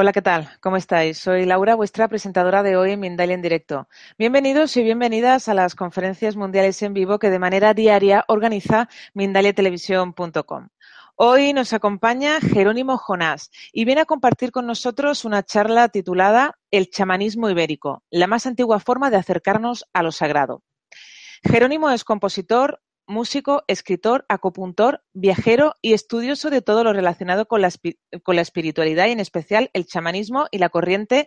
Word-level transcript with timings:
Hola, 0.00 0.12
¿qué 0.12 0.22
tal? 0.22 0.48
¿Cómo 0.60 0.76
estáis? 0.76 1.18
Soy 1.18 1.44
Laura, 1.44 1.74
vuestra 1.74 2.06
presentadora 2.06 2.62
de 2.62 2.76
hoy 2.76 2.92
en 2.92 3.00
Mindalia 3.00 3.34
en 3.34 3.42
directo. 3.42 3.88
Bienvenidos 4.16 4.76
y 4.76 4.84
bienvenidas 4.84 5.48
a 5.48 5.54
las 5.54 5.74
conferencias 5.74 6.36
mundiales 6.36 6.80
en 6.82 6.94
vivo 6.94 7.18
que 7.18 7.30
de 7.30 7.40
manera 7.40 7.74
diaria 7.74 8.24
organiza 8.28 8.88
mindaliatelevisión.com. 9.14 10.68
Hoy 11.16 11.52
nos 11.52 11.72
acompaña 11.72 12.40
Jerónimo 12.40 12.96
Jonás 12.96 13.50
y 13.72 13.86
viene 13.86 14.02
a 14.02 14.04
compartir 14.04 14.52
con 14.52 14.68
nosotros 14.68 15.24
una 15.24 15.42
charla 15.42 15.88
titulada 15.88 16.56
El 16.70 16.90
chamanismo 16.90 17.50
ibérico, 17.50 18.04
la 18.08 18.28
más 18.28 18.46
antigua 18.46 18.78
forma 18.78 19.10
de 19.10 19.16
acercarnos 19.16 19.84
a 19.92 20.04
lo 20.04 20.12
sagrado. 20.12 20.62
Jerónimo 21.42 21.90
es 21.90 22.04
compositor, 22.04 22.80
músico, 23.08 23.64
escritor, 23.66 24.24
acupuntor, 24.28 25.02
viajero 25.14 25.74
y 25.82 25.94
estudioso 25.94 26.50
de 26.50 26.62
todo 26.62 26.84
lo 26.84 26.92
relacionado 26.92 27.46
con 27.46 27.62
la, 27.62 27.70
espiritualidad 28.40 29.08
y 29.08 29.12
en 29.12 29.20
especial 29.20 29.70
el 29.72 29.86
chamanismo 29.86 30.46
y 30.52 30.58
la 30.58 30.68
corriente 30.68 31.26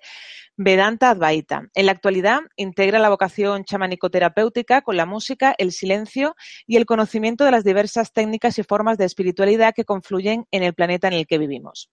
Vedanta 0.57 1.09
Advaita. 1.09 1.69
En 1.73 1.87
la 1.87 1.91
actualidad 1.91 2.41
integra 2.55 2.99
la 2.99 3.09
vocación 3.09 3.63
chamánico-terapéutica 3.63 4.81
con 4.81 4.95
la 4.95 5.05
música, 5.07 5.55
el 5.57 5.71
silencio 5.71 6.35
y 6.67 6.77
el 6.77 6.85
conocimiento 6.85 7.45
de 7.45 7.51
las 7.51 7.63
diversas 7.63 8.13
técnicas 8.13 8.59
y 8.59 8.63
formas 8.63 8.97
de 8.97 9.05
espiritualidad 9.05 9.73
que 9.75 9.85
confluyen 9.85 10.45
en 10.51 10.63
el 10.63 10.73
planeta 10.73 11.07
en 11.07 11.13
el 11.13 11.25
que 11.25 11.39
vivimos. 11.39 11.89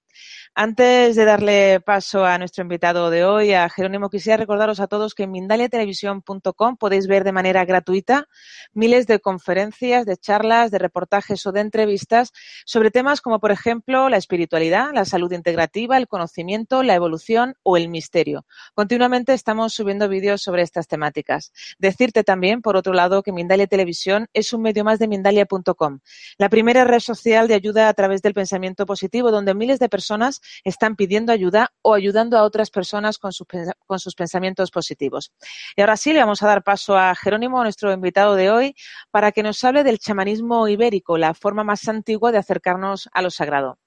Antes 0.54 1.16
de 1.16 1.24
darle 1.24 1.80
paso 1.80 2.26
a 2.26 2.36
nuestro 2.36 2.62
invitado 2.62 3.10
de 3.10 3.24
hoy, 3.24 3.54
a 3.54 3.68
Jerónimo, 3.70 4.10
quisiera 4.10 4.36
recordaros 4.36 4.80
a 4.80 4.86
todos 4.86 5.14
que 5.14 5.22
en 5.22 5.30
mindaliatelevisión.com 5.30 6.76
podéis 6.76 7.06
ver 7.06 7.24
de 7.24 7.32
manera 7.32 7.64
gratuita 7.64 8.26
miles 8.74 9.06
de 9.06 9.20
conferencias, 9.20 9.77
de 9.78 10.16
charlas, 10.16 10.72
de 10.72 10.78
reportajes 10.78 11.46
o 11.46 11.52
de 11.52 11.60
entrevistas 11.60 12.32
sobre 12.66 12.90
temas 12.90 13.20
como, 13.20 13.38
por 13.38 13.52
ejemplo, 13.52 14.08
la 14.08 14.16
espiritualidad, 14.16 14.90
la 14.92 15.04
salud 15.04 15.30
integrativa, 15.32 15.96
el 15.96 16.08
conocimiento, 16.08 16.82
la 16.82 16.96
evolución 16.96 17.54
o 17.62 17.76
el 17.76 17.88
misterio. 17.88 18.44
Continuamente 18.74 19.34
estamos 19.34 19.74
subiendo 19.74 20.08
vídeos 20.08 20.42
sobre 20.42 20.62
estas 20.62 20.88
temáticas. 20.88 21.52
Decirte 21.78 22.24
también, 22.24 22.60
por 22.60 22.76
otro 22.76 22.92
lado, 22.92 23.22
que 23.22 23.30
Mindalia 23.30 23.68
Televisión 23.68 24.26
es 24.32 24.52
un 24.52 24.62
medio 24.62 24.82
más 24.82 24.98
de 24.98 25.06
Mindalia.com, 25.06 26.00
la 26.38 26.48
primera 26.48 26.84
red 26.84 27.00
social 27.00 27.46
de 27.46 27.54
ayuda 27.54 27.88
a 27.88 27.94
través 27.94 28.20
del 28.20 28.34
pensamiento 28.34 28.84
positivo, 28.84 29.30
donde 29.30 29.54
miles 29.54 29.78
de 29.78 29.88
personas 29.88 30.40
están 30.64 30.96
pidiendo 30.96 31.32
ayuda 31.32 31.72
o 31.82 31.94
ayudando 31.94 32.36
a 32.36 32.42
otras 32.42 32.70
personas 32.70 33.18
con 33.18 33.32
sus, 33.32 33.46
con 33.86 34.00
sus 34.00 34.16
pensamientos 34.16 34.72
positivos. 34.72 35.30
Y 35.76 35.82
ahora 35.82 35.96
sí, 35.96 36.12
le 36.12 36.18
vamos 36.18 36.42
a 36.42 36.48
dar 36.48 36.64
paso 36.64 36.96
a 36.96 37.14
Jerónimo, 37.14 37.62
nuestro 37.62 37.92
invitado 37.92 38.34
de 38.34 38.50
hoy, 38.50 38.74
para 39.12 39.30
que 39.30 39.44
nos 39.44 39.58
hable 39.68 39.84
del 39.84 39.98
chamanismo 39.98 40.66
ibérico, 40.66 41.18
la 41.18 41.34
forma 41.34 41.62
más 41.62 41.86
antigua 41.88 42.32
de 42.32 42.38
acercarnos 42.38 43.08
a 43.12 43.22
lo 43.22 43.30
sagrado. 43.30 43.78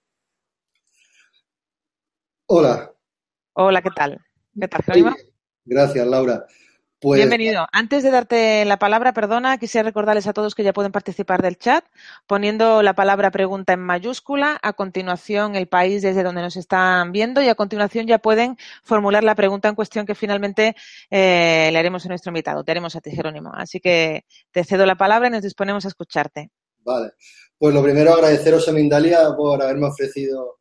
Hola. 2.47 2.93
Hola, 3.53 3.81
¿qué 3.81 3.89
tal? 3.95 4.19
¿Qué 4.59 4.67
tal, 4.67 4.83
Jerónimo? 4.83 5.15
Gracias, 5.65 6.07
Laura. 6.07 6.45
Pues... 7.01 7.17
Bienvenido. 7.17 7.65
Antes 7.71 8.03
de 8.03 8.11
darte 8.11 8.63
la 8.63 8.77
palabra, 8.77 9.11
perdona, 9.11 9.57
quisiera 9.57 9.83
recordarles 9.83 10.27
a 10.27 10.33
todos 10.33 10.53
que 10.53 10.63
ya 10.63 10.71
pueden 10.71 10.91
participar 10.91 11.41
del 11.41 11.57
chat 11.57 11.83
poniendo 12.27 12.83
la 12.83 12.93
palabra 12.93 13.31
pregunta 13.31 13.73
en 13.73 13.79
mayúscula, 13.79 14.59
a 14.61 14.73
continuación 14.73 15.55
el 15.55 15.67
país 15.67 16.03
desde 16.03 16.21
donde 16.21 16.43
nos 16.43 16.57
están 16.57 17.11
viendo 17.11 17.41
y 17.41 17.49
a 17.49 17.55
continuación 17.55 18.05
ya 18.05 18.19
pueden 18.19 18.55
formular 18.83 19.23
la 19.23 19.33
pregunta 19.33 19.67
en 19.67 19.73
cuestión 19.73 20.05
que 20.05 20.13
finalmente 20.13 20.75
eh, 21.09 21.69
le 21.71 21.79
haremos 21.79 22.05
a 22.05 22.09
nuestro 22.09 22.29
invitado, 22.29 22.63
te 22.63 22.69
haremos 22.69 22.95
a 22.95 23.01
ti, 23.01 23.09
Jerónimo. 23.09 23.51
Así 23.51 23.79
que 23.79 24.25
te 24.51 24.63
cedo 24.63 24.85
la 24.85 24.95
palabra 24.95 25.27
y 25.27 25.31
nos 25.31 25.41
disponemos 25.41 25.85
a 25.85 25.87
escucharte. 25.87 26.51
Vale. 26.81 27.13
Pues 27.57 27.73
lo 27.73 27.81
primero 27.81 28.13
agradeceros 28.13 28.67
a 28.69 28.73
Mindalia 28.73 29.35
por 29.35 29.59
haberme 29.63 29.87
ofrecido 29.87 30.60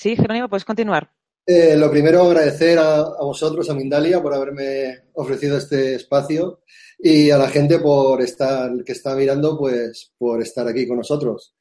Sí, 0.00 0.16
Jerónimo, 0.16 0.48
puedes 0.48 0.64
continuar. 0.64 1.12
Eh, 1.44 1.76
lo 1.76 1.90
primero, 1.90 2.22
agradecer 2.22 2.78
a, 2.78 3.00
a, 3.00 3.22
vosotros, 3.22 3.68
a 3.68 3.74
Mindalia, 3.74 4.22
por 4.22 4.32
haberme 4.32 5.10
ofrecido 5.12 5.58
este 5.58 5.96
espacio 5.96 6.62
y 6.98 7.28
a 7.30 7.36
la 7.36 7.50
gente 7.50 7.78
por 7.80 8.22
estar, 8.22 8.82
que 8.82 8.92
está 8.92 9.14
mirando, 9.14 9.58
pues, 9.58 10.10
por 10.16 10.40
estar 10.40 10.66
aquí 10.66 10.88
con 10.88 10.96
nosotros. 10.96 11.54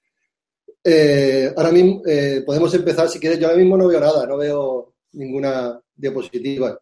Eh, 0.81 1.51
ahora 1.53 1.73
mismo, 1.73 2.01
eh, 2.05 2.41
podemos 2.45 2.73
empezar, 2.73 3.09
si 3.09 3.19
quieres, 3.19 3.39
yo 3.39 3.47
ahora 3.47 3.59
mismo 3.59 3.75
no 3.75 3.89
veo 3.89 3.99
nada, 3.99 4.25
no 4.25 4.37
veo 4.37 4.95
ninguna 5.11 5.77
diapositiva 5.93 6.79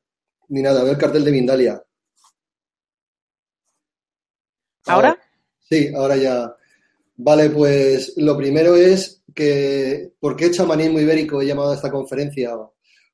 ni 0.50 0.62
nada, 0.62 0.84
veo 0.84 0.91
el 0.91 1.00
cartel 1.00 1.25
de 1.25 1.31
Mindalia. 1.31 1.84
¿Ahora? 4.85 5.09
ahora 5.09 5.22
sí, 5.68 5.91
ahora 5.95 6.18
ya. 6.18 6.56
Vale, 7.16 7.50
pues 7.50 8.13
lo 8.18 8.38
primero 8.38 8.75
es 8.75 9.24
que, 9.38 10.14
¿por 10.20 10.36
qué 10.36 10.50
chamanismo 10.50 11.00
ibérico 11.00 11.40
he 11.40 11.46
llamado 11.46 11.72
a 11.72 11.75
esta 11.75 11.92
conferencia? 11.92 12.58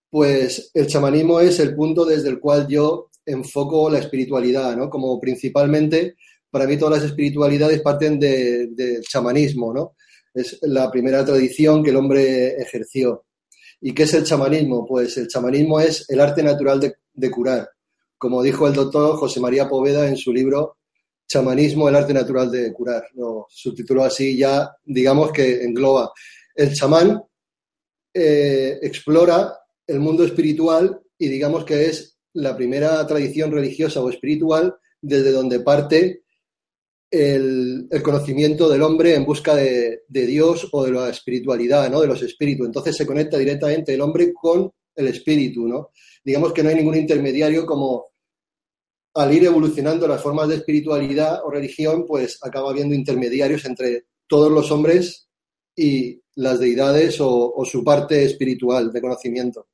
Pues 0.10 0.72
el 0.74 0.88
chamanismo 0.88 1.42
es 1.42 1.60
el 1.60 1.76
punto 1.76 2.06
desde 2.06 2.30
el 2.30 2.40
cual 2.40 2.66
yo 2.68 3.10
enfoco 3.26 3.90
la 3.90 4.00
espiritualidad, 4.00 4.78
¿no? 4.78 4.90
Como 4.90 5.20
principalmente, 5.20 6.16
para 6.50 6.66
mí 6.66 6.78
todas 6.78 7.02
las 7.02 7.10
espiritualidades 7.10 7.82
parten 7.82 8.20
del 8.20 8.74
de 8.74 9.02
chamanismo, 9.02 9.74
¿no? 9.74 9.96
Es 10.34 10.60
la 10.62 10.90
primera 10.90 11.26
tradición 11.26 11.84
que 11.84 11.90
el 11.90 11.98
hombre 11.98 12.56
ejerció. 12.62 13.26
¿Y 13.82 13.94
qué 13.94 14.04
es 14.04 14.14
el 14.14 14.24
chamanismo? 14.24 14.86
Pues 14.88 15.18
el 15.18 15.28
chamanismo 15.28 15.82
es 15.82 16.06
el 16.10 16.22
arte 16.22 16.42
natural 16.42 16.80
de, 16.80 16.96
de 17.14 17.30
curar. 17.30 17.70
Como 18.18 18.42
dijo 18.42 18.66
el 18.66 18.74
doctor 18.74 19.18
José 19.18 19.42
María 19.42 19.68
Poveda 19.68 20.08
en 20.08 20.16
su 20.16 20.32
libro 20.32 20.78
Chamanismo, 21.28 21.90
el 21.90 21.96
arte 21.96 22.14
natural 22.14 22.52
de 22.52 22.72
curar. 22.74 23.04
Lo 23.16 23.48
subtituló 23.50 24.04
así, 24.04 24.38
ya 24.38 24.76
digamos 24.84 25.32
que 25.32 25.64
engloba. 25.64 26.12
El 26.56 26.74
chamán 26.74 27.22
eh, 28.14 28.80
explora 28.82 29.58
el 29.88 30.00
mundo 30.00 30.24
espiritual 30.24 31.02
y 31.18 31.28
digamos 31.28 31.66
que 31.66 31.86
es 31.86 32.18
la 32.34 32.56
primera 32.56 33.06
tradición 33.08 33.52
religiosa 33.52 34.02
o 34.02 34.10
espiritual 34.10 34.76
desde 35.02 35.32
donde 35.32 35.60
parte 35.60 36.24
el, 37.10 37.88
conocimiento 38.02 38.70
del 38.70 38.82
hombre 38.82 39.16
en 39.16 39.26
busca 39.26 39.56
de, 39.56 40.04
de, 40.08 40.26
Dios 40.26 40.68
o 40.72 40.84
de 40.84 40.92
la 40.92 41.10
espiritualidad, 41.10 41.90
¿no? 41.92 42.02
de 42.02 42.08
los 42.08 42.22
espíritus. 42.24 42.66
Entonces 42.66 42.96
se 42.96 43.06
conecta 43.06 43.38
directamente 43.38 43.94
el 43.94 44.02
hombre 44.02 44.34
con 44.34 44.72
el 44.96 45.08
espíritu. 45.08 45.68
¿no? 45.68 45.92
Digamos 46.24 46.54
que 46.54 46.64
no 46.64 46.70
hay 46.70 46.76
ningún 46.76 46.96
intermediario 46.96 47.66
como 47.66 48.13
al 49.16 49.34
ir 49.34 49.46
evolucionando 49.46 50.08
las 50.08 50.22
formas 50.22 50.48
de 50.50 50.56
espiritualidad 50.56 51.44
o 51.44 51.52
religión, 51.52 52.06
pues 52.06 52.40
acaba 52.42 52.72
habiendo 52.72 52.96
intermediarios 52.96 53.66
entre 53.66 54.06
todos 54.28 54.52
los 54.52 54.72
hombres 54.72 55.28
y 55.76 56.22
las 56.36 56.60
deidades 56.60 57.20
o, 57.22 57.54
o, 57.54 57.66
su 57.66 57.84
parte 57.84 58.24
espiritual 58.24 58.92
de 58.92 59.02
conocimiento. 59.02 59.68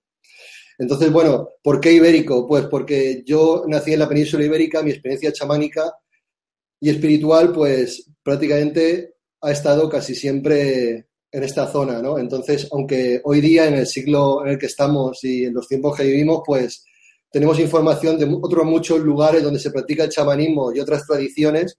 Entonces, 0.77 1.11
bueno, 1.11 1.49
¿por 1.61 1.79
qué 1.79 1.93
ibérico? 1.93 2.47
Pues 2.47 2.65
porque 2.65 3.23
yo 3.25 3.63
nací 3.67 3.93
en 3.93 3.99
la 3.99 4.09
península 4.09 4.45
ibérica, 4.45 4.81
mi 4.81 4.91
experiencia 4.91 5.31
chamánica 5.31 5.93
y 6.79 6.89
espiritual, 6.89 7.53
pues 7.53 8.09
prácticamente 8.23 9.15
ha 9.41 9.51
estado 9.51 9.89
casi 9.89 10.15
siempre 10.15 11.09
en 11.31 11.43
esta 11.43 11.67
zona, 11.67 12.01
¿no? 12.01 12.17
Entonces, 12.17 12.67
aunque 12.71 13.21
hoy 13.23 13.41
día, 13.41 13.67
en 13.67 13.75
el 13.75 13.87
siglo 13.87 14.43
en 14.43 14.51
el 14.51 14.57
que 14.57 14.65
estamos 14.65 15.23
y 15.23 15.45
en 15.45 15.53
los 15.53 15.67
tiempos 15.67 15.95
que 15.95 16.03
vivimos, 16.03 16.41
pues 16.45 16.85
tenemos 17.31 17.59
información 17.59 18.17
de 18.17 18.25
otros 18.41 18.65
muchos 18.65 18.99
lugares 18.99 19.43
donde 19.43 19.59
se 19.59 19.71
practica 19.71 20.03
el 20.03 20.09
chamanismo 20.09 20.73
y 20.73 20.79
otras 20.79 21.05
tradiciones 21.05 21.77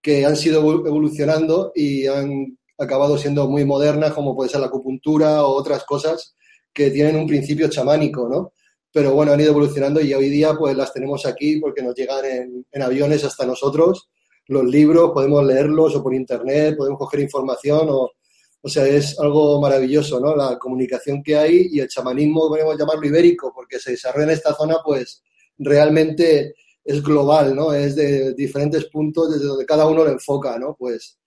que 0.00 0.24
han 0.24 0.36
sido 0.36 0.60
evolucionando 0.60 1.72
y 1.74 2.06
han 2.06 2.58
acabado 2.78 3.18
siendo 3.18 3.48
muy 3.48 3.64
modernas, 3.64 4.12
como 4.12 4.34
puede 4.34 4.50
ser 4.50 4.60
la 4.60 4.68
acupuntura 4.68 5.44
o 5.44 5.50
otras 5.50 5.84
cosas 5.84 6.36
que 6.72 6.90
tienen 6.90 7.16
un 7.16 7.26
principio 7.26 7.68
chamánico, 7.68 8.28
¿no? 8.28 8.52
Pero 8.92 9.12
bueno, 9.12 9.32
han 9.32 9.40
ido 9.40 9.50
evolucionando 9.50 10.00
y 10.00 10.14
hoy 10.14 10.30
día 10.30 10.54
pues 10.54 10.76
las 10.76 10.92
tenemos 10.92 11.26
aquí 11.26 11.58
porque 11.60 11.82
nos 11.82 11.94
llegan 11.94 12.24
en, 12.24 12.66
en 12.70 12.82
aviones 12.82 13.24
hasta 13.24 13.44
nosotros. 13.44 14.08
Los 14.46 14.64
libros, 14.64 15.10
podemos 15.12 15.44
leerlos 15.44 15.94
o 15.96 16.02
por 16.02 16.14
internet, 16.14 16.76
podemos 16.76 16.98
coger 16.98 17.20
información 17.20 17.88
o, 17.90 18.12
o 18.60 18.68
sea, 18.68 18.86
es 18.86 19.18
algo 19.18 19.60
maravilloso, 19.60 20.20
¿no? 20.20 20.34
La 20.34 20.58
comunicación 20.58 21.22
que 21.22 21.36
hay 21.36 21.68
y 21.70 21.80
el 21.80 21.88
chamanismo, 21.88 22.48
podemos 22.48 22.76
llamarlo 22.76 23.06
ibérico, 23.06 23.52
porque 23.54 23.78
se 23.78 23.92
desarrolla 23.92 24.24
en 24.24 24.30
esta 24.30 24.54
zona, 24.54 24.76
pues 24.84 25.22
realmente 25.58 26.54
es 26.84 27.02
global, 27.02 27.54
¿no? 27.54 27.72
Es 27.72 27.94
de 27.94 28.34
diferentes 28.34 28.86
puntos 28.86 29.32
desde 29.32 29.46
donde 29.46 29.66
cada 29.66 29.86
uno 29.86 30.04
lo 30.04 30.10
enfoca, 30.10 30.58
¿no? 30.58 30.74
Pues 30.78 31.18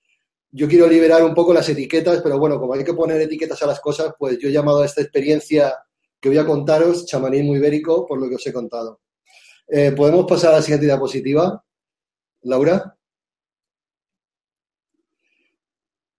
yo 0.51 0.68
quiero 0.68 0.88
liberar 0.88 1.24
un 1.24 1.33
poco 1.33 1.54
las 1.54 1.69
etiquetas, 1.69 2.22
pero 2.22 2.38
bueno, 2.38 2.60
como 2.60 2.74
hay 2.74 2.83
que 2.83 2.94
poner 2.94 3.22
etiquetas 3.22 3.62
a 3.63 3.68
las 3.68 3.80
cosas, 3.80 4.13
pues 4.19 4.38
yo 4.38 4.50
he 4.50 4.51
llamado 4.51 4.81
a 4.81 4.86
esta 4.86 5.01
experiencia 5.01 5.74
que 6.19 6.30
voy 6.30 6.38
a 6.38 6.45
contaros 6.45 7.06
chamanismo 7.06 7.56
ibérico, 7.56 8.06
por 8.06 8.19
lo 8.19 8.27
que 8.27 8.36
os 8.36 8.45
he 8.48 8.54
contado. 8.54 9.01
Eh, 9.68 9.94
¿Podemos 9.94 10.25
pasar 10.25 10.54
a 10.54 10.57
la 10.57 10.62
siguiente 10.62 10.86
diapositiva? 10.86 11.63
Laura. 12.42 12.98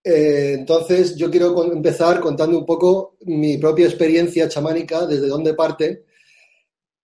Eh, 0.04 0.54
entonces, 0.58 1.14
yo 1.16 1.31
quiero 1.31 1.72
empezar 1.72 2.20
contando 2.20 2.58
un 2.58 2.66
poco 2.66 3.16
mi 3.20 3.56
propia 3.58 3.87
experiencia 3.87 4.49
chamánica, 4.49 5.06
desde 5.06 5.28
dónde 5.28 5.54
parte. 5.54 6.04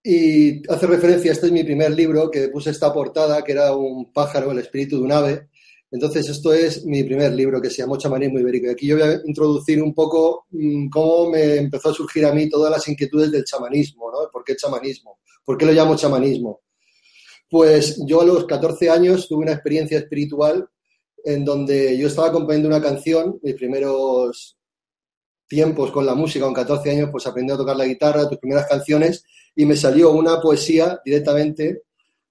Y 0.02 0.62
hace 0.72 0.86
referencia, 0.86 1.32
este 1.32 1.46
es 1.46 1.52
mi 1.52 1.64
primer 1.64 1.92
libro, 1.92 2.30
que 2.30 2.48
puse 2.48 2.70
esta 2.70 2.92
portada, 2.92 3.42
que 3.44 3.52
era 3.52 3.76
un 3.76 4.12
pájaro, 4.12 4.50
el 4.50 4.58
espíritu 4.58 4.98
de 4.98 5.02
un 5.02 5.12
ave, 5.12 5.48
Entonces, 5.90 6.28
esto 6.28 6.52
es 6.52 6.84
mi 6.84 7.02
primer 7.04 7.32
libro 7.32 7.62
que 7.62 7.70
se 7.70 7.78
llama 7.78 7.98
Chamanismo 7.98 8.38
Ibérico. 8.38 8.66
Y 8.66 8.70
aquí 8.70 8.86
yo 8.86 8.98
voy 8.98 9.08
a 9.08 9.20
introducir 9.24 9.82
un 9.82 9.94
poco 9.94 10.46
mm, 10.50 10.88
cómo 10.90 11.30
me 11.30 11.56
empezó 11.56 11.90
a 11.90 11.94
surgir 11.94 12.26
a 12.26 12.32
mí 12.34 12.48
todas 12.48 12.70
las 12.70 12.86
inquietudes 12.88 13.30
del 13.32 13.44
chamanismo, 13.44 14.10
¿no? 14.10 14.30
¿Por 14.30 14.44
qué 14.44 14.54
chamanismo? 14.56 15.18
¿Por 15.44 15.56
qué 15.56 15.66
lo 15.66 15.72
llamo 15.72 15.96
chamanismo? 15.96 16.60
Pues 17.50 17.98
yo 18.06 18.20
a 18.20 18.26
los 18.26 18.44
14 18.44 18.90
años 18.90 19.28
tuve 19.28 19.44
una 19.44 19.52
experiencia 19.52 19.98
espiritual 19.98 20.68
en 21.24 21.44
donde 21.44 21.96
yo 21.98 22.06
estaba 22.06 22.32
componiendo 22.32 22.68
una 22.68 22.80
canción, 22.80 23.38
mis 23.42 23.54
primeros 23.54 24.56
tiempos 25.46 25.90
con 25.90 26.04
la 26.06 26.14
música, 26.14 26.44
con 26.44 26.54
14 26.54 26.90
años, 26.90 27.08
pues 27.10 27.26
aprendí 27.26 27.52
a 27.52 27.56
tocar 27.56 27.76
la 27.76 27.86
guitarra, 27.86 28.28
tus 28.28 28.38
primeras 28.38 28.66
canciones, 28.66 29.24
y 29.54 29.64
me 29.64 29.76
salió 29.76 30.12
una 30.12 30.40
poesía 30.40 31.00
directamente 31.04 31.82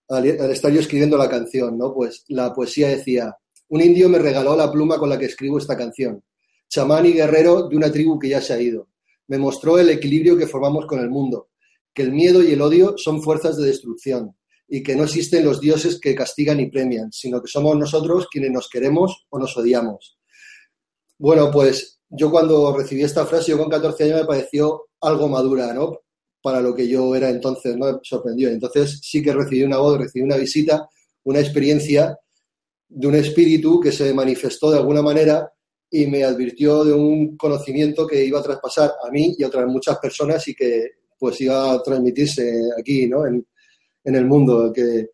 al, 0.09 0.25
estar 0.25 0.71
yo 0.71 0.79
escribiendo 0.79 1.17
la 1.17 1.29
canción, 1.29 1.77
¿no? 1.77 1.93
Pues 1.93 2.23
la 2.29 2.53
poesía 2.53 2.89
decía, 2.89 3.35
un 3.69 3.81
indio 3.81 4.07
me 4.07 4.19
regaló 4.19 4.55
la 4.55 4.71
pluma 4.71 4.97
con 4.97 5.09
la 5.09 5.17
que 5.17 5.25
escribo 5.25 5.57
esta 5.57 5.75
canción, 5.75 6.23
chamán 6.69 7.05
y 7.05 7.13
guerrero 7.13 7.67
de 7.67 7.75
una 7.75 7.91
tribu 7.91 8.17
que 8.17 8.29
ya 8.29 8.41
se 8.41 8.53
ha 8.53 8.61
ido. 8.61 8.87
Me 9.27 9.37
mostró 9.37 9.77
el 9.77 9.89
equilibrio 9.89 10.37
que 10.37 10.47
formamos 10.47 10.85
con 10.85 10.99
el 10.99 11.09
mundo, 11.09 11.49
que 11.93 12.03
el 12.03 12.13
miedo 12.13 12.41
y 12.41 12.53
el 12.53 12.61
odio 12.61 12.95
son 12.97 13.21
fuerzas 13.21 13.57
de 13.57 13.65
destrucción 13.65 14.36
y 14.67 14.83
que 14.83 14.95
no 14.95 15.03
existen 15.03 15.45
los 15.45 15.61
dioses 15.61 15.99
que 15.99 16.13
castigan 16.13 16.59
y 16.59 16.69
premian, 16.69 17.11
sino 17.11 17.41
que 17.41 17.47
somos 17.47 17.77
nosotros 17.77 18.27
quienes 18.29 18.51
nos 18.51 18.69
queremos 18.69 19.25
o 19.29 19.39
nos 19.39 19.55
odiamos. 19.55 20.17
Bueno, 21.17 21.49
pues 21.51 22.01
yo 22.09 22.29
cuando 22.29 22.75
recibí 22.75 23.03
esta 23.03 23.25
frase, 23.25 23.51
yo 23.51 23.57
con 23.57 23.69
14 23.69 24.03
años 24.03 24.21
me 24.21 24.27
pareció 24.27 24.87
algo 25.01 25.27
madura, 25.29 25.73
¿no? 25.73 26.01
Para 26.41 26.61
lo 26.61 26.75
que 26.75 26.87
yo 26.87 27.15
era 27.15 27.29
entonces, 27.29 27.77
¿no? 27.77 27.85
Me 27.85 27.99
sorprendió. 28.03 28.49
Entonces 28.49 28.99
sí 29.01 29.23
que 29.23 29.33
recibí 29.33 29.63
una 29.63 29.77
voz, 29.77 29.97
recibí 29.97 30.23
una 30.23 30.37
visita, 30.37 30.87
una 31.23 31.39
experiencia 31.39 32.17
de 32.89 33.07
un 33.07 33.15
espíritu 33.15 33.79
que 33.79 33.91
se 33.91 34.13
manifestó 34.13 34.71
de 34.71 34.77
alguna 34.77 35.01
manera 35.01 35.51
y 35.89 36.07
me 36.07 36.23
advirtió 36.23 36.83
de 36.83 36.93
un 36.93 37.37
conocimiento 37.37 38.05
que 38.05 38.23
iba 38.23 38.39
a 38.39 38.43
traspasar 38.43 38.93
a 39.05 39.09
mí 39.09 39.35
y 39.37 39.43
a 39.43 39.47
otras 39.47 39.65
muchas 39.67 39.97
personas 39.99 40.45
y 40.47 40.53
que 40.53 40.91
pues 41.17 41.39
iba 41.41 41.73
a 41.73 41.81
transmitirse 41.81 42.61
aquí, 42.77 43.07
¿no? 43.07 43.25
En, 43.25 43.45
en 44.07 44.15
el 44.15 44.25
mundo, 44.25 44.71
que 44.74 45.09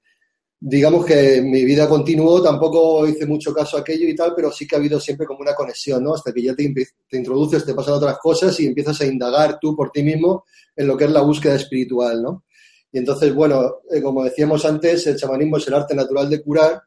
digamos 0.60 1.04
que 1.04 1.42
mi 1.42 1.66
vida 1.66 1.90
continuó, 1.90 2.42
tampoco 2.42 3.07
hice 3.07 3.25
mucho 3.25 3.51
caso 3.54 3.75
a 3.75 3.80
aquello 3.80 4.07
y 4.07 4.16
tal, 4.16 4.34
pero 4.36 4.51
sí 4.51 4.68
que 4.68 4.75
ha 4.75 4.80
habido 4.80 5.00
siempre 5.00 5.25
como 5.25 5.40
una 5.40 5.56
conexión, 5.56 6.04
¿no? 6.04 6.13
Hasta 6.13 6.31
que 6.31 6.44
ya 6.44 6.56
te, 6.56 6.72
te 7.10 7.18
introduces, 7.18 7.66
te 7.66 7.74
pasan 7.74 7.95
otras 7.95 8.19
cosas 8.19 8.57
y 8.60 8.68
empiezas 8.68 9.01
a 9.01 9.06
indagar 9.06 9.57
tú 9.60 9.75
por 9.75 9.90
ti 9.90 10.04
mismo 10.04 10.45
en 10.75 10.88
lo 10.88 10.95
que 10.95 11.06
es 11.06 11.12
la 11.12 11.22
búsqueda 11.22 11.56
espiritual, 11.56 12.22
¿no? 12.22 12.45
Y 12.92 13.00
entonces, 13.00 13.34
bueno, 13.34 13.80
eh, 13.92 14.00
como 14.00 14.24
decíamos 14.24 14.63
antes, 14.63 15.07
el 15.07 15.18
chamanismo 15.18 15.57
es 15.57 15.68
el 15.68 15.74
arte 15.74 15.95
natural 15.95 16.30
de 16.30 16.44
curar, 16.44 16.84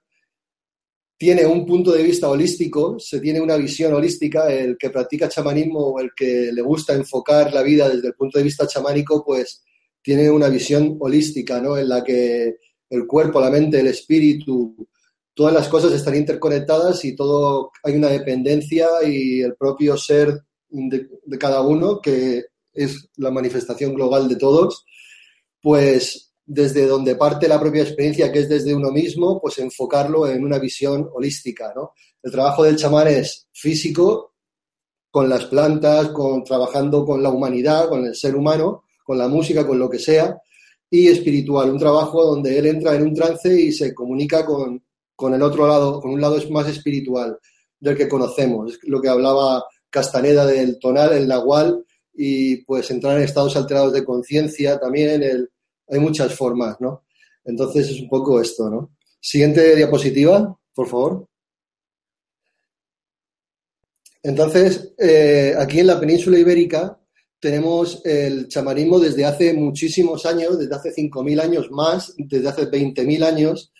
tiene 1.18 1.44
un 1.44 1.66
punto 1.66 1.90
de 1.90 2.04
vista 2.04 2.28
holístico, 2.28 3.00
se 3.00 3.20
tiene 3.20 3.40
una 3.40 3.56
visión 3.56 3.92
holística, 3.92 4.48
el 4.52 4.78
que 4.78 4.90
practica 4.90 5.28
chamanismo 5.28 5.80
o 5.80 6.00
el 6.00 6.10
que 6.14 6.52
le 6.52 6.62
gusta 6.62 6.94
enfocar 6.94 7.52
la 7.52 7.62
vida 7.62 7.88
desde 7.88 8.08
el 8.08 8.14
punto 8.14 8.38
de 8.38 8.44
vista 8.44 8.66
chamánico, 8.66 9.24
pues 9.24 9.65
tiene 10.06 10.30
una 10.30 10.48
visión 10.48 10.98
holística, 11.00 11.60
¿no? 11.60 11.76
En 11.76 11.88
la 11.88 12.04
que 12.04 12.58
el 12.90 13.06
cuerpo, 13.08 13.40
la 13.40 13.50
mente, 13.50 13.80
el 13.80 13.88
espíritu, 13.88 14.86
todas 15.34 15.52
las 15.52 15.66
cosas 15.66 15.92
están 15.94 16.14
interconectadas 16.14 17.04
y 17.04 17.16
todo 17.16 17.72
hay 17.82 17.96
una 17.96 18.06
dependencia 18.06 18.86
y 19.04 19.40
el 19.40 19.56
propio 19.56 19.96
ser 19.96 20.44
de, 20.68 21.08
cada 21.40 21.60
uno, 21.62 22.00
que 22.00 22.44
es 22.72 23.08
la 23.16 23.32
manifestación 23.32 23.94
global 23.94 24.28
de 24.28 24.36
todos, 24.36 24.84
pues 25.60 26.32
desde 26.44 26.86
donde 26.86 27.16
parte 27.16 27.48
la 27.48 27.58
propia 27.58 27.82
experiencia, 27.82 28.30
que 28.30 28.38
es 28.38 28.48
desde 28.48 28.76
uno 28.76 28.92
mismo, 28.92 29.40
pues 29.40 29.58
enfocarlo 29.58 30.28
en 30.28 30.44
una 30.44 30.60
visión 30.60 31.10
holística, 31.12 31.72
¿no? 31.74 31.94
El 32.22 32.30
trabajo 32.30 32.62
del 32.62 32.76
chamán 32.76 33.08
es 33.08 33.48
físico, 33.52 34.34
con 35.10 35.28
las 35.28 35.46
plantas, 35.46 36.10
con, 36.10 36.44
trabajando 36.44 37.04
con 37.04 37.24
la 37.24 37.30
humanidad, 37.30 37.88
con 37.88 38.04
el 38.04 38.14
ser 38.14 38.36
humano, 38.36 38.84
con 39.06 39.18
la 39.18 39.28
música, 39.28 39.64
con 39.64 39.78
lo 39.78 39.88
que 39.88 40.00
sea, 40.00 40.36
y 40.90 41.06
espiritual, 41.06 41.70
un 41.70 41.78
trabajo 41.78 42.24
donde 42.24 42.58
él 42.58 42.66
entra 42.66 42.94
en 42.94 43.02
un 43.02 43.14
trance 43.14 43.48
y 43.60 43.72
se 43.72 43.94
comunica 43.94 44.44
con, 44.44 44.82
con 45.14 45.32
el 45.32 45.42
otro 45.42 45.66
lado, 45.66 46.00
con 46.00 46.10
un 46.10 46.20
lado 46.20 46.36
más 46.50 46.68
espiritual 46.68 47.38
del 47.78 47.96
que 47.96 48.08
conocemos. 48.08 48.72
Es 48.72 48.78
lo 48.82 49.00
que 49.00 49.08
hablaba 49.08 49.64
Castaneda 49.88 50.44
del 50.44 50.78
tonal, 50.78 51.12
el 51.12 51.28
nahual, 51.28 51.84
y 52.12 52.64
pues 52.64 52.90
entrar 52.90 53.16
en 53.16 53.24
estados 53.24 53.56
alterados 53.56 53.92
de 53.92 54.04
conciencia 54.04 54.78
también, 54.78 55.22
el, 55.22 55.50
hay 55.88 56.00
muchas 56.00 56.34
formas, 56.34 56.80
¿no? 56.80 57.04
Entonces 57.44 57.88
es 57.90 58.00
un 58.00 58.08
poco 58.08 58.40
esto, 58.40 58.68
¿no? 58.68 58.96
Siguiente 59.20 59.76
diapositiva, 59.76 60.58
por 60.74 60.88
favor. 60.88 61.28
Entonces, 64.22 64.94
eh, 64.98 65.54
aquí 65.56 65.78
en 65.78 65.86
la 65.86 66.00
península 66.00 66.38
ibérica 66.38 66.98
tenemos 67.46 68.00
el 68.04 68.48
chamanismo 68.48 68.98
desde 68.98 69.24
hace 69.24 69.54
muchísimos 69.54 70.26
años, 70.26 70.58
desde 70.58 70.74
hace 70.74 70.92
5.000 70.92 71.40
años 71.40 71.70
más, 71.70 72.12
desde 72.18 72.48
hace 72.48 72.68
20.000 72.68 73.22
años, 73.22 73.72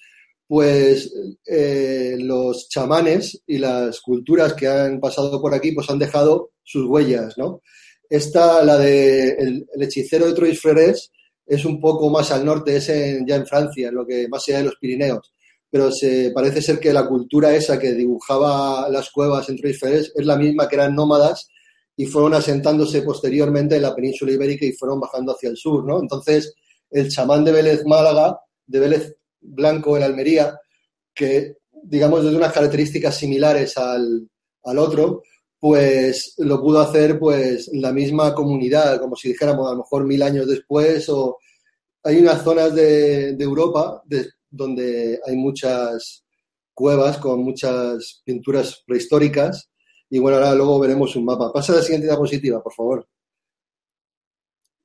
pues 0.47 1.13
eh, 1.45 2.15
los 2.17 2.69
chamanes 2.69 3.43
y 3.45 3.59
las 3.59 4.01
culturas 4.03 4.55
que 4.55 4.69
han 4.69 5.01
pasado 5.01 5.43
por 5.43 5.53
aquí 5.53 5.73
pues 5.73 5.91
han 5.91 5.99
dejado 5.99 6.53
sus 6.63 6.87
huellas, 6.87 7.37
¿no? 7.39 7.61
Esta, 8.09 8.65
la 8.65 8.79
de 8.79 9.31
el, 9.31 9.67
hechicero 9.81 10.29
de 10.29 10.35
Trois 10.35 10.61
Freres, 10.61 11.11
es 11.45 11.65
un 11.65 11.81
poco 11.81 12.09
más 12.09 12.31
al 12.31 12.45
norte, 12.45 12.77
es 12.77 12.87
ya 12.87 13.35
en 13.35 13.49
Francia, 13.49 13.91
lo 13.91 14.07
que 14.07 14.29
más 14.29 14.47
allá 14.47 14.59
de 14.59 14.65
los 14.67 14.77
Pirineos. 14.77 15.33
Pero 15.69 15.91
se, 15.91 16.31
parece 16.31 16.63
ser 16.63 16.79
que 16.79 16.93
la 16.93 17.09
cultura 17.09 17.53
esa 17.53 17.81
que 17.81 17.95
dibujaba 17.95 18.89
las 18.91 19.11
cuevas 19.11 19.49
en 19.49 19.57
Trois 19.57 19.81
Freres 19.81 20.13
es 20.15 20.25
la 20.25 20.37
misma 20.37 20.69
que 20.69 20.77
eran 20.77 20.95
nómadas 20.95 21.49
y 21.97 22.07
fueron 22.07 22.35
asentándose 22.35 23.03
posteriormente 23.03 23.77
en 23.77 23.83
la 23.83 23.95
península 23.95 24.33
ibérica 24.33 24.67
y 24.67 24.73
fueron 24.73 25.01
bajando 25.01 25.33
hacia 25.33 25.49
el 25.49 25.57
sur, 25.57 25.85
¿no? 25.85 26.01
Entonces, 26.01 26.55
el 26.91 27.09
chamán 27.09 27.45
de 27.45 27.53
Vélez 27.53 27.85
Málaga, 27.87 28.39
de 28.67 28.81
Vélez 28.81 29.17
Blanco 29.41 29.97
en 29.97 30.03
Almería, 30.03 30.59
que 31.15 31.57
digamos 31.83 32.23
de 32.25 32.37
unas 32.37 32.53
características 32.53 33.17
similares 33.17 33.79
al, 33.79 34.29
otro, 34.63 35.23
pues 35.59 36.35
lo 36.39 36.61
pudo 36.61 36.81
hacer 36.81 37.19
pues 37.19 37.71
la 37.73 37.93
misma 37.93 38.35
comunidad, 38.35 39.01
como 39.01 39.15
si 39.15 39.29
dijéramos 39.29 39.69
a 39.69 39.71
lo 39.73 39.79
mejor 39.79 40.05
mil 40.05 40.23
años 40.23 40.47
después, 40.49 41.09
o 41.09 41.39
hay 42.03 42.19
unas 42.19 42.43
zonas 42.43 42.75
de, 42.75 43.31
Europa 43.39 44.03
donde 44.51 45.21
hay 45.25 45.37
muchas 45.37 46.25
cuevas 46.75 47.19
con 47.19 47.43
muchas 47.43 48.23
pinturas 48.25 48.83
prehistóricas 48.87 49.71
y 50.11 50.19
bueno, 50.19 50.39
ahora 50.39 50.55
luego 50.55 50.79
veremos 50.79 51.15
un 51.17 51.25
mapa. 51.25 51.53
Pasa 51.53 51.73
a 51.73 51.77
la 51.77 51.83
siguiente 51.83 52.07
diapositiva, 52.07 52.63
por 52.63 52.73
favor. 52.73 53.09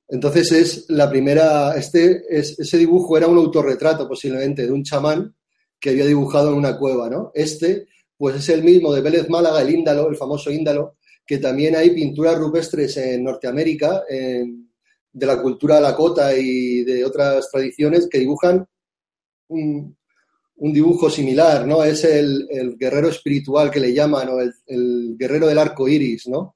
Entonces 0.08 0.52
es 0.52 0.90
la 0.90 1.10
primera, 1.10 1.76
este, 1.76 2.24
es, 2.30 2.60
ese 2.60 2.78
dibujo 2.78 3.18
era 3.18 3.28
un 3.28 3.38
autorretrato 3.38 4.08
posiblemente 4.08 4.66
de 4.66 4.72
un 4.72 4.84
chamán 4.84 5.34
que 5.80 5.92
había 5.92 6.06
dibujado 6.06 6.50
en 6.50 6.56
una 6.56 6.78
cueva, 6.78 7.10
¿no? 7.10 7.32
Este, 7.34 7.88
pues 8.18 8.36
es 8.36 8.50
el 8.50 8.64
mismo 8.64 8.94
de 8.94 9.02
Vélez 9.02 9.30
Málaga, 9.30 9.62
el 9.62 9.74
índalo, 9.74 10.10
el 10.10 10.18
famoso 10.18 10.52
índalo, 10.52 10.98
que 11.26 11.38
también 11.38 11.76
hay 11.76 11.92
pinturas 11.92 12.38
rupestres 12.38 12.98
en 12.98 13.24
Norteamérica, 13.24 14.04
de 15.14 15.26
la 15.26 15.42
cultura 15.42 15.80
lakota 15.80 16.36
y 16.38 16.84
de 16.84 17.04
otras 17.04 17.50
tradiciones 17.50 18.08
que 18.10 18.20
dibujan 18.20 18.66
un, 19.48 19.98
un 20.58 20.74
dibujo 20.74 21.10
similar, 21.10 21.66
¿no? 21.66 21.84
Es 21.84 22.04
el, 22.04 22.48
guerrero 22.78 23.10
espiritual 23.10 23.72
que 23.72 23.80
le 23.80 23.94
llaman, 23.94 24.30
o 24.30 24.40
el, 24.40 25.16
guerrero 25.18 25.48
del 25.48 25.58
arco 25.58 25.88
iris, 25.88 26.28
¿no? 26.28 26.56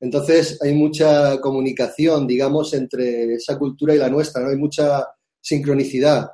Entonces 0.00 0.58
hay 0.62 0.74
mucha 0.74 1.40
comunicación, 1.40 2.26
digamos, 2.26 2.74
entre 2.74 3.34
esa 3.34 3.58
cultura 3.58 3.94
y 3.94 3.98
la 3.98 4.08
nuestra, 4.08 4.42
¿no? 4.42 4.50
Hay 4.50 4.56
mucha 4.56 5.06
sincronicidad. 5.40 6.30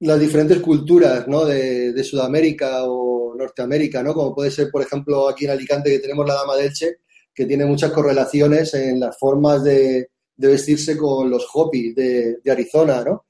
Las 0.00 0.18
diferentes 0.18 0.58
culturas, 0.60 1.28
¿no? 1.28 1.44
De, 1.44 2.02
Sudamérica 2.02 2.84
o 2.84 3.34
Norteamérica, 3.36 4.02
¿no? 4.02 4.14
Como 4.14 4.34
puede 4.34 4.50
ser, 4.50 4.70
por 4.70 4.82
ejemplo, 4.82 5.28
aquí 5.28 5.44
en 5.44 5.52
Alicante 5.52 5.90
que 5.90 5.98
tenemos 5.98 6.26
la 6.26 6.34
Dama 6.34 6.56
del 6.56 6.72
Che, 6.72 6.96
que 7.34 7.46
tiene 7.46 7.66
muchas 7.66 7.92
correlaciones 7.92 8.74
en 8.74 9.00
las 9.00 9.18
formas 9.18 9.62
de, 9.62 10.08
vestirse 10.36 10.96
con 10.96 11.30
los 11.30 11.46
Hopi 11.52 11.92
de, 11.92 12.38
de 12.42 12.50
Arizona, 12.50 13.04
¿no? 13.04 13.26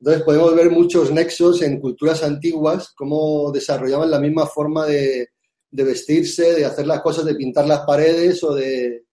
Entonces 0.00 0.24
podemos 0.24 0.54
ver 0.54 0.70
muchos 0.70 1.10
nexos 1.10 1.62
en 1.62 1.80
culturas 1.80 2.22
antiguas, 2.22 2.92
cómo 2.94 3.50
desarrollaban 3.50 4.10
la 4.10 4.20
misma 4.20 4.46
forma 4.46 4.86
de, 4.86 5.28
vestirse, 5.70 6.54
de 6.54 6.64
hacer 6.64 6.86
las 6.86 7.00
cosas, 7.00 7.24
de 7.24 7.34
pintar 7.34 7.66
las 7.66 7.80
paredes 7.80 8.42
o 8.44 8.54
de... 8.54 9.04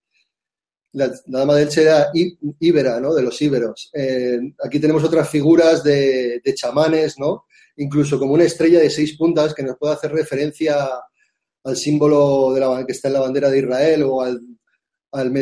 La, 0.95 1.11
dama 1.25 1.55
del 1.55 1.69
Che 1.69 1.81
era 1.81 2.11
íbera, 2.59 2.99
¿no? 2.99 3.15
De 3.15 3.23
los 3.23 3.41
íberos. 3.41 3.89
Eh, 3.93 4.39
aquí 4.63 4.79
tenemos 4.79 5.03
otras 5.03 5.27
figuras 5.27 5.83
de, 5.83 6.39
chamanes, 6.53 7.17
¿no? 7.17 7.45
Incluso 7.77 8.19
como 8.19 8.33
una 8.33 8.43
estrella 8.43 8.79
de 8.79 8.91
seis 8.91 9.17
puntas 9.17 9.55
que 9.55 9.63
nos 9.63 9.75
puede 9.77 9.93
hacer 9.93 10.11
referencia 10.11 10.87
al 11.63 11.77
símbolo 11.77 12.53
de 12.53 12.59
la, 12.59 12.85
que 12.85 12.91
está 12.91 13.07
en 13.07 13.15
la 13.15 13.21
bandera 13.21 13.49
de 13.49 13.57
Israel 13.57 14.03
o 14.03 14.21
al, 14.21 14.39
al 15.13 15.33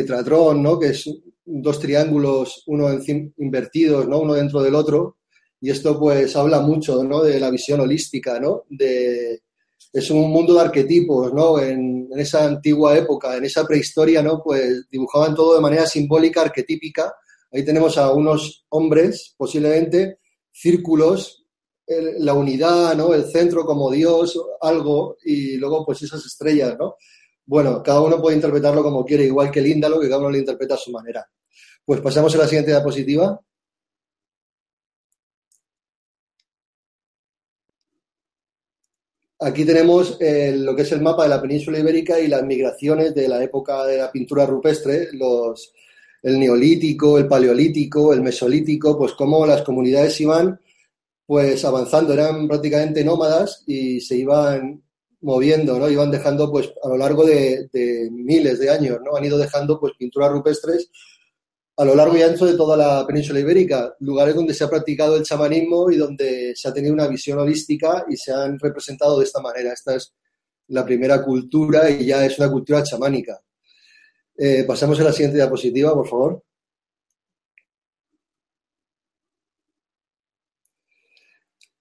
¿no? 0.62 0.78
Que 0.78 0.86
es 0.86 1.04
dos 1.44 1.80
triángulos, 1.80 2.62
uno 2.66 2.88
invertidos, 3.36 4.08
¿no? 4.08 4.20
Uno 4.20 4.32
dentro 4.32 4.62
del 4.62 4.74
otro 4.74 5.18
y 5.62 5.70
esto 5.70 5.98
pues 5.98 6.36
habla 6.36 6.60
mucho 6.60 7.02
¿no? 7.04 7.22
de 7.22 7.40
la 7.40 7.48
visión 7.48 7.80
holística, 7.80 8.38
¿no? 8.38 8.64
de, 8.68 9.42
es 9.92 10.10
un 10.10 10.28
mundo 10.30 10.54
de 10.54 10.60
arquetipos, 10.60 11.32
¿no? 11.32 11.60
En, 11.60 12.08
esa 12.16 12.44
antigua 12.44 12.96
época, 12.96 13.36
en 13.36 13.44
esa 13.44 13.64
prehistoria, 13.66 14.22
¿no? 14.22 14.42
Pues 14.42 14.86
dibujaban 14.90 15.34
todo 15.34 15.54
de 15.54 15.60
manera 15.60 15.86
simbólica, 15.86 16.42
arquetípica. 16.42 17.14
Ahí 17.50 17.64
tenemos 17.64 17.96
a 17.96 18.12
unos 18.12 18.66
hombres, 18.68 19.34
posiblemente, 19.36 20.18
círculos, 20.50 21.46
la 22.18 22.34
unidad, 22.34 22.94
¿no? 22.96 23.14
El 23.14 23.24
centro 23.24 23.64
como 23.64 23.90
Dios, 23.90 24.38
algo, 24.60 25.16
y 25.24 25.56
luego 25.56 25.84
pues 25.86 26.02
esas 26.02 26.24
estrellas, 26.24 26.76
¿no? 26.78 26.96
Bueno, 27.46 27.82
cada 27.82 28.00
uno 28.00 28.20
puede 28.20 28.36
interpretarlo 28.36 28.82
como 28.82 29.04
quiere, 29.04 29.24
igual 29.24 29.50
que 29.50 29.60
Líndalo, 29.60 30.00
que 30.00 30.08
cada 30.08 30.20
uno 30.20 30.30
lo 30.30 30.38
interpreta 30.38 30.74
a 30.74 30.78
su 30.78 30.90
manera. 30.90 31.26
Pues 31.84 32.00
pasamos 32.00 32.34
a 32.34 32.38
la 32.38 32.46
siguiente 32.46 32.70
diapositiva. 32.70 33.40
Aquí 39.44 39.64
tenemos 39.64 40.16
eh, 40.20 40.54
lo 40.56 40.76
que 40.76 40.82
es 40.82 40.92
el 40.92 41.02
mapa 41.02 41.24
de 41.24 41.30
la 41.30 41.42
península 41.42 41.78
ibérica 41.78 42.20
y 42.20 42.28
las 42.28 42.44
migraciones 42.44 43.12
de 43.12 43.28
la 43.28 43.42
época 43.42 43.84
de 43.84 43.98
la 43.98 44.12
pintura 44.12 44.46
rupestre, 44.46 45.08
los, 45.12 45.72
el 46.22 46.38
neolítico, 46.38 47.18
el 47.18 47.26
paleolítico, 47.26 48.12
el 48.12 48.22
mesolítico, 48.22 48.96
pues 48.96 49.14
cómo 49.14 49.44
las 49.44 49.62
comunidades 49.62 50.20
iban 50.20 50.60
pues 51.26 51.64
avanzando, 51.64 52.12
eran 52.12 52.46
prácticamente 52.46 53.04
nómadas 53.04 53.64
y 53.66 54.00
se 54.00 54.16
iban 54.16 54.80
moviendo, 55.22 55.78
¿no? 55.78 55.90
Iban 55.90 56.10
dejando 56.10 56.50
pues 56.50 56.72
a 56.82 56.88
lo 56.88 56.96
largo 56.96 57.24
de, 57.24 57.68
de 57.72 58.10
miles 58.12 58.60
de 58.60 58.70
años, 58.70 58.98
¿no? 59.04 59.16
Han 59.16 59.24
ido 59.24 59.38
dejando 59.38 59.80
pues 59.80 59.94
pinturas 59.98 60.30
rupestres 60.30 60.88
a 61.76 61.84
lo 61.84 61.94
largo 61.94 62.16
y 62.16 62.22
ancho 62.22 62.46
de 62.46 62.56
toda 62.56 62.76
la 62.76 63.06
península 63.06 63.40
ibérica, 63.40 63.94
lugares 64.00 64.34
donde 64.34 64.54
se 64.54 64.64
ha 64.64 64.70
practicado 64.70 65.16
el 65.16 65.22
chamanismo 65.22 65.90
y 65.90 65.96
donde 65.96 66.52
se 66.54 66.68
ha 66.68 66.74
tenido 66.74 66.92
una 66.92 67.08
visión 67.08 67.38
holística 67.38 68.04
y 68.08 68.16
se 68.16 68.32
han 68.32 68.58
representado 68.58 69.18
de 69.18 69.24
esta 69.24 69.40
manera. 69.40 69.72
Esta 69.72 69.96
es 69.96 70.12
la 70.68 70.84
primera 70.84 71.22
cultura 71.24 71.88
y 71.90 72.06
ya 72.06 72.24
es 72.24 72.38
una 72.38 72.50
cultura 72.50 72.82
chamánica. 72.82 73.40
Eh, 74.36 74.64
pasamos 74.64 74.98
a 75.00 75.04
la 75.04 75.12
siguiente 75.12 75.36
diapositiva, 75.36 75.94
por 75.94 76.08
favor. 76.08 76.42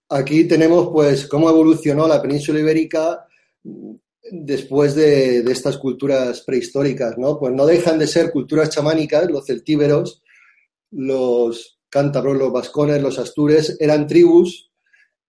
Aquí 0.10 0.46
tenemos 0.46 0.90
pues 0.92 1.26
cómo 1.28 1.50
evolucionó 1.50 2.08
la 2.08 2.22
península 2.22 2.60
ibérica 2.60 3.26
después 4.32 4.96
de, 4.96 5.40
estas 5.52 5.78
culturas 5.78 6.42
prehistóricas, 6.42 7.18
¿no? 7.18 7.38
Pues 7.38 7.54
no 7.54 7.66
dejan 7.66 8.00
de 8.00 8.08
ser 8.08 8.32
culturas 8.32 8.70
chamánicas, 8.70 9.30
los 9.30 9.46
celtíberos, 9.46 10.24
los 10.92 11.80
cántabros, 11.90 12.38
los 12.38 12.52
vascones, 12.52 13.02
los 13.02 13.20
astures, 13.20 13.78
eran 13.80 14.08
tribus 14.08 14.72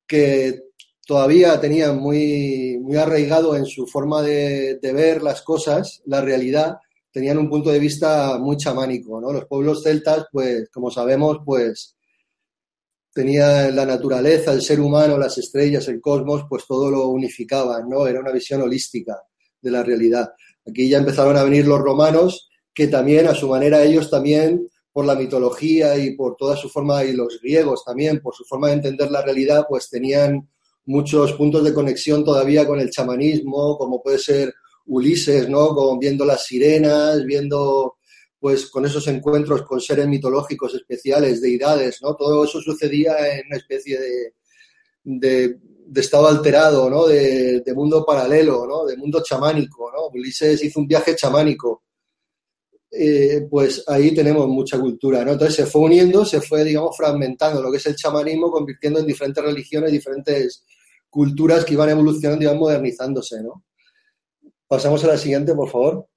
que 0.07 0.63
todavía 1.05 1.61
tenían 1.61 1.99
muy, 1.99 2.79
muy 2.81 2.97
arraigado 2.97 3.57
en 3.57 3.67
su 3.67 3.87
forma 3.87 4.23
de, 4.23 4.79
de, 4.81 4.93
ver 4.93 5.23
las 5.23 5.43
cosas, 5.43 6.01
la 6.07 6.21
realidad, 6.21 6.77
tenían 7.11 7.39
un 7.39 7.51
punto 7.51 7.71
de 7.71 7.81
vista 7.81 8.39
muy 8.39 8.57
chamánico, 8.57 9.21
¿no? 9.21 9.33
Los 9.33 9.47
pueblos 9.47 9.83
celtas, 9.83 10.27
pues, 10.31 10.71
como 10.71 10.91
sabemos, 10.91 11.39
pues, 11.45 11.97
tenía 13.13 13.71
la 13.71 13.85
naturaleza, 13.85 14.53
el 14.53 14.63
ser 14.63 14.81
humano, 14.81 15.19
las 15.19 15.37
estrellas, 15.39 15.89
el 15.89 16.01
cosmos, 16.01 16.45
pues 16.49 16.65
todo 16.67 16.91
lo 16.91 17.09
unificaban, 17.09 17.89
¿no? 17.89 18.07
Era 18.07 18.21
una 18.21 18.33
visión 18.33 18.63
holística 18.63 19.23
de 19.61 19.71
la 19.71 19.83
realidad. 19.83 20.33
Aquí 20.67 20.89
ya 20.89 20.99
empezaron 20.99 21.37
a 21.37 21.45
venir 21.45 21.67
los 21.67 21.81
romanos, 21.81 22.49
que 22.75 22.89
también, 22.89 23.27
a 23.27 23.35
su 23.35 23.49
manera, 23.49 23.83
ellos 23.83 24.11
también, 24.11 24.69
por 24.93 25.05
la 25.05 25.15
mitología 25.15 25.97
y 25.97 26.15
por 26.15 26.37
toda 26.37 26.57
su 26.57 26.69
forma, 26.69 27.05
y 27.05 27.13
los 27.13 27.41
griegos 27.41 27.85
también, 27.85 28.21
por 28.21 28.35
su 28.35 28.45
forma 28.45 28.69
de 28.69 28.75
entender 28.75 29.11
la 29.11 29.23
realidad, 29.23 29.67
pues 29.69 29.89
tenían 29.89 30.49
muchos 30.87 31.33
puntos 31.35 31.65
de 31.65 31.75
conexión 31.75 32.25
todavía 32.25 32.67
con 32.67 32.81
el 32.81 32.91
chamanismo, 32.91 33.77
como 33.79 34.03
puede 34.03 34.19
ser 34.19 34.55
Ulises, 34.87 35.49
¿no? 35.49 35.69
Como 35.69 35.99
viendo 35.99 36.25
las 36.25 36.45
sirenas, 36.45 37.25
viendo 37.25 37.97
pues 38.43 38.67
con 38.67 38.85
esos 38.85 39.07
encuentros 39.07 39.63
con 39.63 39.81
seres 39.81 40.09
mitológicos 40.09 40.75
especiales, 40.75 41.41
deidades, 41.41 42.03
¿no? 42.03 42.17
Todo 42.17 42.45
eso 42.45 42.61
sucedía 42.61 43.39
en 43.39 43.47
una 43.47 43.57
especie 43.57 44.01
de, 44.01 44.35
de, 45.05 46.01
estado 46.01 46.27
alterado, 46.27 46.91
¿no? 46.91 47.07
De, 47.07 47.61
de, 47.61 47.73
mundo 47.73 48.05
paralelo, 48.05 48.67
¿no? 48.67 48.85
De 48.85 48.97
mundo 48.97 49.23
chamánico, 49.23 49.93
¿no? 49.93 50.09
Ulises 50.09 50.65
hizo 50.65 50.81
un 50.81 50.89
viaje 50.89 51.15
chamánico. 51.15 51.85
Eh, 52.91 53.47
pues 53.49 53.85
ahí 53.87 54.13
tenemos 54.13 54.49
mucha 54.49 54.77
cultura, 54.81 55.25
¿no? 55.25 55.35
Entonces 55.35 55.55
se 55.55 55.67
fue 55.67 55.83
uniendo, 55.83 56.25
se 56.25 56.41
fue, 56.41 56.65
digamos, 56.65 56.97
fragmentando 56.97 57.63
lo 57.63 57.71
que 57.71 57.77
es 57.77 57.87
el 57.87 57.95
chamanismo, 57.95 58.51
convirtiendo 58.51 58.99
en 58.99 59.07
diferentes 59.07 59.45
religiones, 59.45 59.93
diferentes 59.93 60.65
culturas 61.09 61.65
que 61.65 61.75
iban 61.75 61.91
evolucionando 61.91 62.43
y 62.43 62.47
iban 62.47 62.59
modernizándose, 62.59 63.41
¿no? 63.41 63.63
Pasamos 64.67 65.05
a 65.05 65.07
la 65.07 65.17
siguiente, 65.17 65.55
por 65.55 65.71
favor. 65.71 66.09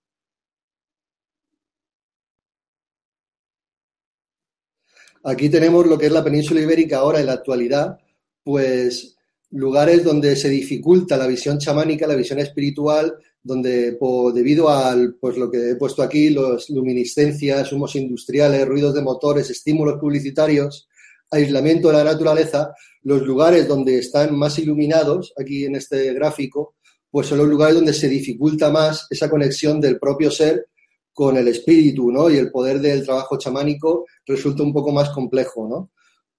Aquí 5.28 5.50
tenemos 5.50 5.88
lo 5.88 5.98
que 5.98 6.06
es 6.06 6.12
la 6.12 6.24
península 6.24 6.62
ibérica 6.62 7.00
ahora 7.00 7.20
en 7.20 7.26
la 7.26 7.34
actualidad, 7.34 7.98
pues 8.44 9.18
lugares 9.50 10.04
donde 10.04 10.36
se 10.36 10.50
dificulta 10.50 11.18
la 11.18 11.26
visión 11.26 11.58
chamánica, 11.58 12.06
la 12.06 12.16
visión 12.16 12.38
espiritual, 12.38 13.16
donde 13.42 13.98
debido 14.34 14.70
al, 14.70 15.16
pues 15.16 15.36
lo 15.38 15.50
que 15.50 15.72
he 15.72 15.76
puesto 15.78 16.04
aquí, 16.04 16.30
los 16.30 16.70
luminiscencias, 16.70 17.72
humos 17.72 17.96
industriales, 17.96 18.68
ruidos 18.68 18.94
de 18.94 19.02
motores, 19.02 19.50
estímulos 19.50 20.00
publicitarios, 20.00 20.88
aislamiento 21.32 21.88
de 21.88 21.96
la 21.96 22.04
naturaleza, 22.04 22.76
los 23.02 23.24
lugares 23.24 23.68
donde 23.68 23.98
están 23.98 24.36
más 24.38 24.60
iluminados, 24.60 25.34
aquí 25.40 25.66
en 25.66 25.76
este 25.76 26.14
gráfico, 26.14 26.76
pues 27.10 27.26
son 27.26 27.40
los 27.40 27.48
lugares 27.48 27.76
donde 27.76 27.94
se 27.94 28.10
dificulta 28.10 28.70
más 28.70 29.08
esa 29.10 29.28
conexión 29.28 29.82
del 29.82 29.98
propio 29.98 30.30
ser 30.30 30.68
con 31.16 31.38
el 31.38 31.48
espíritu, 31.48 32.12
¿no? 32.12 32.30
Y 32.30 32.36
el 32.36 32.52
poder 32.52 32.82
del 32.82 33.06
trabajo 33.06 33.38
chamánico 33.38 34.06
resulta 34.26 34.64
un 34.64 34.74
poco 34.74 34.92
más 34.92 35.12
complejo, 35.12 35.66
¿no? 35.66 35.92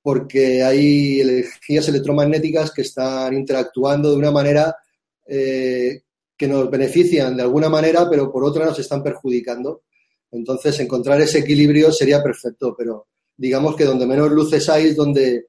Porque 0.03 0.63
hay 0.63 1.23
energías 1.23 1.89
electromagnéticas 1.89 2.73
que 2.73 2.83
están 2.83 3.33
interactuando 3.33 4.11
de 4.11 4.19
una 4.19 4.31
manera 4.31 4.77
eh, 5.25 6.03
que 6.37 6.47
nos 6.47 6.71
benefician 6.71 7.35
de 7.39 7.43
alguna 7.43 7.71
manera, 7.71 8.07
pero 8.11 8.31
por 8.31 8.45
otra 8.45 8.67
nos 8.67 8.79
están 8.79 9.03
perjudicando. 9.03 9.85
Entonces, 10.31 10.79
encontrar 10.79 11.23
ese 11.23 11.39
equilibrio 11.39 11.91
sería 11.91 12.23
perfecto, 12.23 12.75
pero 12.77 13.07
digamos 13.35 13.77
que 13.77 13.85
donde 13.85 14.05
menos 14.05 14.31
luces 14.31 14.69
hay 14.69 14.89
es 14.89 14.97
donde 14.97 15.47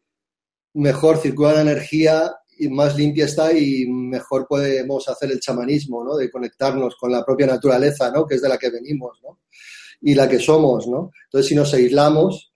mejor 0.75 1.17
circula 1.17 1.51
la 1.51 1.61
energía 1.63 2.33
y 2.59 2.69
más 2.69 2.95
limpia 2.97 3.25
está 3.25 3.51
y 3.57 3.85
mejor 3.87 4.47
podemos 4.47 5.07
hacer 5.07 5.31
el 5.31 5.39
chamanismo, 5.39 6.03
¿no? 6.03 6.15
De 6.15 6.29
conectarnos 6.31 6.95
con 6.95 7.11
la 7.11 7.23
propia 7.25 7.47
naturaleza, 7.47 8.11
¿no? 8.11 8.25
Que 8.25 8.35
es 8.35 8.41
de 8.41 8.49
la 8.49 8.57
que 8.57 8.69
venimos, 8.69 9.19
¿no? 9.23 9.39
Y 10.01 10.13
la 10.15 10.27
que 10.27 10.39
somos, 10.39 10.87
¿no? 10.87 11.11
Entonces, 11.25 11.49
si 11.49 11.55
nos 11.55 11.73
aislamos 11.73 12.53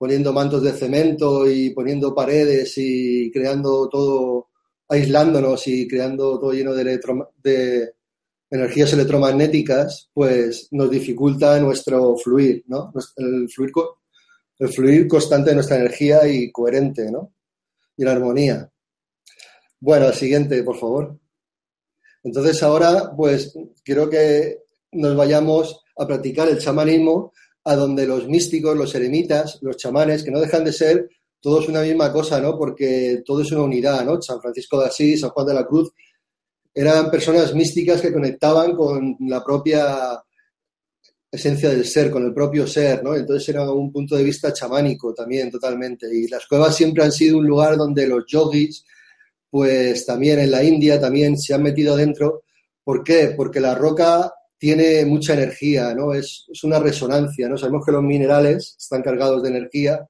poniendo 0.00 0.32
mantos 0.32 0.62
de 0.62 0.72
cemento 0.72 1.46
y 1.50 1.70
poniendo 1.70 2.14
paredes 2.14 2.72
y 2.78 3.30
creando 3.30 3.86
todo, 3.88 4.48
aislándonos 4.88 5.68
y 5.68 5.86
creando 5.86 6.38
todo 6.38 6.52
lleno 6.52 6.72
de, 6.72 6.82
electro, 6.82 7.32
de 7.42 7.92
energías 8.50 8.92
electromagnéticas, 8.92 10.10
pues 10.12 10.68
nos 10.70 10.90
dificulta 10.90 11.60
nuestro 11.60 12.16
fluir, 12.16 12.64
¿no? 12.66 12.92
El 13.16 13.48
fluir, 13.48 13.72
el 14.58 14.68
fluir 14.68 15.06
constante 15.06 15.50
de 15.50 15.56
nuestra 15.56 15.76
energía 15.76 16.26
y 16.26 16.50
coherente, 16.50 17.10
¿no? 17.10 17.34
Y 17.96 18.04
la 18.04 18.12
armonía. 18.12 18.70
Bueno, 19.80 20.12
siguiente, 20.12 20.62
por 20.62 20.78
favor. 20.78 21.18
Entonces 22.22 22.62
ahora, 22.62 23.12
pues, 23.16 23.54
quiero 23.82 24.10
que 24.10 24.64
nos 24.92 25.16
vayamos 25.16 25.82
a 25.96 26.06
practicar 26.06 26.48
el 26.48 26.58
chamanismo 26.58 27.32
a 27.64 27.74
donde 27.74 28.06
los 28.06 28.28
místicos, 28.28 28.76
los 28.76 28.94
eremitas, 28.94 29.58
los 29.62 29.76
chamanes, 29.76 30.22
que 30.22 30.30
no 30.30 30.40
dejan 30.40 30.64
de 30.64 30.72
ser 30.72 31.08
todos 31.40 31.68
una 31.68 31.82
misma 31.82 32.12
cosa, 32.12 32.40
¿no? 32.40 32.58
Porque 32.58 33.22
todo 33.24 33.40
es 33.40 33.50
una 33.52 33.62
unidad, 33.62 34.04
¿no? 34.04 34.20
San 34.20 34.40
Francisco 34.40 34.78
de 34.78 34.86
Asís, 34.86 35.20
San 35.20 35.30
Juan 35.30 35.46
de 35.46 35.54
la 35.54 35.66
Cruz, 35.66 35.90
eran 36.74 37.10
personas 37.10 37.54
místicas 37.54 38.00
que 38.00 38.12
conectaban 38.12 38.76
con 38.76 39.16
la 39.20 39.42
propia 39.42 40.22
esencia 41.30 41.70
del 41.70 41.86
ser, 41.86 42.10
con 42.10 42.24
el 42.24 42.34
propio 42.34 42.66
ser, 42.66 43.02
¿no? 43.02 43.14
Entonces 43.14 43.48
era 43.48 43.70
un 43.70 43.90
punto 43.90 44.16
de 44.16 44.24
vista 44.24 44.52
chamánico 44.52 45.14
también, 45.14 45.50
totalmente. 45.50 46.06
Y 46.12 46.28
las 46.28 46.46
cuevas 46.46 46.76
siempre 46.76 47.04
han 47.04 47.12
sido 47.12 47.38
un 47.38 47.46
lugar 47.46 47.76
donde 47.76 48.06
los 48.06 48.24
yogis, 48.26 48.84
pues 49.50 50.06
también 50.06 50.38
en 50.38 50.50
la 50.50 50.62
India 50.62 51.00
también 51.00 51.36
se 51.36 51.52
han 51.54 51.62
metido 51.62 51.96
dentro. 51.96 52.44
¿Por 52.84 53.02
qué? 53.02 53.34
Porque 53.36 53.60
la 53.60 53.74
roca 53.74 54.32
tiene 54.56 55.04
mucha 55.06 55.34
energía, 55.34 55.94
¿no? 55.94 56.12
Es, 56.12 56.46
es, 56.48 56.64
una 56.64 56.78
resonancia, 56.78 57.48
¿no? 57.48 57.56
Sabemos 57.56 57.84
que 57.84 57.92
los 57.92 58.02
minerales 58.02 58.76
están 58.78 59.02
cargados 59.02 59.42
de 59.42 59.48
energía. 59.48 60.06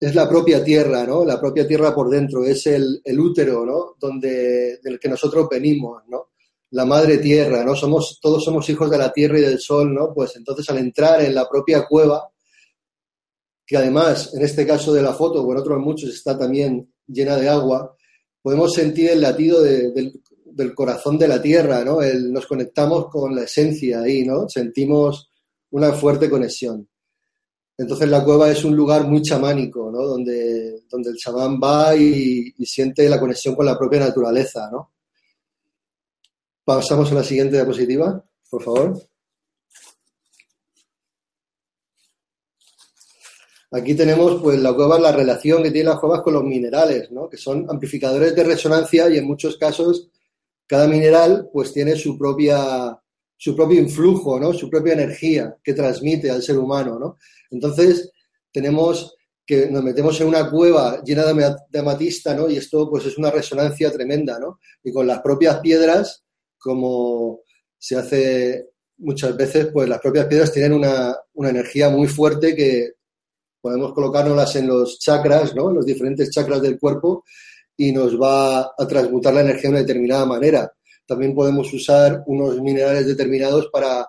Es 0.00 0.14
la 0.14 0.28
propia 0.28 0.64
tierra, 0.64 1.04
¿no? 1.04 1.24
La 1.24 1.40
propia 1.40 1.66
tierra 1.66 1.94
por 1.94 2.08
dentro, 2.08 2.44
es 2.44 2.66
el, 2.66 3.00
el 3.04 3.20
útero, 3.20 3.64
¿no? 3.64 3.94
Donde, 3.98 4.78
del 4.82 4.98
que 4.98 5.08
nosotros 5.08 5.48
venimos, 5.50 6.02
¿no? 6.08 6.30
La 6.70 6.84
madre 6.84 7.18
tierra, 7.18 7.64
¿no? 7.64 7.76
Somos, 7.76 8.18
todos 8.20 8.44
somos 8.44 8.68
hijos 8.70 8.90
de 8.90 8.98
la 8.98 9.12
tierra 9.12 9.38
y 9.38 9.42
del 9.42 9.60
sol, 9.60 9.92
¿no? 9.92 10.12
Pues 10.14 10.36
entonces 10.36 10.68
al 10.70 10.78
entrar 10.78 11.20
en 11.20 11.34
la 11.34 11.48
propia 11.48 11.86
cueva, 11.86 12.30
que 13.66 13.76
además, 13.76 14.32
en 14.34 14.42
este 14.42 14.66
caso 14.66 14.94
de 14.94 15.02
la 15.02 15.12
foto, 15.12 15.42
o 15.42 15.52
en 15.52 15.58
otros 15.58 15.78
muchos, 15.78 16.08
está 16.08 16.38
también 16.38 16.90
llena 17.08 17.36
de 17.36 17.48
agua, 17.48 17.96
podemos 18.42 18.72
sentir 18.72 19.10
el 19.10 19.20
latido 19.20 19.62
del, 19.62 20.20
corazón 20.74 21.18
de 21.18 21.28
la 21.28 21.40
tierra, 21.40 21.84
¿no? 21.84 21.98
nos 22.00 22.46
conectamos 22.46 23.08
con 23.08 23.34
la 23.34 23.42
esencia 23.42 24.00
ahí, 24.00 24.24
¿no? 24.24 24.48
Sentimos 24.48 25.30
una 25.70 25.92
fuerte 25.92 26.28
conexión. 26.28 26.88
Entonces 27.76 28.08
la 28.08 28.24
cueva 28.24 28.50
es 28.50 28.64
un 28.64 28.74
lugar 28.74 29.06
muy 29.06 29.22
chamánico, 29.22 29.88
¿no? 29.92 30.02
Donde, 30.02 30.82
donde 30.90 31.10
el 31.10 31.16
chamán 31.16 31.60
va 31.62 31.94
y, 31.94 32.52
y, 32.58 32.66
siente 32.66 33.08
la 33.08 33.20
conexión 33.20 33.54
con 33.54 33.66
la 33.66 33.78
propia 33.78 34.00
naturaleza, 34.00 34.68
¿no? 34.72 34.90
Pasamos 36.64 37.12
a 37.12 37.14
la 37.14 37.24
siguiente 37.24 37.54
diapositiva, 37.54 38.24
por 38.50 38.62
favor. 38.64 39.00
Aquí 43.70 43.94
tenemos 43.94 44.40
pues 44.40 44.58
la 44.58 44.72
cueva, 44.72 44.98
la 44.98 45.12
relación 45.12 45.62
que 45.62 45.70
tienen 45.70 45.90
las 45.90 46.00
cuevas 46.00 46.22
con 46.22 46.32
los 46.32 46.42
minerales, 46.42 47.10
¿no? 47.10 47.28
que 47.28 47.36
son 47.36 47.66
amplificadores 47.68 48.34
de 48.34 48.44
resonancia 48.44 49.10
y 49.10 49.18
en 49.18 49.26
muchos 49.26 49.58
casos 49.58 50.08
cada 50.66 50.86
mineral 50.86 51.50
pues 51.52 51.72
tiene 51.72 51.96
su 51.96 52.16
propia 52.16 52.98
su 53.36 53.54
propio 53.54 53.78
influjo, 53.78 54.40
¿no? 54.40 54.52
su 54.52 54.68
propia 54.68 54.94
energía 54.94 55.56
que 55.62 55.74
transmite 55.74 56.30
al 56.30 56.42
ser 56.42 56.58
humano. 56.58 56.98
¿no? 56.98 57.18
Entonces 57.50 58.10
tenemos 58.50 59.14
que 59.46 59.70
nos 59.70 59.82
metemos 59.82 60.20
en 60.20 60.28
una 60.28 60.50
cueva 60.50 61.02
llena 61.04 61.24
de, 61.24 61.78
amatista 61.78 62.34
¿no? 62.34 62.50
y 62.50 62.56
esto 62.56 62.88
pues 62.90 63.06
es 63.06 63.16
una 63.18 63.30
resonancia 63.30 63.92
tremenda. 63.92 64.38
¿no? 64.38 64.60
Y 64.82 64.92
con 64.92 65.06
las 65.06 65.20
propias 65.20 65.60
piedras, 65.60 66.24
como 66.58 67.40
se 67.78 67.96
hace 67.96 68.70
muchas 68.96 69.36
veces, 69.36 69.68
pues 69.72 69.88
las 69.88 70.00
propias 70.00 70.26
piedras 70.26 70.52
tienen 70.52 70.72
una, 70.72 71.14
una 71.34 71.50
energía 71.50 71.90
muy 71.90 72.08
fuerte 72.08 72.56
que 72.56 72.97
podemos 73.60 73.92
colocárnoslas 73.92 74.56
en 74.56 74.68
los 74.68 74.98
chakras, 74.98 75.54
¿no? 75.54 75.70
En 75.70 75.76
los 75.76 75.86
diferentes 75.86 76.30
chakras 76.30 76.62
del 76.62 76.78
cuerpo 76.78 77.24
y 77.76 77.92
nos 77.92 78.20
va 78.20 78.60
a 78.60 78.86
transmutar 78.88 79.34
la 79.34 79.42
energía 79.42 79.70
de 79.70 79.76
una 79.76 79.80
determinada 79.80 80.26
manera. 80.26 80.72
También 81.06 81.34
podemos 81.34 81.72
usar 81.72 82.22
unos 82.26 82.60
minerales 82.60 83.06
determinados 83.06 83.68
para 83.68 84.06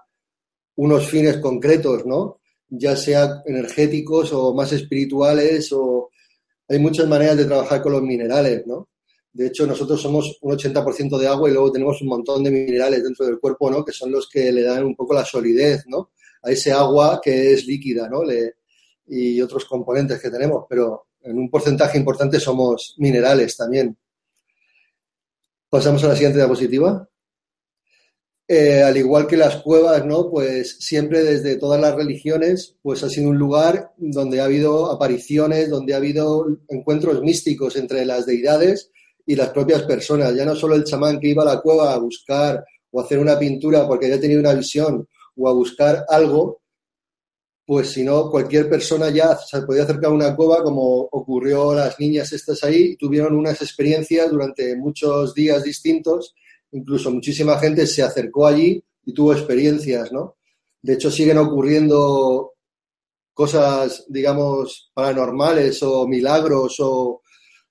unos 0.75 1.07
fines 1.07 1.37
concretos, 1.37 2.05
¿no? 2.05 2.39
Ya 2.67 2.95
sea 2.95 3.41
energéticos 3.45 4.33
o 4.33 4.53
más 4.53 4.71
espirituales 4.73 5.71
o 5.71 6.09
hay 6.67 6.79
muchas 6.79 7.07
maneras 7.07 7.37
de 7.37 7.45
trabajar 7.45 7.81
con 7.81 7.93
los 7.93 8.01
minerales, 8.01 8.65
¿no? 8.65 8.89
De 9.31 9.47
hecho, 9.47 9.67
nosotros 9.67 10.01
somos 10.01 10.37
un 10.41 10.57
80% 10.57 11.17
de 11.17 11.27
agua 11.27 11.49
y 11.49 11.53
luego 11.53 11.71
tenemos 11.71 12.01
un 12.01 12.07
montón 12.07 12.43
de 12.43 12.51
minerales 12.51 13.03
dentro 13.03 13.25
del 13.25 13.39
cuerpo, 13.39 13.69
¿no? 13.69 13.85
Que 13.85 13.91
son 13.91 14.11
los 14.11 14.27
que 14.27 14.51
le 14.51 14.63
dan 14.63 14.83
un 14.83 14.95
poco 14.95 15.13
la 15.13 15.25
solidez, 15.25 15.85
¿no? 15.87 16.11
A 16.43 16.51
ese 16.51 16.71
agua 16.71 17.19
que 17.23 17.53
es 17.53 17.65
líquida, 17.65 18.09
¿no? 18.09 18.23
Y 19.09 19.41
otros 19.41 19.65
componentes 19.65 20.21
que 20.21 20.29
tenemos, 20.29 20.65
pero 20.69 21.07
en 21.21 21.37
un 21.37 21.49
porcentaje 21.49 21.97
importante 21.97 22.39
somos 22.39 22.95
minerales 22.97 23.57
también. 23.57 23.97
Pasamos 25.69 26.03
a 26.03 26.09
la 26.09 26.15
siguiente 26.15 26.39
diapositiva. 26.39 27.07
Eh, 28.47 28.81
al 28.81 28.97
igual 28.97 29.27
que 29.27 29.37
las 29.37 29.57
cuevas, 29.57 30.03
¿no? 30.05 30.31
Pues 30.31 30.77
siempre 30.79 31.23
desde 31.23 31.57
todas 31.57 31.79
las 31.79 31.93
religiones, 31.93 32.77
pues 32.81 33.03
ha 33.03 33.09
sido 33.09 33.29
un 33.29 33.37
lugar 33.37 33.91
donde 33.97 34.41
ha 34.41 34.45
habido 34.45 34.91
apariciones, 34.91 35.69
donde 35.69 35.93
ha 35.93 35.97
habido 35.97 36.47
encuentros 36.67 37.21
místicos 37.21 37.75
entre 37.75 38.05
las 38.05 38.25
deidades 38.25 38.89
y 39.23 39.35
las 39.35 39.49
propias 39.49 39.83
personas. 39.83 40.35
Ya 40.35 40.45
no 40.45 40.55
solo 40.55 40.73
el 40.73 40.83
chamán 40.83 41.19
que 41.19 41.27
iba 41.27 41.43
a 41.43 41.53
la 41.53 41.61
cueva 41.61 41.93
a 41.93 41.99
buscar 41.99 42.65
o 42.89 43.01
hacer 43.01 43.19
una 43.19 43.37
pintura 43.37 43.87
porque 43.87 44.07
había 44.07 44.19
tenido 44.19 44.39
una 44.39 44.55
visión 44.55 45.07
o 45.35 45.47
a 45.47 45.53
buscar 45.53 46.05
algo, 46.09 46.58
pues 47.69 47.91
si 47.91 48.03
no, 48.03 48.31
cualquier 48.31 48.67
persona 48.67 49.11
ya 49.11 49.37
se 49.37 49.61
podía 49.61 49.83
acercar 49.83 50.05
a 50.05 50.13
una 50.15 50.35
cueva, 50.35 50.63
como 50.63 51.01
ocurrió 51.11 51.69
a 51.69 51.75
las 51.75 51.99
niñas 51.99 52.33
estas 52.33 52.63
ahí, 52.63 52.95
tuvieron 52.95 53.35
unas 53.35 53.61
experiencias 53.61 54.31
durante 54.31 54.75
muchos 54.75 55.35
días 55.35 55.63
distintos, 55.63 56.33
incluso 56.71 57.11
muchísima 57.11 57.59
gente 57.59 57.85
se 57.85 58.01
acercó 58.01 58.47
allí 58.47 58.83
y 59.05 59.13
tuvo 59.13 59.33
experiencias, 59.33 60.11
¿no? 60.11 60.37
De 60.81 60.93
hecho, 60.93 61.11
siguen 61.11 61.37
ocurriendo 61.37 62.53
cosas, 63.35 64.03
digamos, 64.07 64.89
paranormales 64.91 65.83
o 65.83 66.07
milagros 66.07 66.77
o 66.79 67.21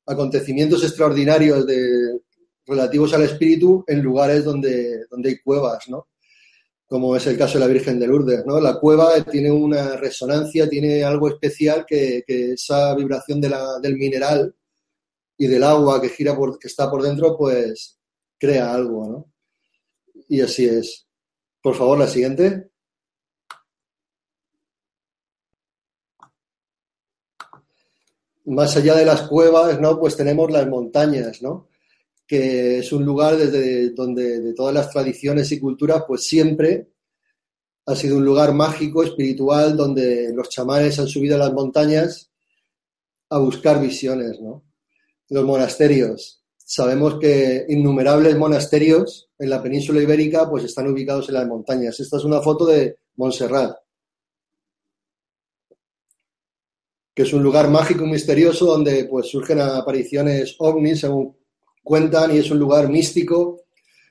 acontecimientos 0.07 0.85
extraordinarios 0.85 1.67
de, 1.67 2.21
relativos 2.69 3.13
al 3.15 3.23
espíritu 3.23 3.83
en 3.89 4.01
lugares 4.01 4.45
donde, 4.45 5.07
donde 5.11 5.31
hay 5.31 5.39
cuevas, 5.41 5.89
¿no? 5.89 6.07
Como 6.89 7.15
es 7.15 7.27
el 7.27 7.37
caso 7.37 7.59
de 7.59 7.67
la 7.67 7.71
Virgen 7.71 8.01
de 8.01 8.07
Lourdes, 8.07 8.47
¿no? 8.47 8.59
La 8.61 8.81
cueva 8.81 9.23
tiene 9.25 9.51
una 9.51 9.95
resonancia, 9.97 10.69
tiene 10.69 11.05
algo 11.05 11.29
especial 11.29 11.85
que, 11.87 12.25
esa 12.27 12.95
vibración 12.95 13.41
del 13.43 13.97
mineral 13.97 14.55
y 15.37 15.47
del 15.47 15.65
agua 15.65 16.01
que 16.01 16.09
gira 16.09 16.35
por, 16.35 16.59
que 16.59 16.69
está 16.69 16.91
por 16.91 17.03
dentro, 17.03 17.37
pues 17.37 17.99
crea 18.39 18.73
algo, 18.73 19.07
¿no? 19.07 19.33
Y 20.29 20.41
así 20.41 20.65
es. 20.67 21.07
Por 21.63 21.75
favor, 21.75 21.99
la 21.99 22.07
siguiente. 22.07 22.71
Más 28.47 28.75
allá 28.79 28.95
de 28.95 29.05
las 29.05 29.29
cuevas, 29.29 29.79
¿no? 29.79 30.01
Pues 30.01 30.17
tenemos 30.17 30.51
las 30.51 30.67
montañas, 30.67 31.43
¿no? 31.43 31.68
Que 32.29 32.81
es 32.81 32.93
un 32.93 33.07
lugar 33.07 33.39
desde 33.39 33.91
donde 33.91 34.41
de 34.41 34.53
todas 34.53 34.75
las 34.75 34.91
tradiciones 34.91 35.51
y 35.51 35.59
culturas, 35.59 36.05
pues 36.07 36.25
siempre 36.25 36.91
ha 37.87 37.97
sido 37.97 38.19
un 38.19 38.25
lugar 38.27 38.53
mágico, 38.53 39.03
espiritual, 39.03 39.75
donde 39.75 40.31
los 40.35 40.51
chamanes 40.51 40.99
han 40.99 41.09
subido 41.09 41.37
a 41.37 41.39
las 41.39 41.55
montañas 41.55 42.31
a 43.31 43.39
buscar 43.39 43.81
visiones, 43.81 44.39
¿no? 44.41 44.63
Los 45.31 45.45
monasterios. 45.45 46.45
Sabemos 46.59 47.19
que 47.19 47.65
innumerables 47.71 48.37
monasterios 48.37 49.31
en 49.39 49.49
la 49.49 49.63
península 49.63 50.03
ibérica 50.03 50.51
pues 50.51 50.65
están 50.65 50.87
ubicados 50.87 51.31
en 51.31 51.35
las 51.37 51.47
montañas. 51.47 51.99
Esta 51.99 52.19
es 52.19 52.25
una 52.25 52.43
foto 52.43 52.67
de 52.67 52.99
Montserrat, 53.17 53.75
que 57.15 57.23
es 57.23 57.33
un 57.33 57.43
lugar 57.43 57.71
mágico 57.71 58.05
y 58.05 58.11
misterioso 58.11 58.67
donde 58.67 59.07
pues 59.07 59.29
surgen 59.29 59.61
apariciones 59.61 60.57
ovnis 60.59 61.01
según 61.01 61.38
cuentan 61.89 62.35
y 62.35 62.39
es 62.39 62.51
un 62.51 62.59
lugar 62.59 62.91
místico 62.91 63.63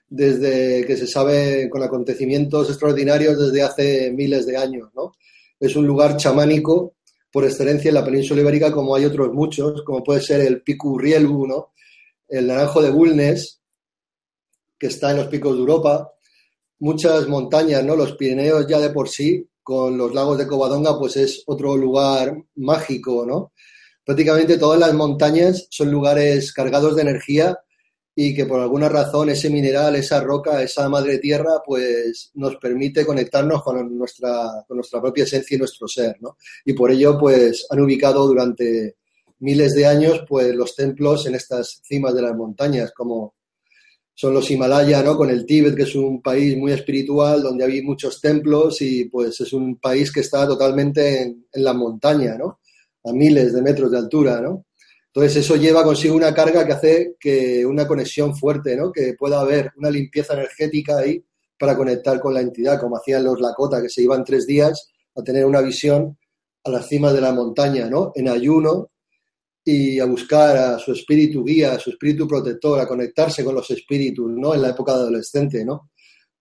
desde 0.09 0.83
que 0.87 0.97
se 0.97 1.05
sabe 1.05 1.69
con 1.69 1.83
acontecimientos 1.83 2.69
extraordinarios 2.69 3.37
desde 3.37 3.61
hace 3.61 4.11
miles 4.11 4.47
de 4.47 4.57
años, 4.57 4.89
¿no? 4.95 5.13
Es 5.59 5.75
un 5.75 5.85
lugar 5.85 6.17
chamánico 6.17 6.95
por 7.31 7.45
excelencia 7.45 7.89
en 7.89 7.95
la 7.95 8.03
península 8.03 8.41
ibérica 8.41 8.71
como 8.71 8.95
hay 8.95 9.05
otros 9.05 9.31
muchos, 9.31 9.83
como 9.83 10.03
puede 10.03 10.21
ser 10.21 10.41
el 10.41 10.63
Pico 10.63 10.97
Rielbu, 10.97 11.45
¿no? 11.45 11.73
El 12.27 12.47
Naranjo 12.47 12.81
de 12.81 12.89
Bulnes, 12.89 13.59
que 14.79 14.87
está 14.87 15.11
en 15.11 15.17
los 15.17 15.27
picos 15.27 15.53
de 15.53 15.59
Europa, 15.59 16.11
muchas 16.79 17.27
montañas, 17.27 17.83
¿no? 17.83 17.95
Los 17.95 18.13
Pirineos 18.13 18.65
ya 18.67 18.79
de 18.79 18.89
por 18.89 19.07
sí, 19.07 19.47
con 19.61 19.99
los 19.99 20.15
lagos 20.15 20.39
de 20.39 20.47
Covadonga, 20.47 20.97
pues 20.97 21.15
es 21.17 21.43
otro 21.45 21.77
lugar 21.77 22.35
mágico, 22.55 23.23
¿no? 23.23 23.51
Prácticamente 24.03 24.57
todas 24.57 24.79
las 24.79 24.95
montañas 24.95 25.67
son 25.69 25.91
lugares 25.91 26.51
cargados 26.53 26.95
de 26.95 27.03
energía 27.03 27.59
y 28.19 28.33
que 28.33 28.47
por 28.47 28.59
alguna 28.59 28.89
razón 28.89 29.29
ese 29.29 29.47
mineral, 29.47 29.95
esa 29.95 30.19
roca, 30.21 30.63
esa 30.63 30.89
madre 30.89 31.19
tierra, 31.19 31.61
pues 31.63 32.31
nos 32.33 32.55
permite 32.55 33.05
conectarnos 33.05 33.61
con 33.61 33.95
nuestra, 33.95 34.65
con 34.67 34.77
nuestra 34.77 34.99
propia 34.99 35.23
esencia 35.23 35.53
y 35.53 35.59
nuestro 35.59 35.87
ser, 35.87 36.17
¿no? 36.19 36.35
Y 36.65 36.73
por 36.73 36.89
ello, 36.89 37.15
pues 37.19 37.67
han 37.69 37.79
ubicado 37.79 38.25
durante 38.25 38.95
miles 39.37 39.75
de 39.75 39.85
años, 39.85 40.23
pues 40.27 40.55
los 40.55 40.75
templos 40.75 41.27
en 41.27 41.35
estas 41.35 41.79
cimas 41.83 42.15
de 42.15 42.23
las 42.23 42.35
montañas, 42.35 42.91
como 42.91 43.35
son 44.15 44.33
los 44.33 44.49
Himalaya, 44.49 45.03
¿no? 45.03 45.15
Con 45.15 45.29
el 45.29 45.45
Tíbet, 45.45 45.75
que 45.75 45.83
es 45.83 45.93
un 45.93 46.19
país 46.19 46.57
muy 46.57 46.71
espiritual, 46.71 47.43
donde 47.43 47.65
hay 47.65 47.83
muchos 47.83 48.19
templos 48.19 48.81
y 48.81 49.05
pues 49.09 49.39
es 49.41 49.53
un 49.53 49.75
país 49.75 50.11
que 50.11 50.21
está 50.21 50.47
totalmente 50.47 51.21
en, 51.21 51.45
en 51.53 51.63
la 51.63 51.75
montaña, 51.75 52.35
¿no? 52.35 52.61
A 53.03 53.13
miles 53.13 53.53
de 53.53 53.61
metros 53.61 53.91
de 53.91 53.99
altura, 53.99 54.41
¿no? 54.41 54.65
Entonces 55.17 55.45
eso 55.45 55.55
lleva 55.55 55.83
consigo 55.83 56.15
una 56.15 56.31
carga 56.31 56.63
que 56.63 56.73
hace 56.73 57.15
que 57.19 57.65
una 57.65 57.87
conexión 57.87 58.35
fuerte, 58.37 58.77
¿no? 58.77 58.91
Que 58.91 59.15
pueda 59.17 59.39
haber 59.39 59.71
una 59.75 59.89
limpieza 59.89 60.35
energética 60.35 60.99
ahí 60.99 61.25
para 61.57 61.75
conectar 61.75 62.19
con 62.19 62.35
la 62.35 62.41
entidad, 62.41 62.79
como 62.79 62.97
hacían 62.97 63.23
los 63.23 63.41
Lakota, 63.41 63.81
que 63.81 63.89
se 63.89 64.03
iban 64.03 64.23
tres 64.23 64.45
días 64.45 64.91
a 65.15 65.23
tener 65.23 65.43
una 65.43 65.61
visión 65.61 66.15
a 66.63 66.69
las 66.69 66.87
cimas 66.87 67.15
de 67.15 67.21
la 67.21 67.33
montaña, 67.33 67.89
¿no? 67.89 68.11
En 68.13 68.29
ayuno 68.29 68.91
y 69.65 69.99
a 69.99 70.05
buscar 70.05 70.55
a 70.55 70.77
su 70.77 70.91
espíritu 70.91 71.43
guía, 71.43 71.73
a 71.73 71.79
su 71.79 71.89
espíritu 71.89 72.27
protector, 72.27 72.79
a 72.79 72.87
conectarse 72.87 73.43
con 73.43 73.55
los 73.55 73.71
espíritus, 73.71 74.29
¿no? 74.29 74.53
En 74.53 74.61
la 74.61 74.69
época 74.69 74.93
de 74.93 74.99
adolescente, 74.99 75.65
¿no? 75.65 75.89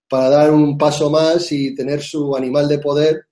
Para 0.07 0.29
dar 0.29 0.51
un 0.51 0.77
paso 0.77 1.09
más 1.09 1.51
y 1.51 1.73
tener 1.73 2.03
su 2.03 2.35
animal 2.35 2.67
de 2.67 2.77
poder 2.77 3.26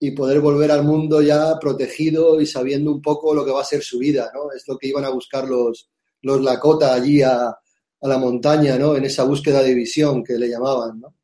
y 0.00 0.12
poder 0.12 0.40
volver 0.40 0.70
al 0.70 0.84
mundo 0.84 1.20
ya 1.20 1.58
protegido 1.58 2.40
y 2.40 2.46
sabiendo 2.46 2.92
un 2.92 3.02
poco 3.02 3.34
lo 3.34 3.44
que 3.44 3.50
va 3.50 3.62
a 3.62 3.64
ser 3.64 3.82
su 3.82 3.98
vida, 3.98 4.30
¿no? 4.32 4.52
Es 4.52 4.66
lo 4.68 4.78
que 4.78 4.88
iban 4.88 5.04
a 5.04 5.10
buscar 5.10 5.48
los, 5.48 5.90
los 6.22 6.40
Lakota 6.40 6.94
allí 6.94 7.22
a, 7.22 7.48
a 7.48 8.08
la 8.08 8.18
montaña, 8.18 8.78
¿no? 8.78 8.96
En 8.96 9.04
esa 9.04 9.24
búsqueda 9.24 9.62
de 9.62 9.74
visión 9.74 10.22
que 10.22 10.38
le 10.38 10.48
llamaban, 10.48 11.00
¿no? 11.00 11.14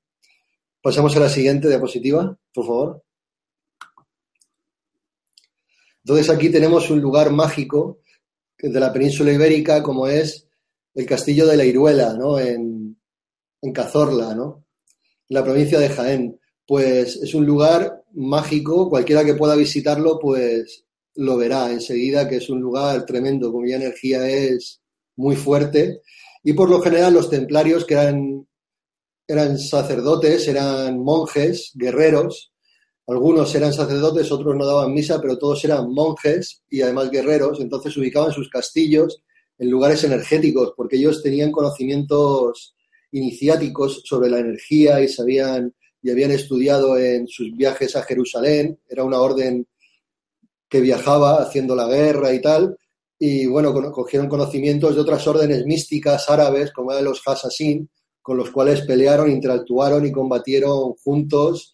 Pasamos 0.83 1.17
a 1.17 1.21
la 1.21 1.29
siguiente 1.29 1.69
diapositiva, 1.69 2.37
por 2.53 2.67
favor. 2.67 3.03
Entonces 6.05 6.29
aquí 6.29 6.51
tenemos 6.51 6.91
un 6.91 7.01
lugar 7.01 7.31
mágico 7.31 8.01
de 8.59 8.81
la 8.81 8.93
península 8.93 9.33
ibérica 9.33 9.83
como 9.83 10.07
es 10.07 10.49
el 10.95 11.07
castillo 11.07 11.47
de 11.47 11.57
la 11.57 11.65
Iruela, 11.65 12.15
¿no? 12.15 12.39
En, 12.39 13.01
en 13.63 13.73
Cazorla, 13.73 14.35
¿no? 14.35 14.67
En 15.29 15.35
la 15.35 15.45
provincia 15.45 15.79
de 15.79 15.89
Jaén. 15.89 16.41
Pues 16.67 17.17
es 17.17 17.35
un 17.35 17.47
lugar 17.47 18.04
mágico, 18.15 18.89
cualquiera 18.89 19.25
que 19.25 19.35
pueda 19.35 19.57
visitarlo, 19.57 20.19
pues 20.19 20.85
lo 21.17 21.37
verá 21.37 21.71
enseguida 21.71 22.29
que 22.29 22.37
es 22.37 22.51
un 22.51 22.61
lugar 22.61 23.05
tremendo, 23.07 23.53
cuya 23.53 23.77
energía 23.77 24.29
es 24.29 24.81
muy 25.17 25.37
fuerte. 25.37 26.03
Y 26.43 26.53
por 26.53 26.69
lo 26.69 26.81
general 26.81 27.15
los 27.15 27.31
templarios, 27.31 27.85
que 27.85 27.95
eran, 27.95 28.47
eran 29.27 29.59
sacerdotes, 29.59 30.47
eran 30.49 30.99
monjes, 31.03 31.73
guerreros, 31.75 32.53
algunos 33.07 33.55
eran 33.55 33.73
sacerdotes, 33.73 34.33
otros 34.33 34.57
no 34.57 34.65
daban 34.65 34.93
misa, 34.93 35.21
pero 35.21 35.37
todos 35.37 35.63
eran 35.65 35.93
monjes 35.93 36.63
y 36.71 36.81
además 36.81 37.11
guerreros, 37.11 37.61
entonces 37.61 37.95
ubicaban 37.99 38.33
sus 38.33 38.49
castillos 38.49 39.23
en 39.59 39.71
lugares 39.71 40.05
energéticos, 40.05 40.73
porque 40.75 40.97
ellos 40.97 41.23
tenían 41.23 41.53
conocimientos 41.53 42.75
iniciáticos 43.13 44.03
sobre 44.05 44.31
la 44.31 44.39
energía 44.39 45.03
y 45.03 45.09
sabían 45.09 45.75
y 46.05 46.11
habían 46.11 46.33
estudiado 46.33 46.99
en 46.99 47.27
sus 47.27 47.57
viajes 47.57 47.97
a 47.97 48.03
Jerusalén, 48.03 48.79
era 48.87 49.05
una 49.05 49.21
orden 49.21 49.67
que 50.69 50.83
viajaba 50.83 51.43
haciendo 51.43 51.75
la 51.75 51.89
guerra 51.89 52.35
y 52.35 52.43
tal, 52.43 52.77
y 53.19 53.47
bueno, 53.47 53.73
cogieron 53.91 54.29
conocimientos 54.29 54.95
de 54.95 55.01
otras 55.01 55.27
órdenes 55.27 55.65
místicas 55.65 56.29
árabes, 56.29 56.73
como 56.73 56.93
eran 56.93 57.05
los 57.05 57.23
Hassassin, 57.27 57.89
con 58.21 58.37
los 58.37 58.51
cuales 58.51 58.83
pelearon, 58.83 59.31
interactuaron 59.31 60.05
y 60.05 60.13
combatieron 60.13 60.93
juntos 61.03 61.73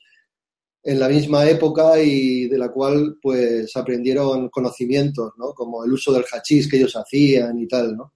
en 0.82 1.00
la 1.00 1.08
misma 1.08 1.48
época 1.50 2.00
y 2.00 2.46
de 2.46 2.56
la 2.56 2.70
cual 2.70 3.18
pues 3.20 3.76
aprendieron 3.76 4.48
conocimientos, 4.48 5.32
¿no? 5.38 5.52
Como 5.54 5.84
el 5.84 5.92
uso 5.92 6.12
del 6.12 6.24
hachís 6.24 6.68
que 6.68 6.76
ellos 6.76 6.94
hacían 6.94 7.58
y 7.58 7.66
tal, 7.66 7.96
¿no? 7.96 8.14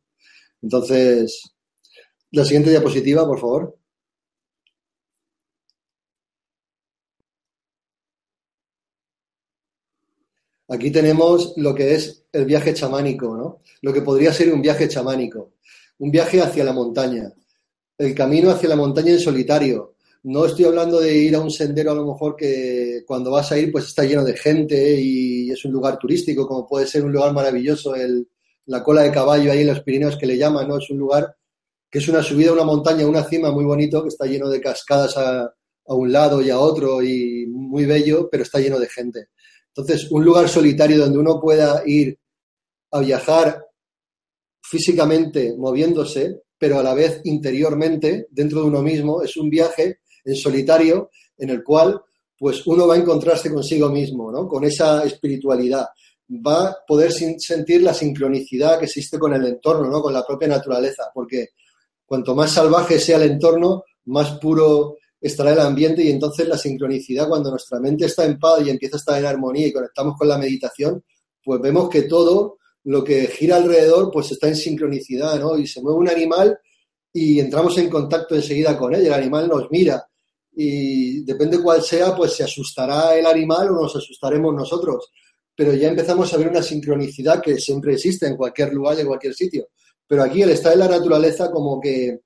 Entonces, 0.62 1.42
la 2.30 2.44
siguiente 2.44 2.70
diapositiva, 2.70 3.26
por 3.26 3.40
favor. 3.40 3.78
Aquí 10.68 10.90
tenemos 10.90 11.52
lo 11.56 11.74
que 11.74 11.94
es 11.94 12.24
el 12.32 12.46
viaje 12.46 12.72
chamánico, 12.72 13.36
¿no? 13.36 13.60
Lo 13.82 13.92
que 13.92 14.02
podría 14.02 14.32
ser 14.32 14.52
un 14.52 14.62
viaje 14.62 14.88
chamánico, 14.88 15.52
un 15.98 16.10
viaje 16.10 16.40
hacia 16.40 16.64
la 16.64 16.72
montaña, 16.72 17.32
el 17.98 18.14
camino 18.14 18.50
hacia 18.50 18.70
la 18.70 18.76
montaña 18.76 19.12
en 19.12 19.20
solitario. 19.20 19.94
No 20.22 20.46
estoy 20.46 20.64
hablando 20.64 21.00
de 21.00 21.14
ir 21.16 21.34
a 21.36 21.40
un 21.40 21.50
sendero 21.50 21.90
a 21.90 21.94
lo 21.94 22.06
mejor 22.06 22.34
que 22.34 23.02
cuando 23.06 23.30
vas 23.30 23.52
a 23.52 23.58
ir 23.58 23.70
pues 23.70 23.84
está 23.86 24.04
lleno 24.04 24.24
de 24.24 24.36
gente 24.36 24.98
y 24.98 25.50
es 25.50 25.62
un 25.66 25.72
lugar 25.72 25.98
turístico, 25.98 26.48
como 26.48 26.66
puede 26.66 26.86
ser 26.86 27.04
un 27.04 27.12
lugar 27.12 27.34
maravilloso, 27.34 27.94
el, 27.94 28.26
la 28.66 28.82
cola 28.82 29.02
de 29.02 29.12
caballo 29.12 29.52
ahí 29.52 29.60
en 29.60 29.66
los 29.66 29.80
Pirineos 29.80 30.16
que 30.16 30.26
le 30.26 30.38
llaman, 30.38 30.66
¿no? 30.66 30.78
Es 30.78 30.88
un 30.88 30.98
lugar 30.98 31.36
que 31.90 31.98
es 31.98 32.08
una 32.08 32.22
subida 32.22 32.52
una 32.52 32.64
montaña, 32.64 33.06
una 33.06 33.22
cima 33.24 33.52
muy 33.52 33.66
bonito, 33.66 34.02
que 34.02 34.08
está 34.08 34.24
lleno 34.24 34.48
de 34.48 34.62
cascadas 34.62 35.16
a, 35.18 35.42
a 35.86 35.94
un 35.94 36.10
lado 36.10 36.40
y 36.40 36.50
a 36.50 36.58
otro 36.58 37.02
y 37.02 37.46
muy 37.46 37.84
bello, 37.84 38.28
pero 38.30 38.42
está 38.42 38.58
lleno 38.58 38.78
de 38.78 38.88
gente. 38.88 39.28
Entonces, 39.76 40.10
un 40.10 40.24
lugar 40.24 40.48
solitario 40.48 40.98
donde 40.98 41.18
uno 41.18 41.40
pueda 41.40 41.82
ir 41.84 42.16
a 42.92 43.00
viajar 43.00 43.66
físicamente 44.62 45.54
moviéndose, 45.58 46.42
pero 46.56 46.78
a 46.78 46.82
la 46.82 46.94
vez 46.94 47.20
interiormente, 47.24 48.28
dentro 48.30 48.60
de 48.60 48.66
uno 48.66 48.82
mismo, 48.82 49.22
es 49.22 49.36
un 49.36 49.50
viaje 49.50 49.98
en 50.24 50.36
solitario 50.36 51.10
en 51.36 51.50
el 51.50 51.64
cual 51.64 52.00
pues 52.38 52.66
uno 52.66 52.86
va 52.86 52.94
a 52.94 52.98
encontrarse 52.98 53.52
consigo 53.52 53.88
mismo, 53.88 54.30
¿no? 54.30 54.46
Con 54.46 54.64
esa 54.64 55.04
espiritualidad. 55.04 55.86
Va 56.30 56.68
a 56.68 56.76
poder 56.86 57.12
sentir 57.12 57.82
la 57.82 57.94
sincronicidad 57.94 58.78
que 58.78 58.86
existe 58.86 59.18
con 59.18 59.34
el 59.34 59.44
entorno, 59.44 59.88
¿no? 59.88 60.00
Con 60.00 60.12
la 60.12 60.24
propia 60.24 60.48
naturaleza, 60.48 61.10
porque 61.12 61.48
cuanto 62.04 62.34
más 62.34 62.52
salvaje 62.52 62.98
sea 62.98 63.16
el 63.16 63.32
entorno, 63.32 63.84
más 64.06 64.38
puro 64.38 64.98
estará 65.26 65.54
el 65.54 65.60
ambiente 65.60 66.02
y 66.02 66.10
entonces 66.10 66.46
la 66.46 66.58
sincronicidad, 66.58 67.28
cuando 67.28 67.50
nuestra 67.50 67.80
mente 67.80 68.04
está 68.04 68.26
en 68.26 68.38
paz 68.38 68.60
y 68.64 68.68
empieza 68.68 68.96
a 68.96 68.98
estar 68.98 69.18
en 69.18 69.24
armonía 69.24 69.66
y 69.66 69.72
conectamos 69.72 70.16
con 70.18 70.28
la 70.28 70.36
meditación, 70.36 71.02
pues 71.42 71.62
vemos 71.62 71.88
que 71.88 72.02
todo 72.02 72.58
lo 72.84 73.02
que 73.02 73.26
gira 73.28 73.56
alrededor 73.56 74.10
pues 74.12 74.30
está 74.32 74.48
en 74.48 74.56
sincronicidad, 74.56 75.40
¿no? 75.40 75.56
Y 75.56 75.66
se 75.66 75.80
mueve 75.80 75.98
un 75.98 76.08
animal 76.10 76.58
y 77.10 77.40
entramos 77.40 77.78
en 77.78 77.88
contacto 77.88 78.34
enseguida 78.34 78.76
con 78.76 78.94
él, 78.94 79.06
el 79.06 79.14
animal 79.14 79.48
nos 79.48 79.70
mira 79.70 80.06
y 80.54 81.24
depende 81.24 81.58
cuál 81.62 81.82
sea, 81.82 82.14
pues 82.14 82.32
se 82.34 82.44
asustará 82.44 83.16
el 83.16 83.24
animal 83.24 83.70
o 83.70 83.80
nos 83.80 83.96
asustaremos 83.96 84.54
nosotros, 84.54 85.10
pero 85.56 85.72
ya 85.72 85.88
empezamos 85.88 86.34
a 86.34 86.36
ver 86.36 86.48
una 86.48 86.62
sincronicidad 86.62 87.40
que 87.40 87.58
siempre 87.58 87.94
existe 87.94 88.26
en 88.26 88.36
cualquier 88.36 88.74
lugar 88.74 88.98
y 88.98 89.00
en 89.00 89.06
cualquier 89.06 89.32
sitio. 89.32 89.68
Pero 90.06 90.22
aquí 90.22 90.42
el 90.42 90.50
estar 90.50 90.74
en 90.74 90.80
la 90.80 90.88
naturaleza 90.88 91.50
como 91.50 91.80
que 91.80 92.20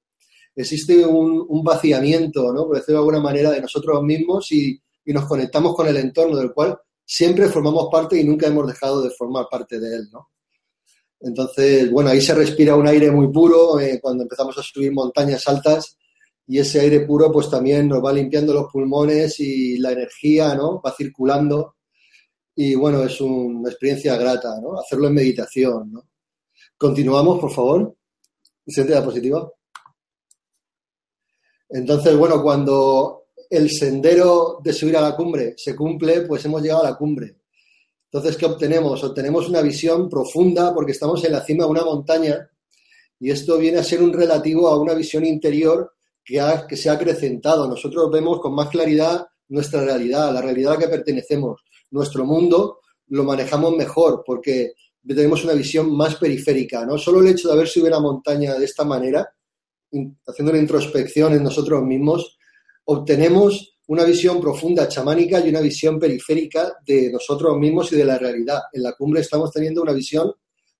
existe 0.63 1.07
un, 1.07 1.63
vaciamiento, 1.63 2.53
¿no? 2.53 2.67
por 2.67 2.77
decirlo 2.77 2.95
de 2.95 2.99
alguna 2.99 3.21
manera, 3.21 3.51
de 3.51 3.61
nosotros 3.61 4.03
mismos 4.03 4.51
y, 4.53 4.81
nos 5.07 5.25
conectamos 5.25 5.75
con 5.75 5.89
el 5.89 5.97
entorno 5.97 6.37
del 6.37 6.53
cual 6.53 6.79
siempre 7.03 7.49
formamos 7.49 7.89
parte 7.91 8.21
y 8.21 8.25
nunca 8.25 8.47
hemos 8.47 8.67
dejado 8.67 9.01
de 9.01 9.09
formar 9.09 9.47
parte 9.51 9.81
de 9.81 9.97
él. 9.97 10.09
¿no? 10.13 10.29
Entonces, 11.21 11.91
bueno, 11.91 12.11
ahí 12.11 12.21
se 12.21 12.35
respira 12.35 12.77
un 12.77 12.87
aire 12.87 13.11
muy 13.11 13.29
puro 13.29 13.81
eh, 13.81 14.01
cuando 14.03 14.25
empezamos 14.25 14.59
a 14.59 14.63
subir 14.63 14.93
montañas 14.93 15.49
altas 15.49 15.97
y 16.47 16.59
ese 16.59 16.81
aire 16.81 17.07
puro 17.07 17.33
pues 17.33 17.49
también 17.49 17.89
nos 17.89 18.05
va 18.05 18.13
limpiando 18.13 18.53
los 18.53 18.71
pulmones 18.71 19.41
y 19.41 19.79
la 19.79 19.93
energía, 19.93 20.55
¿no? 20.55 20.83
Va 20.83 20.95
circulando 20.95 21.77
y 22.55 22.75
bueno, 22.75 23.03
es 23.03 23.19
una 23.23 23.71
experiencia 23.71 24.15
grata, 24.17 24.61
¿no? 24.61 24.79
Hacerlo 24.79 25.07
en 25.09 25.15
meditación, 25.15 25.91
¿no? 25.91 26.09
Continuamos, 26.77 27.39
por 27.41 27.51
favor. 27.51 27.97
Siguiente 28.67 28.93
diapositiva. 28.93 29.51
Entonces, 31.69 32.17
bueno, 32.17 32.43
cuando 32.43 33.27
el 33.51 33.71
sendero 33.71 34.59
de 34.63 34.73
subir 34.73 34.97
a 34.97 35.01
la 35.01 35.17
cumbre 35.17 35.55
se 35.57 35.75
cumple, 35.75 36.23
pues 36.23 36.45
hemos 36.45 36.63
llegado 36.63 36.83
a 36.83 36.91
la 36.91 36.97
cumbre. 36.97 37.37
Entonces, 38.11 38.37
¿qué 38.37 38.47
obtenemos? 38.47 39.03
Obtenemos 39.05 39.49
una 39.49 39.61
visión 39.61 40.09
profunda 40.09 40.75
porque 40.75 40.93
estamos 40.93 41.23
en 41.25 41.33
la 41.33 41.45
cima 41.45 41.65
de 41.65 41.71
una 41.71 41.85
montaña 41.85 42.49
y 43.21 43.31
esto 43.31 43.59
viene 43.59 43.79
a 43.79 43.85
ser 43.85 44.03
un 44.03 44.13
relativo 44.13 44.69
a 44.69 44.81
una 44.81 44.95
visión 44.95 45.27
interior 45.27 45.93
que, 46.25 46.43
que 46.69 46.77
se 46.77 46.89
ha 46.89 46.95
acrecentado. 46.95 47.69
Nosotros 47.69 48.11
vemos 48.11 48.41
con 48.41 48.55
más 48.55 48.69
claridad 48.69 49.27
nuestra 49.49 49.83
realidad, 49.83 50.33
la 50.33 50.41
realidad 50.41 50.73
a 50.73 50.75
la 50.77 50.81
que 50.81 50.89
pertenecemos. 50.89 51.63
Nuestro 51.91 52.25
mundo 52.25 52.81
lo 53.09 53.25
manejamos 53.25 53.77
mejor 53.77 54.23
porque 54.25 54.73
tenemos 55.07 55.45
una 55.45 55.55
visión 55.55 55.95
más 55.95 56.17
periférica. 56.17 56.85
No 56.87 56.99
solo 56.99 57.21
el 57.21 57.29
hecho 57.29 57.49
de 57.49 57.55
haber 57.55 57.69
subido 57.69 57.89
una 57.89 58.01
montaña 58.01 58.55
de 58.55 58.65
esta 58.65 58.85
manera 58.85 59.29
haciendo 60.27 60.53
una 60.53 60.61
introspección 60.61 61.35
en 61.35 61.43
nosotros 61.43 61.83
mismos, 61.83 62.39
obtenemos 62.85 63.79
una 63.89 64.05
visión 64.05 64.41
profunda 64.41 64.87
chamánica 64.87 65.41
y 65.41 65.49
una 65.49 65.61
visión 65.61 65.99
periférica 65.99 66.75
de 66.87 67.11
nosotros 67.11 67.57
mismos 67.57 67.91
y 67.93 67.97
de 67.97 68.05
la 68.05 68.19
realidad. 68.19 68.61
En 68.73 68.83
la 68.83 68.93
cumbre 68.93 69.23
estamos 69.23 69.51
teniendo 69.51 69.83
una 69.83 69.93
visión 69.93 70.33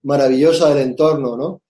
maravillosa 0.03 0.69
del 0.69 0.89
entorno, 0.89 1.37
¿no? 1.37 1.63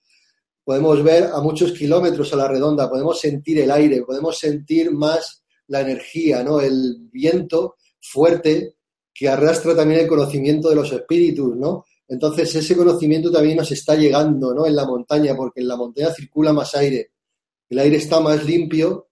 Podemos 0.64 1.02
ver 1.02 1.24
a 1.32 1.40
muchos 1.40 1.72
kilómetros 1.72 2.32
a 2.32 2.36
la 2.36 2.48
redonda, 2.48 2.90
podemos 2.90 3.18
sentir 3.20 3.60
el 3.60 3.70
aire, 3.70 4.02
podemos 4.02 4.36
sentir 4.36 4.90
más 4.92 5.44
la 5.68 5.80
energía, 5.80 6.42
¿no? 6.42 6.60
El 6.60 7.08
viento 7.10 7.76
fuerte 8.00 8.74
que 9.14 9.28
arrastra 9.28 9.74
también 9.74 10.00
el 10.00 10.08
conocimiento 10.08 10.68
de 10.68 10.74
los 10.74 10.92
espíritus, 10.92 11.56
¿no? 11.56 11.84
Entonces 12.08 12.54
ese 12.54 12.76
conocimiento 12.76 13.30
también 13.30 13.56
nos 13.56 13.70
está 13.70 13.94
llegando, 13.94 14.54
¿no? 14.54 14.66
En 14.66 14.74
la 14.74 14.86
montaña, 14.86 15.36
porque 15.36 15.60
en 15.60 15.68
la 15.68 15.76
montaña 15.76 16.12
circula 16.12 16.52
más 16.52 16.74
aire 16.74 17.12
el 17.70 17.78
aire 17.78 17.96
está 17.96 18.20
más 18.20 18.44
limpio 18.44 19.08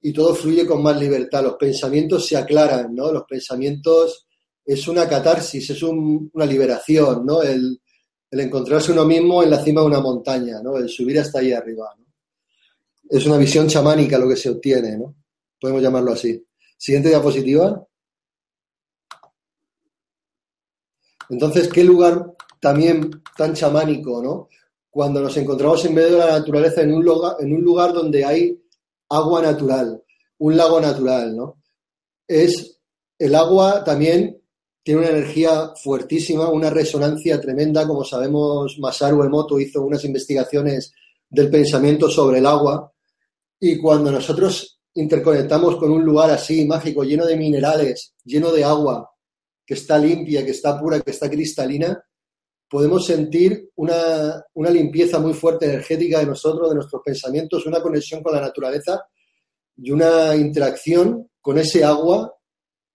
y 0.00 0.12
todo 0.12 0.34
fluye 0.34 0.66
con 0.66 0.82
más 0.82 1.00
libertad. 1.00 1.42
Los 1.42 1.56
pensamientos 1.56 2.26
se 2.26 2.36
aclaran, 2.36 2.94
¿no? 2.94 3.12
Los 3.12 3.24
pensamientos 3.24 4.28
es 4.64 4.86
una 4.88 5.08
catarsis, 5.08 5.70
es 5.70 5.82
una 5.82 6.44
liberación, 6.44 7.24
¿no? 7.24 7.42
El, 7.42 7.80
encontrarse 8.30 8.92
uno 8.92 9.06
mismo 9.06 9.42
en 9.42 9.50
la 9.50 9.64
cima 9.64 9.80
de 9.80 9.86
una 9.86 10.00
montaña, 10.00 10.60
¿no? 10.62 10.76
El 10.76 10.90
subir 10.90 11.18
hasta 11.18 11.38
ahí 11.38 11.52
arriba, 11.52 11.96
Es 13.08 13.24
una 13.24 13.38
visión 13.38 13.66
chamánica 13.66 14.18
lo 14.18 14.28
que 14.28 14.36
se 14.36 14.50
obtiene, 14.50 14.98
¿no? 14.98 15.16
Podemos 15.58 15.82
llamarlo 15.82 16.12
así. 16.12 16.46
Siguiente 16.76 17.08
diapositiva. 17.08 17.86
Entonces, 21.30 21.68
¿qué 21.68 21.82
lugar 21.82 22.34
también 22.60 23.22
tan 23.36 23.54
chamánico, 23.54 24.22
¿no? 24.22 24.48
Cuando 24.96 25.20
nos 25.20 25.36
encontramos 25.36 25.84
en 25.84 25.92
medio 25.92 26.12
de 26.12 26.18
la 26.20 26.38
naturaleza 26.38 26.80
en 26.80 26.94
un 26.94 27.04
lugar, 27.04 27.36
en 27.40 27.52
un 27.52 27.60
lugar 27.60 27.92
donde 27.92 28.24
hay 28.24 28.58
agua 29.10 29.42
natural, 29.42 30.02
un 30.38 30.56
lago 30.56 30.80
natural, 30.80 31.36
¿no? 31.36 31.60
Es 32.26 32.80
el 33.18 33.34
agua 33.34 33.84
también 33.84 34.40
tiene 34.82 35.00
una 35.02 35.10
energía 35.10 35.74
fuertísima, 35.84 36.48
una 36.48 36.70
resonancia 36.70 37.38
tremenda, 37.38 37.86
como 37.86 38.04
sabemos, 38.04 38.78
Masaru 38.78 39.22
Emoto 39.22 39.60
hizo 39.60 39.82
unas 39.82 40.02
investigaciones 40.06 40.94
del 41.28 41.50
pensamiento 41.50 42.08
sobre 42.08 42.38
el 42.38 42.46
agua 42.46 42.90
y 43.60 43.76
cuando 43.76 44.10
nosotros 44.10 44.80
interconectamos 44.94 45.76
con 45.76 45.90
un 45.90 46.06
lugar 46.06 46.30
así 46.30 46.64
mágico, 46.64 47.04
lleno 47.04 47.26
de 47.26 47.36
minerales, 47.36 48.14
lleno 48.24 48.50
de 48.50 48.64
agua, 48.64 49.10
que 49.66 49.74
está 49.74 49.98
limpia, 49.98 50.42
que 50.42 50.52
está 50.52 50.80
pura, 50.80 51.02
que 51.02 51.10
está 51.10 51.28
cristalina, 51.28 52.02
podemos 52.68 53.06
sentir 53.06 53.70
una, 53.76 54.42
una, 54.54 54.70
limpieza 54.70 55.18
muy 55.18 55.34
fuerte 55.34 55.66
energética 55.66 56.18
de 56.18 56.26
nosotros, 56.26 56.68
de 56.68 56.74
nuestros 56.74 57.02
pensamientos, 57.04 57.66
una 57.66 57.80
conexión 57.80 58.22
con 58.22 58.34
la 58.34 58.40
naturaleza 58.40 59.06
y 59.76 59.90
una 59.90 60.34
interacción 60.34 61.30
con 61.40 61.58
ese 61.58 61.84
agua 61.84 62.34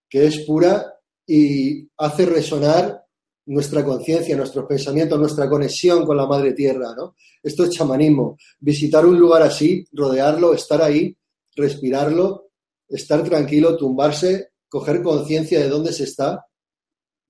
que 0.09 0.25
es 0.25 0.45
pura 0.45 0.93
y 1.25 1.87
hace 1.97 2.25
resonar 2.25 3.01
nuestra 3.45 3.83
conciencia, 3.83 4.35
nuestros 4.35 4.65
pensamientos, 4.65 5.19
nuestra 5.19 5.49
conexión 5.49 6.05
con 6.05 6.17
la 6.17 6.27
madre 6.27 6.53
tierra, 6.53 6.93
¿no? 6.95 7.15
Esto 7.41 7.63
es 7.63 7.71
chamanismo. 7.71 8.37
Visitar 8.59 9.05
un 9.05 9.17
lugar 9.17 9.41
así, 9.41 9.85
rodearlo, 9.93 10.53
estar 10.53 10.81
ahí, 10.81 11.15
respirarlo, 11.55 12.49
estar 12.87 13.23
tranquilo, 13.23 13.77
tumbarse, 13.77 14.51
coger 14.69 15.01
conciencia 15.01 15.59
de 15.59 15.69
dónde 15.69 15.91
se 15.91 16.03
está 16.03 16.45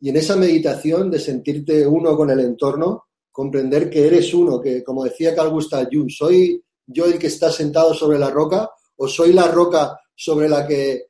y 0.02 0.10
en 0.10 0.18
esa 0.18 0.36
meditación 0.36 1.12
de 1.12 1.20
sentirte 1.20 1.86
uno 1.86 2.18
con 2.18 2.32
el 2.32 2.40
entorno, 2.40 3.06
comprender 3.32 3.90
que 3.90 4.08
eres 4.08 4.34
uno, 4.34 4.60
que 4.60 4.84
como 4.84 5.04
decía 5.04 5.36
Carl 5.36 5.52
Gustav 5.52 5.88
Jung, 5.92 6.10
soy 6.10 6.62
yo 6.88 7.06
el 7.06 7.20
que 7.20 7.28
está 7.28 7.52
sentado 7.52 7.94
sobre 7.94 8.18
la 8.18 8.32
roca 8.32 8.70
o 8.98 9.08
soy 9.08 9.32
la 9.32 9.48
roca 9.48 9.98
sobre 10.16 10.50
la 10.50 10.68
que 10.68 11.06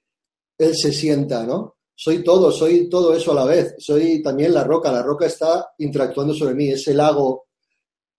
él 0.58 0.76
se 0.76 0.92
sienta, 0.92 1.46
¿no? 1.46 1.78
Soy 1.96 2.24
todo, 2.24 2.52
soy 2.52 2.90
todo 2.90 3.14
eso 3.14 3.32
a 3.32 3.36
la 3.36 3.46
vez. 3.46 3.76
Soy 3.78 4.22
también 4.24 4.54
la 4.54 4.64
roca. 4.64 4.92
La 4.92 5.04
roca 5.04 5.28
está 5.28 5.72
interactuando 5.78 6.34
sobre 6.34 6.56
mí. 6.56 6.70
Ese 6.70 6.94
lago, 6.94 7.46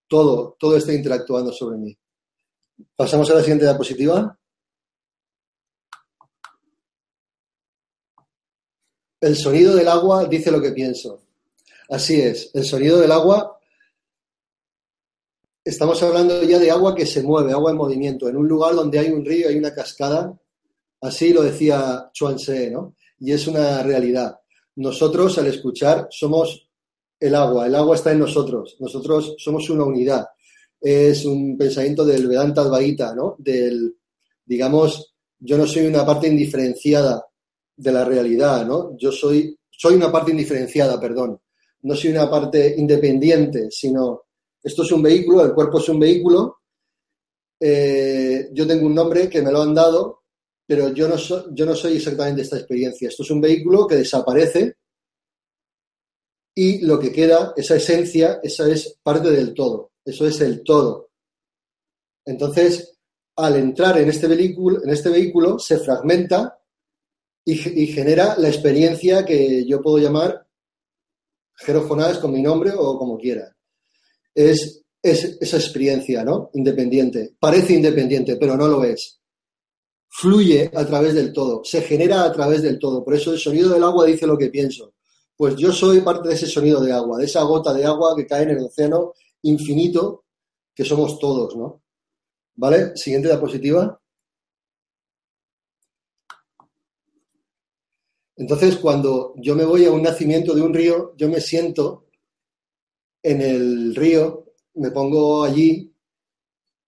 todo, 0.06 0.56
todo 0.58 0.76
está 0.76 0.92
interactuando 0.92 1.52
sobre 1.52 1.78
mí. 1.78 1.98
Pasamos 2.94 3.28
a 3.30 3.34
la 3.34 3.40
siguiente 3.40 3.64
diapositiva. 3.64 4.38
El 9.22 9.36
sonido 9.36 9.76
del 9.76 9.86
agua 9.86 10.24
dice 10.24 10.50
lo 10.50 10.60
que 10.60 10.72
pienso. 10.72 11.22
Así 11.88 12.20
es, 12.20 12.50
el 12.54 12.64
sonido 12.64 12.98
del 12.98 13.12
agua. 13.12 13.56
Estamos 15.64 16.02
hablando 16.02 16.42
ya 16.42 16.58
de 16.58 16.72
agua 16.72 16.92
que 16.92 17.06
se 17.06 17.22
mueve, 17.22 17.52
agua 17.52 17.70
en 17.70 17.76
movimiento, 17.76 18.28
en 18.28 18.36
un 18.36 18.48
lugar 18.48 18.74
donde 18.74 18.98
hay 18.98 19.10
un 19.10 19.24
río, 19.24 19.48
hay 19.48 19.56
una 19.56 19.72
cascada. 19.72 20.36
Así 21.02 21.32
lo 21.32 21.44
decía 21.44 22.10
Chuan 22.12 22.34
Tse, 22.34 22.72
¿no? 22.72 22.96
Y 23.20 23.30
es 23.30 23.46
una 23.46 23.80
realidad. 23.84 24.40
Nosotros, 24.74 25.38
al 25.38 25.46
escuchar, 25.46 26.08
somos 26.10 26.68
el 27.20 27.36
agua. 27.36 27.68
El 27.68 27.76
agua 27.76 27.94
está 27.94 28.10
en 28.10 28.18
nosotros. 28.18 28.76
Nosotros 28.80 29.36
somos 29.38 29.70
una 29.70 29.84
unidad. 29.84 30.26
Es 30.80 31.24
un 31.24 31.56
pensamiento 31.56 32.04
del 32.04 32.26
Vedanta 32.26 32.62
Advaita, 32.62 33.14
¿no? 33.14 33.36
Del, 33.38 33.94
digamos, 34.44 35.14
yo 35.38 35.56
no 35.56 35.64
soy 35.68 35.86
una 35.86 36.04
parte 36.04 36.26
indiferenciada 36.26 37.24
de 37.76 37.92
la 37.92 38.04
realidad, 38.04 38.66
¿no? 38.66 38.96
Yo 38.96 39.10
soy, 39.10 39.58
soy 39.70 39.94
una 39.94 40.10
parte 40.10 40.30
indiferenciada, 40.30 41.00
perdón. 41.00 41.40
No 41.82 41.94
soy 41.96 42.10
una 42.10 42.30
parte 42.30 42.74
independiente, 42.76 43.70
sino 43.70 44.22
esto 44.62 44.82
es 44.82 44.92
un 44.92 45.02
vehículo, 45.02 45.44
el 45.44 45.54
cuerpo 45.54 45.78
es 45.78 45.88
un 45.88 45.98
vehículo. 45.98 46.58
Eh, 47.58 48.50
yo 48.52 48.66
tengo 48.66 48.86
un 48.86 48.94
nombre 48.94 49.28
que 49.28 49.42
me 49.42 49.50
lo 49.50 49.62
han 49.62 49.74
dado, 49.74 50.22
pero 50.66 50.92
yo 50.92 51.08
no, 51.08 51.16
yo 51.16 51.66
no 51.66 51.74
soy 51.74 51.96
exactamente 51.96 52.42
esta 52.42 52.56
experiencia. 52.56 53.08
Esto 53.08 53.22
es 53.22 53.30
un 53.30 53.40
vehículo 53.40 53.86
que 53.86 53.96
desaparece 53.96 54.76
y 56.54 56.84
lo 56.84 56.98
que 56.98 57.12
queda, 57.12 57.54
esa 57.56 57.76
esencia, 57.76 58.40
esa 58.42 58.68
es 58.68 58.98
parte 59.02 59.30
del 59.30 59.54
todo. 59.54 59.92
Eso 60.04 60.26
es 60.26 60.40
el 60.40 60.62
todo. 60.62 61.10
Entonces, 62.24 62.98
al 63.36 63.56
entrar 63.56 63.98
en 63.98 64.10
este 64.10 64.26
vehículo, 64.28 64.82
en 64.82 64.90
este 64.90 65.08
vehículo 65.08 65.58
se 65.58 65.78
fragmenta 65.78 66.58
y, 67.44 67.86
genera 67.86 68.36
la 68.38 68.48
experiencia 68.48 69.24
que 69.24 69.64
yo 69.66 69.80
puedo 69.80 69.98
llamar 69.98 70.46
Jerofonás 71.54 72.18
con 72.18 72.32
mi 72.32 72.42
nombre 72.42 72.72
o 72.76 72.98
como 72.98 73.18
quiera. 73.18 73.54
Es, 74.34 74.82
es 75.02 75.38
esa 75.40 75.56
experiencia, 75.56 76.24
¿no? 76.24 76.50
Independiente. 76.54 77.34
Parece 77.38 77.74
independiente, 77.74 78.36
pero 78.36 78.56
no 78.56 78.68
lo 78.68 78.84
es. 78.84 79.20
Fluye 80.08 80.70
a 80.74 80.86
través 80.86 81.14
del 81.14 81.32
todo, 81.32 81.62
se 81.64 81.80
genera 81.82 82.24
a 82.24 82.32
través 82.32 82.62
del 82.62 82.78
todo. 82.78 83.04
Por 83.04 83.14
eso 83.14 83.32
el 83.32 83.38
sonido 83.38 83.70
del 83.70 83.82
agua 83.82 84.04
dice 84.04 84.26
lo 84.26 84.36
que 84.36 84.50
pienso. 84.50 84.94
Pues 85.36 85.56
yo 85.56 85.72
soy 85.72 86.02
parte 86.02 86.28
de 86.28 86.34
ese 86.34 86.46
sonido 86.46 86.80
de 86.80 86.92
agua, 86.92 87.18
de 87.18 87.24
esa 87.24 87.42
gota 87.42 87.72
de 87.72 87.84
agua 87.84 88.14
que 88.14 88.26
cae 88.26 88.42
en 88.42 88.50
el 88.50 88.64
océano 88.64 89.14
infinito 89.42 90.24
que 90.74 90.84
somos 90.84 91.18
todos, 91.18 91.56
¿no? 91.56 91.82
¿Vale? 92.54 92.96
Siguiente 92.96 93.28
diapositiva. 93.28 94.01
Entonces, 98.36 98.76
cuando 98.76 99.34
yo 99.36 99.54
me 99.54 99.64
voy 99.64 99.84
a 99.84 99.92
un 99.92 100.02
nacimiento 100.02 100.54
de 100.54 100.62
un 100.62 100.72
río, 100.72 101.14
yo 101.16 101.28
me 101.28 101.40
siento 101.40 102.06
en 103.22 103.40
el 103.40 103.94
río, 103.94 104.46
me 104.74 104.90
pongo 104.90 105.44
allí 105.44 105.92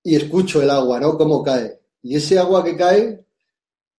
y 0.02 0.16
escucho 0.16 0.62
el 0.62 0.70
agua, 0.70 1.00
¿no? 1.00 1.16
Cómo 1.16 1.42
cae. 1.42 1.80
Y 2.02 2.16
ese 2.16 2.38
agua 2.38 2.64
que 2.64 2.76
cae 2.76 3.24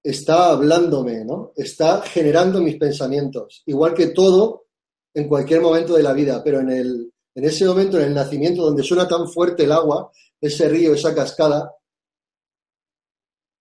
está 0.03 0.51
hablándome, 0.51 1.23
¿no? 1.25 1.51
Está 1.55 2.01
generando 2.01 2.61
mis 2.61 2.77
pensamientos. 2.77 3.63
Igual 3.65 3.93
que 3.93 4.07
todo 4.07 4.65
en 5.13 5.27
cualquier 5.27 5.61
momento 5.61 5.95
de 5.95 6.03
la 6.03 6.13
vida, 6.13 6.43
pero 6.43 6.59
en, 6.59 6.69
el, 6.69 7.13
en 7.33 7.43
ese 7.43 7.65
momento, 7.65 7.97
en 7.97 8.07
el 8.07 8.13
nacimiento, 8.13 8.63
donde 8.63 8.83
suena 8.83 9.07
tan 9.07 9.27
fuerte 9.29 9.63
el 9.63 9.71
agua, 9.71 10.11
ese 10.39 10.67
río, 10.67 10.93
esa 10.93 11.15
cascada, 11.15 11.73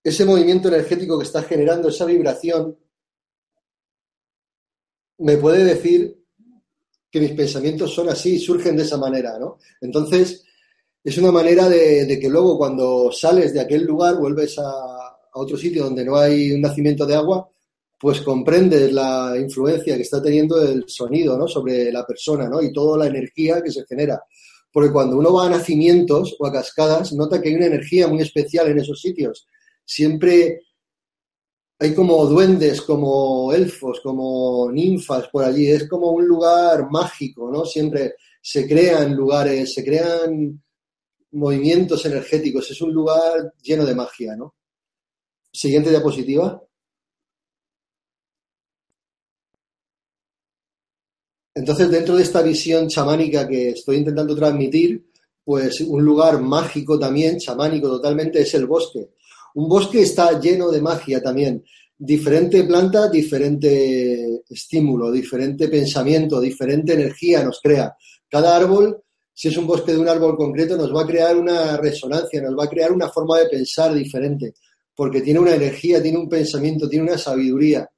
ese 0.03 0.25
movimiento 0.27 0.69
energético 0.69 1.17
que 1.17 1.25
está 1.25 1.43
generando, 1.43 1.89
esa 1.89 2.05
vibración, 2.05 2.77
me 5.19 5.37
puede 5.37 5.65
decir 5.65 6.17
que 7.11 7.21
mis 7.21 7.33
pensamientos 7.33 7.95
son 7.95 8.09
así, 8.09 8.39
surgen 8.39 8.77
de 8.77 8.83
esa 8.83 8.97
manera, 8.97 9.39
¿no? 9.39 9.59
Entonces, 9.81 10.45
es 11.05 11.19
una 11.19 11.31
manera 11.31 11.69
de, 11.69 12.19
que 12.21 12.29
luego 12.29 12.59
cuando 12.59 13.13
sales 13.13 13.53
de 13.53 13.61
aquel 13.61 13.85
lugar, 13.85 14.17
vuelves 14.17 14.59
a, 14.59 14.73
otro 15.35 15.57
sitio 15.57 15.85
donde 15.85 16.05
no 16.05 16.17
hay 16.17 16.53
un 16.53 16.61
nacimiento 16.61 17.05
de 17.07 17.17
agua, 17.17 17.49
pues 17.99 18.21
comprendes 18.21 18.93
la 18.93 19.35
influencia 19.39 19.97
que 19.97 20.03
está 20.03 20.23
teniendo 20.23 20.63
el 20.63 20.85
sonido, 20.89 21.37
¿no? 21.37 21.49
Sobre 21.49 21.91
la 21.93 22.07
persona, 22.07 22.49
¿no? 22.49 22.63
Y 22.63 22.73
toda 22.73 22.99
la 22.99 23.07
energía 23.07 23.63
que 23.63 23.73
se 23.73 23.85
genera. 23.85 24.23
Porque 24.73 24.93
cuando 24.93 25.17
uno 25.17 25.33
va 25.33 25.47
a 25.47 25.51
nacimientos 25.51 26.37
o 26.39 26.47
a 26.47 26.53
cascadas, 26.53 27.13
nota 27.13 27.41
que 27.41 27.49
hay 27.49 27.55
una 27.57 27.67
energía 27.67 28.09
muy 28.09 28.23
especial 28.23 28.69
en 28.69 28.79
esos 28.79 29.01
sitios. 29.01 29.47
Siempre 29.85 30.64
hay 31.79 31.95
como 31.95 32.25
duendes, 32.27 32.83
como 32.83 33.53
elfos, 33.53 34.01
como 34.03 34.71
ninfas 34.71 35.29
por 35.29 35.45
allí. 35.45 35.69
Es 35.71 35.89
como 35.89 36.11
un 36.13 36.27
lugar 36.27 36.91
mágico, 36.91 37.51
¿no? 37.51 37.65
Siempre 37.65 38.15
se 38.41 38.67
crean 38.69 39.15
lugares, 39.15 39.75
se 39.75 39.85
crean 39.85 40.63
movimientos 41.33 42.05
energéticos. 42.07 42.71
Es 42.71 42.81
un 42.81 42.93
lugar 42.93 43.53
lleno 43.63 43.85
de 43.85 43.95
magia, 43.95 44.37
¿no? 44.37 44.55
Siguiente 45.53 45.91
diapositiva. 45.91 46.63
Entonces, 51.55 51.91
dentro 51.91 52.17
de 52.17 52.23
esta 52.23 52.43
visión 52.43 52.89
chamánica 52.89 53.47
que 53.49 53.71
estoy 53.71 53.99
intentando 53.99 54.35
transmitir, 54.35 55.07
pues 55.45 55.81
un 55.83 56.05
lugar 56.05 56.41
mágico 56.41 56.99
también, 56.99 57.39
chamánico 57.39 57.89
totalmente, 57.89 58.41
es 58.41 58.55
el 58.55 58.67
bosque. 58.67 59.11
Un 59.55 59.69
bosque 59.69 60.03
está 60.03 60.41
lleno 60.41 60.71
de 60.71 60.83
magia 60.83 61.23
también. 61.23 61.65
Diferente 61.97 62.65
planta, 62.65 63.09
diferente 63.09 64.43
estímulo, 64.49 65.13
diferente 65.13 65.69
pensamiento, 65.69 66.41
diferente 66.41 66.95
energía 66.95 67.45
nos 67.45 67.61
crea. 67.61 67.97
Cada 68.29 68.57
árbol, 68.57 69.01
si 69.33 69.49
es 69.49 69.57
un 69.57 69.69
bosque 69.69 69.93
de 69.93 69.99
un 69.99 70.09
árbol 70.09 70.37
concreto, 70.37 70.77
nos 70.77 70.93
va 70.93 71.03
a 71.03 71.07
crear 71.07 71.37
una 71.37 71.77
resonancia, 71.77 72.43
nos 72.43 72.59
va 72.59 72.65
a 72.65 72.69
crear 72.69 72.91
una 72.91 73.09
forma 73.09 73.39
de 73.39 73.49
pensar 73.49 73.95
diferente, 73.95 74.55
porque 74.93 75.21
tiene 75.21 75.39
una 75.39 75.55
energía, 75.55 76.03
tiene 76.03 76.19
un 76.19 76.29
pensamiento, 76.29 76.89
tiene 76.89 77.05
una 77.05 77.19
sabiduría. 77.19 77.89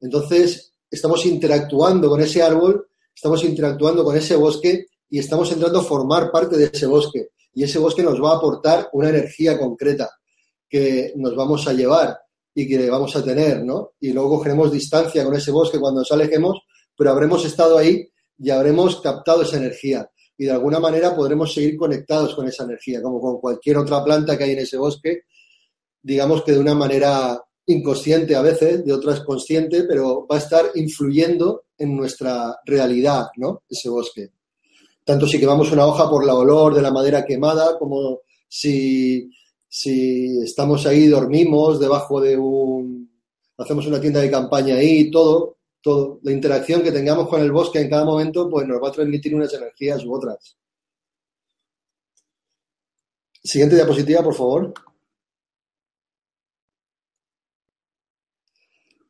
Entonces, 0.00 0.72
estamos 0.90 1.26
interactuando 1.26 2.08
con 2.08 2.22
ese 2.22 2.42
árbol, 2.42 2.88
estamos 3.14 3.44
interactuando 3.44 4.02
con 4.02 4.16
ese 4.16 4.34
bosque 4.34 4.86
y 5.10 5.18
estamos 5.18 5.52
entrando 5.52 5.80
a 5.80 5.84
formar 5.84 6.30
parte 6.32 6.56
de 6.56 6.70
ese 6.72 6.86
bosque. 6.86 7.32
Y 7.52 7.64
ese 7.64 7.78
bosque 7.78 8.02
nos 8.02 8.18
va 8.22 8.32
a 8.32 8.36
aportar 8.36 8.88
una 8.94 9.10
energía 9.10 9.58
concreta 9.58 10.08
que 10.70 11.12
nos 11.16 11.34
vamos 11.34 11.66
a 11.66 11.72
llevar 11.72 12.16
y 12.54 12.68
que 12.68 12.88
vamos 12.88 13.14
a 13.16 13.24
tener, 13.24 13.64
¿no? 13.64 13.92
Y 14.00 14.12
luego 14.12 14.36
cogeremos 14.36 14.70
distancia 14.70 15.24
con 15.24 15.34
ese 15.34 15.50
bosque 15.50 15.80
cuando 15.80 16.00
nos 16.00 16.12
alejemos, 16.12 16.60
pero 16.96 17.10
habremos 17.10 17.44
estado 17.44 17.76
ahí 17.76 18.08
y 18.38 18.50
habremos 18.50 19.00
captado 19.00 19.42
esa 19.42 19.56
energía. 19.56 20.08
Y 20.38 20.44
de 20.44 20.52
alguna 20.52 20.78
manera 20.78 21.14
podremos 21.14 21.52
seguir 21.52 21.76
conectados 21.76 22.34
con 22.34 22.46
esa 22.46 22.64
energía, 22.64 23.02
como 23.02 23.20
con 23.20 23.40
cualquier 23.40 23.76
otra 23.78 24.02
planta 24.02 24.38
que 24.38 24.44
hay 24.44 24.52
en 24.52 24.60
ese 24.60 24.78
bosque, 24.78 25.24
digamos 26.02 26.42
que 26.44 26.52
de 26.52 26.58
una 26.58 26.74
manera 26.74 27.42
inconsciente 27.66 28.34
a 28.34 28.42
veces, 28.42 28.84
de 28.84 28.92
otras 28.92 29.20
consciente, 29.20 29.84
pero 29.84 30.26
va 30.26 30.36
a 30.36 30.38
estar 30.38 30.70
influyendo 30.74 31.64
en 31.76 31.96
nuestra 31.96 32.58
realidad, 32.64 33.26
¿no? 33.36 33.62
Ese 33.68 33.88
bosque. 33.88 34.30
Tanto 35.04 35.26
si 35.26 35.38
quemamos 35.38 35.70
una 35.72 35.86
hoja 35.86 36.08
por 36.08 36.24
la 36.24 36.34
olor 36.34 36.74
de 36.74 36.82
la 36.82 36.90
madera 36.90 37.24
quemada, 37.24 37.78
como 37.78 38.20
si 38.48 39.30
si 39.72 40.42
estamos 40.42 40.84
ahí, 40.84 41.06
dormimos 41.06 41.78
debajo 41.78 42.20
de 42.20 42.36
un, 42.36 43.08
hacemos 43.56 43.86
una 43.86 44.00
tienda 44.00 44.20
de 44.20 44.30
campaña 44.30 44.74
ahí, 44.74 45.10
todo, 45.12 45.58
todo. 45.80 46.18
La 46.24 46.32
interacción 46.32 46.82
que 46.82 46.90
tengamos 46.90 47.28
con 47.28 47.40
el 47.40 47.52
bosque 47.52 47.78
en 47.80 47.88
cada 47.88 48.04
momento, 48.04 48.50
pues 48.50 48.66
nos 48.66 48.82
va 48.82 48.88
a 48.88 48.92
transmitir 48.92 49.32
unas 49.32 49.54
energías 49.54 50.04
u 50.04 50.12
otras. 50.12 50.58
Siguiente 53.44 53.76
diapositiva, 53.76 54.24
por 54.24 54.34
favor. 54.34 54.74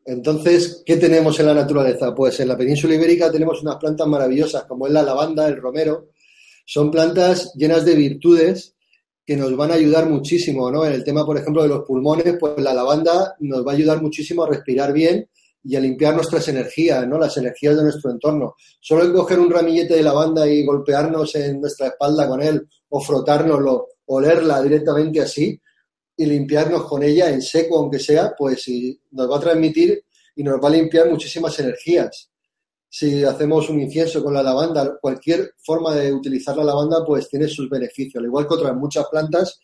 Entonces, 0.04 0.82
¿qué 0.84 0.96
tenemos 0.98 1.40
en 1.40 1.46
la 1.46 1.54
naturaleza? 1.54 2.14
Pues 2.14 2.38
en 2.40 2.48
la 2.48 2.58
península 2.58 2.94
ibérica 2.94 3.32
tenemos 3.32 3.62
unas 3.62 3.76
plantas 3.76 4.06
maravillosas 4.06 4.64
como 4.64 4.86
es 4.86 4.92
la 4.92 5.02
lavanda, 5.02 5.48
el 5.48 5.56
romero. 5.56 6.10
Son 6.66 6.90
plantas 6.90 7.54
llenas 7.54 7.84
de 7.86 7.94
virtudes 7.94 8.76
que 9.30 9.36
nos 9.36 9.56
van 9.56 9.70
a 9.70 9.74
ayudar 9.74 10.08
muchísimo, 10.08 10.72
¿no? 10.72 10.84
En 10.84 10.92
el 10.92 11.04
tema, 11.04 11.24
por 11.24 11.38
ejemplo, 11.38 11.62
de 11.62 11.68
los 11.68 11.84
pulmones, 11.84 12.36
pues 12.40 12.58
la 12.58 12.74
lavanda 12.74 13.36
nos 13.38 13.64
va 13.64 13.70
a 13.70 13.74
ayudar 13.76 14.02
muchísimo 14.02 14.42
a 14.42 14.48
respirar 14.48 14.92
bien 14.92 15.24
y 15.62 15.76
a 15.76 15.80
limpiar 15.80 16.16
nuestras 16.16 16.48
energías, 16.48 17.06
¿no? 17.06 17.16
Las 17.16 17.36
energías 17.36 17.76
de 17.76 17.84
nuestro 17.84 18.10
entorno. 18.10 18.56
Solo 18.80 19.04
hay 19.04 19.12
coger 19.12 19.38
un 19.38 19.48
ramillete 19.48 19.94
de 19.94 20.02
lavanda 20.02 20.48
y 20.48 20.64
golpearnos 20.64 21.32
en 21.36 21.60
nuestra 21.60 21.86
espalda 21.86 22.26
con 22.26 22.42
él 22.42 22.66
o 22.88 23.00
frotárnoslo, 23.00 23.86
olerla 24.06 24.60
directamente 24.62 25.20
así 25.20 25.56
y 26.16 26.26
limpiarnos 26.26 26.82
con 26.86 27.04
ella 27.04 27.30
en 27.30 27.40
seco, 27.40 27.78
aunque 27.78 28.00
sea, 28.00 28.34
pues 28.36 28.66
nos 29.12 29.30
va 29.30 29.36
a 29.36 29.40
transmitir 29.40 30.06
y 30.34 30.42
nos 30.42 30.60
va 30.60 30.66
a 30.66 30.72
limpiar 30.72 31.08
muchísimas 31.08 31.56
energías 31.60 32.32
si 32.92 33.22
hacemos 33.22 33.70
un 33.70 33.80
incienso 33.80 34.22
con 34.22 34.34
la 34.34 34.42
lavanda, 34.42 34.98
cualquier 35.00 35.54
forma 35.62 35.94
de 35.94 36.12
utilizar 36.12 36.56
la 36.56 36.64
lavanda, 36.64 37.04
pues 37.06 37.28
tiene 37.28 37.46
sus 37.46 37.70
beneficios, 37.70 38.20
al 38.20 38.26
igual 38.26 38.48
que 38.48 38.54
otras 38.54 38.74
muchas 38.74 39.06
plantas 39.08 39.60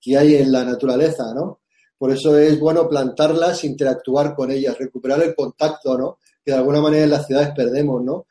que 0.00 0.16
hay 0.16 0.36
en 0.36 0.50
la 0.50 0.64
naturaleza, 0.64 1.34
¿no? 1.34 1.60
Por 1.98 2.10
eso 2.10 2.38
es 2.38 2.58
bueno 2.58 2.88
plantarlas, 2.88 3.64
interactuar 3.64 4.34
con 4.34 4.50
ellas, 4.50 4.78
recuperar 4.78 5.22
el 5.22 5.34
contacto, 5.34 5.98
¿no? 5.98 6.18
Que 6.42 6.52
de 6.52 6.56
alguna 6.56 6.80
manera 6.80 7.04
en 7.04 7.10
las 7.10 7.26
ciudades 7.26 7.50
perdemos, 7.54 8.02
¿no? 8.02 8.26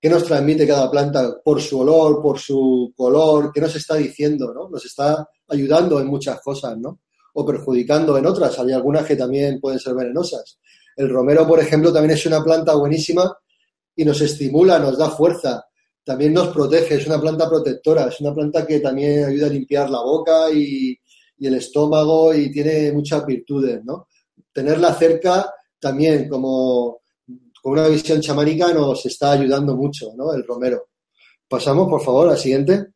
¿Qué 0.00 0.10
nos 0.10 0.24
transmite 0.24 0.66
cada 0.66 0.90
planta 0.90 1.40
por 1.44 1.62
su 1.62 1.78
olor, 1.78 2.20
por 2.20 2.40
su 2.40 2.92
color? 2.96 3.52
¿Qué 3.54 3.60
nos 3.60 3.76
está 3.76 3.94
diciendo, 3.94 4.52
¿no? 4.52 4.68
Nos 4.68 4.84
está 4.84 5.28
ayudando 5.46 6.00
en 6.00 6.08
muchas 6.08 6.40
cosas, 6.40 6.76
¿no? 6.76 7.02
O 7.34 7.46
perjudicando 7.46 8.18
en 8.18 8.26
otras. 8.26 8.58
Hay 8.58 8.72
algunas 8.72 9.06
que 9.06 9.14
también 9.14 9.60
pueden 9.60 9.78
ser 9.78 9.94
venenosas. 9.94 10.58
El 10.96 11.08
romero, 11.08 11.46
por 11.46 11.60
ejemplo, 11.60 11.92
también 11.92 12.18
es 12.18 12.26
una 12.26 12.42
planta 12.42 12.74
buenísima 12.74 13.32
y 13.96 14.04
nos 14.04 14.20
estimula, 14.20 14.78
nos 14.78 14.98
da 14.98 15.10
fuerza, 15.10 15.66
también 16.04 16.34
nos 16.34 16.48
protege, 16.48 16.96
es 16.96 17.06
una 17.06 17.20
planta 17.20 17.48
protectora, 17.48 18.06
es 18.06 18.20
una 18.20 18.32
planta 18.32 18.66
que 18.66 18.78
también 18.78 19.24
ayuda 19.24 19.46
a 19.46 19.50
limpiar 19.50 19.90
la 19.90 20.00
boca 20.02 20.50
y, 20.52 20.96
el 21.38 21.54
estómago 21.54 22.32
y 22.32 22.50
tiene 22.50 22.92
muchas 22.92 23.26
virtudes, 23.26 23.84
¿no? 23.84 24.08
Tenerla 24.52 24.94
cerca 24.94 25.52
también 25.78 26.30
como 26.30 27.02
con 27.60 27.72
una 27.72 27.88
visión 27.88 28.22
chamánica 28.22 28.72
nos 28.72 29.04
está 29.04 29.32
ayudando 29.32 29.76
mucho, 29.76 30.12
¿no? 30.16 30.32
El 30.32 30.46
romero. 30.46 30.88
Pasamos, 31.46 31.88
por 31.90 32.02
favor, 32.02 32.28
a 32.28 32.30
la 32.30 32.36
siguiente. 32.38 32.86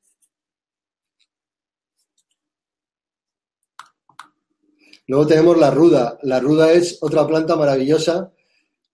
Luego 5.09 5.27
tenemos 5.27 5.59
la 5.59 5.71
ruda. 5.71 6.19
La 6.23 6.41
ruda 6.41 6.73
es 6.73 6.97
otra 7.03 7.27
planta 7.27 7.57
maravillosa 7.57 8.33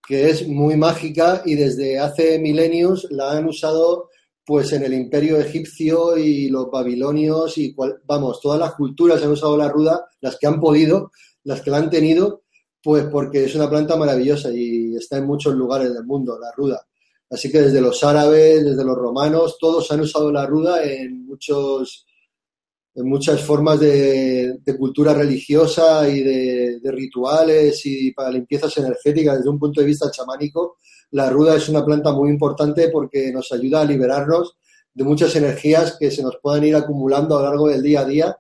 que 0.06 0.30
es 0.30 0.46
muy 0.46 0.76
mágica 0.76 1.42
y 1.44 1.54
desde 1.54 1.98
hace 1.98 2.38
milenios 2.38 3.06
la 3.10 3.32
han 3.32 3.46
usado 3.46 4.10
pues 4.44 4.72
en 4.72 4.84
el 4.84 4.94
imperio 4.94 5.38
egipcio 5.38 6.16
y 6.16 6.48
los 6.48 6.70
babilonios 6.70 7.58
y 7.58 7.74
vamos, 8.06 8.40
todas 8.40 8.60
las 8.60 8.74
culturas 8.74 9.20
han 9.22 9.32
usado 9.32 9.56
la 9.56 9.68
ruda, 9.68 10.06
las 10.20 10.38
que 10.38 10.46
han 10.46 10.60
podido, 10.60 11.10
las 11.42 11.62
que 11.62 11.70
la 11.70 11.78
han 11.78 11.90
tenido, 11.90 12.44
pues 12.80 13.06
porque 13.06 13.44
es 13.44 13.54
una 13.56 13.68
planta 13.68 13.96
maravillosa 13.96 14.50
y 14.52 14.94
está 14.94 15.16
en 15.16 15.26
muchos 15.26 15.54
lugares 15.54 15.92
del 15.92 16.04
mundo, 16.04 16.38
la 16.38 16.52
ruda. 16.52 16.86
Así 17.28 17.50
que 17.50 17.62
desde 17.62 17.80
los 17.80 18.04
árabes, 18.04 18.64
desde 18.64 18.84
los 18.84 18.96
romanos, 18.96 19.56
todos 19.58 19.90
han 19.90 20.00
usado 20.00 20.30
la 20.30 20.46
ruda 20.46 20.84
en 20.84 21.26
muchos 21.26 22.05
muchas 23.04 23.42
formas 23.42 23.78
de, 23.80 24.58
cultura 24.78 25.12
religiosa 25.12 26.08
y 26.08 26.22
de, 26.22 26.90
rituales 26.92 27.84
y 27.84 28.12
para 28.12 28.30
limpiezas 28.30 28.76
energéticas. 28.78 29.38
Desde 29.38 29.50
un 29.50 29.58
punto 29.58 29.80
de 29.80 29.86
vista 29.86 30.10
chamánico, 30.10 30.78
la 31.10 31.30
ruda 31.30 31.56
es 31.56 31.68
una 31.68 31.84
planta 31.84 32.12
muy 32.12 32.30
importante 32.30 32.88
porque 32.88 33.32
nos 33.32 33.52
ayuda 33.52 33.82
a 33.82 33.84
liberarnos 33.84 34.56
de 34.94 35.04
muchas 35.04 35.36
energías 35.36 35.96
que 35.98 36.10
se 36.10 36.22
nos 36.22 36.38
puedan 36.40 36.64
ir 36.64 36.74
acumulando 36.74 37.36
a 37.36 37.42
lo 37.42 37.48
largo 37.48 37.68
del 37.68 37.82
día 37.82 38.00
a 38.00 38.04
día, 38.06 38.38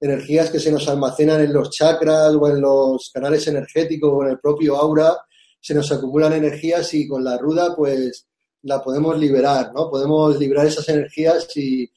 energías 0.00 0.50
que 0.50 0.60
se 0.60 0.70
nos 0.70 0.88
almacenan 0.88 1.40
en 1.40 1.52
los 1.52 1.70
chakras 1.70 2.32
o 2.34 2.48
en 2.48 2.60
los 2.60 3.10
canales 3.12 3.46
energéticos 3.48 4.10
o 4.12 4.22
en 4.24 4.30
el 4.30 4.38
propio 4.38 4.76
aura, 4.76 5.16
se 5.60 5.74
nos 5.74 5.90
acumulan 5.90 6.32
energías 6.32 6.94
y 6.94 7.08
con 7.08 7.24
la 7.24 7.36
ruda 7.36 7.74
pues 7.76 8.26
la 8.62 8.82
podemos 8.82 9.18
liberar, 9.18 9.72
¿no? 9.74 9.90
Podemos 9.90 10.38
liberar 10.38 10.66
esas 10.66 10.88
energías 10.88 11.48
y 11.56 11.90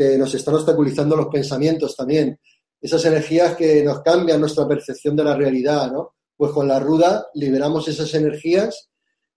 que 0.00 0.16
nos 0.16 0.34
están 0.34 0.54
obstaculizando 0.54 1.14
los 1.14 1.26
pensamientos 1.26 1.94
también. 1.94 2.40
Esas 2.80 3.04
energías 3.04 3.54
que 3.54 3.84
nos 3.84 4.00
cambian 4.00 4.40
nuestra 4.40 4.66
percepción 4.66 5.14
de 5.14 5.24
la 5.24 5.36
realidad, 5.36 5.92
¿no? 5.92 6.14
Pues 6.34 6.52
con 6.52 6.66
la 6.66 6.80
ruda 6.80 7.26
liberamos 7.34 7.86
esas 7.86 8.14
energías 8.14 8.88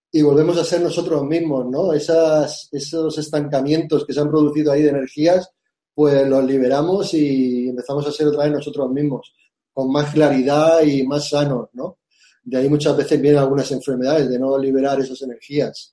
y 0.10 0.22
volvemos 0.22 0.58
a 0.58 0.64
ser 0.64 0.80
nosotros 0.80 1.22
mismos, 1.26 1.66
¿no? 1.66 1.92
Esas, 1.92 2.70
esos 2.72 3.18
estancamientos 3.18 4.06
que 4.06 4.14
se 4.14 4.22
han 4.22 4.30
producido 4.30 4.72
ahí 4.72 4.84
de 4.84 4.92
energías, 4.92 5.50
pues 5.94 6.26
los 6.30 6.46
liberamos 6.46 7.14
y 7.14 7.68
empezamos 7.68 8.08
a 8.08 8.14
ser 8.14 8.28
otra 8.28 8.46
vez 8.46 8.54
nosotros 8.54 8.90
mismos, 8.90 9.36
con 9.74 9.92
más 9.92 10.14
claridad 10.14 10.82
y 10.82 11.06
más 11.06 11.28
sanos, 11.28 11.68
¿no? 11.74 11.98
De 12.42 12.58
ahí 12.58 12.70
muchas 12.70 12.96
veces 12.96 13.20
vienen 13.20 13.42
algunas 13.42 13.70
enfermedades, 13.74 14.30
de 14.30 14.40
no 14.40 14.58
liberar 14.58 14.98
esas 15.02 15.22
energías 15.24 15.93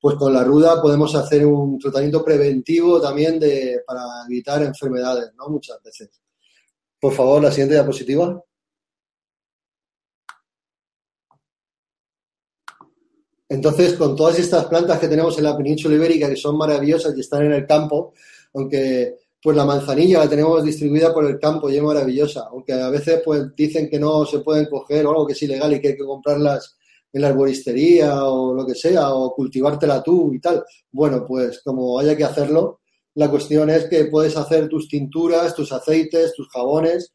pues 0.00 0.16
con 0.16 0.32
la 0.32 0.42
ruda 0.42 0.80
podemos 0.80 1.14
hacer 1.14 1.44
un 1.44 1.78
tratamiento 1.78 2.24
preventivo 2.24 3.00
también 3.00 3.38
de, 3.38 3.82
para 3.86 4.02
evitar 4.26 4.62
enfermedades, 4.62 5.32
¿no? 5.36 5.48
Muchas 5.48 5.82
veces. 5.82 6.08
Por 6.98 7.12
favor, 7.12 7.42
la 7.42 7.50
siguiente 7.50 7.74
diapositiva. 7.74 8.42
Entonces, 13.48 13.94
con 13.94 14.16
todas 14.16 14.38
estas 14.38 14.66
plantas 14.66 14.98
que 15.00 15.08
tenemos 15.08 15.36
en 15.36 15.44
la 15.44 15.56
península 15.56 15.96
ibérica, 15.96 16.28
que 16.28 16.36
son 16.36 16.56
maravillosas 16.56 17.14
y 17.16 17.20
están 17.20 17.44
en 17.46 17.52
el 17.52 17.66
campo, 17.66 18.14
aunque 18.54 19.16
pues 19.42 19.56
la 19.56 19.64
manzanilla 19.64 20.20
la 20.20 20.28
tenemos 20.28 20.62
distribuida 20.62 21.12
por 21.12 21.24
el 21.24 21.38
campo 21.38 21.68
y 21.68 21.76
es 21.76 21.82
maravillosa, 21.82 22.48
aunque 22.50 22.74
a 22.74 22.90
veces 22.90 23.22
pues 23.24 23.54
dicen 23.56 23.88
que 23.88 23.98
no 23.98 24.24
se 24.24 24.40
pueden 24.40 24.66
coger 24.66 25.04
o 25.06 25.10
algo 25.10 25.26
que 25.26 25.32
es 25.32 25.42
ilegal 25.42 25.72
y 25.72 25.80
que 25.80 25.88
hay 25.88 25.96
que 25.96 26.04
comprarlas 26.04 26.76
en 27.12 27.22
la 27.22 27.28
arboristería 27.28 28.24
o 28.24 28.54
lo 28.54 28.66
que 28.66 28.74
sea, 28.74 29.12
o 29.14 29.34
cultivártela 29.34 30.02
tú 30.02 30.32
y 30.32 30.40
tal. 30.40 30.64
Bueno, 30.90 31.24
pues 31.26 31.60
como 31.62 31.98
haya 31.98 32.16
que 32.16 32.24
hacerlo, 32.24 32.80
la 33.14 33.28
cuestión 33.30 33.70
es 33.70 33.86
que 33.86 34.04
puedes 34.06 34.36
hacer 34.36 34.68
tus 34.68 34.88
tinturas, 34.88 35.54
tus 35.54 35.72
aceites, 35.72 36.32
tus 36.34 36.48
jabones 36.48 37.12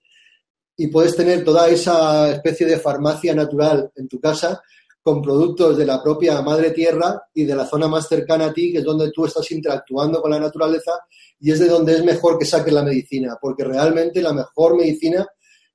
y 0.77 0.87
puedes 0.87 1.15
tener 1.15 1.43
toda 1.43 1.69
esa 1.69 2.29
especie 2.31 2.65
de 2.65 2.79
farmacia 2.79 3.33
natural 3.33 3.91
en 3.95 4.07
tu 4.07 4.19
casa 4.19 4.61
con 5.01 5.21
productos 5.21 5.77
de 5.77 5.85
la 5.85 6.01
propia 6.01 6.41
madre 6.41 6.71
tierra 6.71 7.21
y 7.33 7.45
de 7.45 7.55
la 7.55 7.65
zona 7.65 7.87
más 7.87 8.07
cercana 8.07 8.47
a 8.47 8.53
ti, 8.53 8.71
que 8.71 8.79
es 8.79 8.83
donde 8.83 9.11
tú 9.11 9.25
estás 9.25 9.49
interactuando 9.51 10.19
con 10.19 10.31
la 10.31 10.39
naturaleza 10.39 10.93
y 11.39 11.51
es 11.51 11.59
de 11.59 11.67
donde 11.67 11.93
es 11.93 12.03
mejor 12.03 12.39
que 12.39 12.45
saques 12.45 12.73
la 12.73 12.81
medicina, 12.81 13.37
porque 13.39 13.63
realmente 13.63 14.21
la 14.21 14.33
mejor 14.33 14.75
medicina 14.75 15.25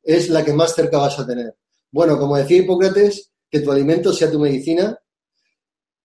es 0.02 0.28
la 0.30 0.44
que 0.44 0.52
más 0.52 0.74
cerca 0.74 0.98
vas 0.98 1.18
a 1.18 1.26
tener. 1.26 1.54
Bueno, 1.92 2.18
como 2.18 2.36
decía 2.36 2.58
Hipócrates, 2.58 3.29
que 3.50 3.60
tu 3.60 3.72
alimento 3.72 4.12
sea 4.12 4.30
tu 4.30 4.38
medicina, 4.38 4.98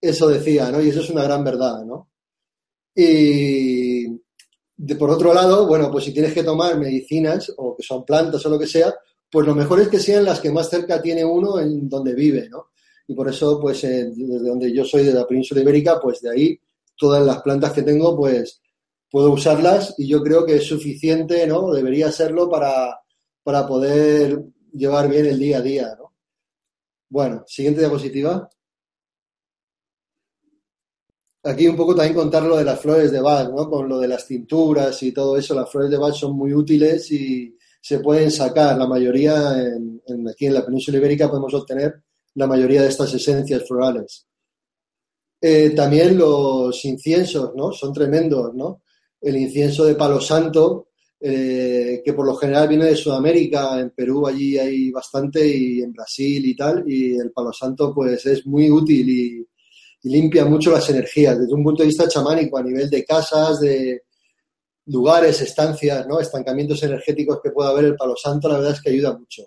eso 0.01 0.27
decía, 0.27 0.71
¿no? 0.71 0.81
Y 0.81 0.89
eso 0.89 1.01
es 1.01 1.09
una 1.09 1.23
gran 1.23 1.43
verdad, 1.43 1.83
¿no? 1.85 2.09
Y 2.95 4.07
por 4.97 5.09
otro 5.09 5.33
lado, 5.33 5.67
bueno, 5.67 5.91
pues 5.91 6.05
si 6.05 6.13
tienes 6.13 6.33
que 6.33 6.43
tomar 6.43 6.77
medicinas 6.77 7.51
o 7.57 7.75
que 7.75 7.83
son 7.83 8.03
plantas 8.03 8.45
o 8.45 8.49
lo 8.49 8.59
que 8.59 8.67
sea, 8.67 8.93
pues 9.29 9.45
lo 9.45 9.55
mejor 9.55 9.81
es 9.81 9.89
que 9.89 9.99
sean 9.99 10.25
las 10.25 10.39
que 10.39 10.51
más 10.51 10.69
cerca 10.69 11.01
tiene 11.01 11.23
uno 11.25 11.59
en 11.59 11.89
donde 11.89 12.13
vive, 12.13 12.49
¿no? 12.49 12.67
Y 13.07 13.13
por 13.13 13.29
eso, 13.29 13.59
pues 13.59 13.83
eh, 13.83 14.11
desde 14.15 14.47
donde 14.47 14.73
yo 14.73 14.83
soy, 14.83 15.03
de 15.03 15.13
la 15.13 15.27
península 15.27 15.61
ibérica, 15.61 15.99
pues 15.99 16.21
de 16.21 16.31
ahí 16.31 16.59
todas 16.97 17.25
las 17.25 17.41
plantas 17.41 17.73
que 17.73 17.83
tengo, 17.83 18.15
pues 18.15 18.61
puedo 19.11 19.31
usarlas 19.31 19.95
y 19.97 20.07
yo 20.07 20.21
creo 20.23 20.45
que 20.45 20.55
es 20.55 20.63
suficiente, 20.67 21.45
¿no? 21.47 21.71
Debería 21.71 22.11
serlo 22.11 22.49
para, 22.49 22.99
para 23.43 23.67
poder 23.67 24.41
llevar 24.73 25.09
bien 25.09 25.25
el 25.25 25.39
día 25.39 25.59
a 25.59 25.61
día, 25.61 25.95
¿no? 25.97 26.04
Bueno, 27.09 27.43
siguiente 27.47 27.81
diapositiva. 27.81 28.49
Aquí 31.43 31.67
un 31.67 31.75
poco 31.75 31.93
también 31.95 32.15
contar 32.15 32.43
lo 32.43 32.57
de 32.57 32.63
las 32.63 32.79
flores 32.79 33.11
de 33.11 33.21
Bach, 33.21 33.47
¿no? 33.49 33.69
Con 33.69 33.87
lo 33.87 33.99
de 33.99 34.07
las 34.07 34.25
tinturas 34.25 35.01
y 35.03 35.11
todo 35.11 35.37
eso. 35.37 35.53
Las 35.53 35.69
flores 35.69 35.91
de 35.91 35.97
Bach 35.97 36.15
son 36.15 36.35
muy 36.35 36.53
útiles 36.53 37.11
y 37.11 37.55
se 37.79 37.99
pueden 37.99 38.31
sacar. 38.31 38.75
La 38.77 38.87
mayoría, 38.87 39.53
en, 39.59 40.01
aquí 40.27 40.47
en 40.47 40.55
la 40.55 40.65
península 40.65 40.97
ibérica 40.97 41.29
podemos 41.29 41.53
obtener 41.53 42.01
la 42.33 42.47
mayoría 42.47 42.81
de 42.81 42.87
estas 42.87 43.13
esencias 43.13 43.67
florales. 43.67 44.25
Eh, 45.39 45.69
también 45.75 46.17
los 46.17 46.83
inciensos, 46.85 47.51
¿no? 47.55 47.71
Son 47.71 47.93
tremendos, 47.93 48.55
¿no? 48.55 48.81
El 49.21 49.37
incienso 49.37 49.85
de 49.85 49.93
palo 49.93 50.19
santo 50.19 50.87
eh, 51.19 52.01
que 52.03 52.13
por 52.13 52.25
lo 52.25 52.35
general 52.35 52.67
viene 52.67 52.85
de 52.85 52.95
Sudamérica, 52.95 53.79
en 53.79 53.91
Perú 53.91 54.27
allí 54.27 54.57
hay 54.57 54.91
bastante 54.91 55.47
y 55.47 55.81
en 55.81 55.93
Brasil 55.93 56.45
y 56.45 56.55
tal, 56.55 56.83
y 56.87 57.15
el 57.15 57.31
palo 57.31 57.53
santo 57.53 57.93
pues 57.93 58.25
es 58.25 58.45
muy 58.45 58.69
útil 58.69 59.09
y, 59.09 59.47
limpia 60.07 60.45
mucho 60.45 60.69
las 60.69 60.87
energías 60.91 61.39
desde 61.39 61.53
un 61.55 61.63
punto 61.63 61.81
de 61.81 61.87
vista 61.87 62.07
chamánico 62.07 62.59
a 62.59 62.63
nivel 62.63 62.91
de 62.91 63.03
casas, 63.03 63.59
de 63.59 64.03
lugares, 64.85 65.41
estancias, 65.41 66.05
¿no? 66.05 66.19
estancamientos 66.19 66.83
energéticos 66.83 67.39
que 67.41 67.49
pueda 67.49 67.71
haber 67.71 67.85
el 67.85 67.95
palo 67.95 68.15
santo, 68.15 68.47
la 68.47 68.57
verdad 68.57 68.73
es 68.73 68.81
que 68.81 68.91
ayuda 68.91 69.17
mucho. 69.17 69.41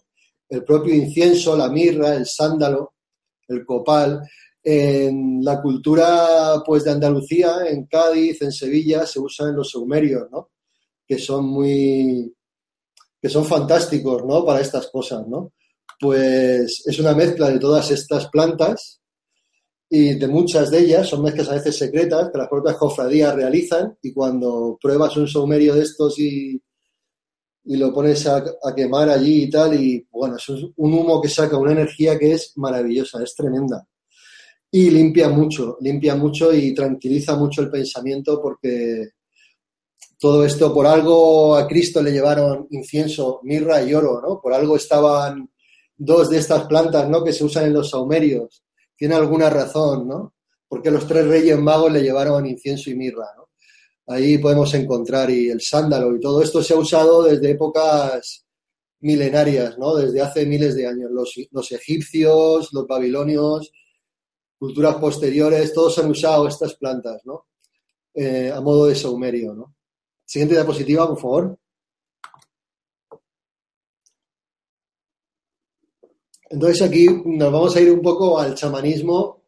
El 0.49 0.65
propio 0.65 0.93
incienso, 0.93 1.57
la 1.57 1.69
mirra, 1.69 2.17
el 2.17 2.27
sándalo, 2.27 2.95
el 3.47 3.65
copal, 3.65 4.21
en 4.65 5.45
la 5.45 5.63
cultura 5.63 6.61
pues 6.67 6.83
de 6.83 6.91
Andalucía, 6.91 7.59
en 7.69 7.87
Cádiz, 7.87 8.43
en 8.43 8.51
Sevilla, 8.51 9.07
se 9.07 9.21
usan 9.21 9.55
los 9.55 9.71
sumerios, 9.71 10.29
¿no? 10.33 10.51
Que 11.09 11.19
son 11.19 11.47
muy 11.47 12.35
que 13.21 13.29
son 13.29 13.45
fantásticos, 13.45 14.25
¿no? 14.25 14.45
Para 14.45 14.61
estas 14.61 14.89
cosas, 14.89 15.27
¿no? 15.27 15.53
Pues 15.99 16.85
es 16.87 16.99
una 17.01 17.15
mezcla 17.15 17.51
de 17.51 17.59
todas 17.59 17.91
estas 17.91 18.29
plantas 18.29 19.01
y 19.91 20.15
de 20.15 20.29
muchas 20.29 20.71
de 20.71 20.81
ellas, 20.81 21.09
son 21.09 21.23
mezclas 21.23 21.49
a 21.49 21.55
veces 21.55 21.77
secretas 21.77 22.31
que 22.31 22.39
las 22.39 22.49
propias 22.49 22.77
cofradías 22.77 23.35
realizan 23.35 23.97
y 24.03 24.13
cuando 24.13 24.79
pruebas 24.81 25.17
un 25.17 25.27
saumerio 25.27 25.75
de 25.75 25.83
estos 25.83 26.17
y, 26.21 26.63
y 27.65 27.77
lo 27.77 27.93
pones 27.93 28.25
a, 28.29 28.37
a, 28.37 28.75
quemar 28.77 29.09
allí 29.09 29.45
y 29.45 29.51
tal, 29.51 29.75
y 29.75 30.07
bueno, 30.13 30.37
es 30.37 30.49
un 30.49 30.73
humo 30.77 31.21
que 31.21 31.29
saca 31.29 31.57
una 31.57 31.73
energía 31.73 32.17
que 32.19 32.35
es 32.35 32.53
maravillosa, 32.57 33.21
es 33.25 33.35
tremenda 33.35 33.89
y 34.71 34.91
limpia 34.91 35.29
mucho, 35.29 35.79
limpia 35.81 36.15
mucho 36.15 36.53
y 36.53 36.75
tranquiliza 36.75 37.37
mucho 37.37 37.63
el 37.63 37.71
pensamiento 37.71 38.41
porque 38.41 39.13
todo 40.19 40.45
esto, 40.45 40.75
por 40.75 40.87
algo 40.87 41.55
a 41.57 41.69
Cristo 41.69 42.03
le 42.03 42.11
llevaron 42.11 42.67
incienso, 42.71 43.41
mirra 43.45 43.83
y 43.83 43.95
oro, 43.95 44.21
¿no? 44.21 44.41
Por 44.41 44.53
algo 44.53 44.77
estaban 44.77 45.49
dos 45.97 46.29
de 46.29 46.39
estas 46.39 46.67
plantas, 46.67 47.09
¿no? 47.09 47.23
Que 47.23 47.33
se 47.33 47.45
usan 47.45 47.67
en 47.67 47.75
los 47.75 47.91
saumerios. 47.91 48.65
Tiene 48.97 49.15
alguna 49.15 49.49
razón, 49.49 50.09
¿no? 50.09 50.35
Porque 50.67 50.91
los 50.91 51.07
tres 51.07 51.27
reyes 51.27 51.59
magos 51.59 51.93
le 51.93 52.03
llevaron 52.03 52.47
incienso 52.47 52.91
y 52.91 52.97
mirra, 52.97 53.27
¿no? 53.37 53.49
Ahí 54.09 54.39
podemos 54.39 54.75
encontrar 54.75 55.31
y 55.31 55.51
el 55.51 55.61
sándalo 55.61 56.17
y 56.17 56.21
todo 56.21 56.43
esto 56.43 56.63
se 56.63 56.75
ha 56.75 56.79
usado 56.79 57.23
desde 57.23 57.51
épocas 57.51 58.45
milenarias, 59.01 59.79
¿no? 59.79 59.95
Desde 59.95 60.21
hace 60.21 60.47
miles 60.47 60.75
de 60.75 60.89
años. 60.89 61.11
Los, 61.13 61.35
los 61.53 61.73
egipcios, 61.73 62.73
los 62.73 62.87
babilonios, 62.89 63.71
culturas 64.59 64.97
posteriores, 64.97 65.73
todos 65.73 65.97
han 66.01 66.11
usado 66.11 66.49
estas 66.49 66.75
plantas, 66.75 67.23
¿no? 67.25 67.47
Eh, 68.15 68.51
a 68.53 68.61
modo 68.61 68.87
de 68.87 68.97
saumerio, 68.97 69.55
¿no? 69.55 69.78
Siguiente 70.29 70.57
diapositiva, 70.57 71.09
por 71.09 71.19
favor. 71.19 71.59
Entonces 76.51 76.83
aquí 76.83 77.07
nos 77.25 77.51
vamos 77.51 77.75
a 77.75 77.81
ir 77.81 77.91
un 77.91 78.03
poco 78.03 78.39
al 78.39 78.55
chamanismo 78.55 79.45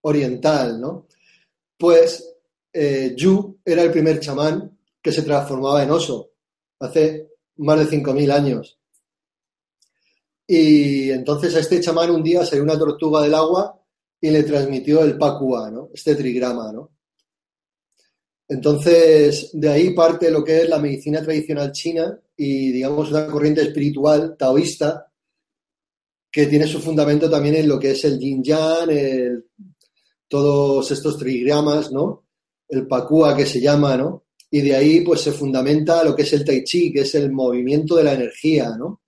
oriental, 0.00 0.80
¿no? 0.80 1.06
Pues 1.78 2.34
eh, 2.72 3.14
Yu 3.16 3.60
era 3.64 3.82
el 3.82 3.92
primer 3.92 4.18
chamán 4.18 4.76
que 5.00 5.12
se 5.12 5.22
transformaba 5.22 5.84
en 5.84 5.92
oso 5.92 6.32
hace 6.80 7.30
más 7.58 7.78
de 7.78 7.98
5.000 7.98 8.32
años. 8.32 8.80
Y 10.44 11.12
entonces 11.12 11.54
a 11.54 11.60
este 11.60 11.80
chamán 11.80 12.10
un 12.10 12.24
día 12.24 12.44
salió 12.44 12.64
una 12.64 12.78
tortuga 12.78 13.22
del 13.22 13.34
agua 13.34 13.80
y 14.20 14.30
le 14.30 14.42
transmitió 14.42 15.04
el 15.04 15.16
Pakua, 15.16 15.70
¿no? 15.70 15.90
Este 15.94 16.16
trigrama, 16.16 16.72
¿no? 16.72 16.91
Entonces, 18.52 19.48
de 19.54 19.68
ahí 19.70 19.94
parte 19.94 20.30
lo 20.30 20.44
que 20.44 20.60
es 20.60 20.68
la 20.68 20.78
medicina 20.78 21.22
tradicional 21.22 21.72
china 21.72 22.20
y, 22.36 22.70
digamos, 22.70 23.10
una 23.10 23.26
corriente 23.26 23.62
espiritual 23.62 24.36
taoísta 24.36 25.10
que 26.30 26.46
tiene 26.46 26.66
su 26.66 26.78
fundamento 26.78 27.30
también 27.30 27.54
en 27.54 27.68
lo 27.68 27.78
que 27.78 27.92
es 27.92 28.04
el 28.04 28.18
yin 28.18 28.42
yang, 28.42 29.42
todos 30.28 30.90
estos 30.90 31.16
trigramas, 31.16 31.90
¿no? 31.92 32.26
El 32.68 32.86
Pakua 32.86 33.34
que 33.34 33.46
se 33.46 33.58
llama, 33.58 33.96
¿no? 33.96 34.24
Y 34.50 34.60
de 34.60 34.76
ahí, 34.76 35.00
pues, 35.00 35.22
se 35.22 35.32
fundamenta 35.32 36.04
lo 36.04 36.14
que 36.14 36.22
es 36.22 36.32
el 36.34 36.44
Tai 36.44 36.62
Chi, 36.62 36.92
que 36.92 37.00
es 37.00 37.14
el 37.14 37.32
movimiento 37.32 37.96
de 37.96 38.04
la 38.04 38.12
energía, 38.12 38.76
¿no? 38.76 39.00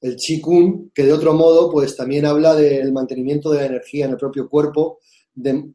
el 0.00 0.16
Qigong, 0.16 0.90
que 0.94 1.02
de 1.02 1.12
otro 1.12 1.34
modo, 1.34 1.70
pues 1.70 1.96
también 1.96 2.24
habla 2.24 2.54
del 2.54 2.92
mantenimiento 2.92 3.50
de 3.50 3.58
la 3.58 3.66
energía 3.66 4.06
en 4.06 4.12
el 4.12 4.16
propio 4.16 4.48
cuerpo, 4.48 5.00
de 5.34 5.72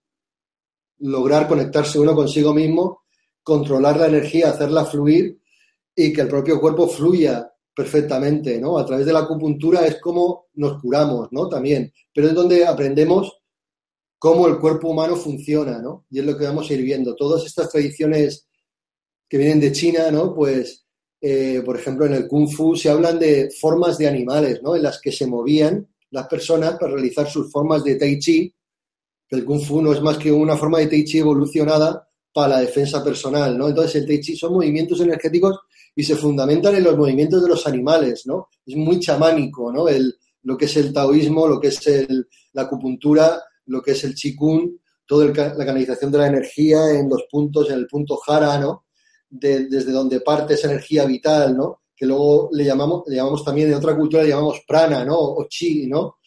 lograr 1.03 1.47
conectarse 1.47 1.99
uno 1.99 2.15
consigo 2.15 2.53
mismo, 2.53 3.03
controlar 3.41 3.97
la 3.97 4.07
energía, 4.07 4.49
hacerla 4.49 4.85
fluir 4.85 5.39
y 5.95 6.13
que 6.13 6.21
el 6.21 6.27
propio 6.27 6.59
cuerpo 6.59 6.87
fluya 6.87 7.51
perfectamente, 7.75 8.59
¿no? 8.59 8.77
A 8.77 8.85
través 8.85 9.05
de 9.05 9.13
la 9.13 9.19
acupuntura 9.19 9.85
es 9.85 9.99
como 9.99 10.47
nos 10.55 10.81
curamos, 10.81 11.29
¿no? 11.31 11.49
También, 11.49 11.91
pero 12.13 12.27
es 12.27 12.33
donde 12.33 12.65
aprendemos 12.65 13.41
cómo 14.17 14.47
el 14.47 14.59
cuerpo 14.59 14.89
humano 14.89 15.15
funciona, 15.15 15.79
¿no? 15.79 16.05
Y 16.09 16.19
es 16.19 16.25
lo 16.25 16.37
que 16.37 16.45
vamos 16.45 16.69
a 16.69 16.73
ir 16.73 16.81
viendo. 16.81 17.15
Todas 17.15 17.45
estas 17.45 17.69
tradiciones 17.69 18.47
que 19.27 19.37
vienen 19.37 19.59
de 19.59 19.71
China, 19.71 20.09
¿no? 20.09 20.33
Pues 20.33 20.83
eh, 21.25 21.61
por 21.65 21.77
ejemplo, 21.77 22.05
en 22.05 22.13
el 22.13 22.27
Kung 22.27 22.49
Fu 22.49 22.75
se 22.75 22.89
hablan 22.89 23.17
de 23.17 23.49
formas 23.49 23.97
de 23.97 24.07
animales, 24.07 24.61
¿no? 24.61 24.75
En 24.75 24.83
las 24.83 24.99
que 24.99 25.09
se 25.09 25.25
movían 25.25 25.87
las 26.11 26.27
personas 26.27 26.77
para 26.77 26.93
realizar 26.93 27.29
sus 27.29 27.49
formas 27.49 27.81
de 27.83 27.95
Tai 27.95 28.19
Chi, 28.19 28.53
el 29.35 29.45
Kung 29.45 29.61
Fu 29.61 29.81
no 29.81 29.93
es 29.93 30.01
más 30.01 30.17
que 30.17 30.31
una 30.31 30.57
forma 30.57 30.79
de 30.79 30.87
Tai 30.87 31.03
Chi 31.03 31.19
evolucionada 31.19 32.07
para 32.31 32.55
la 32.55 32.59
defensa 32.61 33.03
personal, 33.03 33.57
¿no? 33.57 33.67
Entonces 33.67 33.95
el 33.95 34.07
Tai 34.07 34.19
Chi 34.19 34.35
son 34.35 34.53
movimientos 34.53 34.99
energéticos 35.01 35.59
y 35.95 36.03
se 36.03 36.15
fundamentan 36.15 36.75
en 36.75 36.83
los 36.83 36.97
movimientos 36.97 37.41
de 37.41 37.49
los 37.49 37.65
animales, 37.67 38.23
¿no? 38.25 38.47
Es 38.65 38.75
muy 38.75 38.99
chamánico, 38.99 39.71
¿no? 39.71 39.87
El, 39.87 40.15
lo 40.43 40.57
que 40.57 40.65
es 40.65 40.77
el 40.77 40.91
taoísmo, 40.91 41.47
lo 41.47 41.59
que 41.59 41.69
es 41.69 41.79
la 42.53 42.63
acupuntura, 42.63 43.41
lo 43.65 43.81
que 43.81 43.91
es 43.91 44.03
el 44.03 44.15
Qigong, 44.15 44.77
toda 45.05 45.25
la 45.27 45.65
canalización 45.65 46.11
de 46.11 46.17
la 46.17 46.27
energía 46.27 46.91
en 46.91 47.09
los 47.09 47.23
puntos, 47.29 47.69
en 47.69 47.75
el 47.75 47.87
punto 47.87 48.17
jara, 48.17 48.57
¿no? 48.59 48.85
desde 49.29 49.91
donde 49.91 50.21
parte 50.21 50.53
esa 50.53 50.69
energía 50.69 51.05
vital, 51.05 51.57
¿no? 51.57 51.81
Que 51.95 52.05
luego 52.05 52.49
le 52.51 52.65
llamamos, 52.65 53.03
le 53.07 53.15
llamamos 53.15 53.43
también 53.43 53.69
en 53.69 53.75
otra 53.75 53.95
cultura 53.95 54.21
le 54.21 54.29
llamamos 54.29 54.61
prana, 54.67 55.03
¿no? 55.03 55.17
O 55.17 55.47
chi, 55.49 55.87
¿no? 55.87 56.17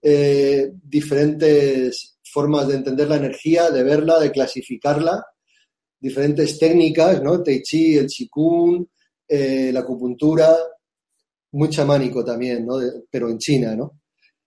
Eh, 0.00 0.70
diferentes 0.84 2.17
formas 2.30 2.68
de 2.68 2.76
entender 2.76 3.08
la 3.08 3.16
energía, 3.16 3.70
de 3.70 3.82
verla, 3.82 4.18
de 4.18 4.30
clasificarla, 4.30 5.24
diferentes 6.00 6.58
técnicas, 6.58 7.22
¿no? 7.22 7.42
Tai 7.42 7.62
chi, 7.62 7.96
el 7.96 8.06
qigong, 8.06 8.86
eh, 9.28 9.70
la 9.72 9.80
acupuntura, 9.80 10.56
muy 11.52 11.68
chamánico 11.70 12.24
también, 12.24 12.66
¿no? 12.66 12.78
pero 13.10 13.28
en 13.28 13.38
China, 13.38 13.74
¿no? 13.74 14.00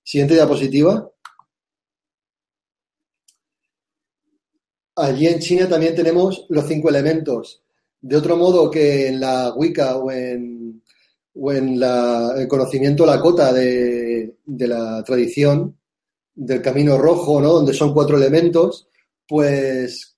Siguiente 0.04 0.36
diapositiva. 0.36 1.10
Allí 4.96 5.28
en 5.28 5.40
China 5.40 5.68
también 5.68 5.96
tenemos 5.96 6.46
los 6.50 6.68
cinco 6.68 6.90
elementos 6.90 7.64
de 8.02 8.16
otro 8.16 8.36
modo 8.36 8.70
que 8.70 9.08
en 9.08 9.20
la 9.20 9.54
Wicca 9.56 9.98
o 9.98 10.12
en, 10.12 10.82
o 11.36 11.52
en 11.52 11.82
el 11.82 12.48
conocimiento 12.48 13.06
Lakota 13.06 13.54
de, 13.54 14.38
de 14.44 14.68
la 14.68 15.04
tradición 15.04 15.78
del 16.44 16.62
camino 16.62 16.98
rojo, 16.98 17.40
¿no? 17.40 17.54
donde 17.54 17.74
son 17.74 17.94
cuatro 17.94 18.18
elementos, 18.18 18.88
pues 19.28 20.18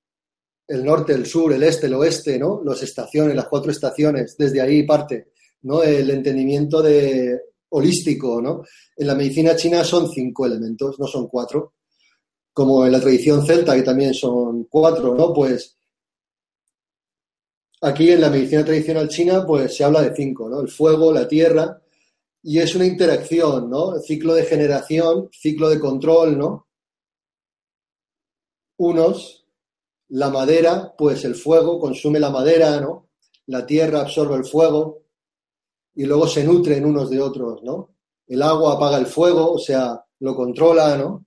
el 0.67 0.85
norte, 0.85 1.13
el 1.13 1.25
sur, 1.25 1.51
el 1.51 1.63
este, 1.63 1.87
el 1.87 1.95
oeste, 1.95 2.39
¿no? 2.39 2.61
Las 2.63 2.81
estaciones, 2.81 3.35
las 3.35 3.47
cuatro 3.47 3.71
estaciones, 3.71 4.37
desde 4.37 4.61
ahí 4.61 4.83
parte, 4.83 5.31
¿no? 5.63 5.83
El 5.83 6.09
entendimiento 6.09 6.81
de 6.81 7.39
holístico, 7.69 8.41
¿no? 8.41 8.63
En 8.95 9.07
la 9.07 9.15
medicina 9.15 9.55
china 9.55 9.83
son 9.83 10.09
cinco 10.09 10.45
elementos, 10.45 10.97
no 10.97 11.07
son 11.07 11.27
cuatro. 11.27 11.73
Como 12.53 12.85
en 12.85 12.93
la 12.93 13.01
tradición 13.01 13.45
celta, 13.45 13.75
que 13.75 13.81
también 13.81 14.13
son 14.13 14.65
cuatro, 14.65 15.15
¿no? 15.15 15.33
Pues 15.33 15.75
Aquí 17.81 18.11
en 18.11 18.21
la 18.21 18.29
medicina 18.29 18.63
tradicional 18.63 19.09
china, 19.09 19.45
pues 19.45 19.75
se 19.75 19.83
habla 19.83 20.01
de 20.01 20.15
cinco, 20.15 20.47
¿no? 20.47 20.61
El 20.61 20.69
fuego, 20.69 21.11
la 21.11 21.27
tierra, 21.27 21.81
y 22.43 22.59
es 22.59 22.75
una 22.75 22.85
interacción, 22.85 23.69
¿no? 23.69 23.99
ciclo 23.99 24.33
de 24.33 24.43
generación, 24.43 25.29
ciclo 25.31 25.69
de 25.69 25.79
control, 25.79 26.37
¿no? 26.37 26.67
Unos, 28.77 29.47
la 30.09 30.29
madera, 30.29 30.93
pues 30.97 31.23
el 31.23 31.35
fuego 31.35 31.79
consume 31.79 32.19
la 32.19 32.29
madera, 32.29 32.81
¿no? 32.81 33.09
La 33.47 33.65
tierra 33.65 34.01
absorbe 34.01 34.35
el 34.35 34.43
fuego 34.43 35.03
y 35.95 36.05
luego 36.05 36.27
se 36.27 36.43
nutren 36.43 36.85
unos 36.85 37.09
de 37.09 37.21
otros, 37.21 37.63
¿no? 37.63 37.95
El 38.27 38.41
agua 38.41 38.73
apaga 38.73 38.97
el 38.97 39.05
fuego, 39.05 39.53
o 39.53 39.59
sea, 39.59 40.03
lo 40.19 40.35
controla, 40.35 40.97
¿no? 40.97 41.25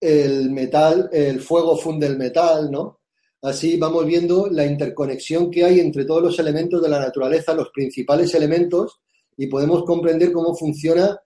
El 0.00 0.50
metal, 0.50 1.08
el 1.12 1.40
fuego 1.40 1.76
funde 1.76 2.06
el 2.06 2.18
metal, 2.18 2.68
¿no? 2.70 3.00
Así 3.42 3.76
vamos 3.76 4.04
viendo 4.06 4.48
la 4.48 4.66
interconexión 4.66 5.50
que 5.52 5.64
hay 5.64 5.78
entre 5.78 6.04
todos 6.04 6.22
los 6.22 6.38
elementos 6.40 6.82
de 6.82 6.88
la 6.88 6.98
naturaleza, 6.98 7.54
los 7.54 7.70
principales 7.70 8.34
elementos, 8.34 9.00
y 9.38 9.46
podemos 9.46 9.84
comprender 9.84 10.32
cómo 10.32 10.54
funciona 10.54 11.18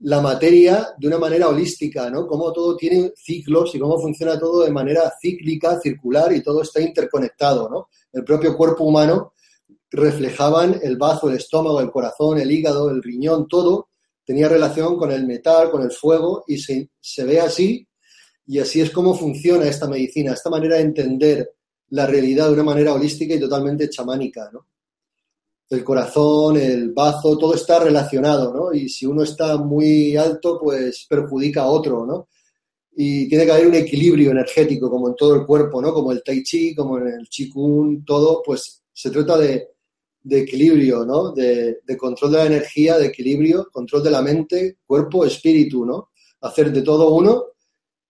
la 0.00 0.20
materia 0.20 0.88
de 0.98 1.06
una 1.06 1.18
manera 1.18 1.48
holística, 1.48 2.10
¿no? 2.10 2.26
Cómo 2.26 2.52
todo 2.52 2.76
tiene 2.76 3.12
ciclos 3.16 3.72
y 3.74 3.78
cómo 3.78 4.00
funciona 4.00 4.38
todo 4.38 4.64
de 4.64 4.72
manera 4.72 5.12
cíclica, 5.20 5.80
circular 5.80 6.32
y 6.32 6.42
todo 6.42 6.62
está 6.62 6.80
interconectado, 6.80 7.70
¿no? 7.70 7.88
El 8.12 8.24
propio 8.24 8.56
cuerpo 8.56 8.82
humano 8.84 9.34
reflejaban 9.90 10.80
el 10.82 10.96
bazo, 10.96 11.30
el 11.30 11.36
estómago, 11.36 11.80
el 11.80 11.90
corazón, 11.90 12.38
el 12.38 12.50
hígado, 12.50 12.90
el 12.90 13.02
riñón, 13.02 13.46
todo 13.46 13.90
tenía 14.24 14.48
relación 14.48 14.96
con 14.96 15.12
el 15.12 15.24
metal, 15.24 15.70
con 15.70 15.82
el 15.82 15.92
fuego 15.92 16.44
y 16.48 16.58
se, 16.58 16.90
se 17.00 17.24
ve 17.24 17.40
así 17.40 17.86
y 18.46 18.58
así 18.58 18.80
es 18.80 18.90
como 18.90 19.14
funciona 19.14 19.66
esta 19.66 19.88
medicina, 19.88 20.32
esta 20.32 20.50
manera 20.50 20.76
de 20.76 20.82
entender 20.82 21.50
la 21.90 22.06
realidad 22.06 22.48
de 22.48 22.54
una 22.54 22.64
manera 22.64 22.92
holística 22.92 23.34
y 23.34 23.40
totalmente 23.40 23.88
chamánica, 23.88 24.50
¿no? 24.52 24.66
El 25.72 25.84
corazón, 25.84 26.58
el 26.58 26.92
bazo, 26.92 27.38
todo 27.38 27.54
está 27.54 27.78
relacionado, 27.78 28.52
¿no? 28.52 28.74
Y 28.74 28.90
si 28.90 29.06
uno 29.06 29.22
está 29.22 29.56
muy 29.56 30.16
alto, 30.16 30.60
pues 30.62 31.06
perjudica 31.08 31.62
a 31.62 31.70
otro, 31.70 32.04
¿no? 32.04 32.28
Y 32.94 33.26
tiene 33.26 33.46
que 33.46 33.52
haber 33.52 33.66
un 33.68 33.74
equilibrio 33.76 34.32
energético, 34.32 34.90
como 34.90 35.08
en 35.08 35.16
todo 35.16 35.34
el 35.34 35.46
cuerpo, 35.46 35.80
¿no? 35.80 35.94
Como 35.94 36.12
el 36.12 36.22
tai 36.22 36.42
chi, 36.42 36.74
como 36.74 36.98
en 36.98 37.08
el 37.08 37.28
qigong, 37.28 38.04
todo, 38.04 38.42
pues 38.44 38.82
se 38.92 39.10
trata 39.10 39.38
de, 39.38 39.68
de 40.22 40.40
equilibrio, 40.40 41.06
¿no? 41.06 41.32
De, 41.32 41.80
de, 41.86 41.96
control 41.96 42.32
de 42.32 42.38
la 42.38 42.46
energía, 42.46 42.98
de 42.98 43.06
equilibrio, 43.06 43.68
control 43.72 44.02
de 44.02 44.10
la 44.10 44.20
mente, 44.20 44.78
cuerpo, 44.86 45.24
espíritu, 45.24 45.86
¿no? 45.86 46.10
Hacer 46.42 46.70
de 46.70 46.82
todo 46.82 47.14
uno 47.14 47.46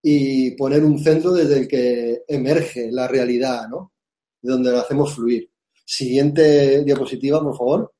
y 0.02 0.50
poner 0.52 0.84
un 0.84 0.98
centro 0.98 1.32
desde 1.32 1.60
el 1.60 1.68
que 1.68 2.24
emerge 2.26 2.90
la 2.90 3.06
realidad, 3.06 3.68
¿no? 3.68 3.92
De 4.40 4.50
donde 4.50 4.72
la 4.72 4.80
hacemos 4.80 5.14
fluir. 5.14 5.51
Siguiente 5.84 6.84
diapositiva, 6.84 7.42
por 7.42 7.56
favor. 7.56 7.92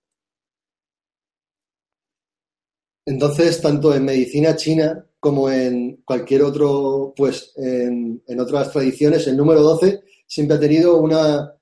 Entonces, 3.05 3.61
tanto 3.61 3.95
en 3.95 4.05
medicina 4.05 4.55
china 4.55 5.05
como 5.19 5.51
en 5.51 6.03
cualquier 6.05 6.43
otro, 6.43 7.13
pues 7.17 7.53
en, 7.57 8.23
en 8.27 8.41
otras 8.41 8.71
tradiciones, 8.73 9.27
el 9.27 9.37
número 9.37 9.63
12 9.63 10.03
siempre 10.27 10.57
ha 10.57 10.61
tenido 10.61 10.97
una, 10.99 11.55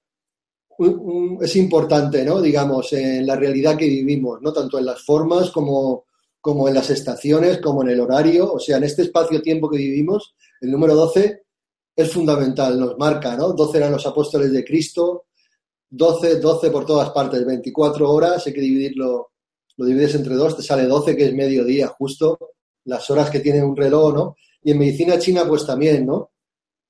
es 1.40 1.56
importante, 1.56 2.24
¿no? 2.24 2.40
Digamos, 2.40 2.92
en 2.92 3.26
la 3.26 3.36
realidad 3.36 3.76
que 3.76 3.86
vivimos, 3.86 4.40
¿no? 4.40 4.52
Tanto 4.52 4.78
en 4.78 4.86
las 4.86 5.02
formas 5.02 5.50
como 5.50 6.04
como 6.40 6.68
en 6.68 6.74
las 6.74 6.90
estaciones, 6.90 7.58
como 7.58 7.82
en 7.82 7.90
el 7.90 8.00
horario, 8.00 8.52
o 8.52 8.58
sea, 8.58 8.78
en 8.78 8.84
este 8.84 9.02
espacio-tiempo 9.02 9.68
que 9.68 9.76
vivimos, 9.76 10.34
el 10.60 10.70
número 10.70 10.94
12 10.94 11.42
es 11.94 12.12
fundamental, 12.12 12.80
nos 12.80 12.96
marca, 12.96 13.36
¿no? 13.36 13.52
12 13.52 13.76
eran 13.76 13.92
los 13.92 14.06
apóstoles 14.06 14.50
de 14.50 14.64
Cristo, 14.64 15.26
12, 15.90 16.38
12 16.38 16.70
por 16.70 16.86
todas 16.86 17.10
partes, 17.10 17.44
24 17.44 18.08
horas, 18.08 18.46
hay 18.46 18.52
que 18.52 18.60
dividirlo, 18.60 19.32
lo 19.76 19.86
divides 19.86 20.14
entre 20.14 20.36
dos, 20.36 20.56
te 20.56 20.62
sale 20.62 20.86
12, 20.86 21.16
que 21.16 21.26
es 21.26 21.34
mediodía, 21.34 21.88
justo, 21.88 22.38
las 22.84 23.10
horas 23.10 23.30
que 23.30 23.40
tiene 23.40 23.62
un 23.62 23.76
reloj, 23.76 24.14
¿no? 24.14 24.36
Y 24.62 24.70
en 24.70 24.78
medicina 24.78 25.18
china, 25.18 25.44
pues 25.46 25.66
también, 25.66 26.06
¿no? 26.06 26.30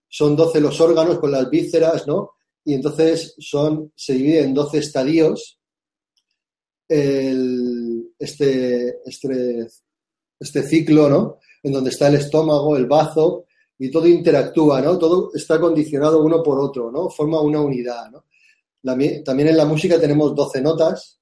Son 0.08 0.36
12 0.36 0.60
los 0.60 0.80
órganos 0.80 1.18
con 1.18 1.32
las 1.32 1.48
vísceras, 1.48 2.06
¿no? 2.06 2.32
Y 2.64 2.74
entonces 2.74 3.34
son, 3.38 3.92
se 3.94 4.14
divide 4.14 4.42
en 4.42 4.52
12 4.52 4.78
estadios, 4.78 5.58
este, 6.88 8.98
este, 9.04 9.66
este 10.38 10.62
ciclo, 10.64 11.08
¿no? 11.08 11.38
En 11.62 11.72
donde 11.72 11.90
está 11.90 12.08
el 12.08 12.16
estómago, 12.16 12.76
el 12.76 12.86
bazo, 12.86 13.46
y 13.78 13.90
todo 13.90 14.06
interactúa, 14.06 14.82
¿no? 14.82 14.98
Todo 14.98 15.30
está 15.34 15.58
condicionado 15.58 16.22
uno 16.22 16.42
por 16.42 16.60
otro, 16.60 16.90
¿no? 16.90 17.08
Forma 17.08 17.40
una 17.40 17.62
unidad, 17.62 18.10
¿no? 18.10 18.24
También 18.82 19.48
en 19.48 19.56
la 19.56 19.64
música 19.64 20.00
tenemos 20.00 20.34
12 20.34 20.60
notas 20.62 21.20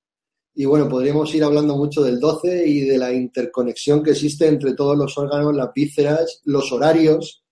y 0.55 0.65
bueno, 0.65 0.89
podríamos 0.89 1.33
ir 1.35 1.45
hablando 1.45 1.77
mucho 1.77 2.03
del 2.03 2.19
12 2.19 2.67
y 2.67 2.81
de 2.81 2.99
la 2.99 3.13
interconexión 3.13 4.03
que 4.03 4.11
existe 4.11 4.49
entre 4.49 4.75
todos 4.75 4.97
los 4.97 5.17
órganos, 5.17 5.55
las 5.55 5.73
vísceras, 5.73 6.41
los 6.45 6.73
horarios, 6.73 7.45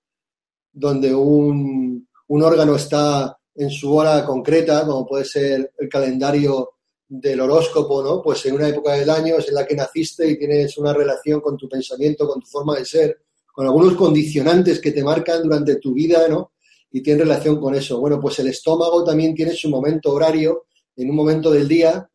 donde 0.72 1.14
un, 1.14 2.08
un 2.26 2.42
órgano 2.42 2.74
está 2.74 3.38
en 3.54 3.70
su 3.70 3.94
hora 3.94 4.24
concreta, 4.24 4.84
como 4.84 5.06
puede 5.06 5.24
ser 5.24 5.72
el 5.78 5.88
calendario 5.88 6.70
del 7.08 7.40
horóscopo, 7.40 8.02
¿no? 8.02 8.20
Pues 8.20 8.44
en 8.46 8.54
una 8.54 8.68
época 8.68 8.94
del 8.94 9.08
año 9.08 9.36
es 9.36 9.48
en 9.48 9.54
la 9.54 9.66
que 9.66 9.76
naciste 9.76 10.28
y 10.28 10.38
tienes 10.38 10.76
una 10.76 10.92
relación 10.92 11.40
con 11.40 11.56
tu 11.56 11.68
pensamiento, 11.68 12.26
con 12.26 12.40
tu 12.40 12.46
forma 12.46 12.76
de 12.76 12.84
ser, 12.84 13.20
con 13.52 13.66
algunos 13.66 13.94
condicionantes 13.94 14.80
que 14.80 14.90
te 14.90 15.04
marcan 15.04 15.44
durante 15.44 15.76
tu 15.76 15.94
vida, 15.94 16.28
¿no? 16.28 16.52
Y 16.90 17.02
tienen 17.02 17.26
relación 17.26 17.60
con 17.60 17.74
eso. 17.74 18.00
Bueno, 18.00 18.20
pues 18.20 18.38
el 18.38 18.48
estómago 18.48 19.04
también 19.04 19.34
tiene 19.34 19.52
su 19.52 19.68
momento 19.68 20.12
horario, 20.12 20.66
en 20.96 21.10
un 21.10 21.16
momento 21.16 21.50
del 21.50 21.68
día, 21.68 22.08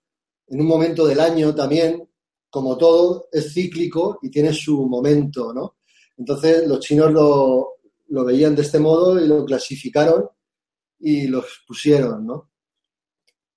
en 0.47 0.61
un 0.61 0.67
momento 0.67 1.05
del 1.05 1.19
año 1.19 1.53
también, 1.53 2.07
como 2.49 2.77
todo, 2.77 3.27
es 3.31 3.53
cíclico 3.53 4.19
y 4.21 4.29
tiene 4.29 4.53
su 4.53 4.85
momento, 4.85 5.53
¿no? 5.53 5.77
Entonces 6.17 6.67
los 6.67 6.79
chinos 6.79 7.11
lo, 7.11 7.77
lo 8.07 8.25
veían 8.25 8.55
de 8.55 8.63
este 8.63 8.79
modo 8.79 9.19
y 9.19 9.27
lo 9.27 9.45
clasificaron 9.45 10.29
y 10.99 11.27
los 11.27 11.63
pusieron, 11.65 12.25
¿no? 12.25 12.51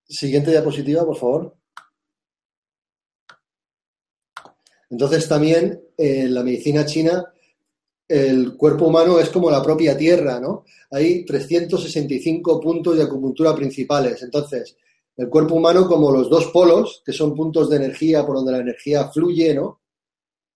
Siguiente 0.06 0.50
diapositiva, 0.50 1.04
por 1.04 1.16
favor. 1.16 1.56
Entonces 4.90 5.28
también 5.28 5.82
en 5.96 6.32
la 6.32 6.44
medicina 6.44 6.86
china 6.86 7.24
el 8.09 8.57
cuerpo 8.57 8.86
humano 8.86 9.18
es 9.18 9.30
como 9.30 9.50
la 9.50 9.62
propia 9.62 9.96
tierra, 9.96 10.38
¿no? 10.38 10.64
Hay 10.90 11.24
365 11.24 12.61
puntos 12.61 12.96
de 12.96 13.02
acupuntura 13.02 13.55
principales. 13.55 14.22
Entonces, 14.22 14.76
el 15.16 15.28
cuerpo 15.28 15.55
humano 15.55 15.86
como 15.86 16.11
los 16.11 16.28
dos 16.28 16.46
polos, 16.46 17.02
que 17.05 17.12
son 17.12 17.34
puntos 17.34 17.70
de 17.70 17.76
energía 17.76 18.26
por 18.26 18.36
donde 18.36 18.52
la 18.52 18.59
energía 18.59 19.09
fluye, 19.09 19.55
¿no? 19.55 19.80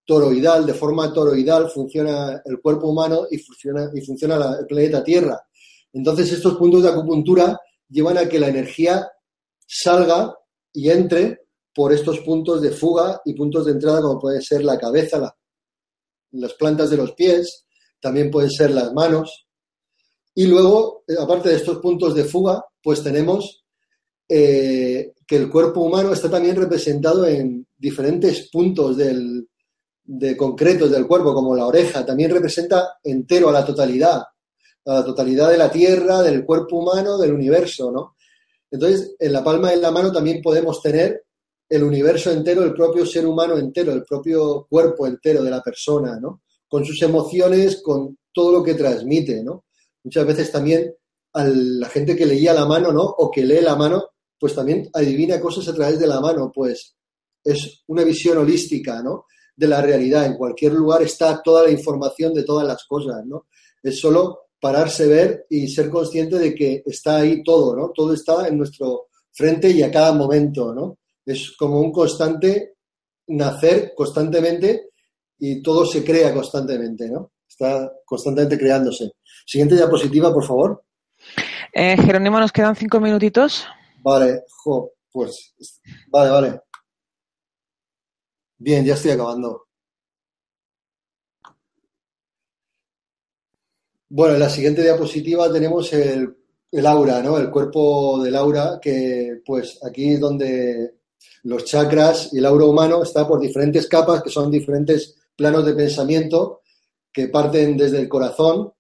Toroidal, 0.05 0.67
de 0.67 0.75
forma 0.75 1.13
toroidal 1.13 1.71
funciona 1.71 2.43
el 2.45 2.61
cuerpo 2.61 2.89
humano 2.89 3.27
y 3.31 3.39
funciona, 3.39 3.91
y 3.95 4.01
funciona 4.01 4.57
el 4.59 4.67
planeta 4.67 5.05
Tierra. 5.05 5.41
Entonces, 5.93 6.33
estos 6.33 6.55
puntos 6.55 6.83
de 6.83 6.89
acupuntura 6.91 7.59
llevan 7.89 8.19
a 8.19 8.29
que 8.29 8.39
la 8.39 8.49
energía 8.49 9.09
salga 9.67 10.35
y 10.73 10.91
entre 10.91 11.47
por 11.75 11.93
estos 11.93 12.21
puntos 12.21 12.61
de 12.61 12.71
fuga 12.71 13.21
y 13.25 13.35
puntos 13.35 13.67
de 13.67 13.73
entrada 13.73 14.03
como 14.03 14.19
puede 14.19 14.43
ser 14.43 14.65
la 14.65 14.79
cabeza, 14.79 15.19
las 15.19 15.33
plantas 16.55 16.91
de 16.91 16.97
los 16.97 17.13
pies, 17.13 17.67
también 18.01 18.31
pueden 18.31 18.51
ser 18.51 18.71
las 18.71 18.93
manos. 18.93 19.47
Y 20.35 20.47
luego, 20.47 21.05
eh, 21.07 21.15
aparte 21.19 21.49
de 21.49 21.57
estos 21.57 21.79
puntos 21.79 22.15
de 22.15 22.25
fuga, 22.25 22.65
pues 22.83 23.03
tenemos 23.03 23.65
eh, 24.29 25.15
que 25.27 25.37
el 25.37 25.51
cuerpo 25.51 25.81
humano 25.81 26.13
está 26.13 26.31
también 26.31 26.57
representado 26.57 27.27
en 27.27 27.67
diferentes 27.77 28.49
puntos 28.51 28.97
del, 28.97 29.49
de 30.05 30.37
concretos 30.37 30.91
del 30.91 31.07
cuerpo, 31.07 31.35
como 31.35 31.55
la 31.55 31.67
oreja, 31.67 32.05
también 32.05 32.31
representa 32.31 32.99
entero 33.03 33.51
a 33.51 33.53
la 33.53 33.65
totalidad, 33.65 34.23
a 34.87 34.95
la 34.95 35.05
totalidad 35.05 35.51
de 35.51 35.59
la 35.59 35.71
Tierra, 35.71 36.23
del 36.23 36.45
cuerpo 36.45 36.77
humano, 36.79 37.19
del 37.19 37.35
universo, 37.35 37.91
¿no? 37.91 38.17
Entonces, 38.71 39.17
en 39.19 39.33
la 39.33 39.45
palma 39.45 39.71
de 39.71 39.77
la 39.77 39.91
mano 39.91 40.13
también 40.13 40.41
podemos 40.43 40.81
tener 40.81 41.25
el 41.69 41.83
universo 41.83 42.31
entero, 42.31 42.63
el 42.63 42.73
propio 42.73 43.05
ser 43.05 43.27
humano 43.27 43.59
entero, 43.59 43.93
el 43.93 44.05
propio 44.05 44.67
cuerpo 44.69 45.07
entero 45.07 45.43
de 45.43 45.51
la 45.51 45.63
persona, 45.63 46.19
¿no? 46.19 46.43
Con 46.69 46.85
sus 46.85 47.01
emociones, 47.03 47.83
con 47.83 48.19
todo 48.33 48.53
lo 48.53 48.63
que 48.63 48.75
transmite, 48.75 49.43
¿no? 49.43 49.65
Muchas 50.05 50.27
veces 50.27 50.51
también 50.51 50.95
a 51.35 51.45
la 51.45 51.89
gente 51.89 52.17
que 52.17 52.27
leía 52.27 52.55
la 52.55 52.67
mano, 52.67 52.93
¿no? 52.93 53.03
O 53.03 53.31
que 53.31 53.45
lee 53.45 53.61
la 53.61 53.77
mano, 53.77 54.05
pues 54.39 54.55
también 54.55 54.89
adivina 54.93 55.41
cosas 55.41 55.69
a 55.69 55.75
través 55.75 55.99
de 55.99 56.07
la 56.07 56.21
mano, 56.21 56.51
pues 56.55 56.95
es 57.45 57.83
una 57.89 58.05
visión 58.05 58.39
holística, 58.39 59.03
¿no? 59.03 59.27
De 59.55 59.67
la 59.67 59.83
realidad. 59.83 60.27
En 60.27 60.37
cualquier 60.37 60.73
lugar 60.73 61.03
está 61.03 61.43
toda 61.43 61.65
la 61.65 61.71
información 61.71 62.33
de 62.33 62.45
todas 62.45 62.67
las 62.67 62.85
cosas, 62.87 63.25
¿no? 63.27 63.47
Es 63.83 64.01
solo 64.01 64.49
pararse, 64.61 65.07
ver 65.07 65.47
y 65.51 65.69
ser 65.69 65.91
consciente 65.91 66.39
de 66.39 66.55
que 66.55 66.83
está 66.87 67.19
ahí 67.19 67.43
todo, 67.43 67.77
¿no? 67.77 67.91
Todo 67.95 68.15
está 68.15 68.49
en 68.49 68.59
nuestro 68.59 69.09
frente 69.33 69.71
y 69.71 69.83
a 69.83 69.91
cada 69.91 70.13
momento, 70.13 70.75
¿no? 70.75 70.98
Es 71.29 71.55
como 71.59 71.79
un 71.79 71.93
constante 71.93 72.77
nacer 73.27 73.93
constantemente 73.95 74.93
y 75.39 75.61
todo 75.61 75.85
se 75.85 76.03
crea 76.03 76.33
constantemente, 76.33 77.11
¿no? 77.11 77.33
Está 77.47 77.93
constantemente 78.03 78.57
creándose. 78.57 79.13
Siguiente 79.45 79.75
diapositiva, 79.75 80.33
por 80.33 80.47
favor. 80.47 80.85
Eh, 81.75 81.99
Jerónimo, 81.99 82.41
nos 82.41 82.51
quedan 82.51 82.75
cinco 82.75 82.99
minutitos. 82.99 83.67
Vale, 84.03 84.45
jo, 84.49 84.93
pues, 85.13 85.55
vale, 86.07 86.31
vale. 86.31 86.61
Bien, 88.57 88.83
ya 88.87 88.95
estoy 88.95 89.11
acabando. 89.11 89.67
Bueno, 94.09 94.33
en 94.33 94.41
la 94.41 94.49
siguiente 94.49 94.81
diapositiva 94.81 95.53
tenemos 95.53 95.93
el, 95.93 96.35
el, 96.73 96.87
aura, 96.87 97.23
¿no? 97.23 97.37
El 97.37 97.51
cuerpo 97.51 98.19
del 98.23 98.35
aura, 98.35 98.79
que 98.81 99.43
pues 99.45 99.79
aquí 99.85 100.15
es 100.15 100.21
donde 100.21 100.98
los 101.49 101.65
chakras 101.65 102.31
y 102.33 102.39
el 102.39 102.47
aura 102.47 102.67
humano 102.67 103.03
está 103.03 103.27
por 103.27 103.41
diferentes 103.41 103.87
capas, 103.87 104.23
que 104.23 104.31
son 104.31 104.51
diferentes 104.51 105.17
planos 105.37 105.65
de 105.65 105.75
pensamiento 105.75 106.63
que 107.13 107.29
parten 107.29 107.77
desde 107.77 108.01
el 108.01 108.09
corazón, 108.09 108.73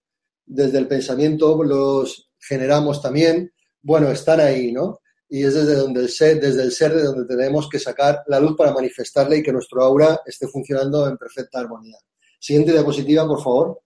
desde 0.44 0.78
el 0.78 0.86
pensamiento 0.86 1.62
los 1.62 2.30
generamos 2.38 3.00
también. 3.02 3.52
Bueno, 3.82 4.10
están 4.10 4.40
ahí, 4.40 4.72
¿no? 4.72 5.00
y 5.28 5.44
es 5.44 5.54
desde 5.54 5.74
donde 5.76 6.00
el 6.00 6.08
ser, 6.08 6.40
desde 6.40 6.62
el 6.62 6.72
ser 6.72 6.94
de 6.94 7.02
donde 7.02 7.26
tenemos 7.26 7.68
que 7.68 7.78
sacar 7.78 8.22
la 8.28 8.40
luz 8.40 8.56
para 8.56 8.72
manifestarla 8.72 9.36
y 9.36 9.42
que 9.42 9.52
nuestro 9.52 9.82
aura 9.82 10.22
esté 10.24 10.48
funcionando 10.48 11.06
en 11.06 11.18
perfecta 11.18 11.60
armonía. 11.60 11.98
Siguiente 12.40 12.72
diapositiva, 12.72 13.26
por 13.26 13.42
favor. 13.42 13.82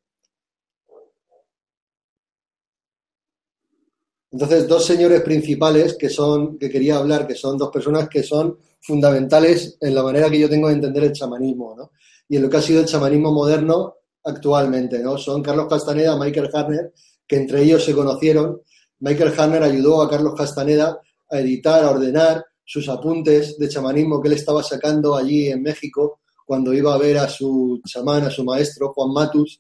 Entonces, 4.31 4.67
dos 4.69 4.87
señores 4.87 5.21
principales 5.23 5.95
que 5.95 6.09
son, 6.09 6.59
que 6.59 6.71
quería 6.71 6.97
hablar, 6.97 7.27
que 7.27 7.35
son 7.35 7.59
dos 7.59 7.71
personas 7.71 8.09
que 8.09 8.23
son 8.23 8.59
fundamentales 8.83 9.77
en 9.81 9.95
la 9.95 10.03
manera 10.03 10.29
que 10.29 10.41
yo 10.41 10.49
tengo 10.51 10.69
de 10.69 10.75
entender 10.75 11.05
el 11.05 11.13
chamanismo, 11.13 11.75
¿no? 11.77 11.93
Y 12.29 12.37
en 12.37 12.43
lo 12.43 12.51
que 12.51 12.57
ha 12.57 12.63
sido 12.63 12.81
el 12.81 12.87
chamanismo 12.87 13.33
moderno 13.33 13.95
actualmente, 14.25 14.99
¿no? 14.99 15.17
Son 15.17 15.43
Carlos 15.43 15.67
Castaneda, 15.69 16.17
Michael 16.17 16.51
Harner, 16.53 16.93
que 17.27 17.37
entre 17.37 17.63
ellos 17.63 17.85
se 17.85 17.95
conocieron. 17.95 18.61
Michael 19.01 19.33
Harner 19.37 19.63
ayudó 19.63 20.03
a 20.03 20.11
Carlos 20.11 20.35
Castaneda 20.37 20.99
a 21.31 21.39
editar, 21.39 21.85
a 21.85 21.91
ordenar 21.91 22.45
sus 22.65 22.89
apuntes 22.89 23.59
de 23.59 23.69
chamanismo 23.69 24.21
que 24.21 24.29
él 24.29 24.35
estaba 24.35 24.63
sacando 24.63 25.17
allí 25.17 25.49
en 25.49 25.63
México 25.63 26.21
cuando 26.45 26.73
iba 26.73 26.95
a 26.95 26.99
ver 26.99 27.19
a 27.19 27.29
su 27.29 27.81
chamán, 27.87 28.25
a 28.25 28.31
su 28.31 28.45
maestro, 28.45 28.93
Juan 28.93 29.13
Matus, 29.13 29.59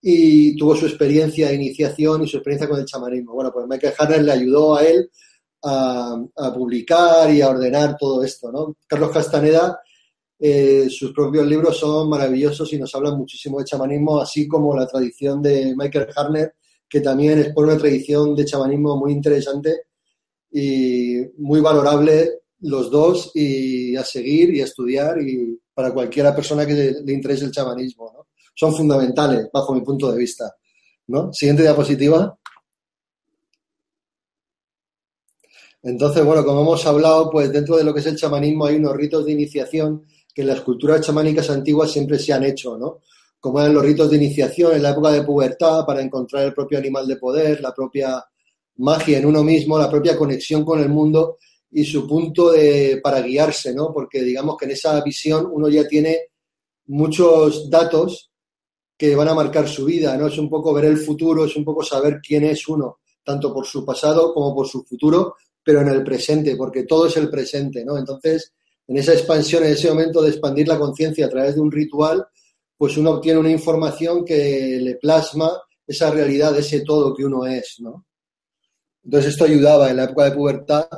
y 0.00 0.56
tuvo 0.56 0.74
su 0.74 0.86
experiencia 0.86 1.48
de 1.48 1.54
iniciación 1.54 2.22
y 2.22 2.28
su 2.28 2.38
experiencia 2.38 2.68
con 2.68 2.78
el 2.78 2.84
chamanismo. 2.84 3.34
Bueno, 3.34 3.50
pues 3.52 3.66
Michael 3.68 3.94
Harner 3.98 4.22
le 4.22 4.32
ayudó 4.32 4.76
a 4.76 4.84
él 4.84 5.10
a, 5.62 6.52
publicar 6.54 7.30
y 7.32 7.40
a 7.40 7.50
ordenar 7.50 7.96
todo 7.98 8.22
esto, 8.22 8.50
¿no? 8.52 8.76
Carlos 8.86 9.10
Castaneda, 9.10 9.80
eh, 10.38 10.88
sus 10.88 11.12
propios 11.12 11.46
libros 11.46 11.78
son 11.78 12.08
maravillosos 12.08 12.72
y 12.72 12.78
nos 12.78 12.94
hablan 12.94 13.18
muchísimo 13.18 13.58
de 13.58 13.64
chamanismo, 13.64 14.20
así 14.20 14.46
como 14.46 14.76
la 14.76 14.86
tradición 14.86 15.42
de 15.42 15.74
Michael 15.76 16.08
Harner, 16.14 16.54
que 16.88 17.00
también 17.00 17.38
es 17.38 17.52
por 17.52 17.64
una 17.64 17.76
tradición 17.76 18.34
de 18.34 18.44
chamanismo 18.44 18.96
muy 18.96 19.12
interesante 19.12 19.82
y 20.50 21.20
muy 21.38 21.60
valorable 21.60 22.40
los 22.60 22.90
dos 22.90 23.30
y 23.34 23.94
a 23.96 24.04
seguir 24.04 24.54
y 24.54 24.60
a 24.60 24.64
estudiar 24.64 25.20
y 25.20 25.60
para 25.74 25.92
cualquiera 25.92 26.34
persona 26.34 26.66
que 26.66 26.74
le, 27.04 27.12
interese 27.12 27.44
el 27.44 27.52
chamanismo. 27.52 28.26
Son 28.54 28.74
fundamentales 28.74 29.48
bajo 29.52 29.74
mi 29.74 29.82
punto 29.82 30.10
de 30.10 30.18
vista, 30.18 30.52
¿no? 31.08 31.32
Siguiente 31.32 31.62
diapositiva. 31.62 32.37
Entonces, 35.82 36.24
bueno, 36.24 36.44
como 36.44 36.62
hemos 36.62 36.84
hablado, 36.86 37.30
pues 37.30 37.52
dentro 37.52 37.76
de 37.76 37.84
lo 37.84 37.94
que 37.94 38.00
es 38.00 38.06
el 38.06 38.16
chamanismo 38.16 38.66
hay 38.66 38.76
unos 38.76 38.96
ritos 38.96 39.24
de 39.24 39.32
iniciación 39.32 40.04
que 40.34 40.42
en 40.42 40.48
las 40.48 40.60
culturas 40.60 41.00
chamánicas 41.00 41.50
antiguas 41.50 41.90
siempre 41.90 42.18
se 42.18 42.32
han 42.32 42.44
hecho, 42.44 42.76
¿no? 42.76 43.00
Como 43.40 43.60
eran 43.60 43.74
los 43.74 43.84
ritos 43.84 44.10
de 44.10 44.16
iniciación 44.16 44.74
en 44.74 44.82
la 44.82 44.90
época 44.90 45.12
de 45.12 45.22
pubertad 45.22 45.84
para 45.86 46.02
encontrar 46.02 46.44
el 46.44 46.54
propio 46.54 46.78
animal 46.78 47.06
de 47.06 47.16
poder, 47.16 47.60
la 47.60 47.72
propia 47.72 48.24
magia 48.76 49.18
en 49.18 49.26
uno 49.26 49.44
mismo, 49.44 49.78
la 49.78 49.90
propia 49.90 50.16
conexión 50.16 50.64
con 50.64 50.80
el 50.80 50.88
mundo 50.88 51.38
y 51.70 51.84
su 51.84 52.06
punto 52.06 52.50
de, 52.50 53.00
para 53.02 53.20
guiarse, 53.20 53.74
¿no? 53.74 53.92
Porque 53.92 54.22
digamos 54.22 54.56
que 54.56 54.64
en 54.64 54.72
esa 54.72 55.00
visión 55.02 55.48
uno 55.50 55.68
ya 55.68 55.86
tiene 55.86 56.18
muchos 56.86 57.70
datos 57.70 58.30
que 58.96 59.14
van 59.14 59.28
a 59.28 59.34
marcar 59.34 59.68
su 59.68 59.84
vida, 59.84 60.16
¿no? 60.16 60.26
Es 60.26 60.38
un 60.38 60.48
poco 60.48 60.72
ver 60.72 60.86
el 60.86 60.98
futuro, 60.98 61.44
es 61.44 61.54
un 61.56 61.64
poco 61.64 61.84
saber 61.84 62.20
quién 62.20 62.44
es 62.44 62.66
uno, 62.66 62.98
tanto 63.22 63.52
por 63.54 63.66
su 63.66 63.84
pasado 63.84 64.34
como 64.34 64.54
por 64.54 64.66
su 64.66 64.82
futuro, 64.84 65.36
pero 65.68 65.82
en 65.82 65.88
el 65.88 66.02
presente, 66.02 66.56
porque 66.56 66.84
todo 66.84 67.08
es 67.08 67.16
el 67.18 67.28
presente, 67.28 67.84
¿no? 67.84 67.98
Entonces, 67.98 68.54
en 68.86 68.96
esa 68.96 69.12
expansión, 69.12 69.64
en 69.64 69.72
ese 69.72 69.90
momento 69.90 70.22
de 70.22 70.30
expandir 70.30 70.66
la 70.66 70.78
conciencia 70.78 71.26
a 71.26 71.28
través 71.28 71.56
de 71.56 71.60
un 71.60 71.70
ritual, 71.70 72.26
pues 72.74 72.96
uno 72.96 73.10
obtiene 73.10 73.38
una 73.38 73.50
información 73.50 74.24
que 74.24 74.78
le 74.80 74.94
plasma 74.94 75.50
esa 75.86 76.10
realidad, 76.10 76.56
ese 76.56 76.80
todo 76.80 77.14
que 77.14 77.22
uno 77.22 77.44
es, 77.44 77.80
¿no? 77.80 78.06
Entonces 79.04 79.32
esto 79.32 79.44
ayudaba 79.44 79.90
en 79.90 79.98
la 79.98 80.04
época 80.04 80.24
de 80.24 80.30
pubertad, 80.30 80.88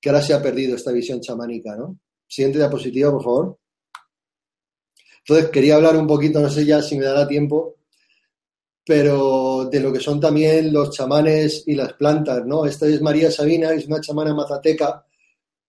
que 0.00 0.10
ahora 0.10 0.22
se 0.22 0.32
ha 0.32 0.40
perdido 0.40 0.76
esta 0.76 0.92
visión 0.92 1.20
chamánica, 1.20 1.74
¿no? 1.74 1.98
Siguiente 2.24 2.58
diapositiva, 2.58 3.10
por 3.10 3.24
favor. 3.24 3.58
Entonces 5.26 5.50
quería 5.50 5.74
hablar 5.74 5.96
un 5.96 6.06
poquito, 6.06 6.38
no 6.38 6.48
sé 6.48 6.64
ya 6.64 6.80
si 6.82 6.96
me 6.96 7.04
dará 7.04 7.26
tiempo, 7.26 7.78
pero 8.84 9.57
de 9.70 9.80
lo 9.80 9.92
que 9.92 10.00
son 10.00 10.20
también 10.20 10.72
los 10.72 10.90
chamanes 10.90 11.64
y 11.66 11.74
las 11.74 11.92
plantas, 11.94 12.44
¿no? 12.46 12.66
Esta 12.66 12.86
es 12.86 13.00
María 13.00 13.30
Sabina, 13.30 13.72
es 13.72 13.86
una 13.86 14.00
chamana 14.00 14.34
mazateca 14.34 15.04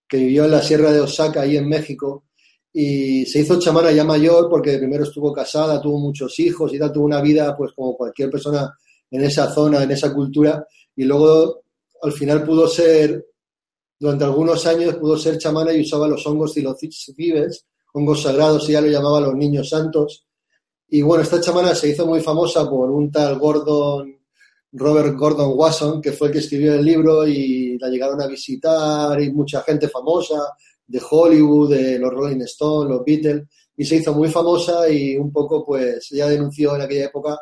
que 0.08 0.16
vivió 0.16 0.44
en 0.44 0.50
la 0.50 0.62
Sierra 0.62 0.92
de 0.92 1.00
Osaka, 1.00 1.42
ahí 1.42 1.56
en 1.56 1.68
México, 1.68 2.24
y 2.72 3.26
se 3.26 3.40
hizo 3.40 3.58
chamana 3.58 3.90
ya 3.92 4.04
mayor 4.04 4.48
porque 4.48 4.78
primero 4.78 5.04
estuvo 5.04 5.32
casada, 5.32 5.80
tuvo 5.80 5.98
muchos 5.98 6.38
hijos 6.38 6.72
y 6.72 6.78
tal, 6.78 6.92
tuvo 6.92 7.04
una 7.04 7.20
vida 7.20 7.56
pues 7.56 7.72
como 7.72 7.96
cualquier 7.96 8.30
persona 8.30 8.76
en 9.10 9.24
esa 9.24 9.52
zona, 9.52 9.82
en 9.82 9.90
esa 9.90 10.12
cultura, 10.12 10.66
y 10.96 11.04
luego 11.04 11.62
al 12.02 12.12
final 12.12 12.44
pudo 12.44 12.68
ser, 12.68 13.26
durante 13.98 14.24
algunos 14.24 14.66
años 14.66 14.96
pudo 14.96 15.16
ser 15.18 15.38
chamana 15.38 15.72
y 15.72 15.82
usaba 15.82 16.08
los 16.08 16.26
hongos 16.26 16.52
psilocibes, 16.52 17.66
hongos 17.92 18.22
sagrados, 18.22 18.68
y 18.68 18.72
ya 18.72 18.80
lo 18.80 18.88
llamaba 18.88 19.20
los 19.20 19.34
niños 19.34 19.68
santos. 19.68 20.24
Y 20.92 21.02
bueno, 21.02 21.22
esta 21.22 21.40
chamana 21.40 21.72
se 21.74 21.90
hizo 21.90 22.04
muy 22.04 22.20
famosa 22.20 22.68
por 22.68 22.90
un 22.90 23.12
tal 23.12 23.38
Gordon, 23.38 24.18
Robert 24.72 25.16
Gordon 25.16 25.52
Wasson, 25.54 26.02
que 26.02 26.10
fue 26.10 26.28
el 26.28 26.32
que 26.32 26.40
escribió 26.40 26.74
el 26.74 26.84
libro 26.84 27.24
y 27.28 27.78
la 27.78 27.88
llegaron 27.88 28.20
a 28.20 28.26
visitar 28.26 29.20
y 29.22 29.32
mucha 29.32 29.62
gente 29.62 29.88
famosa 29.88 30.52
de 30.84 31.00
Hollywood, 31.08 31.70
de 31.70 31.96
los 32.00 32.12
Rolling 32.12 32.40
Stones, 32.40 32.90
los 32.90 33.04
Beatles, 33.04 33.44
y 33.76 33.84
se 33.84 33.96
hizo 33.96 34.12
muy 34.12 34.28
famosa 34.30 34.88
y 34.90 35.16
un 35.16 35.32
poco 35.32 35.64
pues 35.64 36.10
ella 36.10 36.26
denunció 36.26 36.74
en 36.74 36.82
aquella 36.82 37.04
época 37.04 37.38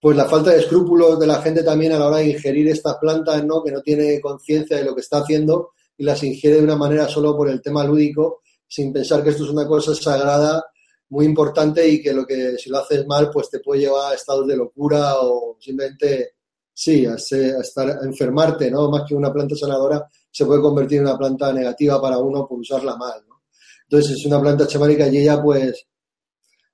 pues 0.00 0.16
la 0.16 0.24
falta 0.26 0.50
de 0.50 0.58
escrúpulos 0.58 1.20
de 1.20 1.26
la 1.26 1.40
gente 1.40 1.62
también 1.62 1.92
a 1.92 2.00
la 2.00 2.08
hora 2.08 2.18
de 2.18 2.30
ingerir 2.30 2.68
estas 2.68 2.96
plantas, 2.96 3.44
¿no? 3.44 3.62
Que 3.62 3.70
no 3.70 3.80
tiene 3.80 4.20
conciencia 4.20 4.76
de 4.76 4.84
lo 4.84 4.94
que 4.94 5.02
está 5.02 5.18
haciendo 5.18 5.70
y 5.96 6.02
las 6.02 6.20
ingiere 6.24 6.56
de 6.56 6.64
una 6.64 6.76
manera 6.76 7.08
solo 7.08 7.36
por 7.36 7.48
el 7.48 7.62
tema 7.62 7.84
lúdico, 7.84 8.40
sin 8.66 8.92
pensar 8.92 9.22
que 9.22 9.30
esto 9.30 9.44
es 9.44 9.50
una 9.50 9.66
cosa 9.68 9.94
sagrada 9.94 10.64
muy 11.08 11.24
importante 11.24 11.86
y 11.88 12.02
que 12.02 12.12
lo 12.12 12.26
que 12.26 12.56
si 12.58 12.70
lo 12.70 12.78
haces 12.78 13.06
mal, 13.06 13.30
pues 13.30 13.48
te 13.50 13.60
puede 13.60 13.82
llevar 13.82 14.12
a 14.12 14.14
estados 14.14 14.46
de 14.46 14.56
locura 14.56 15.20
o 15.20 15.56
simplemente, 15.60 16.34
sí, 16.72 17.06
a, 17.06 17.14
estar, 17.14 17.88
a 17.88 18.04
enfermarte, 18.04 18.70
¿no? 18.70 18.90
Más 18.90 19.02
que 19.06 19.14
una 19.14 19.32
planta 19.32 19.54
sanadora, 19.54 20.08
se 20.30 20.44
puede 20.44 20.60
convertir 20.60 20.98
en 20.98 21.04
una 21.04 21.18
planta 21.18 21.52
negativa 21.52 22.00
para 22.00 22.18
uno 22.18 22.46
por 22.46 22.58
usarla 22.58 22.96
mal, 22.96 23.24
¿no? 23.28 23.42
Entonces 23.88 24.16
es 24.18 24.26
una 24.26 24.40
planta 24.40 24.66
chamánica 24.66 25.06
y 25.08 25.18
ella, 25.18 25.40
pues, 25.40 25.86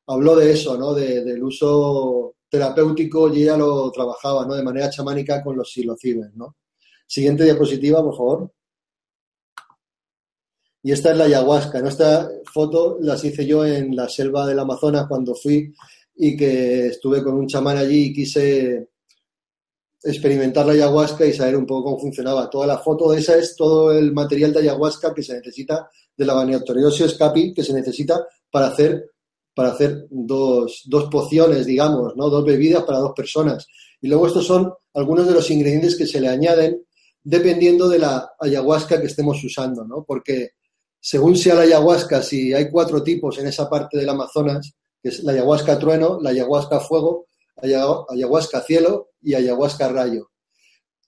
habló 0.06 0.34
de 0.36 0.52
eso, 0.52 0.76
¿no? 0.76 0.94
del 0.94 1.42
uso 1.42 2.36
terapéutico 2.48 3.32
y 3.32 3.42
ella 3.42 3.56
lo 3.56 3.90
trabajaba, 3.90 4.44
¿no? 4.46 4.54
De 4.54 4.62
manera 4.62 4.90
chamánica 4.90 5.42
con 5.42 5.56
los 5.56 5.70
silocibes, 5.70 6.34
¿no? 6.34 6.56
Siguiente 7.06 7.44
diapositiva, 7.44 8.02
por 8.02 8.16
favor. 8.16 8.52
Y 10.82 10.92
esta 10.92 11.12
es 11.12 11.16
la 11.16 11.24
ayahuasca. 11.24 11.78
Esta 11.86 12.30
foto 12.52 12.98
las 13.00 13.24
hice 13.24 13.46
yo 13.46 13.64
en 13.64 13.94
la 13.94 14.08
selva 14.08 14.46
del 14.46 14.58
Amazonas 14.58 15.06
cuando 15.08 15.34
fui 15.34 15.72
y 16.16 16.36
que 16.36 16.88
estuve 16.88 17.22
con 17.22 17.34
un 17.34 17.46
chamán 17.46 17.78
allí 17.78 18.06
y 18.06 18.12
quise 18.12 18.88
experimentar 20.02 20.66
la 20.66 20.72
ayahuasca 20.72 21.24
y 21.24 21.32
saber 21.32 21.56
un 21.56 21.66
poco 21.66 21.84
cómo 21.84 22.00
funcionaba. 22.00 22.50
Toda 22.50 22.66
la 22.66 22.78
foto 22.78 23.12
de 23.12 23.20
esa 23.20 23.36
es 23.36 23.54
todo 23.54 23.92
el 23.92 24.12
material 24.12 24.52
de 24.52 24.60
ayahuasca 24.60 25.14
que 25.14 25.22
se 25.22 25.34
necesita 25.34 25.88
de 26.16 26.26
la 26.26 26.34
Banioctoriosio 26.34 27.06
capi 27.16 27.54
que 27.54 27.62
se 27.62 27.72
necesita 27.72 28.26
para 28.50 28.68
hacer 28.68 29.10
para 29.54 29.72
hacer 29.72 30.06
dos, 30.10 30.82
dos 30.86 31.10
pociones, 31.10 31.66
digamos, 31.66 32.16
¿no? 32.16 32.30
Dos 32.30 32.42
bebidas 32.42 32.84
para 32.84 33.00
dos 33.00 33.12
personas. 33.14 33.66
Y 34.00 34.08
luego 34.08 34.26
estos 34.26 34.46
son 34.46 34.72
algunos 34.94 35.26
de 35.26 35.34
los 35.34 35.50
ingredientes 35.50 35.94
que 35.94 36.06
se 36.06 36.20
le 36.20 36.28
añaden 36.28 36.82
dependiendo 37.22 37.88
de 37.88 37.98
la 37.98 38.32
ayahuasca 38.40 38.98
que 38.98 39.08
estemos 39.08 39.44
usando, 39.44 39.84
¿no? 39.84 40.04
Porque 40.04 40.52
según 41.04 41.34
sea 41.34 41.56
la 41.56 41.62
ayahuasca, 41.62 42.22
si 42.22 42.54
hay 42.54 42.70
cuatro 42.70 43.02
tipos 43.02 43.36
en 43.38 43.48
esa 43.48 43.68
parte 43.68 43.98
del 43.98 44.08
Amazonas, 44.08 44.72
es 45.02 45.24
la 45.24 45.32
ayahuasca 45.32 45.76
trueno, 45.76 46.20
la 46.20 46.30
ayahuasca 46.30 46.78
fuego, 46.78 47.26
ayahuasca 47.60 48.60
cielo 48.60 49.08
y 49.20 49.34
ayahuasca 49.34 49.88
rayo. 49.88 50.30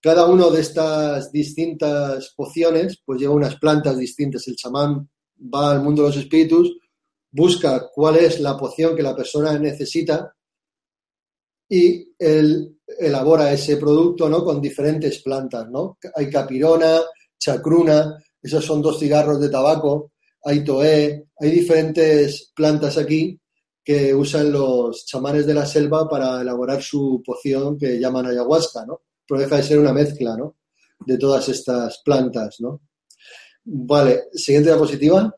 Cada 0.03 0.26
una 0.26 0.51
de 0.51 0.61
estas 0.61 1.30
distintas 1.30 2.34
pociones 2.36 3.01
pues 3.07 3.20
lleva 3.20 3.34
unas 3.34 3.57
plantas 3.57 3.97
distintas. 3.97 4.49
El 4.49 4.57
chamán 4.57 5.09
va 5.38 5.70
al 5.70 5.80
mundo 5.80 6.03
de 6.03 6.09
los 6.09 6.16
espíritus, 6.16 6.76
busca 7.30 7.88
cuál 7.95 8.16
es 8.16 8.40
la 8.40 8.59
poción 8.59 8.97
que 8.97 9.03
la 9.03 9.14
persona 9.14 9.57
necesita 9.61 10.34
y 11.68 12.12
él 12.18 12.80
elabora 12.99 13.53
ese 13.53 13.76
producto 13.76 14.28
¿no? 14.28 14.45
con 14.45 14.61
diferentes 14.61 15.22
plantas. 15.22 15.70
¿no? 15.70 15.99
Hay 16.16 16.28
capirona, 16.28 17.01
chacruna, 17.38 18.18
esos 18.45 18.64
son 18.64 18.82
dos 18.82 18.99
cigarros 18.99 19.40
de 19.40 19.49
tabaco, 19.49 20.12
hay 20.45 20.62
toé, 20.62 21.28
hay 21.40 21.51
diferentes 21.51 22.53
plantas 22.55 22.99
aquí 22.99 23.40
que 23.82 24.14
usan 24.14 24.53
los 24.53 25.07
chamanes 25.07 25.47
de 25.47 25.55
la 25.55 25.64
selva 25.64 26.07
para 26.07 26.42
elaborar 26.42 26.82
su 26.82 27.22
poción 27.24 27.78
que 27.78 27.99
llaman 27.99 28.26
ayahuasca, 28.26 28.84
¿no? 28.84 29.01
Pero 29.26 29.40
deja 29.40 29.57
de 29.57 29.62
ser 29.62 29.78
una 29.78 29.95
mezcla, 29.95 30.36
¿no? 30.36 30.57
De 31.07 31.16
todas 31.16 31.49
estas 31.49 32.03
plantas, 32.05 32.61
¿no? 32.61 32.82
Vale, 33.64 34.24
siguiente 34.34 34.68
diapositiva. 34.68 35.34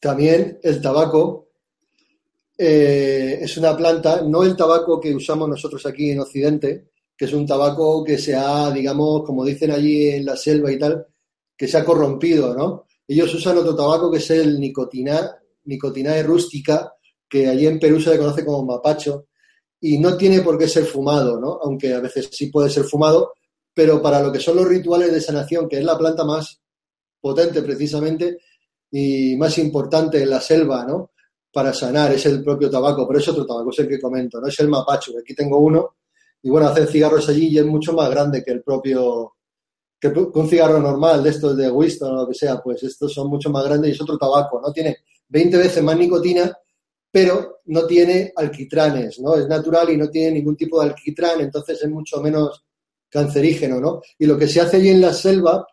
También 0.00 0.58
el 0.62 0.80
tabaco 0.80 1.50
eh, 2.56 3.40
es 3.42 3.56
una 3.58 3.76
planta, 3.76 4.22
no 4.22 4.42
el 4.42 4.56
tabaco 4.56 4.98
que 4.98 5.14
usamos 5.14 5.50
nosotros 5.50 5.84
aquí 5.84 6.10
en 6.12 6.20
Occidente, 6.20 6.92
que 7.16 7.26
es 7.26 7.32
un 7.32 7.46
tabaco 7.46 8.02
que 8.04 8.18
se 8.18 8.34
ha, 8.34 8.70
digamos, 8.70 9.22
como 9.24 9.44
dicen 9.44 9.70
allí 9.70 10.08
en 10.08 10.24
la 10.24 10.36
selva 10.36 10.72
y 10.72 10.78
tal, 10.78 11.06
que 11.56 11.68
se 11.68 11.78
ha 11.78 11.84
corrompido, 11.84 12.54
¿no? 12.54 12.86
Ellos 13.06 13.32
usan 13.34 13.58
otro 13.58 13.76
tabaco 13.76 14.10
que 14.10 14.18
es 14.18 14.30
el 14.30 14.58
nicotina, 14.58 15.36
nicotinae 15.64 16.22
rústica, 16.22 16.94
que 17.28 17.48
allí 17.48 17.66
en 17.66 17.78
Perú 17.78 18.00
se 18.00 18.10
le 18.10 18.18
conoce 18.18 18.44
como 18.44 18.64
mapacho, 18.64 19.26
y 19.80 19.98
no 19.98 20.16
tiene 20.16 20.40
por 20.40 20.58
qué 20.58 20.66
ser 20.66 20.84
fumado, 20.84 21.38
¿no? 21.38 21.58
Aunque 21.62 21.92
a 21.92 22.00
veces 22.00 22.30
sí 22.32 22.46
puede 22.46 22.70
ser 22.70 22.84
fumado, 22.84 23.34
pero 23.72 24.00
para 24.00 24.22
lo 24.22 24.32
que 24.32 24.40
son 24.40 24.56
los 24.56 24.66
rituales 24.66 25.12
de 25.12 25.20
sanación, 25.20 25.68
que 25.68 25.78
es 25.78 25.84
la 25.84 25.98
planta 25.98 26.24
más 26.24 26.60
potente 27.20 27.62
precisamente 27.62 28.38
y 28.90 29.36
más 29.36 29.58
importante 29.58 30.22
en 30.22 30.30
la 30.30 30.40
selva, 30.40 30.84
¿no? 30.86 31.10
Para 31.52 31.72
sanar, 31.72 32.12
es 32.12 32.24
el 32.26 32.42
propio 32.42 32.70
tabaco, 32.70 33.06
pero 33.06 33.18
es 33.18 33.28
otro 33.28 33.44
tabaco, 33.44 33.70
es 33.70 33.78
el 33.80 33.88
que 33.88 34.00
comento, 34.00 34.40
no 34.40 34.48
es 34.48 34.58
el 34.60 34.68
mapacho, 34.68 35.12
aquí 35.18 35.34
tengo 35.34 35.58
uno, 35.58 35.96
y 36.44 36.50
bueno, 36.50 36.68
hacen 36.68 36.86
cigarros 36.86 37.26
allí 37.30 37.48
y 37.48 37.58
es 37.58 37.64
mucho 37.64 37.94
más 37.94 38.10
grande 38.10 38.44
que 38.44 38.50
el 38.50 38.62
propio, 38.62 39.36
que 39.98 40.08
un 40.08 40.46
cigarro 40.46 40.78
normal, 40.78 41.22
de 41.22 41.30
estos 41.30 41.56
de 41.56 41.70
Winston 41.70 42.12
o 42.12 42.16
lo 42.20 42.28
que 42.28 42.34
sea, 42.34 42.60
pues 42.62 42.82
estos 42.82 43.14
son 43.14 43.30
mucho 43.30 43.48
más 43.48 43.64
grandes 43.64 43.88
y 43.88 43.94
es 43.94 44.00
otro 44.02 44.18
tabaco, 44.18 44.60
¿no? 44.60 44.70
Tiene 44.70 44.98
20 45.26 45.56
veces 45.56 45.82
más 45.82 45.96
nicotina, 45.96 46.54
pero 47.10 47.60
no 47.64 47.86
tiene 47.86 48.30
alquitranes, 48.36 49.20
¿no? 49.20 49.36
Es 49.36 49.48
natural 49.48 49.88
y 49.88 49.96
no 49.96 50.10
tiene 50.10 50.32
ningún 50.32 50.54
tipo 50.54 50.78
de 50.82 50.90
alquitrán, 50.90 51.40
entonces 51.40 51.82
es 51.82 51.88
mucho 51.88 52.20
menos 52.20 52.62
cancerígeno, 53.08 53.80
¿no? 53.80 54.02
Y 54.18 54.26
lo 54.26 54.36
que 54.36 54.46
se 54.46 54.60
hace 54.60 54.76
allí 54.76 54.90
en 54.90 55.00
la 55.00 55.14
selva, 55.14 55.66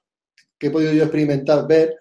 que 0.57 0.67
he 0.67 0.71
podido 0.71 0.93
yo 0.93 1.03
experimentar, 1.03 1.67
ver, 1.67 1.97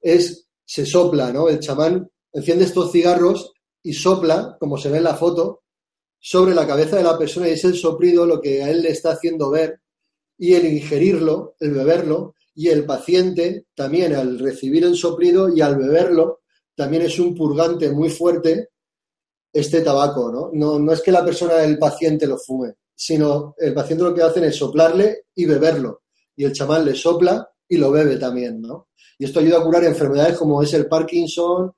es, 0.00 0.48
se 0.64 0.86
sopla, 0.86 1.30
¿no? 1.30 1.50
El 1.50 1.60
chamán 1.60 2.10
enciende 2.32 2.64
estos 2.64 2.90
cigarros 2.90 3.52
y 3.82 3.92
sopla, 3.92 4.56
como 4.58 4.78
se 4.78 4.88
ve 4.88 4.96
en 4.96 5.04
la 5.04 5.14
foto, 5.14 5.63
sobre 6.26 6.54
la 6.54 6.66
cabeza 6.66 6.96
de 6.96 7.02
la 7.02 7.18
persona 7.18 7.46
y 7.46 7.52
es 7.52 7.64
el 7.64 7.76
soplido 7.76 8.24
lo 8.24 8.40
que 8.40 8.62
a 8.62 8.70
él 8.70 8.80
le 8.80 8.88
está 8.88 9.10
haciendo 9.10 9.50
ver 9.50 9.82
y 10.38 10.54
el 10.54 10.64
ingerirlo, 10.64 11.54
el 11.60 11.72
beberlo, 11.72 12.34
y 12.54 12.68
el 12.68 12.86
paciente 12.86 13.66
también 13.74 14.14
al 14.14 14.38
recibir 14.38 14.84
el 14.84 14.96
soplido 14.96 15.54
y 15.54 15.60
al 15.60 15.76
beberlo, 15.76 16.40
también 16.74 17.02
es 17.02 17.18
un 17.18 17.34
purgante 17.34 17.90
muy 17.90 18.08
fuerte 18.08 18.70
este 19.52 19.82
tabaco, 19.82 20.32
¿no? 20.32 20.50
No, 20.54 20.78
no 20.78 20.92
es 20.92 21.02
que 21.02 21.12
la 21.12 21.22
persona, 21.22 21.62
el 21.62 21.78
paciente 21.78 22.26
lo 22.26 22.38
fume, 22.38 22.72
sino 22.94 23.54
el 23.58 23.74
paciente 23.74 24.04
lo 24.04 24.14
que 24.14 24.22
hacen 24.22 24.44
es 24.44 24.56
soplarle 24.56 25.26
y 25.34 25.44
beberlo. 25.44 26.04
Y 26.36 26.44
el 26.44 26.54
chamán 26.54 26.86
le 26.86 26.94
sopla 26.94 27.46
y 27.68 27.76
lo 27.76 27.90
bebe 27.90 28.16
también, 28.16 28.62
¿no? 28.62 28.88
Y 29.18 29.26
esto 29.26 29.40
ayuda 29.40 29.58
a 29.58 29.62
curar 29.62 29.84
enfermedades 29.84 30.38
como 30.38 30.62
es 30.62 30.72
el 30.72 30.86
Parkinson 30.86 31.70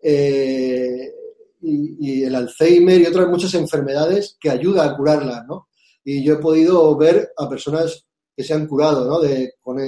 eh, 0.00 1.12
y, 1.62 2.22
el 2.22 2.34
Alzheimer 2.34 3.00
y 3.00 3.06
otras 3.06 3.28
muchas 3.28 3.54
enfermedades 3.54 4.36
que 4.40 4.50
ayuda 4.50 4.84
a 4.84 4.96
curarlas, 4.96 5.46
¿no? 5.46 5.68
Y 6.04 6.24
yo 6.24 6.34
he 6.34 6.38
podido 6.38 6.96
ver 6.96 7.32
a 7.36 7.48
personas 7.48 8.06
que 8.36 8.42
se 8.42 8.54
han 8.54 8.66
curado, 8.66 9.06
¿no? 9.06 9.20
De, 9.20 9.54
con, 9.60 9.78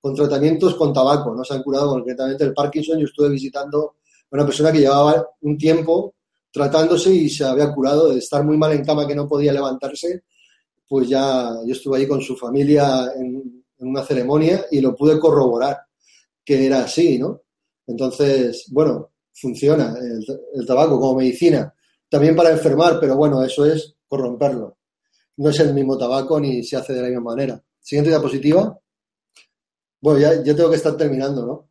con 0.00 0.14
tratamientos 0.14 0.74
con 0.74 0.92
tabaco, 0.92 1.34
¿no? 1.34 1.44
Se 1.44 1.54
han 1.54 1.62
curado 1.62 1.90
concretamente 1.90 2.44
el 2.44 2.54
Parkinson. 2.54 2.98
Yo 2.98 3.06
estuve 3.06 3.30
visitando 3.30 3.96
a 4.30 4.36
una 4.36 4.44
persona 4.44 4.72
que 4.72 4.80
llevaba 4.80 5.26
un 5.40 5.56
tiempo 5.56 6.14
tratándose 6.56 7.14
y 7.14 7.28
se 7.28 7.44
había 7.44 7.72
curado 7.72 8.08
de 8.08 8.18
estar 8.18 8.42
muy 8.42 8.56
mal 8.56 8.72
en 8.72 8.84
cama 8.84 9.06
que 9.06 9.14
no 9.14 9.28
podía 9.28 9.52
levantarse, 9.52 10.24
pues 10.88 11.06
ya 11.06 11.50
yo 11.66 11.72
estuve 11.72 11.98
ahí 11.98 12.08
con 12.08 12.22
su 12.22 12.34
familia 12.34 13.12
en, 13.14 13.62
una 13.78 14.02
ceremonia 14.02 14.64
y 14.70 14.80
lo 14.80 14.96
pude 14.96 15.20
corroborar 15.20 15.76
que 16.42 16.64
era 16.64 16.84
así, 16.84 17.18
¿no? 17.18 17.42
Entonces, 17.86 18.64
bueno, 18.70 19.10
funciona 19.40 19.94
el, 20.00 20.24
el, 20.54 20.66
tabaco 20.66 20.98
como 20.98 21.18
medicina, 21.18 21.72
también 22.08 22.34
para 22.34 22.50
enfermar, 22.50 22.98
pero 23.00 23.16
bueno, 23.16 23.42
eso 23.42 23.64
es 23.64 23.96
corromperlo. 24.08 24.78
No 25.36 25.50
es 25.50 25.60
el 25.60 25.74
mismo 25.74 25.98
tabaco 25.98 26.40
ni 26.40 26.62
se 26.62 26.76
hace 26.76 26.94
de 26.94 27.02
la 27.02 27.08
misma 27.08 27.34
manera. 27.34 27.62
Siguiente 27.80 28.10
diapositiva. 28.10 28.78
Bueno, 30.00 30.20
ya, 30.20 30.42
ya 30.42 30.56
tengo 30.56 30.70
que 30.70 30.76
estar 30.76 30.96
terminando, 30.96 31.46
¿no? 31.46 31.68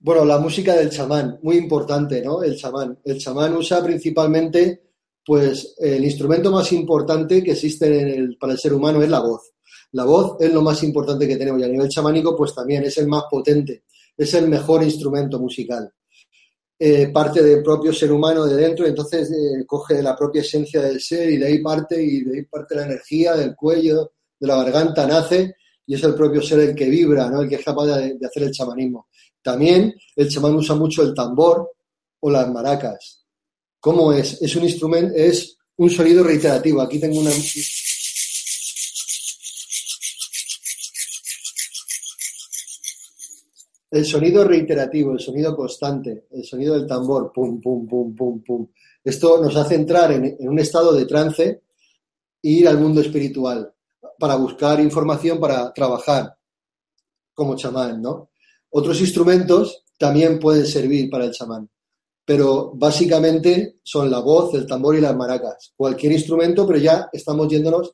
Bueno, 0.00 0.24
la 0.24 0.38
música 0.38 0.74
del 0.74 0.90
chamán, 0.90 1.38
muy 1.42 1.56
importante, 1.56 2.20
¿no? 2.22 2.42
El 2.42 2.56
chamán. 2.56 2.98
El 3.04 3.18
chamán 3.18 3.54
usa 3.56 3.82
principalmente, 3.84 4.82
pues, 5.24 5.76
el 5.78 6.04
instrumento 6.04 6.50
más 6.50 6.72
importante 6.72 7.42
que 7.42 7.52
existe 7.52 8.36
para 8.40 8.54
el 8.54 8.58
ser 8.58 8.74
humano 8.74 9.00
es 9.00 9.08
la 9.08 9.20
voz. 9.20 9.52
La 9.92 10.04
voz 10.04 10.40
es 10.40 10.52
lo 10.52 10.62
más 10.62 10.82
importante 10.82 11.28
que 11.28 11.36
tenemos 11.36 11.60
y 11.60 11.64
a 11.64 11.68
nivel 11.68 11.88
chamánico, 11.88 12.36
pues 12.36 12.52
también 12.52 12.82
es 12.82 12.98
el 12.98 13.06
más 13.06 13.24
potente, 13.30 13.84
es 14.16 14.34
el 14.34 14.48
mejor 14.48 14.82
instrumento 14.82 15.38
musical. 15.38 15.92
Eh, 16.78 17.08
parte 17.08 17.42
del 17.42 17.62
propio 17.62 17.92
ser 17.92 18.10
humano 18.10 18.44
de 18.44 18.56
dentro, 18.56 18.86
entonces 18.86 19.30
eh, 19.30 19.64
coge 19.66 20.02
la 20.02 20.16
propia 20.16 20.42
esencia 20.42 20.82
del 20.82 21.00
ser 21.00 21.30
y 21.30 21.36
de 21.36 21.46
ahí 21.46 21.62
parte 21.62 22.02
y 22.02 22.22
de 22.22 22.38
ahí 22.38 22.44
parte 22.44 22.74
la 22.74 22.86
energía 22.86 23.36
del 23.36 23.54
cuello, 23.54 24.12
de 24.38 24.46
la 24.46 24.56
garganta 24.56 25.06
nace 25.06 25.54
y 25.86 25.94
es 25.94 26.02
el 26.02 26.14
propio 26.14 26.42
ser 26.42 26.60
el 26.60 26.74
que 26.74 26.88
vibra, 26.88 27.30
¿no? 27.30 27.42
El 27.42 27.48
que 27.48 27.54
es 27.56 27.64
capaz 27.64 27.86
de 27.86 28.26
hacer 28.26 28.42
el 28.42 28.50
chamanismo. 28.50 29.06
También 29.42 29.94
el 30.14 30.28
chamán 30.28 30.54
usa 30.54 30.74
mucho 30.76 31.02
el 31.02 31.14
tambor 31.14 31.72
o 32.20 32.30
las 32.30 32.50
maracas. 32.50 33.24
¿Cómo 33.80 34.12
es? 34.12 34.40
Es 34.40 34.54
un 34.54 34.62
instrumento, 34.62 35.12
es 35.16 35.56
un 35.76 35.90
sonido 35.90 36.22
reiterativo. 36.22 36.80
Aquí 36.80 37.00
tengo 37.00 37.20
una. 37.20 37.30
El 43.92 44.06
sonido 44.06 44.42
reiterativo, 44.42 45.12
el 45.12 45.20
sonido 45.20 45.54
constante, 45.54 46.24
el 46.30 46.42
sonido 46.44 46.72
del 46.72 46.86
tambor, 46.86 47.30
pum, 47.30 47.60
pum, 47.60 47.86
pum, 47.86 48.16
pum, 48.16 48.42
pum. 48.42 48.68
Esto 49.04 49.38
nos 49.42 49.54
hace 49.54 49.74
entrar 49.74 50.10
en, 50.12 50.34
un 50.38 50.58
estado 50.58 50.94
de 50.94 51.04
trance 51.04 51.44
e 51.44 51.60
ir 52.48 52.66
al 52.66 52.78
mundo 52.78 53.02
espiritual 53.02 53.70
para 54.18 54.36
buscar 54.36 54.80
información, 54.80 55.38
para 55.38 55.70
trabajar 55.74 56.34
como 57.34 57.54
chamán, 57.54 58.00
¿no? 58.00 58.30
Otros 58.70 58.98
instrumentos 59.02 59.84
también 59.98 60.38
pueden 60.38 60.66
servir 60.66 61.10
para 61.10 61.26
el 61.26 61.32
chamán, 61.32 61.68
pero 62.24 62.72
básicamente 62.74 63.80
son 63.82 64.10
la 64.10 64.20
voz, 64.20 64.54
el 64.54 64.66
tambor 64.66 64.96
y 64.96 65.02
las 65.02 65.14
maracas. 65.14 65.74
Cualquier 65.76 66.12
instrumento, 66.12 66.66
pero 66.66 66.78
ya 66.78 67.10
estamos 67.12 67.46
yéndonos 67.46 67.92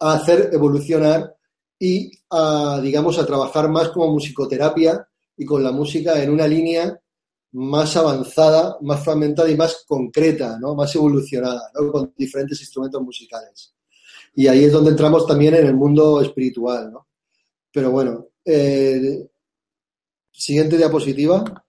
a 0.00 0.12
hacer 0.12 0.50
evolucionar 0.52 1.35
y 1.78 2.10
a, 2.30 2.80
digamos, 2.82 3.18
a 3.18 3.26
trabajar 3.26 3.68
más 3.68 3.90
como 3.90 4.12
musicoterapia 4.12 5.06
y 5.36 5.44
con 5.44 5.62
la 5.62 5.72
música 5.72 6.22
en 6.22 6.30
una 6.30 6.46
línea 6.46 6.98
más 7.52 7.96
avanzada, 7.96 8.76
más 8.82 9.02
fragmentada 9.04 9.50
y 9.50 9.56
más 9.56 9.84
concreta, 9.86 10.58
¿no? 10.58 10.74
más 10.74 10.94
evolucionada, 10.94 11.70
con 11.92 12.12
diferentes 12.16 12.60
instrumentos 12.60 13.02
musicales. 13.02 13.74
Y 14.34 14.46
ahí 14.46 14.64
es 14.64 14.72
donde 14.72 14.90
entramos 14.90 15.26
también 15.26 15.54
en 15.54 15.66
el 15.66 15.74
mundo 15.74 16.20
espiritual. 16.20 16.92
¿no? 16.92 17.06
Pero 17.72 17.90
bueno, 17.90 18.26
eh, 18.44 19.26
Siguiente 20.36 20.76
diapositiva. 20.76 21.64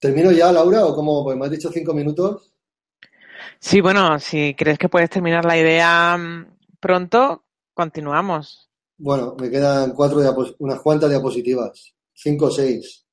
¿Termino 0.00 0.32
ya, 0.32 0.50
Laura, 0.50 0.86
o 0.86 0.94
cómo? 0.94 1.22
Pues 1.22 1.36
me 1.36 1.44
has 1.44 1.52
dicho 1.52 1.70
cinco 1.70 1.94
minutos. 1.94 2.52
Sí, 3.60 3.80
bueno, 3.80 4.18
si 4.18 4.54
crees 4.54 4.76
que 4.76 4.88
puedes 4.88 5.08
terminar 5.08 5.44
la 5.44 5.56
idea 5.56 6.16
mm, 6.18 6.46
pronto, 6.80 7.44
continuamos. 7.78 8.68
Bueno, 8.96 9.36
me 9.38 9.48
quedan 9.48 9.92
cuatro 9.92 10.18
unas 10.58 10.80
cuantas 10.80 11.08
diapositivas, 11.08 11.94
cinco 12.12 12.46
o 12.46 12.50
seis. 12.50 13.06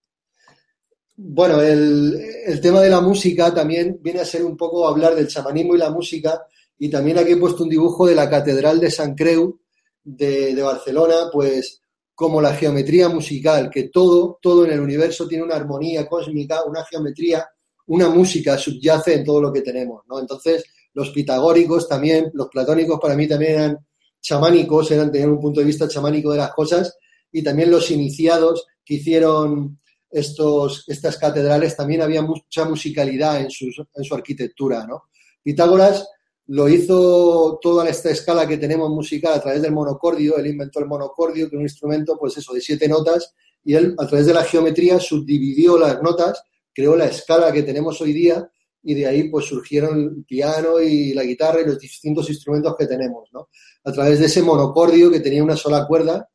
Bueno, 1.16 1.62
el, 1.62 2.20
el, 2.48 2.60
tema 2.60 2.82
de 2.82 2.90
la 2.90 3.00
música 3.00 3.54
también 3.54 4.00
viene 4.02 4.22
a 4.22 4.26
ser 4.26 4.44
un 4.44 4.58
poco 4.58 4.88
hablar 4.88 5.14
del 5.14 5.28
chamanismo 5.28 5.76
y 5.76 5.78
la 5.78 5.92
música, 5.92 6.48
y 6.80 6.90
también 6.90 7.20
aquí 7.20 7.34
he 7.34 7.38
puesto 7.38 7.62
un 7.62 7.70
dibujo 7.70 8.08
de 8.08 8.16
la 8.16 8.28
Catedral 8.28 8.80
de 8.80 8.90
San 8.90 9.14
Creu 9.14 9.60
de, 10.04 10.56
de 10.56 10.62
Barcelona, 10.64 11.30
pues 11.32 11.84
como 12.16 12.42
la 12.42 12.56
geometría 12.56 13.08
musical, 13.08 13.70
que 13.70 13.90
todo, 13.90 14.40
todo 14.42 14.66
en 14.66 14.72
el 14.72 14.80
universo 14.80 15.28
tiene 15.28 15.44
una 15.44 15.58
armonía 15.58 16.08
cósmica, 16.08 16.64
una 16.64 16.84
geometría, 16.86 17.48
una 17.86 18.10
música 18.10 18.58
subyace 18.58 19.14
en 19.14 19.24
todo 19.24 19.42
lo 19.42 19.54
que 19.54 19.62
tenemos, 19.62 20.02
¿no? 20.08 20.20
Entonces, 20.20 20.66
los 20.96 21.12
pitagóricos 21.12 21.88
también, 21.88 22.32
los 22.34 22.48
platónicos 22.48 23.00
para 23.00 23.16
mí 23.16 23.28
también 23.28 23.52
eran 23.52 23.86
chamánicos, 24.26 24.90
eran 24.90 25.12
tenían 25.12 25.30
un 25.30 25.40
punto 25.40 25.60
de 25.60 25.68
vista 25.68 25.88
chamánico 25.88 26.32
de 26.32 26.40
las 26.40 26.52
cosas, 26.52 26.98
y 27.32 27.44
también 27.44 27.70
los 27.70 27.92
iniciados 27.92 28.66
que 28.84 28.96
hicieron 28.96 29.80
estos, 30.10 30.84
estas 30.88 31.18
catedrales, 31.18 31.76
también 31.76 32.02
había 32.02 32.24
mucha 32.24 32.66
musicalidad 32.66 33.40
en, 33.40 33.48
en 33.48 34.04
su 34.04 34.16
arquitectura, 34.16 34.86
¿no? 34.88 35.04
Pitágoras 35.44 36.08
lo 36.48 36.68
hizo 36.70 37.60
toda 37.62 37.88
esta 37.88 38.10
escala 38.10 38.48
que 38.48 38.58
tenemos 38.58 38.90
musical 38.90 39.34
a 39.34 39.42
través 39.42 39.62
del 39.62 39.72
monocordio, 39.72 40.38
él 40.38 40.48
inventó 40.48 40.80
el 40.80 40.88
monocordio, 40.88 41.50
que 41.50 41.56
es 41.56 41.60
un 41.60 41.66
instrumento, 41.66 42.18
pues 42.20 42.38
eso, 42.38 42.54
de 42.54 42.62
siete 42.62 42.88
notas, 42.88 43.34
y 43.64 43.76
él 43.76 43.96
a 43.98 44.08
través 44.08 44.26
de 44.26 44.34
la 44.34 44.44
geometría 44.44 45.00
subdividió 45.00 45.78
las 45.78 46.02
notas, 46.02 46.44
creó 46.74 46.96
la 46.96 47.06
escala 47.06 47.52
que 47.52 47.64
tenemos 47.64 48.00
hoy 48.02 48.14
día, 48.14 48.50
y 48.88 48.94
de 48.94 49.08
ahí 49.08 49.30
pues 49.30 49.46
surgieron 49.46 50.00
el 50.00 50.26
piano 50.26 50.80
y 50.80 51.12
la 51.14 51.24
guitarra 51.24 51.62
y 51.62 51.66
los 51.66 51.80
distintos 51.80 52.30
instrumentos 52.30 52.76
que 52.78 52.86
tenemos, 52.86 53.28
¿no? 53.34 53.50
A 53.84 53.92
través 53.92 54.20
de 54.20 54.28
ese 54.28 54.44
monocordio 54.44 55.10
que 55.10 55.22
tenía 55.22 55.44
una 55.44 55.58
sola 55.58 55.88
cuerda, 55.88 56.30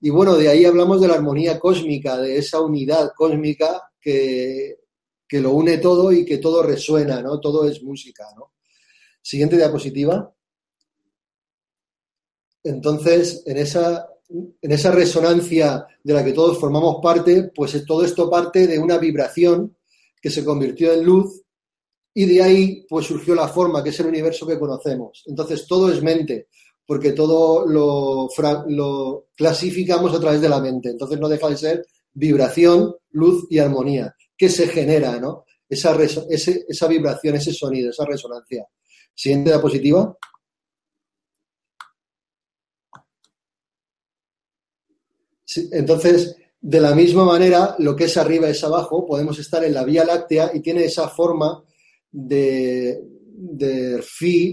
y 0.00 0.08
bueno, 0.08 0.34
de 0.34 0.48
ahí 0.48 0.64
hablamos 0.64 1.02
de 1.02 1.08
la 1.08 1.14
armonía 1.14 1.60
cósmica, 1.60 2.16
de 2.16 2.38
esa 2.38 2.60
unidad 2.62 3.12
cósmica 3.14 3.90
que, 4.00 4.78
que 5.28 5.40
lo 5.40 5.52
une 5.52 5.78
todo 5.78 6.10
y 6.12 6.24
que 6.24 6.38
todo 6.38 6.62
resuena, 6.62 7.20
¿no? 7.20 7.38
Todo 7.38 7.68
es 7.68 7.82
música, 7.82 8.24
¿no? 8.36 8.54
Siguiente 9.20 9.58
diapositiva. 9.58 10.34
Entonces, 12.64 13.42
en 13.44 13.58
esa, 13.58 14.08
en 14.30 14.72
esa 14.72 14.92
resonancia 14.92 15.86
de 16.02 16.14
la 16.14 16.24
que 16.24 16.32
todos 16.32 16.58
formamos 16.58 16.96
parte, 17.02 17.52
pues 17.54 17.84
todo 17.84 18.02
esto 18.02 18.30
parte 18.30 18.66
de 18.66 18.78
una 18.78 18.96
vibración 18.96 19.76
que 20.20 20.30
se 20.30 20.42
convirtió 20.42 20.92
en 20.94 21.04
luz 21.04 21.42
y 22.14 22.26
de 22.26 22.42
ahí 22.42 22.86
pues 22.88 23.06
surgió 23.06 23.34
la 23.34 23.48
forma, 23.48 23.82
que 23.82 23.90
es 23.90 24.00
el 24.00 24.06
universo 24.06 24.46
que 24.46 24.58
conocemos. 24.58 25.24
Entonces, 25.26 25.66
todo 25.66 25.90
es 25.90 26.02
mente, 26.02 26.48
porque 26.86 27.12
todo 27.12 27.66
lo, 27.66 29.26
clasificamos 29.34 30.14
a 30.14 30.20
través 30.20 30.40
de 30.40 30.48
la 30.48 30.60
mente. 30.60 30.90
Entonces, 30.90 31.18
no 31.18 31.28
deja 31.28 31.48
de 31.48 31.56
ser 31.56 31.86
vibración, 32.12 32.94
luz 33.10 33.46
y 33.50 33.58
armonía, 33.58 34.14
que 34.36 34.48
se 34.48 34.68
genera, 34.68 35.18
¿no? 35.18 35.44
Esa, 35.68 35.96
esa 36.02 36.86
vibración, 36.86 37.36
ese 37.36 37.52
sonido, 37.52 37.90
esa 37.90 38.04
resonancia. 38.04 38.66
Siguiente 39.14 39.50
diapositiva. 39.50 40.16
entonces, 45.72 46.36
de 46.60 46.80
la 46.80 46.94
misma 46.94 47.24
manera, 47.24 47.74
lo 47.78 47.96
que 47.96 48.04
es 48.04 48.16
arriba 48.16 48.48
es 48.48 48.62
abajo, 48.64 49.04
podemos 49.06 49.38
estar 49.38 49.64
en 49.64 49.74
la 49.74 49.84
Vía 49.84 50.04
Láctea 50.04 50.50
y 50.54 50.60
tiene 50.60 50.84
esa 50.84 51.08
forma 51.08 51.62
de, 52.12 53.00
de 53.34 54.04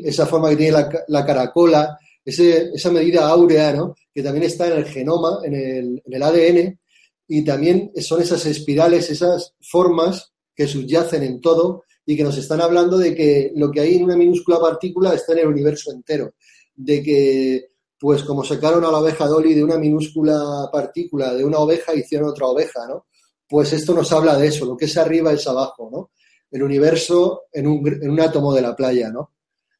esa 0.06 0.26
forma 0.26 0.50
que 0.50 0.56
tiene 0.56 0.78
la, 1.08 1.26
caracola, 1.26 1.98
esa 2.26 2.92
medida 2.92 3.28
áurea, 3.28 3.74
¿no? 3.74 3.96
que 4.14 4.24
también 4.24 4.46
está 4.46 4.68
en 4.68 4.78
el 4.78 4.86
genoma, 4.86 5.40
en 5.44 5.54
el, 5.54 6.02
en 6.06 6.14
el 6.14 6.24
ADN, 6.24 6.80
y 7.28 7.44
también 7.44 7.92
son 7.98 8.22
esas 8.22 8.46
espirales, 8.48 9.10
esas 9.12 9.54
formas 9.62 10.32
que 10.56 10.68
subyacen 10.68 11.24
en 11.24 11.40
todo 11.40 11.84
y 12.06 12.18
que 12.18 12.24
nos 12.24 12.38
están 12.38 12.60
hablando 12.60 12.98
de 12.98 13.14
que 13.14 13.52
lo 13.56 13.70
que 13.70 13.82
hay 13.82 13.98
en 13.98 14.06
una 14.06 14.18
minúscula 14.18 14.60
partícula 14.60 15.14
está 15.14 15.34
en 15.34 15.40
el 15.40 15.48
universo 15.48 15.92
entero, 15.92 16.34
de 16.76 17.04
que 17.04 17.70
pues 18.00 18.24
como 18.24 18.44
sacaron 18.44 18.84
a 18.86 18.92
la 18.92 19.00
oveja 19.00 19.28
Dolly 19.28 19.54
de 19.54 19.64
una 19.64 19.78
minúscula 19.78 20.70
partícula, 20.72 21.34
de 21.34 21.44
una 21.44 21.60
oveja, 21.60 21.94
hicieron 21.94 22.30
otra 22.30 22.48
oveja, 22.48 22.88
¿no? 22.88 23.06
Pues 23.48 23.74
esto 23.74 23.94
nos 23.94 24.12
habla 24.12 24.38
de 24.38 24.48
eso, 24.48 24.66
lo 24.66 24.78
que 24.78 24.86
es 24.86 24.98
arriba 24.98 25.34
es 25.34 25.46
abajo, 25.48 25.90
¿no? 25.92 26.12
El 26.52 26.64
universo 26.64 27.44
en 27.52 27.68
un, 27.68 27.88
en 27.88 28.10
un 28.10 28.20
átomo 28.20 28.54
de 28.54 28.62
la 28.62 28.76
playa, 28.76 29.10
¿no? 29.10 29.34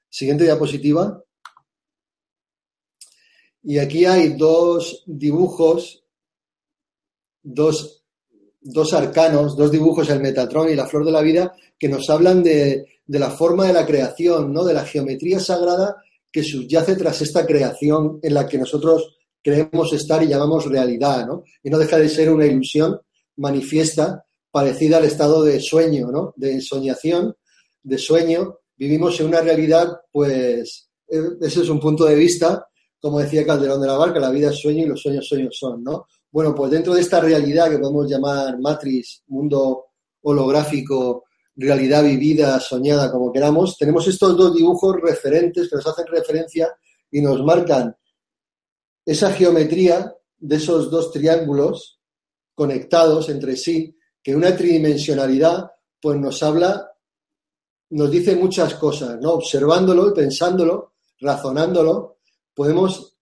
Siguiente 0.10 0.44
diapositiva. 0.44 1.24
Y 3.64 3.78
aquí 3.78 4.06
hay 4.06 4.36
dos 4.36 5.04
dibujos, 5.06 6.04
dos, 7.42 8.04
dos 8.62 8.94
arcanos, 8.94 9.56
dos 9.58 9.72
dibujos, 9.72 10.10
el 10.10 10.22
Metatron 10.22 10.70
y 10.70 10.76
la 10.76 10.88
Flor 10.88 11.06
de 11.06 11.12
la 11.12 11.22
Vida, 11.22 11.54
que 11.78 11.90
nos 11.90 12.10
hablan 12.10 12.44
de, 12.44 12.86
de 13.06 13.20
la 13.20 13.32
forma 13.32 13.66
de 13.66 13.74
la 13.74 13.86
creación, 13.86 14.54
¿no? 14.54 14.64
De 14.64 14.74
la 14.74 14.86
geometría 14.86 15.40
sagrada 15.40 15.98
que 16.32 16.44
subyace 16.44 16.96
tras 16.96 17.22
esta 17.22 17.46
creación 17.46 18.20
en 18.22 18.34
la 18.34 18.48
que 18.48 18.58
nosotros 18.58 19.18
creemos 19.42 19.94
estar 19.94 20.22
y 20.22 20.28
llamamos 20.28 20.66
realidad, 20.66 21.26
¿no? 21.26 21.44
Y 21.64 21.70
no 21.70 21.78
deja 21.78 21.98
de 21.98 22.10
ser 22.10 22.32
una 22.32 22.46
ilusión 22.46 23.00
manifiesta, 23.38 24.26
parecida 24.52 24.98
al 24.98 25.06
estado 25.06 25.44
de 25.44 25.60
sueño, 25.60 26.12
¿no? 26.12 26.34
De 26.36 26.62
soñación, 26.62 27.36
de 27.84 27.98
sueño. 27.98 28.60
Vivimos 28.76 29.20
en 29.20 29.28
una 29.28 29.42
realidad, 29.42 30.02
pues, 30.12 30.90
eh, 31.08 31.22
ese 31.42 31.62
es 31.62 31.70
un 31.70 31.80
punto 31.80 32.06
de 32.06 32.16
vista, 32.16 32.68
como 33.00 33.20
decía 33.20 33.46
Calderón 33.46 33.82
de 33.82 33.88
la 33.88 33.98
Barca, 33.98 34.20
la 34.20 34.32
vida 34.32 34.50
es 34.50 34.60
sueño 34.60 34.84
y 34.84 34.88
los 34.88 35.02
sueños 35.02 35.28
sueños 35.28 35.56
son, 35.58 35.84
¿no? 35.84 36.08
Bueno, 36.32 36.54
pues 36.54 36.72
dentro 36.72 36.94
de 36.94 37.02
esta 37.02 37.20
realidad 37.20 37.70
que 37.70 37.80
podemos 37.80 38.10
llamar 38.10 38.60
matriz, 38.60 39.24
mundo 39.28 39.86
holográfico, 40.22 41.26
realidad 41.56 42.04
vivida, 42.04 42.60
soñada, 42.60 43.12
como 43.12 43.32
queramos, 43.32 43.78
tenemos 43.78 44.08
estos 44.08 44.38
dos 44.38 44.56
dibujos 44.56 44.96
referentes 45.02 45.70
que 45.70 45.76
nos 45.76 45.88
hacen 45.88 46.06
referencia 46.08 46.70
y 47.12 47.22
nos 47.22 47.44
marcan 47.44 47.96
esa 49.06 49.32
geometría 49.32 50.14
de 50.38 50.56
esos 50.56 50.92
dos 50.92 51.12
triángulos 51.12 52.00
conectados 52.54 53.30
entre 53.30 53.56
sí, 53.56 53.96
una 54.36 54.56
tridimensionalidad 54.56 55.72
pues 56.02 56.18
nos 56.18 56.42
habla, 56.44 56.92
nos 57.92 58.12
dice 58.12 58.36
muchas 58.36 58.76
cosas, 58.76 59.20
¿no? 59.20 59.34
Observándolo 59.34 60.14
pensándolo, 60.14 60.94
razonándolo, 61.20 62.18
podemos 62.54 63.18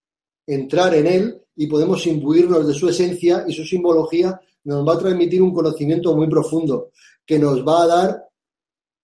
entrar 0.45 0.95
en 0.95 1.07
él 1.07 1.41
y 1.55 1.67
podemos 1.67 2.05
imbuirnos 2.05 2.67
de 2.67 2.73
su 2.73 2.89
esencia 2.89 3.45
y 3.47 3.53
su 3.53 3.63
simbología 3.63 4.39
nos 4.63 4.87
va 4.87 4.93
a 4.93 4.99
transmitir 4.99 5.41
un 5.41 5.53
conocimiento 5.53 6.15
muy 6.15 6.29
profundo 6.29 6.91
que 7.25 7.39
nos 7.39 7.65
va 7.65 7.83
a 7.83 7.87
dar 7.87 8.27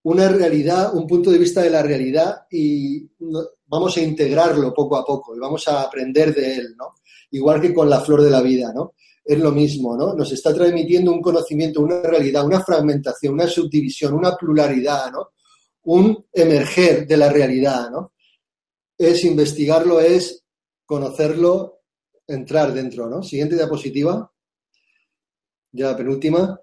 una 0.04 0.28
realidad, 0.28 0.94
un 0.96 1.08
punto 1.08 1.32
de 1.32 1.38
vista 1.38 1.62
de 1.62 1.70
la 1.70 1.82
realidad 1.82 2.46
y 2.52 3.10
vamos 3.66 3.96
a 3.98 4.02
integrarlo 4.02 4.74
poco 4.74 4.98
a 4.98 5.06
poco 5.06 5.36
y 5.36 5.40
vamos 5.40 5.68
a 5.68 5.82
aprender 5.82 6.34
de 6.36 6.56
él, 6.56 6.76
¿no? 6.78 6.96
Igual 7.32 7.62
que 7.62 7.74
con 7.74 7.90
la 7.90 8.02
flor 8.02 8.22
de 8.22 8.30
la 8.30 8.42
vida, 8.42 8.72
¿no? 8.74 8.94
Es 9.26 9.40
lo 9.40 9.52
mismo, 9.52 9.96
¿no? 9.96 10.14
Nos 10.14 10.32
está 10.32 10.54
transmitiendo 10.54 11.12
un 11.12 11.22
conocimiento, 11.22 11.82
una 11.82 12.02
realidad, 12.02 12.46
una 12.46 12.64
fragmentación, 12.64 13.34
una 13.34 13.48
subdivisión, 13.48 14.14
una 14.14 14.36
pluralidad, 14.36 15.12
¿no? 15.12 15.30
Un 15.84 16.26
emerger 16.32 17.08
de 17.08 17.18
la 17.18 17.32
realidad, 17.32 17.90
¿no? 17.90 18.14
Es 18.98 19.24
investigarlo, 19.24 20.00
es 20.00 20.44
conocerlo, 20.86 21.82
entrar 22.28 22.74
dentro, 22.74 23.10
¿no? 23.10 23.24
Siguiente 23.24 23.56
diapositiva. 23.56 24.30
Ya 25.72 25.96
penúltima 25.96 26.60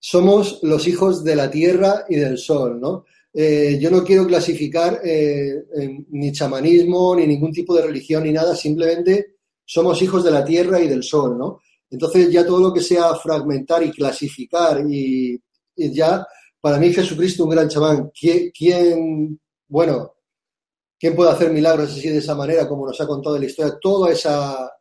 somos 0.00 0.60
los 0.62 0.88
hijos 0.88 1.22
de 1.22 1.36
la 1.36 1.50
tierra 1.50 2.06
y 2.08 2.16
del 2.16 2.38
sol, 2.38 2.80
¿no? 2.80 3.04
Eh, 3.32 3.78
yo 3.80 3.90
no 3.90 4.02
quiero 4.02 4.26
clasificar 4.26 5.00
eh, 5.04 5.62
ni 6.10 6.32
chamanismo, 6.32 7.14
ni 7.14 7.26
ningún 7.26 7.52
tipo 7.52 7.76
de 7.76 7.82
religión, 7.82 8.24
ni 8.24 8.32
nada, 8.32 8.56
simplemente 8.56 9.36
somos 9.70 10.02
hijos 10.02 10.24
de 10.24 10.32
la 10.32 10.44
tierra 10.44 10.80
y 10.80 10.88
del 10.88 11.04
sol, 11.04 11.38
¿no? 11.38 11.60
Entonces 11.88 12.28
ya 12.28 12.44
todo 12.44 12.58
lo 12.58 12.74
que 12.74 12.80
sea 12.80 13.14
fragmentar 13.14 13.84
y 13.84 13.92
clasificar 13.92 14.84
y, 14.84 15.40
ya, 15.76 16.26
para 16.60 16.76
mí 16.76 16.92
Jesucristo 16.92 17.44
un 17.44 17.50
gran 17.50 17.68
chamán. 17.68 18.10
¿Quién, 18.12 19.38
bueno, 19.68 20.14
quién 20.98 21.14
puede 21.14 21.30
hacer 21.30 21.52
milagros 21.52 21.92
así 21.92 22.08
de 22.08 22.18
esa 22.18 22.34
manera 22.34 22.68
como 22.68 22.84
nos 22.84 23.00
ha 23.00 23.06
contado 23.06 23.38
la 23.38 23.46
historia? 23.46 23.78
Toda 23.80 24.10
esa, 24.10 24.72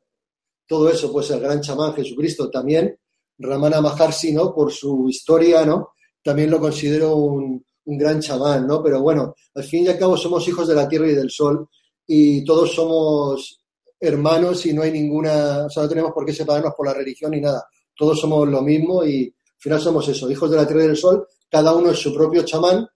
todo 0.67 0.89
eso, 0.89 1.11
pues 1.11 1.29
el 1.29 1.39
gran 1.39 1.61
chamán 1.61 1.93
Jesucristo 1.93 2.49
también 2.49 2.97
Ramana 3.37 3.81
Maharshi, 3.81 4.31
¿no? 4.31 4.55
Por 4.55 4.71
su 4.71 5.07
historia, 5.07 5.65
¿no? 5.67 5.89
También 6.23 6.49
lo 6.49 6.59
considero 6.59 7.15
un, 7.15 7.63
gran 7.85 8.19
chaval, 8.21 8.65
¿no? 8.65 8.81
Pero 8.81 9.01
bueno, 9.01 9.35
al 9.53 9.63
fin 9.63 9.85
y 9.85 9.87
al 9.87 9.99
cabo 9.99 10.17
somos 10.17 10.47
hijos 10.47 10.67
de 10.67 10.75
la 10.75 10.87
tierra 10.87 11.07
y 11.09 11.15
del 11.15 11.29
sol 11.29 11.67
y 12.07 12.43
todos 12.43 12.73
somos 12.73 13.58
hermanos 13.99 14.65
y 14.65 14.73
no 14.73 14.83
hay 14.83 14.91
ninguna, 14.91 15.65
o 15.65 15.69
sea, 15.69 15.83
no 15.83 15.89
tenemos 15.89 16.11
por 16.11 16.25
qué 16.25 16.33
separarnos 16.33 16.73
por 16.75 16.87
la 16.87 16.93
religión 16.93 17.31
ni 17.31 17.41
nada. 17.41 17.67
Todos 17.95 18.19
somos 18.19 18.47
lo 18.47 18.61
mismo 18.61 19.03
y 19.03 19.25
al 19.25 19.61
final 19.61 19.81
somos 19.81 20.07
eso, 20.07 20.29
hijos 20.31 20.49
de 20.49 20.57
la 20.57 20.65
tierra 20.65 20.85
y 20.85 20.87
del 20.87 20.97
sol, 20.97 21.27
cada 21.49 21.75
uno 21.75 21.91
es 21.91 21.99
su 21.99 22.13
propio 22.13 22.43
chamán 22.43 22.87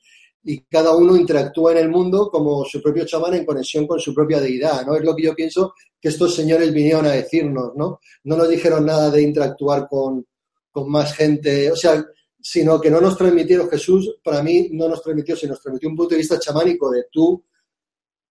y 0.43 0.61
cada 0.65 0.95
uno 0.95 1.15
interactúa 1.15 1.71
en 1.71 1.79
el 1.79 1.89
mundo 1.89 2.29
como 2.29 2.65
su 2.65 2.81
propio 2.81 3.05
chamán 3.05 3.33
en 3.33 3.45
conexión 3.45 3.87
con 3.87 3.99
su 3.99 4.13
propia 4.13 4.39
deidad, 4.39 4.85
¿no? 4.85 4.95
Es 4.95 5.03
lo 5.03 5.15
que 5.15 5.23
yo 5.23 5.35
pienso 5.35 5.73
que 5.99 6.09
estos 6.09 6.35
señores 6.35 6.73
vinieron 6.73 7.05
a 7.05 7.11
decirnos, 7.11 7.71
¿no? 7.75 7.99
No 8.25 8.35
nos 8.35 8.49
dijeron 8.49 8.85
nada 8.85 9.09
de 9.09 9.21
interactuar 9.21 9.87
con, 9.89 10.25
con 10.71 10.89
más 10.89 11.13
gente, 11.13 11.71
o 11.71 11.75
sea, 11.75 12.03
sino 12.41 12.79
que 12.81 12.91
no 12.91 12.99
nos 12.99 13.17
transmitieron 13.17 13.69
Jesús, 13.69 14.17
para 14.21 14.43
mí 14.43 14.69
no 14.73 14.89
nos 14.89 15.01
transmitió, 15.01 15.35
sino 15.35 15.53
nos 15.53 15.61
transmitió 15.61 15.89
un 15.89 15.95
punto 15.95 16.13
de 16.13 16.19
vista 16.19 16.37
chamánico 16.37 16.91
de 16.91 17.05
tú, 17.09 17.41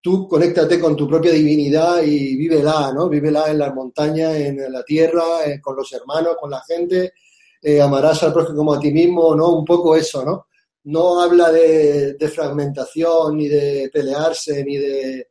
tú 0.03 0.27
conéctate 0.27 0.81
con 0.81 0.97
tu 0.97 1.07
propia 1.07 1.31
divinidad 1.31 2.03
y 2.03 2.35
vívela, 2.35 2.91
¿no? 2.93 3.07
Vívela 3.07 3.49
en 3.49 3.57
la 3.57 3.73
montaña, 3.73 4.37
en 4.37 4.57
la 4.69 4.83
tierra, 4.83 5.45
eh, 5.45 5.61
con 5.61 5.77
los 5.77 5.93
hermanos, 5.93 6.35
con 6.37 6.51
la 6.51 6.61
gente, 6.61 7.13
eh, 7.61 7.79
amarás 7.79 8.21
al 8.23 8.33
prójimo 8.33 8.57
como 8.57 8.73
a 8.73 8.79
ti 8.81 8.91
mismo, 8.91 9.33
¿no? 9.33 9.57
Un 9.59 9.63
poco 9.63 9.95
eso, 9.95 10.25
¿no? 10.25 10.47
No 10.83 11.21
habla 11.21 11.53
de, 11.53 12.15
de 12.15 12.27
fragmentación, 12.27 13.37
ni 13.37 13.47
de 13.47 13.89
pelearse, 13.93 14.65
ni 14.65 14.75
de, 14.75 15.29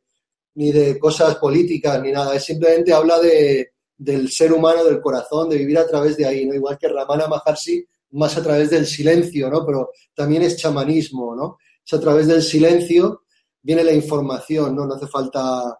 ni 0.55 0.71
de 0.71 0.97
cosas 0.97 1.35
políticas, 1.35 2.01
ni 2.01 2.11
nada, 2.11 2.35
es 2.35 2.43
simplemente 2.43 2.93
habla 2.93 3.19
de, 3.19 3.73
del 3.95 4.31
ser 4.31 4.51
humano, 4.51 4.83
del 4.83 4.99
corazón, 4.99 5.49
de 5.49 5.57
vivir 5.59 5.77
a 5.77 5.87
través 5.87 6.17
de 6.17 6.25
ahí, 6.25 6.47
¿no? 6.47 6.55
Igual 6.55 6.79
que 6.79 6.87
Ramana 6.87 7.27
Maharshi, 7.27 7.85
más 8.13 8.35
a 8.37 8.41
través 8.41 8.71
del 8.71 8.87
silencio, 8.87 9.51
¿no? 9.51 9.63
Pero 9.63 9.91
también 10.15 10.41
es 10.41 10.57
chamanismo, 10.57 11.35
¿no? 11.35 11.59
Es 11.85 11.93
a 11.93 11.99
través 11.99 12.25
del 12.25 12.41
silencio 12.41 13.22
viene 13.63 13.83
la 13.83 13.93
información, 13.93 14.75
¿no? 14.75 14.85
No 14.85 14.95
hace 14.95 15.07
falta 15.07 15.79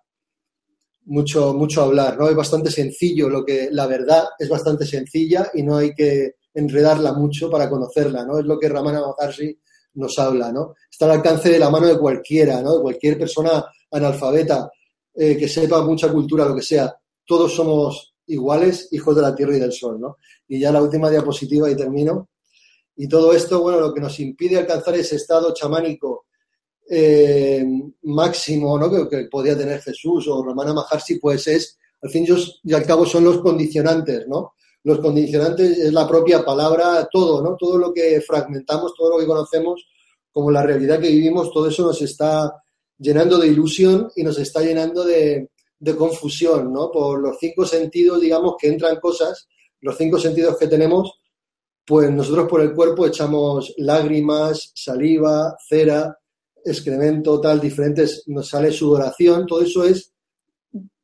mucho, 1.06 1.54
mucho 1.54 1.84
hablar, 1.84 2.18
¿no? 2.18 2.30
Es 2.30 2.36
bastante 2.36 2.72
sencillo 2.72 3.30
lo 3.30 3.44
que, 3.46 3.70
la 3.72 3.86
verdad 3.86 4.24
es 4.40 4.50
bastante 4.50 4.86
sencilla 4.86 5.52
y 5.54 5.62
no 5.64 5.78
hay 5.78 5.94
que 5.94 6.36
enredarla 6.54 7.14
mucho 7.14 7.50
para 7.50 7.70
conocerla, 7.70 8.26
¿no? 8.26 8.40
Es 8.40 8.46
lo 8.46 8.58
que 8.58 8.70
Ramana 8.70 9.02
Maharshi 9.02 9.60
nos 9.96 10.18
habla, 10.18 10.52
¿no? 10.52 10.76
Está 10.90 11.06
al 11.06 11.12
alcance 11.12 11.50
de 11.50 11.60
la 11.60 11.70
mano 11.70 11.88
de 11.88 12.00
cualquiera, 12.00 12.62
¿no? 12.62 12.78
De 12.78 12.82
cualquier 12.82 13.18
persona 13.20 13.66
analfabeta 13.92 14.72
eh, 15.14 15.38
que 15.38 15.48
sepa 15.48 15.84
mucha 15.84 16.12
cultura, 16.12 16.46
lo 16.46 16.56
que 16.56 16.62
sea. 16.62 16.96
Todos 17.26 17.54
somos 17.54 18.16
iguales, 18.28 18.88
hijos 18.92 19.16
de 19.16 19.22
la 19.22 19.36
tierra 19.36 19.58
y 19.58 19.60
del 19.60 19.74
sol, 19.74 20.00
¿no? 20.00 20.18
Y 20.48 20.60
ya 20.60 20.72
la 20.72 20.82
última 20.82 21.10
diapositiva 21.10 21.70
y 21.70 21.76
termino. 21.76 22.30
Y 22.96 23.08
todo 23.08 23.34
esto, 23.34 23.62
bueno, 23.62 23.80
lo 23.80 23.94
que 23.94 24.02
nos 24.02 24.20
impide 24.20 24.58
alcanzar 24.58 24.96
ese 24.96 25.16
estado 25.18 25.54
chamánico 25.54 26.23
eh, 26.96 27.66
máximo 28.04 28.78
¿no? 28.78 29.10
que, 29.10 29.26
podía 29.26 29.58
tener 29.58 29.82
Jesús 29.82 30.28
o 30.28 30.44
Romana 30.44 30.74
Maharshi, 30.74 31.18
pues 31.18 31.48
es, 31.48 31.80
al 32.02 32.10
fin 32.12 32.28
y 32.64 32.74
al 32.74 32.86
cabo, 32.86 33.06
son 33.06 33.24
los 33.24 33.40
condicionantes, 33.40 34.28
¿no? 34.28 34.54
Los 34.84 35.00
condicionantes 35.00 35.78
es 35.78 35.94
la 35.94 36.08
propia 36.08 36.46
palabra, 36.46 37.08
todo, 37.12 37.42
¿no? 37.42 37.56
Todo 37.58 37.78
lo 37.78 37.94
que 37.94 38.22
fragmentamos, 38.22 38.94
todo 38.96 39.12
lo 39.12 39.20
que 39.20 39.26
conocemos, 39.26 39.88
como 40.32 40.52
la 40.52 40.62
realidad 40.62 41.00
que 41.00 41.10
vivimos, 41.10 41.52
todo 41.52 41.68
eso 41.68 41.84
nos 41.84 42.02
está 42.02 42.54
llenando 42.98 43.40
de 43.40 43.48
ilusión 43.48 44.12
y 44.16 44.24
nos 44.24 44.38
está 44.38 44.62
llenando 44.62 45.04
de, 45.04 45.50
de 45.80 45.96
confusión, 45.96 46.72
¿no? 46.72 46.92
Por 46.92 47.22
los 47.22 47.38
cinco 47.40 47.66
sentidos, 47.66 48.22
digamos, 48.22 48.56
que 48.60 48.68
entran 48.68 49.00
cosas, 49.00 49.48
los 49.82 49.98
cinco 49.98 50.20
sentidos 50.20 50.58
que 50.58 50.68
tenemos, 50.68 51.12
pues 51.86 52.12
nosotros 52.12 52.48
por 52.48 52.62
el 52.62 52.74
cuerpo 52.74 53.08
echamos 53.08 53.74
lágrimas, 53.78 54.72
saliva, 54.76 55.56
cera, 55.68 56.18
excremento, 56.64 57.40
tal, 57.40 57.60
diferentes, 57.60 58.24
nos 58.28 58.50
sale 58.50 58.72
sudoración, 58.72 59.46
todo 59.46 59.62
eso 59.62 59.84
es 59.84 60.14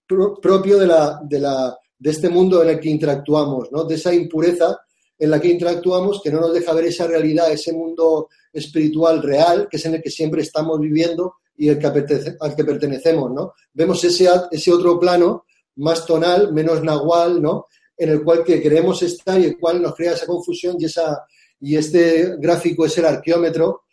propio 0.07 0.80
de, 0.80 0.88
la, 0.88 1.20
de, 1.24 1.39
la, 1.39 1.78
de 1.97 2.10
este 2.10 2.30
mundo 2.30 2.64
en 2.64 2.70
el 2.70 2.80
que 2.80 2.89
interactuamos, 2.89 3.72
¿no? 3.72 3.84
De 3.84 3.95
esa 3.95 4.14
impureza 4.14 4.80
en 5.18 5.30
la 5.30 5.39
que 5.39 5.49
interactuamos 5.49 6.22
que 6.24 6.32
no 6.32 6.39
nos 6.39 6.53
deja 6.53 6.74
ver 6.74 6.86
esa 6.86 7.05
realidad, 7.05 7.51
ese 7.51 7.74
mundo 7.74 8.30
espiritual 8.53 9.22
real, 9.22 9.68
que 9.70 9.78
es 9.78 9.86
en 9.86 9.95
el 9.95 10.01
que 10.01 10.10
siempre 10.10 10.41
estamos 10.41 10.80
viviendo 10.80 11.36
y 11.57 11.70
al 11.70 11.78
que 11.78 12.64
pertenecemos, 12.64 13.32
¿no? 13.32 13.53
Vemos 13.74 14.01
ese, 14.05 14.30
ese 14.49 14.72
otro 14.72 14.97
plano 14.97 15.43
más 15.76 16.05
tonal, 16.05 16.53
menos 16.53 16.82
nahual, 16.82 17.41
¿no? 17.41 17.68
En 17.97 18.10
el 18.10 18.24
cual 18.24 18.45
que 18.45 18.62
queremos 18.62 19.03
estar 19.03 19.39
y 19.39 19.45
el 19.45 19.60
cual 19.60 19.82
nos 19.82 19.93
crea 19.93 20.14
esa 20.14 20.26
confusión 20.26 20.78
y, 20.80 20.86
esa, 20.86 21.26
y 21.60 21.76
este 21.76 22.38
gráfico 22.38 22.86
es 22.86 22.97
el 22.97 23.05
arqueómetro, 23.05 23.84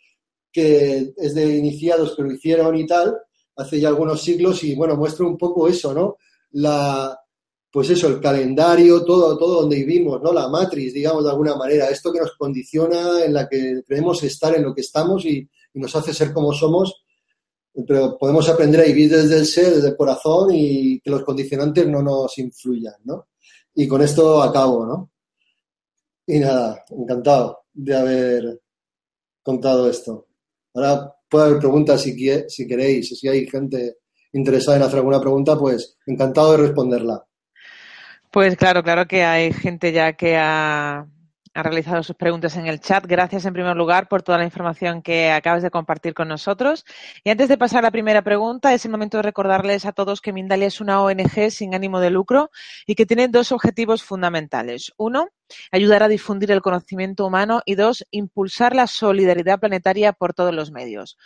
que 0.57 1.13
es 1.15 1.35
de 1.35 1.55
iniciados 1.55 2.15
que 2.15 2.23
lo 2.23 2.31
hicieron 2.31 2.75
y 2.75 2.87
tal, 2.87 3.15
hace 3.57 3.79
ya 3.79 3.89
algunos 3.89 4.23
siglos, 4.23 4.63
y 4.63 4.73
bueno, 4.73 4.95
muestra 4.95 5.23
un 5.23 5.37
poco 5.37 5.67
eso, 5.67 5.93
¿no? 5.93 6.17
La, 6.53 7.15
pues 7.71 7.91
eso, 7.91 8.07
el 8.07 8.19
calendario, 8.19 9.05
todo, 9.05 9.37
todo 9.37 9.61
donde 9.61 9.75
vivimos, 9.75 10.19
¿no? 10.19 10.33
La 10.33 10.47
matriz, 10.47 10.95
digamos, 10.95 11.23
de 11.23 11.29
alguna 11.29 11.55
manera, 11.55 11.89
esto 11.89 12.11
que 12.11 12.21
nos 12.21 12.35
condiciona, 12.35 13.23
en 13.23 13.35
la 13.35 13.47
que 13.47 13.83
queremos 13.87 14.23
estar 14.23 14.55
en 14.55 14.63
lo 14.63 14.73
que 14.73 14.81
estamos 14.81 15.25
y, 15.25 15.47
y 15.75 15.79
nos 15.79 15.95
hace 15.95 16.11
ser 16.11 16.33
como 16.33 16.51
somos, 16.53 17.03
pero 17.85 18.17
podemos 18.17 18.49
aprender 18.49 18.81
a 18.81 18.85
vivir 18.85 19.11
desde 19.11 19.37
el 19.37 19.45
ser, 19.45 19.75
desde 19.75 19.89
el 19.89 19.95
corazón 19.95 20.49
y 20.51 20.99
que 21.01 21.11
los 21.11 21.23
condicionantes 21.23 21.87
no 21.87 22.01
nos 22.01 22.35
influyan, 22.39 22.95
¿no? 23.03 23.27
Y 23.75 23.87
con 23.87 24.01
esto 24.01 24.41
acabo, 24.41 24.87
¿no? 24.87 25.11
Y 26.25 26.39
nada, 26.39 26.83
encantado 26.89 27.65
de 27.73 27.95
haber 27.95 28.61
contado 29.43 29.87
esto. 29.87 30.26
Ahora 30.77 31.11
puede 31.27 31.45
haber 31.45 31.59
preguntas 31.59 32.01
si, 32.03 32.13
si 32.47 32.67
queréis, 32.67 33.09
si 33.09 33.27
hay 33.27 33.47
gente 33.47 33.95
interesada 34.31 34.77
en 34.77 34.83
hacer 34.83 34.97
alguna 34.99 35.19
pregunta, 35.19 35.57
pues 35.57 35.97
encantado 36.05 36.51
de 36.51 36.57
responderla. 36.59 37.25
Pues 38.29 38.55
claro, 38.57 38.83
claro 38.83 39.07
que 39.07 39.23
hay 39.23 39.51
gente 39.53 39.91
ya 39.91 40.13
que 40.13 40.37
ha, 40.37 41.07
ha, 41.55 41.63
realizado 41.63 42.03
sus 42.03 42.15
preguntas 42.15 42.57
en 42.57 42.67
el 42.67 42.79
chat. 42.79 43.07
Gracias 43.07 43.45
en 43.45 43.53
primer 43.53 43.75
lugar 43.75 44.07
por 44.07 44.21
toda 44.21 44.37
la 44.37 44.43
información 44.43 45.01
que 45.01 45.31
acabas 45.31 45.63
de 45.63 45.71
compartir 45.71 46.13
con 46.13 46.27
nosotros. 46.27 46.85
Y 47.23 47.31
antes 47.31 47.49
de 47.49 47.57
pasar 47.57 47.79
a 47.79 47.87
la 47.87 47.91
primera 47.91 48.21
pregunta, 48.21 48.71
es 48.75 48.85
el 48.85 48.91
momento 48.91 49.17
de 49.17 49.23
recordarles 49.23 49.87
a 49.87 49.93
todos 49.93 50.21
que 50.21 50.31
Mindalia 50.31 50.67
es 50.67 50.79
una 50.79 51.01
ONG 51.01 51.49
sin 51.49 51.73
ánimo 51.73 51.99
de 51.99 52.11
lucro 52.11 52.51
y 52.85 52.93
que 52.93 53.07
tiene 53.07 53.29
dos 53.29 53.51
objetivos 53.51 54.03
fundamentales. 54.03 54.93
Uno, 54.97 55.29
ayudar 55.71 56.03
a 56.03 56.07
difundir 56.07 56.51
el 56.51 56.61
conocimiento 56.61 57.25
humano 57.25 57.61
y 57.65 57.75
dos, 57.75 58.05
impulsar 58.11 58.75
la 58.75 58.87
solidaridad 58.87 59.59
planetaria 59.59 60.13
por 60.13 60.33
todos 60.33 60.53
los 60.53 60.71
medios. 60.71 61.17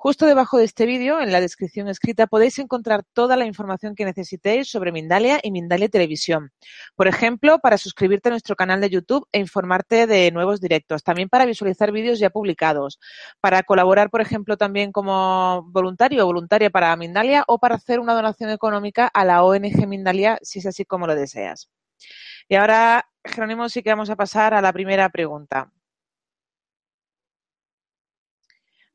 Justo 0.00 0.26
debajo 0.26 0.58
de 0.58 0.64
este 0.64 0.86
vídeo, 0.86 1.20
en 1.20 1.32
la 1.32 1.40
descripción 1.40 1.88
escrita, 1.88 2.28
podéis 2.28 2.60
encontrar 2.60 3.02
toda 3.12 3.34
la 3.34 3.46
información 3.46 3.96
que 3.96 4.04
necesitéis 4.04 4.70
sobre 4.70 4.92
Mindalia 4.92 5.40
y 5.42 5.50
Mindalia 5.50 5.88
Televisión. 5.88 6.52
Por 6.94 7.08
ejemplo, 7.08 7.58
para 7.58 7.78
suscribirte 7.78 8.28
a 8.28 8.30
nuestro 8.30 8.54
canal 8.54 8.80
de 8.80 8.90
YouTube 8.90 9.26
e 9.32 9.40
informarte 9.40 10.06
de 10.06 10.30
nuevos 10.30 10.60
directos. 10.60 11.02
También 11.02 11.28
para 11.28 11.46
visualizar 11.46 11.90
vídeos 11.90 12.20
ya 12.20 12.30
publicados. 12.30 13.00
Para 13.40 13.64
colaborar, 13.64 14.08
por 14.08 14.20
ejemplo, 14.20 14.56
también 14.56 14.92
como 14.92 15.64
voluntario 15.72 16.22
o 16.22 16.26
voluntaria 16.26 16.70
para 16.70 16.94
Mindalia 16.94 17.42
o 17.48 17.58
para 17.58 17.74
hacer 17.74 17.98
una 17.98 18.14
donación 18.14 18.50
económica 18.50 19.08
a 19.08 19.24
la 19.24 19.42
ONG 19.42 19.84
Mindalia, 19.88 20.38
si 20.42 20.60
es 20.60 20.66
así 20.66 20.84
como 20.84 21.08
lo 21.08 21.16
deseas. 21.16 21.70
Y 22.48 22.54
ahora, 22.54 23.04
Jerónimo, 23.28 23.68
sí 23.68 23.82
que 23.82 23.90
vamos 23.90 24.10
a 24.10 24.16
pasar 24.16 24.54
a 24.54 24.60
la 24.60 24.72
primera 24.72 25.08
pregunta. 25.08 25.70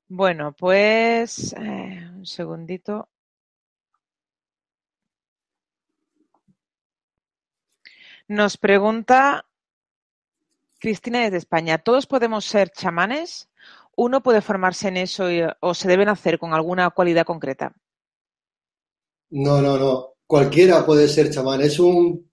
Bueno, 0.08 0.54
pues 0.54 1.54
eh, 1.54 2.10
un 2.14 2.26
segundito. 2.26 3.10
Nos 8.28 8.58
pregunta 8.58 9.46
Cristina 10.80 11.22
desde 11.22 11.38
España, 11.38 11.78
¿todos 11.78 12.08
podemos 12.08 12.46
ser 12.46 12.70
chamanes? 12.70 13.50
¿Uno 13.96 14.22
puede 14.22 14.42
formarse 14.42 14.88
en 14.88 14.98
eso 14.98 15.26
o 15.60 15.74
se 15.74 15.88
deben 15.88 16.10
hacer 16.10 16.40
con 16.40 16.54
alguna 16.54 16.90
cualidad 16.90 17.26
concreta? 17.26 17.74
No, 19.30 19.62
no, 19.62 19.78
no. 19.78 20.14
Cualquiera 20.28 20.86
puede 20.86 21.08
ser 21.08 21.30
chamán. 21.30 21.62
Es, 21.62 21.80
un, 21.80 22.30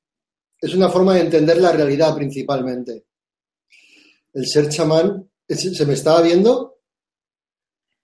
es 0.60 0.74
una 0.74 0.90
forma 0.90 1.14
de 1.14 1.20
entender 1.20 1.58
la 1.58 1.72
realidad 1.72 2.14
principalmente. 2.14 3.06
El 4.32 4.46
ser 4.46 4.68
chamán, 4.68 5.28
¿se 5.48 5.86
me 5.86 5.94
estaba 5.94 6.20
viendo? 6.20 6.78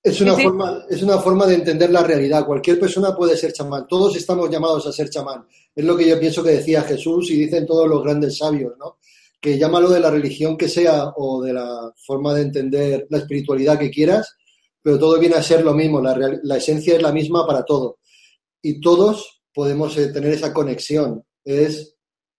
Es 0.03 0.21
una, 0.21 0.35
Forma, 0.35 0.85
es 0.89 1.03
una 1.03 1.19
forma 1.19 1.47
de 1.47 1.57
entender 1.57 1.91
la 1.91 2.03
realidad. 2.03 2.47
Cualquier 2.47 2.79
persona 2.79 3.15
puede 3.15 3.37
ser 3.37 3.53
chamán. 3.53 3.87
Todos 3.89 4.17
estamos 4.17 4.49
llamados 4.49 4.87
a 4.87 4.93
ser 4.93 5.11
chamán. 5.11 5.45
Es 5.75 5.85
lo 5.85 5.97
que 5.97 6.09
yo 6.09 6.19
pienso 6.19 6.45
que 6.45 6.51
decía 6.51 6.83
Jesús 6.83 7.31
y 7.31 7.41
dicen 7.41 7.67
todos 7.67 7.89
los 7.89 8.05
grandes 8.05 8.39
sabios, 8.39 8.75
¿no? 8.79 8.99
Que 9.41 9.59
llámalo 9.59 9.91
de 9.91 9.99
la 9.99 10.11
religión 10.11 10.57
que 10.57 10.69
sea 10.69 11.13
o 11.17 11.43
de 11.43 11.53
la 11.53 11.93
forma 12.07 12.35
de 12.35 12.43
entender 12.43 13.07
la 13.11 13.19
espiritualidad 13.19 13.79
que 13.79 13.91
quieras, 13.91 14.37
pero 14.81 14.97
todo 14.97 15.19
viene 15.19 15.35
a 15.35 15.43
ser 15.43 15.65
lo 15.65 15.75
mismo. 15.75 16.01
La, 16.01 16.39
la 16.43 16.57
esencia 16.57 16.95
es 16.95 17.03
la 17.03 17.13
misma 17.13 17.45
para 17.45 17.65
todo. 17.65 17.99
Y 18.63 18.81
todos 18.81 19.43
podemos 19.53 19.97
eh, 19.99 20.09
tener 20.13 20.33
esa 20.33 20.53
conexión. 20.53 21.25
Es 21.45 21.96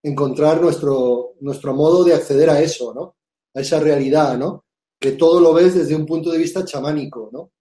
encontrar 0.08 0.62
nuestro, 0.62 1.34
nuestro 1.42 1.74
modo 1.74 2.04
de 2.04 2.14
acceder 2.14 2.50
a 2.50 2.62
eso, 2.62 2.94
¿no? 2.94 3.16
A 3.54 3.62
esa 3.62 3.80
realidad, 3.80 4.38
¿no? 4.38 4.66
Que 5.00 5.14
todo 5.14 5.40
lo 5.40 5.54
ves 5.54 5.76
desde 5.76 5.96
un 5.96 6.06
punto 6.06 6.32
de 6.32 6.38
vista 6.38 6.66
chamánico, 6.66 7.30
¿no? 7.32 7.52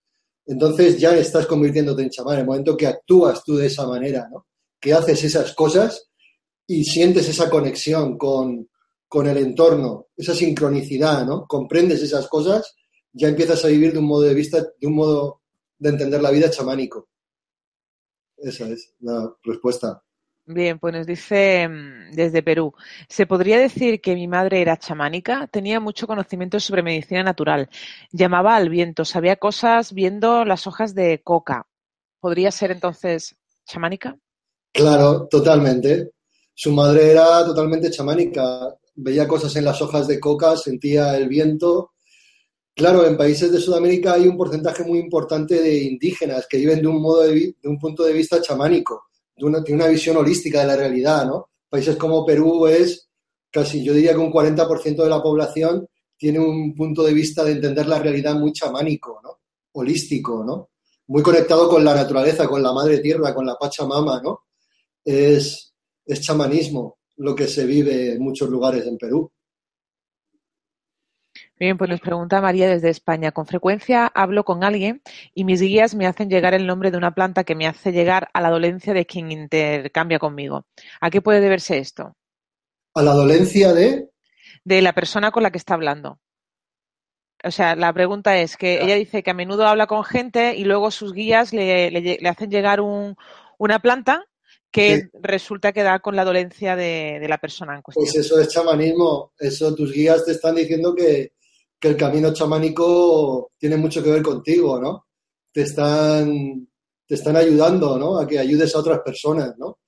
entonces 0.47 0.99
ya 0.99 1.17
estás 1.17 1.47
convirtiéndote 1.47 2.03
en 2.03 2.11
chamán, 2.11 2.35
en 2.35 2.41
el 2.41 2.47
momento 2.47 2.77
que 2.77 2.87
actúas 2.87 3.43
tú 3.45 3.57
de 3.57 3.67
esa 3.67 3.87
manera, 3.87 4.29
¿no? 4.31 4.47
Que 4.81 4.93
haces 4.93 5.25
esas 5.25 5.53
cosas 5.55 6.09
y 6.67 6.85
sientes 6.85 7.29
esa 7.29 7.51
conexión 7.51 8.17
con, 8.17 8.69
con 9.09 9.27
el 9.27 9.39
entorno, 9.39 10.07
esa 10.17 10.35
sincronicidad, 10.35 11.27
¿no? 11.27 11.47
Comprendes 11.47 12.01
esas 12.01 12.29
cosas, 12.29 12.77
ya 13.13 13.29
empiezas 13.29 13.65
a 13.65 13.69
vivir 13.69 13.93
de 13.93 13.99
un 13.99 14.07
modo 14.07 14.23
de 14.23 14.35
vista, 14.35 14.65
de 14.81 14.87
un 14.87 14.95
modo 14.95 15.43
de 15.79 15.91
entender 15.91 16.23
la 16.23 16.31
vida 16.31 16.49
chamánico. 16.49 17.09
Esa 18.37 18.69
es 18.69 18.95
la 19.01 19.35
respuesta. 19.43 20.03
Bien, 20.49 20.79
pues 20.79 20.95
nos 20.95 21.07
dice 21.09 21.69
mm, 21.69 22.13
desde 22.13 22.41
Perú. 22.41 22.73
¿Se 23.09 23.27
podría 23.27 23.59
decir 23.59 24.01
que 24.01 24.15
mi 24.15 24.29
madre 24.29 24.61
era 24.61 24.77
chamánica? 24.77 25.49
Tenía 25.49 25.81
mucho 25.81 26.07
conocimiento 26.07 26.61
sobre 26.61 26.85
medicina 26.85 27.25
natural. 27.25 27.69
Llamaba 28.13 28.55
al 28.55 28.69
viento, 28.69 29.05
sabía 29.05 29.37
cosas 29.37 29.93
viendo 29.93 30.45
las 30.45 30.69
hojas 30.69 30.95
de 30.95 31.21
coca. 31.25 31.67
¿Podría 32.21 32.53
ser 32.53 32.71
entonces 32.71 33.35
chamánica? 33.67 34.17
Claro, 34.73 35.27
totalmente. 35.27 36.13
Su 36.55 36.71
madre 36.71 37.11
era 37.11 37.45
totalmente 37.45 37.91
chamánica. 37.91 38.73
Veía 38.95 39.27
cosas 39.27 39.57
en 39.57 39.65
las 39.65 39.83
hojas 39.83 40.07
de 40.07 40.21
coca, 40.21 40.57
sentía 40.57 41.17
el 41.17 41.29
viento. 41.29 41.91
Claro, 42.73 43.05
en 43.05 43.17
países 43.17 43.51
de 43.51 43.59
Sudamérica 43.59 44.13
hay 44.13 44.29
un 44.29 44.37
porcentaje 44.37 44.85
muy 44.85 45.01
importante 45.01 45.61
de 45.61 45.77
indígenas 45.83 46.47
que 46.49 46.59
viven 46.59 46.83
de 46.83 46.87
un 46.87 47.03
modo 47.03 47.23
de, 47.23 47.57
de 47.61 47.69
un 47.69 47.81
punto 47.81 48.05
de 48.05 48.13
vista 48.13 48.41
chamánico 48.41 49.07
una, 49.41 49.63
tiene 49.63 49.83
una 49.83 49.91
visión 49.91 50.17
holística 50.17 50.61
de 50.61 50.67
la 50.67 50.77
realidad, 50.77 51.27
¿no? 51.27 51.51
Países 51.69 51.97
como 51.97 52.25
Perú 52.25 52.67
es 52.67 53.09
casi, 53.51 53.83
yo 53.83 53.93
diría 53.93 54.13
que 54.13 54.19
un 54.19 54.33
40% 54.33 55.03
de 55.03 55.09
la 55.09 55.23
población 55.23 55.87
tiene 56.17 56.39
un 56.39 56.75
punto 56.75 57.03
de 57.03 57.13
vista 57.13 57.45
de 57.45 57.53
entender 57.53 57.87
la 57.87 57.99
realidad 57.99 58.35
muy 58.35 58.53
chamánico, 58.53 59.21
¿no? 59.23 59.41
Holístico, 59.73 60.45
¿no? 60.45 60.71
Muy 61.09 61.23
conectado 61.23 61.69
con 61.69 61.85
la 61.85 61.95
naturaleza, 61.95 62.49
con 62.49 62.63
la 62.63 62.73
madre 62.73 62.99
tierra, 62.99 63.35
con 63.35 63.47
la 63.47 63.57
Pachamama, 63.57 64.21
¿no? 64.23 64.45
Es, 65.05 65.75
es 66.05 66.21
chamanismo 66.21 66.99
lo 67.17 67.35
que 67.35 67.47
se 67.47 67.65
vive 67.65 68.13
en 68.13 68.23
muchos 68.23 68.49
lugares 68.49 68.87
en 68.87 68.97
Perú. 68.99 69.31
Bien, 71.59 71.79
pues 71.79 71.89
nos 71.89 72.01
pregunta 72.01 72.43
María 72.43 72.69
desde 72.69 72.91
España. 72.91 73.33
Con 73.33 73.47
frecuencia 73.47 74.07
hablo 74.07 74.45
con 74.45 74.63
alguien 74.63 75.01
y 75.35 75.45
mis 75.45 75.63
guías 75.63 75.95
me 75.95 76.07
hacen 76.07 76.29
llegar 76.29 76.53
el 76.53 76.67
nombre 76.67 76.91
de 76.91 76.99
una 76.99 77.15
planta 77.15 77.45
que 77.45 77.55
me 77.55 77.67
hace 77.67 77.93
llegar 77.93 78.29
a 78.35 78.43
la 78.43 78.51
dolencia 78.51 78.93
de 78.93 79.07
quien 79.07 79.33
intercambia 79.33 80.19
conmigo. 80.19 80.67
¿A 81.01 81.09
qué 81.09 81.23
puede 81.23 81.41
deberse 81.41 81.79
esto? 81.79 82.15
¿A 82.95 83.03
la 83.03 83.13
dolencia 83.13 83.73
de? 83.73 84.11
De 84.65 84.83
la 84.83 84.93
persona 84.93 85.31
con 85.31 85.43
la 85.43 85.51
que 85.51 85.57
está 85.57 85.75
hablando. 85.75 86.19
o 87.43 87.51
sea, 87.51 87.75
la 87.75 87.91
pregunta 87.95 88.37
es 88.39 88.59
que 88.59 88.83
ella 88.83 88.97
dice 88.97 89.23
que 89.23 89.31
a 89.31 89.35
menudo 89.35 89.67
habla 89.67 89.87
con 89.87 90.05
gente 90.05 90.57
y 90.57 90.65
luego 90.65 90.91
sus 90.91 91.15
guías 91.15 91.55
le, 91.55 91.91
le, 91.91 92.29
hacen 92.29 92.51
llegar 92.51 92.83
un, 92.83 93.17
una 93.57 93.79
planta 93.79 94.27
que 94.71 95.09
resulta 95.15 95.73
que 95.73 95.83
da 95.83 96.01
con 96.01 96.17
la 96.17 96.25
dolencia 96.25 96.77
de, 96.77 97.19
de, 97.19 97.29
la 97.29 97.39
persona 97.39 97.77
en 97.77 97.81
cuestión. 97.81 98.05
Pues 98.05 98.15
eso 98.15 98.39
es 98.39 98.49
chamanismo. 98.49 99.33
Eso 99.39 99.75
tus 99.75 99.91
guías 99.91 100.23
te 100.27 100.33
están 100.33 100.55
diciendo 100.55 100.95
que, 100.95 101.33
que 101.79 101.89
el 101.89 101.97
camino 101.97 102.33
chamánico 102.33 103.53
tiene 103.59 103.77
mucho 103.77 104.03
que 104.03 104.11
ver 104.11 104.23
contigo, 104.23 104.81
¿no? 104.81 105.07
Te 105.53 105.63
están, 105.63 106.69
te 107.07 107.15
están 107.15 107.37
ayudando, 107.37 107.99
¿no? 107.99 108.19
A 108.19 108.27
que 108.27 108.39
ayudes 108.39 108.75
a 108.75 108.79
otras 108.79 109.01
personas, 109.01 109.55
¿no? 109.59 109.79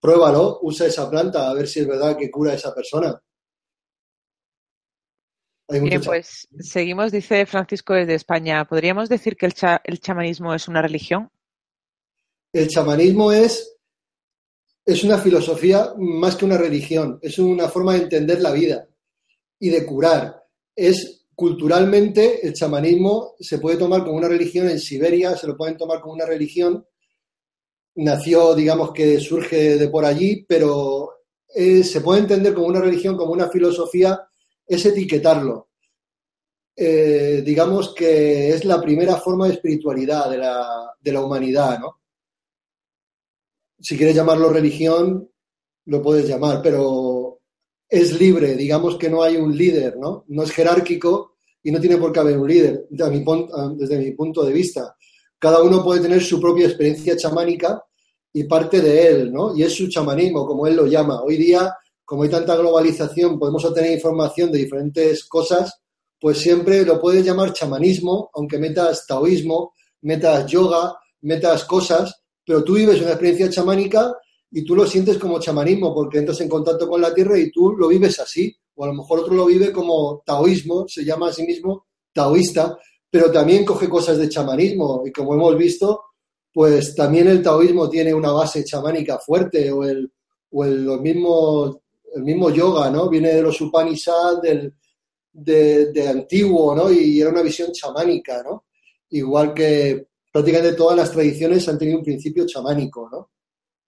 Pruébalo, 0.00 0.60
usa 0.62 0.86
esa 0.86 1.10
planta 1.10 1.50
a 1.50 1.54
ver 1.54 1.66
si 1.66 1.80
es 1.80 1.86
verdad 1.86 2.16
que 2.16 2.30
cura 2.30 2.52
a 2.52 2.54
esa 2.54 2.74
persona. 2.74 3.20
Bien, 5.68 6.00
pues 6.00 6.46
seguimos, 6.60 7.10
dice 7.10 7.44
Francisco 7.44 7.92
desde 7.92 8.14
España. 8.14 8.64
¿Podríamos 8.66 9.08
decir 9.08 9.36
que 9.36 9.46
el, 9.46 9.54
el, 9.82 10.00
chamanismo 10.00 10.54
es 10.54 10.68
una 10.68 10.80
religión? 10.80 11.28
El 12.52 12.68
chamanismo 12.68 13.32
es, 13.32 13.76
es 14.84 15.02
una 15.02 15.18
filosofía 15.18 15.92
más 15.98 16.36
que 16.36 16.44
una 16.44 16.56
religión, 16.56 17.18
es 17.20 17.40
una 17.40 17.68
forma 17.68 17.94
de 17.94 18.04
entender 18.04 18.40
la 18.40 18.52
vida 18.52 18.86
y 19.58 19.70
de 19.70 19.84
curar. 19.84 20.44
Es 20.76 21.15
culturalmente 21.36 22.44
el 22.46 22.54
chamanismo 22.54 23.34
se 23.38 23.58
puede 23.58 23.76
tomar 23.76 24.02
como 24.02 24.16
una 24.16 24.26
religión 24.28 24.68
en 24.70 24.80
Siberia, 24.80 25.36
se 25.36 25.46
lo 25.46 25.56
pueden 25.56 25.76
tomar 25.76 26.00
como 26.00 26.14
una 26.14 26.24
religión. 26.24 26.84
Nació, 27.96 28.54
digamos 28.54 28.92
que 28.92 29.20
surge 29.20 29.76
de 29.76 29.88
por 29.88 30.04
allí, 30.04 30.46
pero 30.48 31.10
eh, 31.54 31.84
se 31.84 32.00
puede 32.00 32.20
entender 32.20 32.54
como 32.54 32.66
una 32.66 32.80
religión, 32.80 33.16
como 33.16 33.32
una 33.32 33.48
filosofía 33.48 34.26
es 34.66 34.84
etiquetarlo. 34.86 35.68
Eh, 36.74 37.42
digamos 37.44 37.94
que 37.94 38.50
es 38.50 38.64
la 38.64 38.80
primera 38.80 39.16
forma 39.16 39.46
de 39.46 39.54
espiritualidad 39.54 40.30
de 40.30 40.38
la, 40.38 40.94
de 41.00 41.12
la 41.12 41.20
humanidad, 41.20 41.78
¿no? 41.78 42.00
Si 43.78 43.96
quieres 43.96 44.16
llamarlo 44.16 44.48
religión, 44.48 45.30
lo 45.84 46.02
puedes 46.02 46.26
llamar, 46.26 46.60
pero 46.62 47.15
es 47.88 48.18
libre, 48.18 48.54
digamos 48.54 48.96
que 48.96 49.08
no 49.08 49.22
hay 49.22 49.36
un 49.36 49.56
líder, 49.56 49.96
¿no? 49.96 50.24
No 50.28 50.42
es 50.42 50.50
jerárquico 50.50 51.36
y 51.62 51.70
no 51.70 51.80
tiene 51.80 51.96
por 51.96 52.12
qué 52.12 52.20
haber 52.20 52.38
un 52.38 52.48
líder, 52.48 52.86
desde 52.90 53.10
mi, 53.10 53.24
desde 53.76 53.98
mi 53.98 54.10
punto 54.12 54.44
de 54.44 54.52
vista. 54.52 54.96
Cada 55.38 55.62
uno 55.62 55.84
puede 55.84 56.00
tener 56.00 56.22
su 56.22 56.40
propia 56.40 56.66
experiencia 56.66 57.16
chamánica 57.16 57.82
y 58.32 58.44
parte 58.44 58.80
de 58.80 59.08
él, 59.08 59.32
¿no? 59.32 59.56
Y 59.56 59.62
es 59.62 59.74
su 59.74 59.88
chamanismo, 59.88 60.46
como 60.46 60.66
él 60.66 60.76
lo 60.76 60.86
llama. 60.86 61.22
Hoy 61.22 61.36
día 61.36 61.74
como 62.06 62.22
hay 62.22 62.28
tanta 62.30 62.56
globalización, 62.56 63.36
podemos 63.36 63.64
obtener 63.64 63.90
información 63.90 64.52
de 64.52 64.60
diferentes 64.60 65.24
cosas, 65.24 65.80
pues 66.20 66.38
siempre 66.38 66.84
lo 66.84 67.00
puedes 67.00 67.24
llamar 67.24 67.52
chamanismo, 67.52 68.30
aunque 68.32 68.58
metas 68.58 69.04
taoísmo, 69.08 69.74
metas 70.02 70.46
yoga, 70.46 70.94
metas 71.22 71.64
cosas, 71.64 72.22
pero 72.46 72.62
tú 72.62 72.74
vives 72.74 73.00
una 73.00 73.10
experiencia 73.10 73.50
chamánica 73.50 74.14
y 74.50 74.64
tú 74.64 74.74
lo 74.74 74.86
sientes 74.86 75.18
como 75.18 75.40
chamanismo 75.40 75.94
porque 75.94 76.18
entras 76.18 76.40
en 76.40 76.48
contacto 76.48 76.88
con 76.88 77.00
la 77.00 77.12
tierra 77.12 77.38
y 77.38 77.50
tú 77.50 77.72
lo 77.72 77.88
vives 77.88 78.18
así, 78.20 78.54
o 78.74 78.84
a 78.84 78.88
lo 78.88 78.94
mejor 78.94 79.20
otro 79.20 79.34
lo 79.34 79.46
vive 79.46 79.72
como 79.72 80.22
taoísmo, 80.24 80.86
se 80.88 81.04
llama 81.04 81.28
a 81.28 81.32
sí 81.32 81.44
mismo 81.44 81.86
taoísta, 82.12 82.78
pero 83.10 83.30
también 83.30 83.64
coge 83.64 83.88
cosas 83.88 84.18
de 84.18 84.28
chamanismo 84.28 85.02
y 85.06 85.12
como 85.12 85.34
hemos 85.34 85.56
visto, 85.56 86.02
pues 86.52 86.94
también 86.94 87.28
el 87.28 87.42
taoísmo 87.42 87.88
tiene 87.88 88.14
una 88.14 88.32
base 88.32 88.64
chamánica 88.64 89.18
fuerte 89.18 89.70
o 89.70 89.84
el, 89.84 90.10
o 90.50 90.64
el, 90.64 90.84
los 90.84 91.00
el 92.14 92.22
mismo 92.22 92.50
yoga, 92.50 92.90
¿no? 92.90 93.10
Viene 93.10 93.34
de 93.34 93.42
los 93.42 93.60
Upanishads, 93.60 94.40
del, 94.40 94.72
de, 95.36 96.08
antiguo, 96.08 96.74
¿no? 96.74 96.90
Y 96.90 97.20
era 97.20 97.30
una 97.30 97.42
visión 97.42 97.72
chamánica, 97.72 98.42
¿no? 98.42 98.64
Igual 99.10 99.52
que 99.52 100.08
prácticamente 100.32 100.76
todas 100.76 100.96
las 100.96 101.12
tradiciones 101.12 101.68
han 101.68 101.78
tenido 101.78 101.98
un 101.98 102.04
principio 102.04 102.46
chamánico, 102.46 103.08
¿no? 103.10 103.30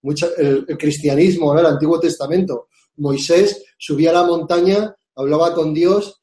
El, 0.03 0.67
cristianismo. 0.79 1.59
El 1.59 1.67
Antiguo 1.67 1.99
Testamento. 2.01 2.69
Moisés 2.97 3.65
subía 3.79 4.11
a 4.11 4.15
la 4.15 4.25
montaña, 4.25 4.95
hablaba 5.15 5.55
con 5.55 5.73
Dios, 5.73 6.21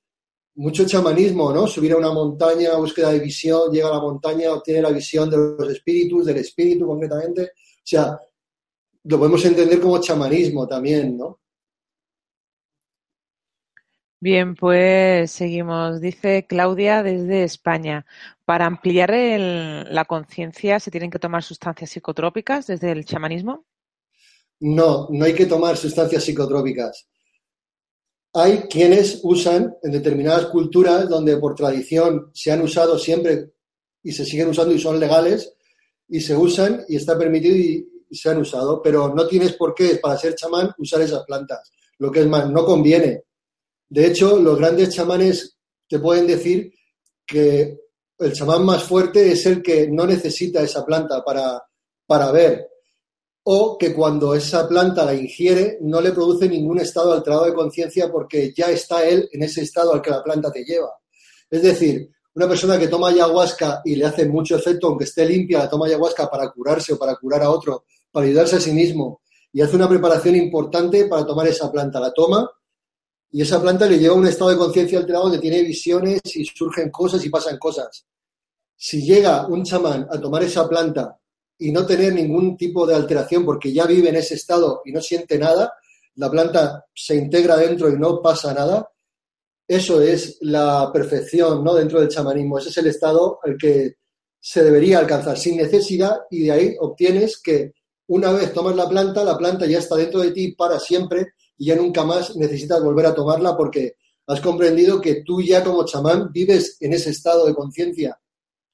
mucho 0.55 0.85
chamanismo, 0.85 1.51
¿no? 1.51 1.67
Subir 1.67 1.93
a 1.93 1.97
una 1.97 2.11
montaña, 2.11 2.75
búsqueda 2.77 3.11
de 3.11 3.19
visión, 3.19 3.71
llega 3.71 3.89
a 3.89 3.93
la 3.93 4.01
montaña, 4.01 4.53
obtiene 4.53 4.81
la 4.81 4.91
visión 4.91 5.29
de 5.29 5.37
los 5.37 5.69
espíritus, 5.69 6.25
del 6.25 6.37
espíritu 6.37 6.85
concretamente. 6.85 7.43
O 7.43 7.81
sea, 7.83 8.19
lo 9.03 9.17
podemos 9.17 9.43
entender 9.45 9.79
como 9.79 9.99
chamanismo 9.99 10.67
también, 10.67 11.17
¿no? 11.17 11.39
Bien, 14.19 14.55
pues 14.55 15.29
seguimos. 15.31 16.01
Dice 16.01 16.47
Claudia 16.47 17.03
desde 17.03 17.43
España. 17.43 18.05
Para 18.45 18.65
ampliar 18.65 19.11
la 19.11 20.05
conciencia, 20.05 20.79
¿se 20.79 20.91
tienen 20.91 21.09
que 21.09 21.19
tomar 21.19 21.43
sustancias 21.43 21.89
psicotrópicas 21.89 22.67
desde 22.67 22.91
el 22.91 23.05
chamanismo? 23.05 23.65
No, 24.59 25.07
no 25.09 25.25
hay 25.25 25.33
que 25.33 25.47
tomar 25.47 25.75
sustancias 25.77 26.23
psicotrópicas. 26.23 27.07
Hay 28.33 28.63
quienes 28.69 29.19
usan 29.23 29.75
en 29.81 29.91
determinadas 29.91 30.47
culturas 30.47 31.09
donde 31.09 31.37
por 31.37 31.55
tradición 31.55 32.29
se 32.33 32.51
han 32.51 32.61
usado 32.61 32.99
siempre 32.99 33.51
y 34.03 34.11
se 34.11 34.25
siguen 34.25 34.49
usando 34.49 34.73
y 34.73 34.79
son 34.79 34.99
legales 34.99 35.53
y 36.07 36.21
se 36.21 36.35
usan 36.35 36.85
y 36.87 36.97
está 36.97 37.17
permitido 37.17 37.55
y 37.55 38.15
se 38.15 38.29
han 38.29 38.37
usado, 38.37 38.81
pero 38.81 39.13
no 39.13 39.27
tienes 39.27 39.53
por 39.53 39.73
qué, 39.73 39.95
para 39.95 40.17
ser 40.17 40.35
chamán, 40.35 40.71
usar 40.77 41.01
esas 41.01 41.23
plantas. 41.25 41.71
Lo 41.97 42.11
que 42.11 42.21
es 42.21 42.27
más, 42.27 42.49
no 42.49 42.63
conviene 42.63 43.23
de 43.89 44.07
hecho, 44.07 44.39
los 44.39 44.57
grandes 44.57 44.95
chamanes 44.95 45.57
te 45.87 45.99
pueden 45.99 46.27
decir 46.27 46.73
que 47.25 47.79
el 48.19 48.33
chamán 48.33 48.63
más 48.63 48.83
fuerte 48.83 49.31
es 49.31 49.45
el 49.45 49.61
que 49.61 49.87
no 49.89 50.05
necesita 50.05 50.61
esa 50.61 50.85
planta 50.85 51.23
para, 51.23 51.61
para 52.05 52.31
ver, 52.31 52.69
o 53.43 53.77
que 53.77 53.93
cuando 53.93 54.33
esa 54.33 54.67
planta 54.67 55.05
la 55.05 55.13
ingiere 55.13 55.77
no 55.81 56.01
le 56.01 56.11
produce 56.11 56.49
ningún 56.49 56.79
estado 56.79 57.13
alterado 57.13 57.45
de 57.45 57.53
conciencia 57.53 58.11
porque 58.11 58.53
ya 58.55 58.71
está 58.71 59.05
él 59.05 59.29
en 59.31 59.43
ese 59.43 59.61
estado 59.61 59.93
al 59.93 60.01
que 60.01 60.09
la 60.09 60.23
planta 60.23 60.51
te 60.51 60.63
lleva. 60.63 60.91
Es 61.49 61.61
decir, 61.61 62.09
una 62.33 62.47
persona 62.47 62.79
que 62.79 62.87
toma 62.87 63.09
ayahuasca 63.09 63.81
y 63.85 63.95
le 63.95 64.05
hace 64.05 64.25
mucho 64.27 64.55
efecto, 64.55 64.87
aunque 64.87 65.03
esté 65.03 65.25
limpia, 65.25 65.59
la 65.59 65.69
toma 65.69 65.85
ayahuasca 65.85 66.29
para 66.29 66.49
curarse 66.49 66.93
o 66.93 66.97
para 66.97 67.15
curar 67.15 67.43
a 67.43 67.51
otro, 67.51 67.85
para 68.11 68.25
ayudarse 68.25 68.55
a 68.55 68.59
sí 68.59 68.71
mismo, 68.71 69.21
y 69.53 69.61
hace 69.61 69.75
una 69.75 69.87
preparación 69.87 70.35
importante 70.35 71.05
para 71.05 71.25
tomar 71.25 71.47
esa 71.47 71.71
planta. 71.71 71.99
La 71.99 72.11
toma 72.11 72.49
y 73.31 73.41
esa 73.41 73.61
planta 73.61 73.85
le 73.85 73.99
lleva 73.99 74.15
a 74.15 74.17
un 74.17 74.27
estado 74.27 74.49
de 74.49 74.57
conciencia 74.57 74.97
alterado 74.97 75.25
donde 75.25 75.39
tiene 75.39 75.61
visiones 75.61 76.19
y 76.35 76.45
surgen 76.45 76.89
cosas 76.89 77.23
y 77.25 77.29
pasan 77.29 77.57
cosas. 77.57 78.05
Si 78.77 79.01
llega 79.01 79.47
un 79.47 79.63
chamán 79.63 80.07
a 80.09 80.19
tomar 80.19 80.43
esa 80.43 80.67
planta 80.67 81.17
y 81.57 81.71
no 81.71 81.85
tener 81.85 82.13
ningún 82.13 82.57
tipo 82.57 82.85
de 82.85 82.95
alteración 82.95 83.45
porque 83.45 83.71
ya 83.71 83.85
vive 83.85 84.09
en 84.09 84.17
ese 84.17 84.35
estado 84.35 84.81
y 84.85 84.91
no 84.91 85.01
siente 85.01 85.37
nada, 85.37 85.73
la 86.15 86.29
planta 86.29 86.85
se 86.93 87.15
integra 87.15 87.57
dentro 87.57 87.89
y 87.89 87.97
no 87.97 88.21
pasa 88.21 88.53
nada, 88.53 88.89
eso 89.67 90.01
es 90.01 90.37
la 90.41 90.91
perfección 90.93 91.63
¿no? 91.63 91.73
dentro 91.73 91.99
del 91.99 92.09
chamanismo. 92.09 92.59
Ese 92.59 92.69
es 92.69 92.77
el 92.77 92.87
estado 92.87 93.39
al 93.43 93.57
que 93.57 93.95
se 94.39 94.63
debería 94.63 94.99
alcanzar 94.99 95.37
sin 95.37 95.57
necesidad 95.57 96.17
y 96.29 96.43
de 96.43 96.51
ahí 96.51 96.75
obtienes 96.79 97.41
que 97.41 97.73
una 98.07 98.31
vez 98.31 98.53
tomas 98.53 98.75
la 98.75 98.87
planta, 98.87 99.23
la 99.23 99.37
planta 99.37 99.65
ya 99.65 99.79
está 99.79 99.95
dentro 99.95 100.21
de 100.21 100.31
ti 100.31 100.51
para 100.51 100.79
siempre 100.79 101.33
y 101.57 101.67
ya 101.67 101.75
nunca 101.75 102.03
más 102.03 102.35
necesitas 102.35 102.83
volver 102.83 103.07
a 103.07 103.15
tomarla 103.15 103.57
porque 103.57 103.95
has 104.27 104.41
comprendido 104.41 105.01
que 105.01 105.23
tú 105.23 105.41
ya 105.41 105.63
como 105.63 105.85
chamán 105.85 106.31
vives 106.31 106.77
en 106.79 106.93
ese 106.93 107.09
estado 107.09 107.47
de 107.47 107.55
conciencia. 107.55 108.19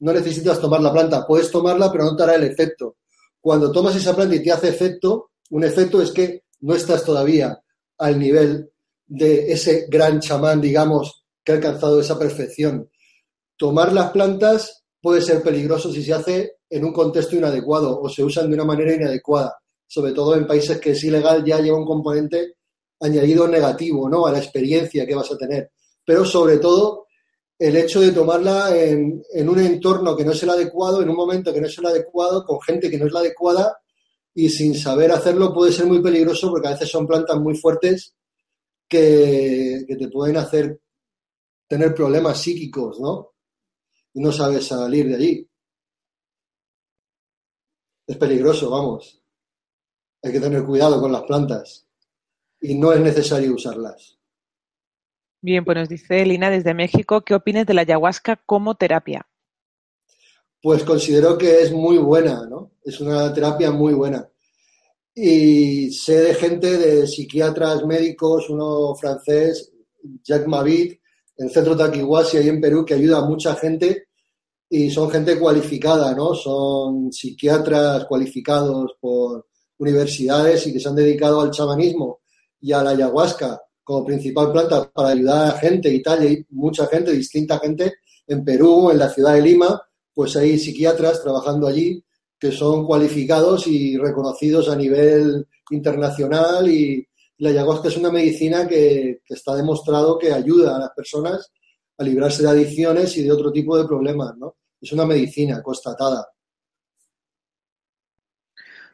No 0.01 0.13
necesitas 0.13 0.59
tomar 0.59 0.81
la 0.81 0.91
planta, 0.91 1.25
puedes 1.25 1.49
tomarla 1.49 1.91
pero 1.91 2.05
no 2.05 2.15
te 2.15 2.23
hará 2.23 2.35
el 2.35 2.43
efecto. 2.43 2.97
Cuando 3.39 3.71
tomas 3.71 3.95
esa 3.95 4.15
planta 4.15 4.35
y 4.35 4.43
te 4.43 4.51
hace 4.51 4.69
efecto, 4.69 5.31
un 5.49 5.63
efecto 5.63 6.01
es 6.01 6.11
que 6.11 6.43
no 6.61 6.75
estás 6.75 7.03
todavía 7.03 7.59
al 7.97 8.19
nivel 8.19 8.71
de 9.05 9.51
ese 9.51 9.87
gran 9.89 10.19
chamán, 10.19 10.61
digamos, 10.61 11.25
que 11.43 11.51
ha 11.51 11.55
alcanzado 11.55 11.99
esa 11.99 12.17
perfección. 12.17 12.89
Tomar 13.57 13.93
las 13.93 14.11
plantas 14.11 14.83
puede 15.01 15.21
ser 15.21 15.41
peligroso 15.41 15.91
si 15.91 16.03
se 16.03 16.13
hace 16.13 16.57
en 16.69 16.85
un 16.85 16.93
contexto 16.93 17.35
inadecuado 17.35 17.99
o 17.99 18.09
se 18.09 18.23
usan 18.23 18.47
de 18.49 18.55
una 18.55 18.65
manera 18.65 18.93
inadecuada, 18.93 19.57
sobre 19.85 20.13
todo 20.13 20.35
en 20.35 20.47
países 20.47 20.79
que 20.79 20.91
es 20.91 21.03
ilegal 21.03 21.43
ya 21.43 21.59
lleva 21.59 21.77
un 21.77 21.85
componente 21.85 22.55
añadido 23.01 23.47
negativo 23.47 24.07
¿no? 24.09 24.25
a 24.25 24.31
la 24.31 24.39
experiencia 24.39 25.05
que 25.05 25.15
vas 25.15 25.31
a 25.31 25.37
tener. 25.37 25.71
Pero 26.05 26.23
sobre 26.23 26.57
todo 26.57 27.07
el 27.61 27.77
hecho 27.77 28.01
de 28.01 28.11
tomarla 28.11 28.75
en, 28.75 29.23
un 29.47 29.59
entorno 29.59 30.17
que 30.17 30.25
no 30.25 30.31
es 30.31 30.41
el 30.41 30.49
adecuado, 30.49 31.03
en 31.03 31.09
un 31.09 31.15
momento 31.15 31.53
que 31.53 31.61
no 31.61 31.67
es 31.67 31.77
el 31.77 31.85
adecuado, 31.85 32.43
con 32.43 32.59
gente 32.59 32.89
que 32.89 32.97
no 32.97 33.05
es 33.05 33.11
la 33.13 33.19
adecuada 33.19 33.79
y 34.33 34.49
sin 34.49 34.73
saber 34.73 35.11
hacerlo 35.11 35.53
puede 35.53 35.71
ser 35.71 35.85
muy 35.85 36.01
peligroso 36.01 36.49
porque 36.49 36.69
a 36.69 36.71
veces 36.71 36.89
son 36.89 37.05
plantas 37.05 37.39
muy 37.39 37.55
fuertes 37.55 38.15
que, 38.89 39.85
que 39.87 39.95
te 39.95 40.07
pueden 40.07 40.37
hacer 40.37 40.81
tener 41.67 41.93
problemas 41.93 42.41
psíquicos, 42.41 42.99
¿no? 42.99 43.33
Y 44.15 44.21
no 44.21 44.31
sabes 44.31 44.65
salir 44.65 45.07
de 45.09 45.15
allí. 45.15 45.49
Es 48.07 48.17
peligroso, 48.17 48.71
vamos. 48.71 49.21
Hay 50.23 50.31
que 50.31 50.39
tener 50.39 50.65
cuidado 50.65 50.99
con 50.99 51.11
las 51.11 51.21
plantas 51.25 51.87
y 52.59 52.73
no 52.73 52.91
es 52.91 53.01
necesario 53.01 53.53
usarlas. 53.53 54.17
Bien, 55.43 55.65
pues 55.65 55.75
nos 55.75 55.89
dice 55.89 56.23
Lina 56.23 56.51
desde 56.51 56.75
México, 56.75 57.21
¿qué 57.21 57.33
opinas 57.33 57.65
de 57.65 57.73
la 57.73 57.81
ayahuasca 57.81 58.39
como 58.45 58.75
terapia? 58.75 59.27
Pues 60.61 60.83
considero 60.83 61.35
que 61.35 61.61
es 61.61 61.71
muy 61.71 61.97
buena, 61.97 62.45
¿no? 62.45 62.73
Es 62.83 63.01
una 63.01 63.33
terapia 63.33 63.71
muy 63.71 63.93
buena. 63.93 64.29
Y 65.15 65.91
sé 65.93 66.21
de 66.21 66.35
gente, 66.35 66.77
de 66.77 67.07
psiquiatras, 67.07 67.83
médicos, 67.85 68.51
uno 68.51 68.93
francés, 68.93 69.73
Jacques 70.23 70.47
Mavit, 70.47 70.99
en 71.37 71.47
el 71.47 71.51
centro 71.51 71.75
Taquihuasi, 71.75 72.37
ahí 72.37 72.49
en 72.49 72.61
Perú, 72.61 72.85
que 72.85 72.93
ayuda 72.93 73.17
a 73.17 73.25
mucha 73.25 73.55
gente 73.55 74.09
y 74.69 74.91
son 74.91 75.09
gente 75.09 75.39
cualificada, 75.39 76.13
¿no? 76.13 76.35
Son 76.35 77.11
psiquiatras 77.11 78.05
cualificados 78.05 78.91
por 79.01 79.47
universidades 79.79 80.67
y 80.67 80.73
que 80.73 80.79
se 80.79 80.87
han 80.87 80.95
dedicado 80.95 81.41
al 81.41 81.49
chamanismo 81.49 82.19
y 82.59 82.71
a 82.73 82.83
la 82.83 82.91
ayahuasca 82.91 83.59
como 83.91 84.05
principal 84.05 84.53
planta 84.53 84.89
para 84.89 85.09
ayudar 85.09 85.49
a 85.49 85.59
gente 85.59 85.93
y 85.93 86.01
tal, 86.01 86.23
y 86.23 86.27
hay 86.27 86.45
mucha 86.51 86.87
gente, 86.87 87.11
distinta 87.11 87.59
gente, 87.59 87.95
en 88.25 88.41
Perú, 88.45 88.89
en 88.89 88.97
la 88.97 89.09
ciudad 89.09 89.33
de 89.33 89.41
Lima, 89.41 89.81
pues 90.13 90.37
hay 90.37 90.57
psiquiatras 90.57 91.21
trabajando 91.21 91.67
allí 91.67 92.01
que 92.39 92.53
son 92.53 92.85
cualificados 92.85 93.67
y 93.67 93.97
reconocidos 93.97 94.69
a 94.69 94.77
nivel 94.77 95.45
internacional 95.71 96.71
y 96.71 97.05
la 97.39 97.49
ayahuasca 97.49 97.89
es 97.89 97.97
una 97.97 98.11
medicina 98.11 98.65
que, 98.65 99.19
que 99.25 99.33
está 99.33 99.55
demostrado 99.55 100.17
que 100.17 100.31
ayuda 100.31 100.77
a 100.77 100.79
las 100.79 100.91
personas 100.91 101.51
a 101.97 102.03
librarse 102.05 102.43
de 102.43 102.49
adicciones 102.49 103.17
y 103.17 103.23
de 103.23 103.31
otro 103.33 103.51
tipo 103.51 103.77
de 103.77 103.85
problemas, 103.85 104.37
¿no? 104.37 104.55
Es 104.79 104.93
una 104.93 105.05
medicina 105.05 105.61
constatada. 105.61 106.25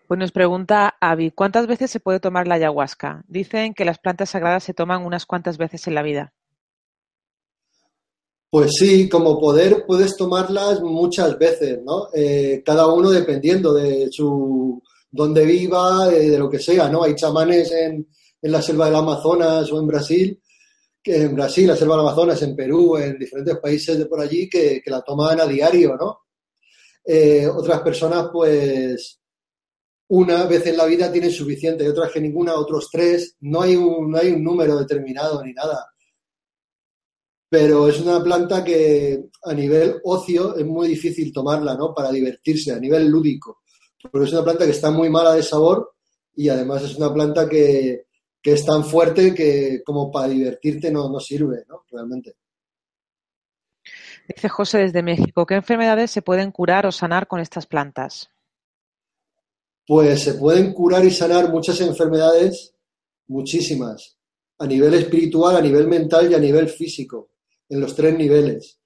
Pues 0.07 0.19
nos 0.19 0.31
pregunta 0.31 0.95
Avi, 1.01 1.31
¿cuántas 1.31 1.67
veces 1.67 1.91
se 1.91 1.99
puede 1.99 2.21
tomar 2.21 2.47
la 2.47 2.55
ayahuasca? 2.55 3.25
Dicen 3.27 3.73
que 3.73 3.83
las 3.83 3.99
plantas 3.99 4.29
sagradas 4.29 4.63
se 4.63 4.73
toman 4.73 5.05
unas 5.05 5.25
cuantas 5.25 5.57
veces 5.57 5.85
en 5.87 5.95
la 5.95 6.01
vida. 6.01 6.33
Pues 8.49 8.75
sí, 8.79 9.09
como 9.09 9.37
poder 9.37 9.85
puedes 9.85 10.15
tomarlas 10.15 10.81
muchas 10.81 11.37
veces, 11.37 11.79
¿no? 11.83 12.07
Eh, 12.13 12.63
cada 12.65 12.87
uno 12.87 13.09
dependiendo 13.09 13.73
de 13.73 14.07
su 14.09 14.81
dónde 15.11 15.43
viva, 15.45 16.07
de, 16.07 16.29
de, 16.29 16.39
lo 16.39 16.49
que 16.49 16.59
sea, 16.59 16.87
¿no? 16.87 17.03
Hay 17.03 17.13
chamanes 17.13 17.69
en, 17.73 18.07
en, 18.41 18.51
la 18.51 18.61
selva 18.61 18.85
del 18.85 18.95
Amazonas 18.95 19.69
o 19.73 19.79
en 19.79 19.87
Brasil, 19.87 20.41
que 21.03 21.23
en 21.23 21.35
Brasil, 21.35 21.67
la 21.67 21.75
selva 21.75 21.95
del 21.95 22.05
Amazonas, 22.05 22.41
en 22.43 22.55
Perú, 22.55 22.95
en 22.95 23.19
diferentes 23.19 23.57
países 23.57 23.97
de 23.97 24.05
por 24.05 24.21
allí 24.21 24.49
que, 24.49 24.81
que 24.81 24.91
la 24.91 25.01
toman 25.01 25.41
a 25.41 25.45
diario, 25.45 25.97
¿no? 25.97 26.19
Eh, 27.03 27.47
otras 27.47 27.81
personas, 27.81 28.29
pues, 28.31 29.19
una 30.09 30.45
vez 30.45 30.65
en 30.65 30.77
la 30.77 30.85
vida 30.85 31.11
tienen 31.11 31.31
suficiente 31.31 31.83
y 31.83 31.87
otras 31.87 32.11
que 32.11 32.21
ninguna, 32.21 32.55
otros 32.55 32.89
tres. 32.91 33.35
No 33.41 33.61
hay 33.61 33.75
un, 33.75 34.11
no 34.11 34.17
hay 34.17 34.31
un 34.31 34.43
número 34.43 34.77
determinado 34.77 35.43
ni 35.43 35.53
nada. 35.53 35.85
Pero 37.49 37.87
es 37.87 37.99
una 37.99 38.21
planta 38.23 38.63
que 38.63 39.29
a 39.43 39.53
nivel 39.53 39.99
ocio 40.03 40.55
es 40.55 40.65
muy 40.65 40.87
difícil 40.87 41.31
tomarla, 41.31 41.75
¿no? 41.75 41.93
Para 41.93 42.11
divertirse, 42.11 42.73
a 42.73 42.79
nivel 42.79 43.07
lúdico. 43.07 43.61
Porque 44.11 44.27
es 44.27 44.33
una 44.33 44.43
planta 44.43 44.65
que 44.65 44.71
está 44.71 44.91
muy 44.91 45.09
mala 45.09 45.33
de 45.33 45.43
sabor 45.43 45.93
y 46.35 46.49
además 46.49 46.83
es 46.83 46.95
una 46.95 47.13
planta 47.13 47.47
que, 47.47 48.07
que 48.41 48.53
es 48.53 48.65
tan 48.65 48.85
fuerte 48.85 49.33
que 49.33 49.81
como 49.85 50.11
para 50.11 50.27
divertirte 50.27 50.91
no, 50.91 51.09
no 51.09 51.19
sirve, 51.19 51.65
¿no? 51.67 51.83
Realmente. 51.89 52.35
Dice 54.27 54.49
José 54.49 54.79
desde 54.79 55.03
México, 55.03 55.45
¿qué 55.45 55.55
enfermedades 55.55 56.11
se 56.11 56.21
pueden 56.21 56.51
curar 56.51 56.85
o 56.85 56.91
sanar 56.91 57.27
con 57.27 57.39
estas 57.39 57.65
plantas? 57.65 58.29
Pues 59.87 60.21
se 60.21 60.33
pueden 60.33 60.73
curar 60.73 61.05
y 61.05 61.11
sanar 61.11 61.49
muchas 61.49 61.79
enfermedades, 61.79 62.75
muchísimas, 63.27 64.17
a 64.59 64.67
nivel 64.67 64.93
espiritual, 64.95 65.55
a 65.55 65.61
nivel 65.61 65.87
mental 65.87 66.29
y 66.29 66.35
a 66.35 66.39
nivel 66.39 66.67
físico, 66.67 67.29
en 67.69 67.79
los 67.79 67.95
tres 67.95 68.17
niveles. 68.17 68.81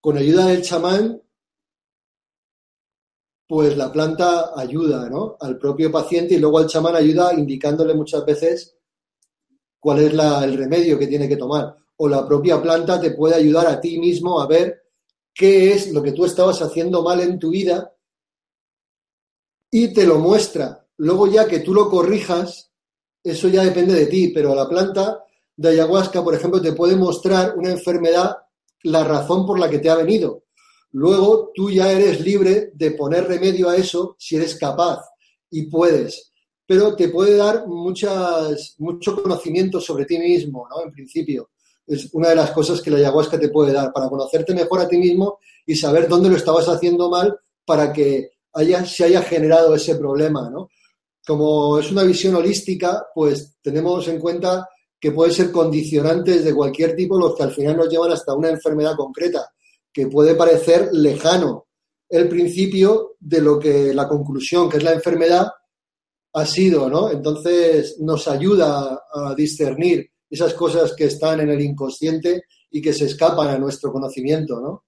Con 0.00 0.18
ayuda 0.18 0.46
del 0.46 0.62
chamán, 0.62 1.22
pues 3.46 3.76
la 3.76 3.92
planta 3.92 4.50
ayuda 4.56 5.08
¿no? 5.08 5.36
al 5.38 5.58
propio 5.58 5.92
paciente 5.92 6.34
y 6.34 6.38
luego 6.38 6.58
el 6.58 6.66
chamán 6.66 6.96
ayuda 6.96 7.32
indicándole 7.34 7.94
muchas 7.94 8.24
veces 8.26 8.76
cuál 9.78 10.00
es 10.00 10.12
la, 10.12 10.42
el 10.42 10.56
remedio 10.56 10.98
que 10.98 11.06
tiene 11.06 11.28
que 11.28 11.36
tomar. 11.36 11.76
O 11.98 12.08
la 12.08 12.26
propia 12.26 12.60
planta 12.60 13.00
te 13.00 13.12
puede 13.12 13.36
ayudar 13.36 13.68
a 13.68 13.80
ti 13.80 13.96
mismo 13.96 14.40
a 14.40 14.48
ver 14.48 14.86
qué 15.32 15.72
es 15.72 15.92
lo 15.92 16.02
que 16.02 16.12
tú 16.12 16.24
estabas 16.24 16.60
haciendo 16.62 17.00
mal 17.02 17.20
en 17.20 17.38
tu 17.38 17.50
vida 17.50 17.91
y 19.74 19.88
te 19.88 20.06
lo 20.06 20.18
muestra. 20.18 20.86
Luego 20.98 21.26
ya 21.26 21.48
que 21.48 21.60
tú 21.60 21.72
lo 21.72 21.88
corrijas, 21.88 22.70
eso 23.24 23.48
ya 23.48 23.64
depende 23.64 23.94
de 23.94 24.06
ti, 24.06 24.28
pero 24.28 24.54
la 24.54 24.68
planta 24.68 25.24
de 25.56 25.70
ayahuasca, 25.70 26.22
por 26.22 26.34
ejemplo, 26.34 26.60
te 26.60 26.74
puede 26.74 26.94
mostrar 26.94 27.56
una 27.56 27.70
enfermedad, 27.70 28.36
la 28.84 29.02
razón 29.02 29.46
por 29.46 29.58
la 29.58 29.70
que 29.70 29.78
te 29.78 29.88
ha 29.88 29.96
venido. 29.96 30.44
Luego 30.92 31.50
tú 31.54 31.70
ya 31.70 31.90
eres 31.90 32.20
libre 32.20 32.70
de 32.74 32.90
poner 32.90 33.26
remedio 33.26 33.70
a 33.70 33.76
eso 33.76 34.14
si 34.18 34.36
eres 34.36 34.56
capaz 34.56 35.00
y 35.50 35.62
puedes. 35.62 36.32
Pero 36.66 36.94
te 36.94 37.08
puede 37.08 37.36
dar 37.36 37.66
muchas, 37.66 38.74
mucho 38.78 39.22
conocimiento 39.22 39.80
sobre 39.80 40.04
ti 40.04 40.18
mismo, 40.18 40.68
¿no? 40.68 40.82
En 40.82 40.92
principio. 40.92 41.50
Es 41.86 42.12
una 42.12 42.28
de 42.28 42.36
las 42.36 42.50
cosas 42.50 42.82
que 42.82 42.90
la 42.90 42.98
ayahuasca 42.98 43.40
te 43.40 43.48
puede 43.48 43.72
dar, 43.72 43.90
para 43.90 44.08
conocerte 44.08 44.54
mejor 44.54 44.80
a 44.80 44.88
ti 44.88 44.98
mismo 44.98 45.38
y 45.66 45.74
saber 45.76 46.08
dónde 46.08 46.28
lo 46.28 46.36
estabas 46.36 46.68
haciendo 46.68 47.08
mal 47.08 47.38
para 47.64 47.90
que 47.90 48.32
haya, 48.54 48.84
se 48.84 49.04
haya 49.04 49.22
generado 49.22 49.74
ese 49.74 49.96
problema, 49.96 50.50
¿no? 50.50 50.68
Como 51.26 51.78
es 51.78 51.90
una 51.90 52.02
visión 52.02 52.34
holística, 52.34 53.06
pues 53.14 53.56
tenemos 53.62 54.08
en 54.08 54.18
cuenta 54.18 54.68
que 55.00 55.12
puede 55.12 55.32
ser 55.32 55.50
condicionantes 55.50 56.44
de 56.44 56.54
cualquier 56.54 56.94
tipo 56.94 57.18
los 57.18 57.34
que 57.34 57.44
al 57.44 57.52
final 57.52 57.76
nos 57.76 57.88
llevan 57.88 58.12
hasta 58.12 58.34
una 58.34 58.50
enfermedad 58.50 58.96
concreta, 58.96 59.50
que 59.92 60.06
puede 60.06 60.34
parecer 60.34 60.90
lejano 60.92 61.66
el 62.08 62.28
principio 62.28 63.16
de 63.18 63.40
lo 63.40 63.58
que 63.58 63.94
la 63.94 64.06
conclusión, 64.06 64.68
que 64.68 64.76
es 64.76 64.82
la 64.82 64.92
enfermedad, 64.92 65.48
ha 66.34 66.46
sido, 66.46 66.88
¿no? 66.88 67.10
Entonces 67.10 67.96
nos 68.00 68.28
ayuda 68.28 69.04
a 69.12 69.34
discernir 69.34 70.10
esas 70.28 70.54
cosas 70.54 70.94
que 70.94 71.06
están 71.06 71.40
en 71.40 71.50
el 71.50 71.60
inconsciente 71.60 72.44
y 72.70 72.80
que 72.80 72.92
se 72.92 73.06
escapan 73.06 73.48
a 73.48 73.58
nuestro 73.58 73.92
conocimiento, 73.92 74.60
¿no? 74.60 74.84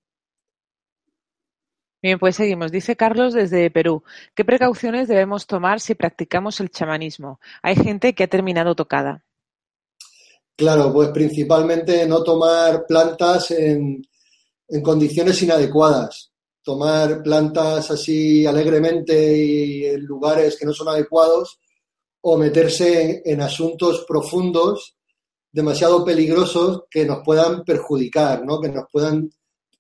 Bien, 2.05 2.19
pues 2.19 2.37
seguimos. 2.37 2.71
Dice 2.71 2.97
Carlos 2.97 3.33
desde 3.33 3.71
Perú, 3.71 4.03
¿qué 4.35 4.45
precauciones 4.45 5.09
debemos 5.09 5.47
tomar 5.47 5.81
si 5.81 5.95
practicamos 5.95 6.61
el 6.61 6.69
chamanismo? 6.69 7.41
Hay 7.63 7.77
gente 7.77 8.15
que 8.15 8.25
ha 8.25 8.29
terminado 8.29 8.75
tocada. 8.75 9.25
Claro, 10.55 10.93
pues 10.93 11.09
principalmente 11.09 12.07
no 12.07 12.23
tomar 12.23 12.85
plantas 12.87 13.53
en, 13.53 14.07
en 14.69 14.83
condiciones 14.83 15.41
inadecuadas. 15.41 16.31
Tomar 16.63 17.23
plantas 17.23 17.91
así 17.91 18.45
alegremente 18.45 19.39
y 19.39 19.87
en 19.87 20.05
lugares 20.05 20.59
que 20.59 20.67
no 20.67 20.75
son 20.75 20.89
adecuados 20.89 21.59
o 22.21 22.37
meterse 22.37 23.03
en, 23.03 23.23
en 23.25 23.41
asuntos 23.41 24.05
profundos 24.07 24.95
demasiado 25.51 26.05
peligrosos 26.05 26.83
que 26.91 27.07
nos 27.07 27.23
puedan 27.25 27.65
perjudicar, 27.65 28.45
¿no? 28.45 28.61
que 28.61 28.69
nos 28.69 28.85
puedan 28.93 29.31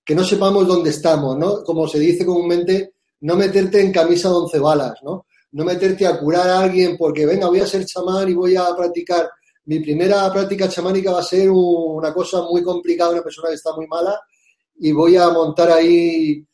que 0.04 0.14
no 0.14 0.22
sepamos 0.22 0.66
dónde 0.66 0.90
estamos, 0.90 1.38
¿no? 1.38 1.64
Como 1.64 1.88
se 1.88 1.98
dice 1.98 2.26
comúnmente, 2.26 2.94
no 3.20 3.36
meterte 3.36 3.80
en 3.80 3.90
camisa 3.90 4.28
de 4.28 4.34
once 4.34 4.58
balas, 4.58 4.94
¿no? 5.02 5.26
No 5.52 5.64
meterte 5.64 6.06
a 6.06 6.18
curar 6.18 6.48
a 6.48 6.60
alguien 6.60 6.96
porque, 6.98 7.24
venga, 7.24 7.48
voy 7.48 7.60
a 7.60 7.66
ser 7.66 7.86
chamán 7.86 8.28
y 8.28 8.34
voy 8.34 8.54
a 8.56 8.74
practicar. 8.76 9.30
Mi 9.66 9.80
primera 9.80 10.30
práctica 10.30 10.68
chamánica 10.68 11.10
va 11.10 11.20
a 11.20 11.24
ser 11.24 11.48
una 11.50 12.12
cosa 12.12 12.42
muy 12.42 12.62
complicada, 12.62 13.12
una 13.12 13.22
persona 13.22 13.48
que 13.48 13.54
está 13.54 13.74
muy 13.74 13.86
mala, 13.86 14.20
y 14.76 14.92
voy 14.92 15.16
a 15.16 15.30
montar 15.30 15.70
ahí 15.70 16.44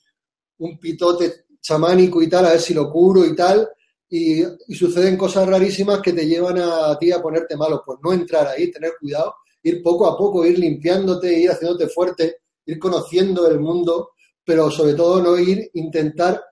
un 0.59 0.79
pitote 0.79 1.47
chamánico 1.61 2.23
y 2.23 2.29
tal, 2.29 2.47
a 2.47 2.51
ver 2.51 2.61
si 2.61 2.73
lo 2.73 2.91
curo 2.91 3.25
y 3.25 3.35
tal, 3.35 3.69
y, 4.09 4.43
suceden 4.75 5.17
cosas 5.17 5.49
rarísimas 5.49 6.01
que 6.01 6.13
te 6.13 6.27
llevan 6.27 6.59
a, 6.59 6.91
a 6.91 6.99
ti 6.99 7.11
a 7.11 7.21
ponerte 7.21 7.57
malo. 7.57 7.83
Pues 7.85 7.99
no 8.05 8.13
entrar 8.13 8.47
ahí, 8.47 8.71
tener 8.71 8.93
cuidado, 9.01 9.35
ir 9.63 9.83
poco 9.83 10.07
a 10.07 10.17
poco, 10.17 10.47
ir 10.47 10.59
limpiándote, 10.59 11.37
ir 11.37 11.51
haciéndote 11.51 11.89
fuerte, 11.89 12.37
ir 12.67 12.79
conociendo 12.79 13.49
el 13.49 13.61
mundo, 13.61 14.13
pero 14.45 14.71
sobre 14.71 14.95
todo 14.95 15.23
no 15.23 15.39
ir 15.39 15.71
intentar 15.75 16.43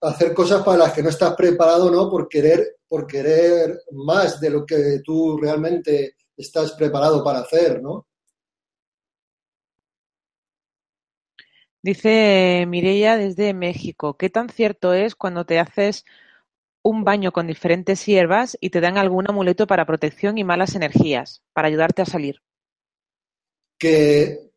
hacer 0.00 0.34
cosas 0.34 0.64
para 0.64 0.78
las 0.78 0.92
que 0.92 1.02
no 1.02 1.08
estás 1.08 1.34
preparado, 1.34 1.90
¿no? 1.90 2.10
Por 2.10 2.28
querer, 2.28 2.78
por 2.88 3.06
querer 3.06 3.82
más 3.92 4.40
de 4.40 4.50
lo 4.50 4.66
que 4.66 5.00
tú 5.04 5.38
realmente 5.38 6.16
estás 6.36 6.72
preparado 6.72 7.22
para 7.22 7.40
hacer, 7.40 7.80
¿no? 7.82 8.06
Dice 11.84 12.64
Mireia 12.68 13.16
desde 13.16 13.54
México, 13.54 14.16
¿qué 14.16 14.30
tan 14.30 14.48
cierto 14.48 14.94
es 14.94 15.16
cuando 15.16 15.44
te 15.44 15.58
haces 15.58 16.04
un 16.82 17.02
baño 17.02 17.32
con 17.32 17.48
diferentes 17.48 18.06
hierbas 18.06 18.56
y 18.60 18.70
te 18.70 18.80
dan 18.80 18.98
algún 18.98 19.28
amuleto 19.28 19.66
para 19.66 19.86
protección 19.86 20.38
y 20.38 20.44
malas 20.44 20.76
energías, 20.76 21.42
para 21.52 21.68
ayudarte 21.68 22.02
a 22.02 22.06
salir? 22.06 22.40
Que 23.78 24.51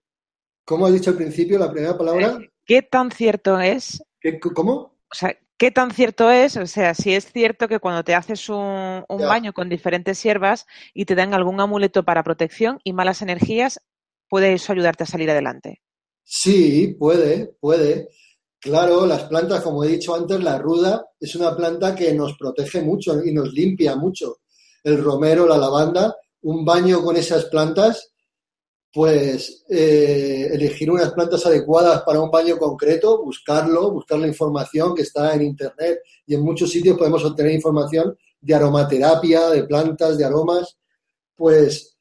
¿Cómo 0.66 0.88
has 0.88 0.94
dicho 0.94 1.12
al 1.12 1.18
principio 1.18 1.58
la 1.58 1.72
primera 1.72 1.98
palabra? 1.98 2.40
¿Qué 2.66 2.82
tan 2.82 3.12
cierto 3.12 3.60
es? 3.60 4.04
¿Qué, 4.20 4.40
¿Cómo? 4.40 4.74
O 4.74 5.16
sea, 5.16 5.38
¿Qué 5.58 5.72
tan 5.72 5.92
cierto 5.92 6.30
es? 6.32 6.58
O 6.58 6.66
sea, 6.66 6.94
si 6.94 7.14
es 7.14 7.32
cierto 7.32 7.70
que 7.70 7.80
cuando 7.80 8.04
te 8.04 8.14
haces 8.14 8.50
un, 8.50 9.06
baño 9.08 9.54
con 9.54 9.70
diferentes 9.70 10.22
hierbas 10.22 10.66
y 10.94 11.06
te 11.06 11.16
dan 11.16 11.34
algún 11.34 11.62
amuleto 11.62 12.04
para 12.04 12.24
protección 12.24 12.80
y 12.84 12.92
malas 12.92 13.22
energías, 13.22 13.80
¿puede 14.28 14.54
eso 14.54 14.74
ayudarte 14.74 15.04
a 15.04 15.08
salir 15.08 15.30
adelante? 15.30 15.82
Sí, 16.26 16.96
puede, 17.00 17.56
puede. 17.62 18.10
Claro, 18.60 19.06
las 19.06 19.24
plantas, 19.24 19.62
como 19.62 19.84
he 19.86 19.90
dicho 19.90 20.14
antes, 20.14 20.44
la 20.44 20.58
ruda 20.58 21.06
es 21.20 21.34
una 21.36 21.56
planta 21.56 21.96
que 21.96 22.14
nos 22.14 22.38
protege 22.38 22.82
mucho 22.82 23.24
y 23.24 23.32
nos 23.32 23.54
limpia 23.54 23.96
mucho. 23.96 24.40
El 24.84 25.02
romero, 25.02 25.48
la 25.48 25.58
lavanda, 25.58 26.18
un 26.42 26.66
baño 26.66 27.02
con 27.02 27.16
esas 27.16 27.46
plantas 27.46 28.12
pues 28.96 29.66
eh, 29.68 30.48
elegir 30.54 30.90
unas 30.90 31.12
plantas 31.12 31.46
adecuadas 31.46 32.04
para 32.04 32.22
un 32.22 32.32
baño 32.32 32.58
concreto, 32.58 33.22
buscarlo, 33.22 33.92
buscar 33.92 34.18
la 34.18 34.28
información 34.28 34.96
que 34.96 35.02
está 35.02 35.34
en 35.36 35.42
Internet 35.42 36.00
y 36.26 36.34
en 36.34 36.42
muchos 36.42 36.72
sitios 36.72 36.98
podemos 36.98 37.26
obtener 37.26 37.52
información 37.52 38.18
de 38.40 38.56
aromaterapia, 38.56 39.50
de 39.50 39.66
plantas, 39.66 40.18
de 40.18 40.24
aromas, 40.24 40.78
pues 41.36 41.98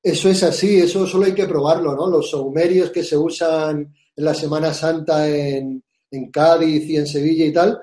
eso 0.00 0.28
es 0.28 0.40
así, 0.44 0.78
eso 0.78 1.04
solo 1.04 1.26
hay 1.26 1.34
que 1.34 1.48
probarlo, 1.48 1.96
¿no? 1.96 2.06
Los 2.06 2.30
saumerios 2.30 2.92
que 2.92 3.02
se 3.02 3.16
usan 3.16 3.92
en 4.14 4.24
la 4.24 4.34
Semana 4.34 4.72
Santa 4.72 5.28
en, 5.28 5.82
en 6.12 6.30
Cádiz 6.30 6.88
y 6.88 6.96
en 6.96 7.08
Sevilla 7.08 7.44
y 7.44 7.52
tal, 7.52 7.82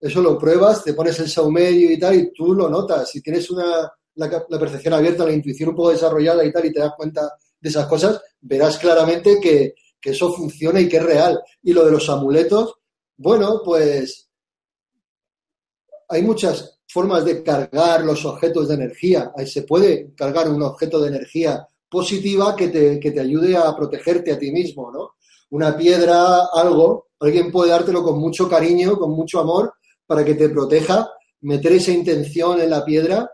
eso 0.00 0.20
lo 0.20 0.36
pruebas, 0.36 0.82
te 0.82 0.92
pones 0.92 1.20
el 1.20 1.30
saumerio 1.30 1.92
y 1.92 2.00
tal 2.00 2.16
y 2.16 2.32
tú 2.32 2.52
lo 2.52 2.68
notas. 2.68 3.10
Si 3.10 3.22
tienes 3.22 3.48
una 3.48 3.92
la, 4.16 4.58
percepción 4.58 4.94
abierta, 4.94 5.24
la 5.24 5.32
intuición 5.32 5.70
un 5.70 5.76
poco 5.76 5.90
desarrollada 5.90 6.44
y 6.44 6.52
tal, 6.52 6.66
y 6.66 6.72
te 6.72 6.80
das 6.80 6.92
cuenta 6.96 7.36
de 7.60 7.68
esas 7.68 7.86
cosas, 7.86 8.20
verás 8.40 8.78
claramente 8.78 9.38
que, 9.40 9.74
eso 10.02 10.34
funciona 10.34 10.78
y 10.82 10.86
que 10.86 10.98
es 10.98 11.02
real. 11.02 11.40
Y 11.62 11.72
lo 11.72 11.82
de 11.86 11.92
los 11.92 12.10
amuletos, 12.10 12.74
bueno, 13.16 13.62
pues 13.64 14.28
hay 16.10 16.20
muchas 16.20 16.78
formas 16.86 17.24
de 17.24 17.42
cargar 17.42 18.04
los 18.04 18.22
objetos 18.26 18.68
de 18.68 18.74
energía. 18.74 19.32
Ahí 19.34 19.46
se 19.46 19.62
puede 19.62 20.12
cargar 20.14 20.50
un 20.50 20.62
objeto 20.62 21.00
de 21.00 21.08
energía 21.08 21.66
positiva 21.88 22.54
que 22.54 22.68
te, 22.68 23.00
que 23.00 23.12
te 23.12 23.20
ayude 23.20 23.56
a 23.56 23.74
protegerte 23.74 24.30
a 24.30 24.38
ti 24.38 24.52
mismo, 24.52 24.92
¿no? 24.92 25.14
Una 25.52 25.74
piedra, 25.74 26.48
algo, 26.52 27.06
alguien 27.20 27.50
puede 27.50 27.70
dártelo 27.70 28.02
con 28.02 28.18
mucho 28.18 28.46
cariño, 28.46 28.98
con 28.98 29.12
mucho 29.12 29.40
amor, 29.40 29.72
para 30.06 30.22
que 30.22 30.34
te 30.34 30.50
proteja, 30.50 31.10
meter 31.40 31.72
esa 31.72 31.92
intención 31.92 32.60
en 32.60 32.68
la 32.68 32.84
piedra 32.84 33.30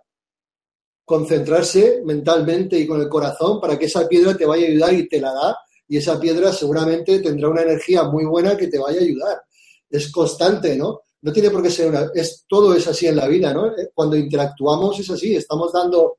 concentrarse 1.10 2.02
mentalmente 2.04 2.78
y 2.78 2.86
con 2.86 3.00
el 3.00 3.08
corazón 3.08 3.60
para 3.60 3.76
que 3.76 3.86
esa 3.86 4.06
piedra 4.06 4.36
te 4.36 4.46
vaya 4.46 4.64
a 4.64 4.70
ayudar 4.70 4.94
y 4.94 5.08
te 5.08 5.20
la 5.20 5.32
da 5.32 5.58
y 5.88 5.96
esa 5.96 6.20
piedra 6.20 6.52
seguramente 6.52 7.18
tendrá 7.18 7.48
una 7.48 7.62
energía 7.62 8.04
muy 8.04 8.24
buena 8.26 8.56
que 8.56 8.68
te 8.68 8.78
vaya 8.78 9.00
a 9.00 9.02
ayudar. 9.02 9.42
Es 9.90 10.12
constante, 10.12 10.76
¿no? 10.76 11.00
No 11.22 11.32
tiene 11.32 11.50
por 11.50 11.64
qué 11.64 11.70
ser 11.72 11.88
una... 11.88 12.12
Es, 12.14 12.44
todo 12.48 12.72
es 12.74 12.86
así 12.86 13.08
en 13.08 13.16
la 13.16 13.26
vida, 13.26 13.52
¿no? 13.52 13.76
Eh, 13.76 13.90
cuando 13.92 14.14
interactuamos 14.14 15.00
es 15.00 15.10
así, 15.10 15.34
estamos 15.34 15.72
dando 15.72 16.18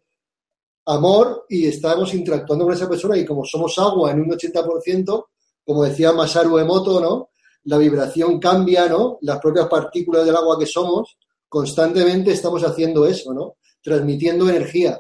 amor 0.88 1.46
y 1.48 1.68
estamos 1.68 2.14
interactuando 2.14 2.66
con 2.66 2.74
esa 2.74 2.90
persona 2.90 3.18
y 3.18 3.24
como 3.24 3.46
somos 3.46 3.80
agua 3.80 4.12
en 4.12 4.20
un 4.20 4.32
80%, 4.32 5.26
como 5.64 5.86
decía 5.86 6.12
Masaru 6.12 6.58
Emoto, 6.58 7.00
¿no? 7.00 7.30
La 7.64 7.78
vibración 7.78 8.42
cambia, 8.42 8.90
¿no? 8.90 9.20
Las 9.22 9.40
propias 9.40 9.70
partículas 9.70 10.26
del 10.26 10.36
agua 10.36 10.60
que 10.60 10.66
somos, 10.66 11.18
constantemente 11.48 12.34
estamos 12.34 12.62
haciendo 12.66 13.08
eso, 13.08 13.34
¿no? 13.34 13.56
Transmitiendo 13.82 14.50
energía. 14.50 15.00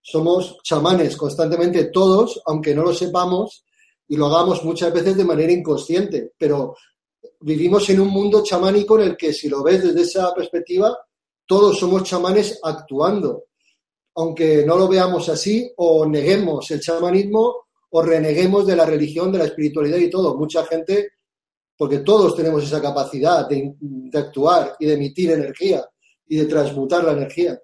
Somos 0.00 0.58
chamanes 0.62 1.16
constantemente 1.16 1.84
todos, 1.84 2.40
aunque 2.46 2.74
no 2.74 2.82
lo 2.82 2.92
sepamos 2.92 3.64
y 4.08 4.16
lo 4.16 4.26
hagamos 4.26 4.64
muchas 4.64 4.92
veces 4.92 5.16
de 5.16 5.24
manera 5.24 5.52
inconsciente, 5.52 6.32
pero 6.36 6.74
vivimos 7.40 7.88
en 7.90 8.00
un 8.00 8.08
mundo 8.08 8.42
chamánico 8.42 8.98
en 8.98 9.10
el 9.10 9.16
que 9.16 9.32
si 9.32 9.48
lo 9.48 9.62
ves 9.62 9.82
desde 9.82 10.02
esa 10.02 10.34
perspectiva, 10.34 10.96
todos 11.46 11.78
somos 11.78 12.02
chamanes 12.04 12.58
actuando. 12.62 13.44
Aunque 14.14 14.64
no 14.66 14.76
lo 14.76 14.88
veamos 14.88 15.28
así 15.28 15.72
o 15.76 16.04
neguemos 16.04 16.70
el 16.70 16.80
chamanismo 16.80 17.66
o 17.90 18.02
reneguemos 18.02 18.66
de 18.66 18.76
la 18.76 18.84
religión, 18.84 19.32
de 19.32 19.38
la 19.38 19.44
espiritualidad 19.44 19.98
y 19.98 20.10
todo. 20.10 20.36
Mucha 20.36 20.64
gente, 20.66 21.12
porque 21.76 21.98
todos 21.98 22.36
tenemos 22.36 22.64
esa 22.64 22.80
capacidad 22.80 23.48
de, 23.48 23.74
de 23.80 24.18
actuar 24.18 24.76
y 24.78 24.86
de 24.86 24.94
emitir 24.94 25.30
energía 25.30 25.86
y 26.26 26.36
de 26.36 26.46
transmutar 26.46 27.04
la 27.04 27.12
energía. 27.12 27.58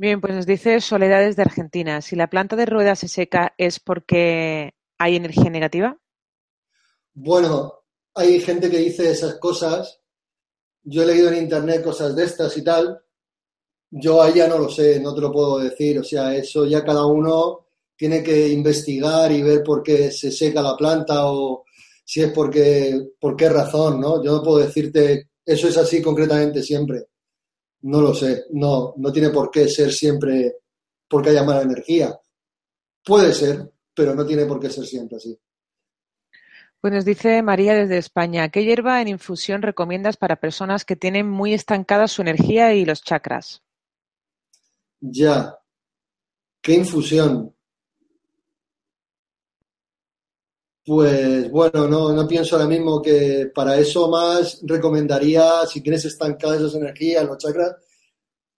Bien, 0.00 0.18
pues 0.18 0.34
nos 0.34 0.46
dice 0.46 0.80
Soledades 0.80 1.36
de 1.36 1.42
Argentina. 1.42 2.00
Si 2.00 2.16
la 2.16 2.30
planta 2.30 2.56
de 2.56 2.64
rueda 2.64 2.96
se 2.96 3.06
seca, 3.06 3.52
¿es 3.58 3.78
porque 3.80 4.72
hay 4.96 5.14
energía 5.14 5.50
negativa? 5.50 5.98
Bueno, 7.12 7.82
hay 8.14 8.40
gente 8.40 8.70
que 8.70 8.78
dice 8.78 9.10
esas 9.10 9.34
cosas. 9.34 10.00
Yo 10.84 11.02
he 11.02 11.06
leído 11.06 11.28
en 11.28 11.42
internet 11.42 11.84
cosas 11.84 12.16
de 12.16 12.24
estas 12.24 12.56
y 12.56 12.64
tal. 12.64 12.98
Yo 13.90 14.22
allá 14.22 14.48
no 14.48 14.56
lo 14.56 14.70
sé, 14.70 15.00
no 15.00 15.14
te 15.14 15.20
lo 15.20 15.30
puedo 15.30 15.58
decir. 15.58 15.98
O 15.98 16.02
sea, 16.02 16.34
eso 16.34 16.64
ya 16.64 16.82
cada 16.82 17.04
uno 17.04 17.66
tiene 17.94 18.22
que 18.22 18.48
investigar 18.48 19.30
y 19.30 19.42
ver 19.42 19.62
por 19.62 19.82
qué 19.82 20.10
se 20.10 20.32
seca 20.32 20.62
la 20.62 20.78
planta 20.78 21.26
o 21.26 21.66
si 22.02 22.22
es 22.22 22.32
porque, 22.32 23.10
por 23.20 23.36
qué 23.36 23.50
razón, 23.50 24.00
¿no? 24.00 24.24
Yo 24.24 24.32
no 24.32 24.42
puedo 24.42 24.60
decirte, 24.60 25.28
eso 25.44 25.68
es 25.68 25.76
así 25.76 26.00
concretamente 26.00 26.62
siempre. 26.62 27.04
No 27.82 28.00
lo 28.00 28.14
sé, 28.14 28.44
no, 28.50 28.94
no 28.96 29.12
tiene 29.12 29.30
por 29.30 29.50
qué 29.50 29.68
ser 29.68 29.92
siempre 29.92 30.56
porque 31.08 31.30
haya 31.30 31.42
mala 31.42 31.62
energía. 31.62 32.18
Puede 33.04 33.32
ser, 33.32 33.72
pero 33.94 34.14
no 34.14 34.26
tiene 34.26 34.46
por 34.46 34.60
qué 34.60 34.70
ser 34.70 34.86
siempre 34.86 35.16
así. 35.16 35.38
Pues 36.80 36.94
nos 36.94 37.04
dice 37.04 37.42
María 37.42 37.74
desde 37.74 37.98
España, 37.98 38.48
¿qué 38.48 38.64
hierba 38.64 39.02
en 39.02 39.08
infusión 39.08 39.60
recomiendas 39.60 40.16
para 40.16 40.40
personas 40.40 40.86
que 40.86 40.96
tienen 40.96 41.28
muy 41.28 41.52
estancada 41.52 42.08
su 42.08 42.22
energía 42.22 42.72
y 42.72 42.86
los 42.86 43.02
chakras? 43.02 43.62
Ya, 45.00 45.58
¿qué 46.62 46.74
infusión? 46.74 47.54
Pues 50.84 51.50
bueno, 51.50 51.86
no, 51.86 52.12
no 52.12 52.26
pienso 52.26 52.56
ahora 52.56 52.68
mismo 52.68 53.02
que 53.02 53.50
para 53.54 53.78
eso 53.78 54.08
más 54.08 54.60
recomendaría, 54.62 55.66
si 55.66 55.82
tienes 55.82 56.04
estancadas 56.06 56.60
esas 56.60 56.74
energías, 56.74 57.24
los 57.24 57.38
chakras, 57.38 57.76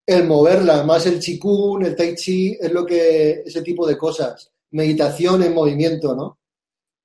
el 0.07 0.25
moverla, 0.27 0.85
más 0.85 1.07
el 1.07 1.21
chikun, 1.21 1.85
el 1.85 1.97
tai 1.97 2.15
chi, 2.15 2.57
es 2.61 2.73
lo 2.73 2.87
que, 2.87 3.43
ese 3.45 3.63
tipo 3.63 3.87
de 3.87 3.99
cosas. 3.99 4.51
Meditación 4.71 5.43
en 5.43 5.55
movimiento, 5.55 6.15
¿no? 6.15 6.39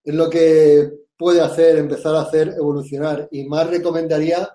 Es 0.03 0.15
lo 0.15 0.29
que 0.29 0.91
puede 1.17 1.41
hacer, 1.41 1.77
empezar 1.77 2.15
a 2.15 2.21
hacer 2.21 2.49
evolucionar. 2.57 3.27
Y 3.31 3.43
más 3.45 3.69
recomendaría 3.69 4.49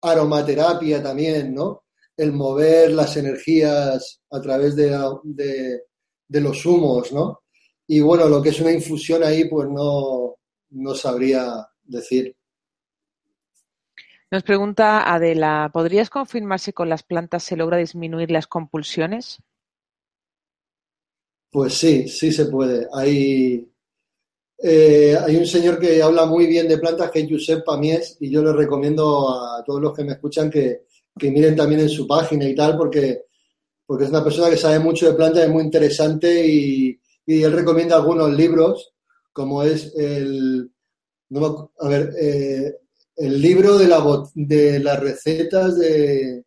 aromaterapia 0.00 1.02
también, 1.02 1.54
¿no? 1.54 1.84
El 2.16 2.32
mover 2.32 2.92
las 2.92 3.16
energías 3.16 4.20
a 4.30 4.40
través 4.40 4.76
de, 4.76 4.96
de, 5.24 5.82
de 6.28 6.40
los 6.40 6.64
humos, 6.66 7.12
¿no? 7.12 7.41
Y 7.86 8.00
bueno, 8.00 8.28
lo 8.28 8.42
que 8.42 8.50
es 8.50 8.60
una 8.60 8.72
infusión 8.72 9.22
ahí, 9.22 9.48
pues 9.48 9.68
no, 9.68 10.36
no 10.70 10.94
sabría 10.94 11.68
decir. 11.82 12.36
Nos 14.30 14.42
pregunta 14.42 15.12
Adela, 15.12 15.70
¿podrías 15.72 16.08
confirmar 16.08 16.58
si 16.58 16.72
con 16.72 16.88
las 16.88 17.02
plantas 17.02 17.42
se 17.42 17.56
logra 17.56 17.76
disminuir 17.76 18.30
las 18.30 18.46
compulsiones? 18.46 19.42
Pues 21.50 21.74
sí, 21.74 22.08
sí 22.08 22.32
se 22.32 22.46
puede. 22.46 22.86
Hay, 22.94 23.70
eh, 24.56 25.18
hay 25.22 25.36
un 25.36 25.46
señor 25.46 25.78
que 25.78 26.02
habla 26.02 26.24
muy 26.24 26.46
bien 26.46 26.66
de 26.66 26.78
plantas 26.78 27.10
que 27.10 27.20
es 27.20 27.30
Josep 27.30 27.62
Pamies 27.62 28.16
y 28.20 28.30
yo 28.30 28.42
le 28.42 28.54
recomiendo 28.54 29.28
a 29.28 29.62
todos 29.62 29.82
los 29.82 29.94
que 29.94 30.04
me 30.04 30.12
escuchan 30.12 30.50
que, 30.50 30.86
que 31.18 31.30
miren 31.30 31.54
también 31.54 31.82
en 31.82 31.90
su 31.90 32.06
página 32.06 32.48
y 32.48 32.54
tal 32.54 32.78
porque, 32.78 33.26
porque 33.84 34.04
es 34.04 34.10
una 34.10 34.24
persona 34.24 34.48
que 34.48 34.56
sabe 34.56 34.78
mucho 34.78 35.10
de 35.10 35.14
plantas, 35.14 35.44
es 35.44 35.50
muy 35.50 35.62
interesante 35.62 36.46
y, 36.46 37.01
y 37.26 37.42
él 37.42 37.52
recomienda 37.52 37.96
algunos 37.96 38.32
libros, 38.32 38.92
como 39.32 39.62
es 39.62 39.92
el, 39.96 40.70
a 41.78 41.88
ver, 41.88 42.12
eh, 42.20 42.74
el 43.16 43.40
libro 43.40 43.78
de, 43.78 43.88
la, 43.88 44.24
de 44.34 44.78
las 44.80 45.00
recetas 45.00 45.78
de, 45.78 46.44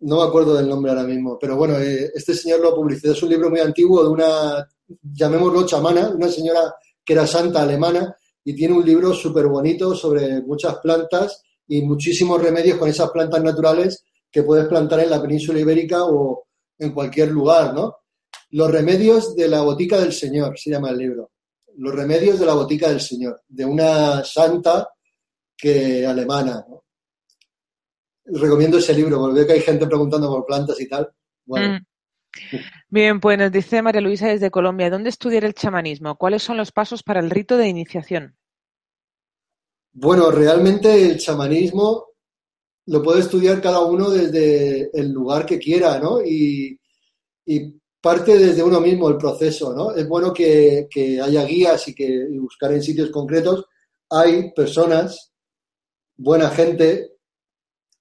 no 0.00 0.16
me 0.16 0.22
acuerdo 0.24 0.54
del 0.54 0.68
nombre 0.68 0.90
ahora 0.90 1.04
mismo, 1.04 1.38
pero 1.40 1.56
bueno, 1.56 1.78
eh, 1.78 2.10
este 2.14 2.34
señor 2.34 2.60
lo 2.60 2.74
publicitó, 2.74 3.12
es 3.12 3.22
un 3.22 3.30
libro 3.30 3.50
muy 3.50 3.60
antiguo 3.60 4.02
de 4.02 4.10
una, 4.10 4.68
llamémoslo 5.02 5.66
chamana, 5.66 6.10
una 6.10 6.28
señora 6.28 6.74
que 7.04 7.12
era 7.12 7.26
santa 7.26 7.62
alemana 7.62 8.14
y 8.44 8.54
tiene 8.54 8.74
un 8.74 8.84
libro 8.84 9.14
súper 9.14 9.46
bonito 9.46 9.94
sobre 9.94 10.42
muchas 10.42 10.78
plantas 10.78 11.42
y 11.68 11.82
muchísimos 11.82 12.42
remedios 12.42 12.78
con 12.78 12.88
esas 12.88 13.10
plantas 13.10 13.42
naturales 13.42 14.04
que 14.30 14.42
puedes 14.42 14.66
plantar 14.66 15.00
en 15.00 15.10
la 15.10 15.22
península 15.22 15.60
ibérica 15.60 16.04
o 16.04 16.46
en 16.78 16.92
cualquier 16.92 17.30
lugar, 17.30 17.74
¿no? 17.74 18.01
Los 18.52 18.70
remedios 18.70 19.34
de 19.34 19.48
la 19.48 19.62
botica 19.62 20.00
del 20.00 20.12
Señor, 20.12 20.58
se 20.58 20.70
llama 20.70 20.90
el 20.90 20.98
libro. 20.98 21.32
Los 21.76 21.94
remedios 21.94 22.38
de 22.38 22.46
la 22.46 22.54
botica 22.54 22.88
del 22.88 23.00
Señor, 23.00 23.42
de 23.48 23.64
una 23.64 24.24
santa 24.24 24.88
que 25.56 26.06
alemana. 26.06 26.64
Recomiendo 28.24 28.78
ese 28.78 28.94
libro, 28.94 29.18
porque 29.18 29.34
veo 29.34 29.46
que 29.46 29.52
hay 29.54 29.60
gente 29.60 29.86
preguntando 29.86 30.28
por 30.28 30.46
plantas 30.46 30.80
y 30.80 30.88
tal. 30.88 31.10
Bueno. 31.44 31.78
Mm. 31.78 31.86
Bien, 32.88 33.20
pues 33.20 33.38
nos 33.38 33.52
dice 33.52 33.82
María 33.82 34.00
Luisa 34.00 34.28
desde 34.28 34.50
Colombia, 34.50 34.90
¿dónde 34.90 35.10
estudiar 35.10 35.44
el 35.44 35.54
chamanismo? 35.54 36.16
¿Cuáles 36.16 36.42
son 36.42 36.56
los 36.56 36.72
pasos 36.72 37.02
para 37.02 37.20
el 37.20 37.30
rito 37.30 37.56
de 37.56 37.68
iniciación? 37.68 38.36
Bueno, 39.92 40.30
realmente 40.30 41.10
el 41.10 41.18
chamanismo 41.18 42.06
lo 42.86 43.02
puede 43.02 43.20
estudiar 43.20 43.60
cada 43.60 43.80
uno 43.80 44.10
desde 44.10 44.90
el 44.98 45.12
lugar 45.12 45.44
que 45.46 45.58
quiera, 45.58 45.98
¿no? 45.98 46.22
Y, 46.24 46.78
parte 48.02 48.36
desde 48.36 48.62
uno 48.62 48.80
mismo 48.80 49.08
el 49.08 49.16
proceso, 49.16 49.72
¿no? 49.72 49.92
Es 49.92 50.06
bueno 50.06 50.32
que, 50.32 50.88
haya 51.22 51.44
guías 51.44 51.88
y 51.88 51.94
que 51.94 52.26
buscar 52.38 52.72
en 52.72 52.82
sitios 52.82 53.10
concretos. 53.10 53.64
Hay 54.10 54.52
personas, 54.52 55.32
buena 56.16 56.50
gente, 56.50 57.12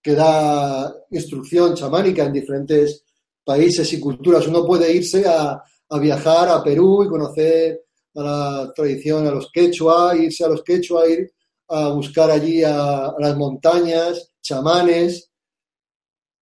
que 0.02 0.15
da 0.15 0.94
instrucción 1.11 1.76
chamánica 1.76 2.26
en 2.26 2.34
diferentes 2.34 3.06
países 3.45 3.94
y 3.94 3.99
culturas. 3.99 4.48
Uno 4.48 4.65
puede 4.65 4.91
irse 4.91 5.23
a 5.28 5.64
viajar 5.99 6.49
a 6.49 6.64
Perú 6.64 7.03
y 7.03 7.10
conocer 7.10 7.82
a 8.15 8.22
la 8.22 8.73
tradición, 8.76 9.28
a 9.28 9.32
los 9.32 9.52
quechua, 9.52 10.15
irse 10.18 10.44
a 10.44 10.49
los 10.49 10.64
quechua, 10.64 11.07
ir 11.07 11.32
a 11.69 11.90
buscar 11.90 12.30
allí 12.30 12.64
a, 12.64 13.14
las 13.18 13.38
montañas, 13.38 14.32
chamanes, 14.41 15.31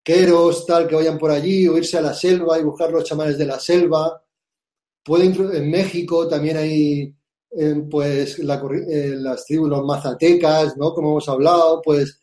queros, 0.03 0.65
tal, 0.65 0.87
que 0.87 0.95
vayan 0.95 1.17
por 1.17 1.31
allí, 1.31 1.67
o 1.67 1.77
irse 1.77 1.97
a 1.97 2.01
la 2.01 2.13
selva 2.13 2.59
y 2.59 2.63
buscar 2.63 2.91
los 2.91 3.03
chamanes 3.03 3.37
de 3.37 3.45
la 3.45 3.59
selva. 3.59 4.21
Pueden, 5.03 5.33
en 5.53 5.69
México 5.69 6.27
también 6.27 6.57
hay 6.57 7.15
pues 7.89 8.37
las 8.39 9.45
tribus, 9.45 9.69
los 9.69 9.83
mazatecas, 9.83 10.77
¿no? 10.77 10.93
Como 10.93 11.09
hemos 11.09 11.29
hablado, 11.29 11.81
pues 11.83 12.19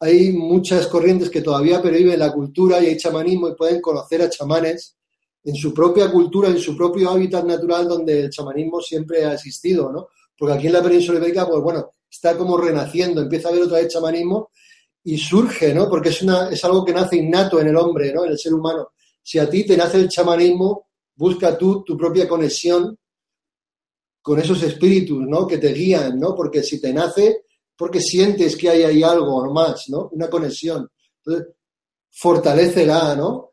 hay 0.00 0.30
muchas 0.30 0.86
corrientes 0.86 1.30
que 1.30 1.42
todavía 1.42 1.82
perviven 1.82 2.18
la 2.18 2.32
cultura 2.32 2.80
y 2.80 2.86
hay 2.86 2.96
chamanismo 2.96 3.48
y 3.48 3.56
pueden 3.56 3.80
conocer 3.80 4.22
a 4.22 4.30
chamanes 4.30 4.96
en 5.42 5.56
su 5.56 5.74
propia 5.74 6.10
cultura, 6.12 6.48
en 6.48 6.58
su 6.58 6.76
propio 6.76 7.10
hábitat 7.10 7.44
natural 7.44 7.88
donde 7.88 8.20
el 8.20 8.30
chamanismo 8.30 8.80
siempre 8.80 9.24
ha 9.24 9.34
existido, 9.34 9.90
¿no? 9.90 10.08
Porque 10.36 10.54
aquí 10.54 10.68
en 10.68 10.74
la 10.74 10.82
península 10.82 11.18
ibérica, 11.18 11.48
pues 11.48 11.60
bueno, 11.60 11.90
está 12.08 12.36
como 12.36 12.56
renaciendo, 12.56 13.20
empieza 13.20 13.48
a 13.48 13.50
haber 13.50 13.64
otra 13.64 13.78
vez 13.78 13.88
chamanismo 13.88 14.50
y 15.10 15.16
surge, 15.16 15.72
¿no? 15.72 15.88
Porque 15.88 16.10
es, 16.10 16.20
una, 16.20 16.50
es 16.50 16.62
algo 16.66 16.84
que 16.84 16.92
nace 16.92 17.16
innato 17.16 17.58
en 17.58 17.68
el 17.68 17.76
hombre, 17.76 18.12
¿no? 18.12 18.26
En 18.26 18.32
el 18.32 18.38
ser 18.38 18.52
humano. 18.52 18.90
Si 19.22 19.38
a 19.38 19.48
ti 19.48 19.64
te 19.64 19.74
nace 19.74 19.96
el 19.96 20.08
chamanismo, 20.10 20.88
busca 21.14 21.56
tú 21.56 21.82
tu 21.82 21.96
propia 21.96 22.28
conexión 22.28 22.94
con 24.20 24.38
esos 24.38 24.62
espíritus, 24.62 25.26
¿no? 25.26 25.46
Que 25.46 25.56
te 25.56 25.72
guían, 25.72 26.18
¿no? 26.18 26.34
Porque 26.34 26.62
si 26.62 26.78
te 26.78 26.92
nace, 26.92 27.44
porque 27.74 28.02
sientes 28.02 28.54
que 28.54 28.68
hay 28.68 28.82
ahí 28.82 29.02
algo 29.02 29.50
más, 29.50 29.88
¿no? 29.88 30.10
Una 30.12 30.28
conexión. 30.28 30.86
Entonces, 31.24 31.54
fortalecela, 32.10 33.16
¿no? 33.16 33.52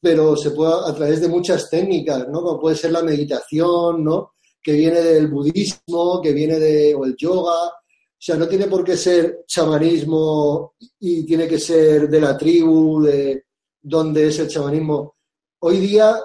Pero 0.00 0.34
se 0.34 0.52
puede 0.52 0.72
a 0.88 0.94
través 0.94 1.20
de 1.20 1.28
muchas 1.28 1.68
técnicas, 1.68 2.26
¿no? 2.28 2.40
Como 2.40 2.58
puede 2.58 2.76
ser 2.76 2.92
la 2.92 3.02
meditación, 3.02 4.02
¿no? 4.02 4.32
Que 4.62 4.72
viene 4.72 5.02
del 5.02 5.28
budismo, 5.28 6.22
que 6.22 6.32
viene 6.32 6.58
de, 6.58 6.94
o 6.94 7.04
el 7.04 7.14
yoga, 7.18 7.70
o 8.18 8.22
sea, 8.26 8.36
no 8.36 8.48
tiene 8.48 8.66
por 8.66 8.82
qué 8.82 8.96
ser 8.96 9.44
chamanismo 9.46 10.74
y 10.98 11.24
tiene 11.26 11.46
que 11.46 11.58
ser 11.58 12.08
de 12.08 12.20
la 12.20 12.36
tribu, 12.36 13.02
de 13.02 13.44
donde 13.82 14.28
es 14.28 14.38
el 14.38 14.48
chamanismo. 14.48 15.16
Hoy 15.60 15.78
día 15.78 16.16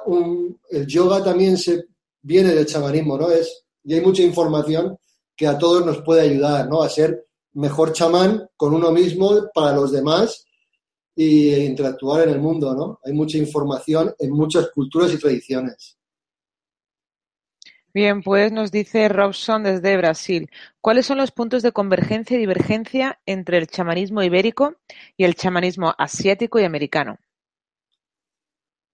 el 0.69 0.87
yoga 0.87 1.21
también 1.21 1.57
se 1.57 1.83
viene 2.21 2.55
del 2.55 2.65
chamanismo, 2.65 3.17
¿no? 3.17 3.29
Es, 3.29 3.65
y 3.83 3.93
hay 3.93 4.01
mucha 4.01 4.23
información 4.23 4.97
que 5.35 5.47
a 5.47 5.57
todos 5.57 5.85
nos 5.85 6.01
puede 6.01 6.21
ayudar, 6.21 6.69
¿no? 6.69 6.81
A 6.81 6.89
ser 6.89 7.27
mejor 7.53 7.91
chamán 7.91 8.47
con 8.55 8.73
uno 8.73 8.91
mismo 8.91 9.49
para 9.53 9.75
los 9.75 9.91
demás 9.91 10.45
y 11.13 11.53
interactuar 11.53 12.23
en 12.23 12.29
el 12.29 12.39
mundo, 12.39 12.73
¿no? 12.73 12.99
Hay 13.03 13.11
mucha 13.11 13.37
información 13.37 14.15
en 14.17 14.31
muchas 14.31 14.69
culturas 14.69 15.13
y 15.13 15.19
tradiciones. 15.19 15.97
Bien, 17.93 18.21
pues 18.23 18.53
nos 18.53 18.71
dice 18.71 19.09
Robson 19.09 19.63
desde 19.63 19.97
Brasil. 19.97 20.49
¿Cuáles 20.79 21.05
son 21.05 21.17
los 21.17 21.31
puntos 21.31 21.61
de 21.61 21.73
convergencia 21.73 22.37
y 22.37 22.39
divergencia 22.39 23.19
entre 23.25 23.57
el 23.57 23.67
chamanismo 23.67 24.23
ibérico 24.23 24.75
y 25.17 25.25
el 25.25 25.35
chamanismo 25.35 25.93
asiático 25.97 26.59
y 26.59 26.63
americano? 26.63 27.17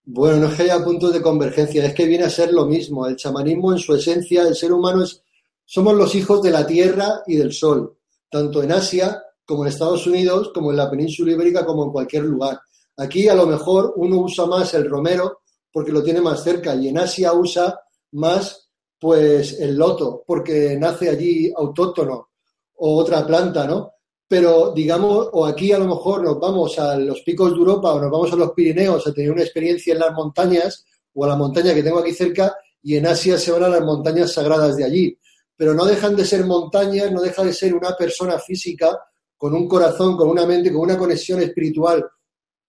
Bueno, 0.04 0.38
no 0.38 0.48
es 0.48 0.56
que 0.56 0.64
haya 0.64 0.84
puntos 0.84 1.14
de 1.14 1.22
convergencia, 1.22 1.86
es 1.86 1.94
que 1.94 2.08
viene 2.08 2.24
a 2.24 2.30
ser 2.30 2.52
lo 2.54 2.66
mismo. 2.66 3.06
El 3.06 3.18
chamanismo 3.18 3.72
en 3.72 3.78
su 3.78 3.94
esencia, 3.94 4.48
el 4.48 4.56
ser 4.56 4.72
humano 4.72 5.04
es, 5.04 5.22
somos 5.64 5.94
los 5.94 6.16
hijos 6.16 6.42
de 6.42 6.52
la 6.52 6.66
tierra 6.66 7.22
y 7.28 7.36
del 7.36 7.54
sol, 7.54 7.98
tanto 8.32 8.64
en 8.64 8.72
Asia 8.72 9.22
como 9.46 9.64
en 9.64 9.70
Estados 9.70 10.08
Unidos, 10.08 10.52
como 10.54 10.72
en 10.72 10.78
la 10.78 10.90
península 10.90 11.34
ibérica, 11.34 11.66
como 11.66 11.86
en 11.86 11.92
cualquier 11.92 12.24
lugar. 12.24 12.60
Aquí 12.96 13.28
a 13.28 13.36
lo 13.36 13.46
mejor 13.46 13.94
uno 13.98 14.18
usa 14.22 14.48
más 14.48 14.74
el 14.74 14.90
romero 14.90 15.42
porque 15.72 15.92
lo 15.92 16.02
tiene 16.02 16.22
más 16.22 16.44
cerca 16.44 16.74
y 16.74 16.88
en 16.88 16.98
Asia 16.98 17.34
usa 17.34 17.80
más 18.14 18.67
pues 19.00 19.60
el 19.60 19.76
loto, 19.76 20.24
porque 20.26 20.78
nace 20.80 21.10
allí 21.10 21.52
autóctono 21.56 22.30
o 22.76 22.98
otra 22.98 23.26
planta, 23.26 23.66
¿no? 23.68 23.94
Pero 24.28 24.72
digamos, 24.74 25.30
o 25.32 25.46
aquí 25.46 25.72
a 25.72 25.80
lo 25.80 25.86
mejor 25.86 26.24
nos 26.24 26.40
vamos 26.40 26.78
a 26.80 26.98
los 26.98 27.22
picos 27.22 27.52
de 27.52 27.58
Europa 27.58 27.94
o 27.94 28.02
nos 28.02 28.12
vamos 28.12 28.34
a 28.34 28.36
los 28.36 28.52
Pirineos 28.52 29.08
a 29.08 29.14
tener 29.14 29.32
una 29.32 29.44
experiencia 29.44 29.94
en 29.94 30.00
las 30.00 30.14
montañas 30.14 30.86
o 31.14 31.24
a 31.24 31.28
la 31.28 31.36
montaña 31.36 31.74
que 31.74 31.84
tengo 31.84 32.00
aquí 32.00 32.14
cerca 32.14 32.56
y 32.84 32.96
en 32.96 33.08
Asia 33.08 33.38
se 33.38 33.52
van 33.52 33.64
a 33.64 33.70
las 33.70 33.82
montañas 33.82 34.34
sagradas 34.34 34.76
de 34.76 34.84
allí. 34.84 35.18
Pero 35.56 35.74
no 35.74 35.86
dejan 35.86 36.16
de 36.16 36.26
ser 36.26 36.46
montañas, 36.46 37.12
no 37.12 37.22
deja 37.22 37.44
de 37.44 37.54
ser 37.54 37.74
una 37.74 37.96
persona 37.96 38.38
física 38.38 39.00
con 39.38 39.54
un 39.54 39.68
corazón, 39.68 40.18
con 40.18 40.30
una 40.30 40.46
mente, 40.46 40.72
con 40.72 40.82
una 40.82 40.98
conexión 40.98 41.42
espiritual 41.42 42.06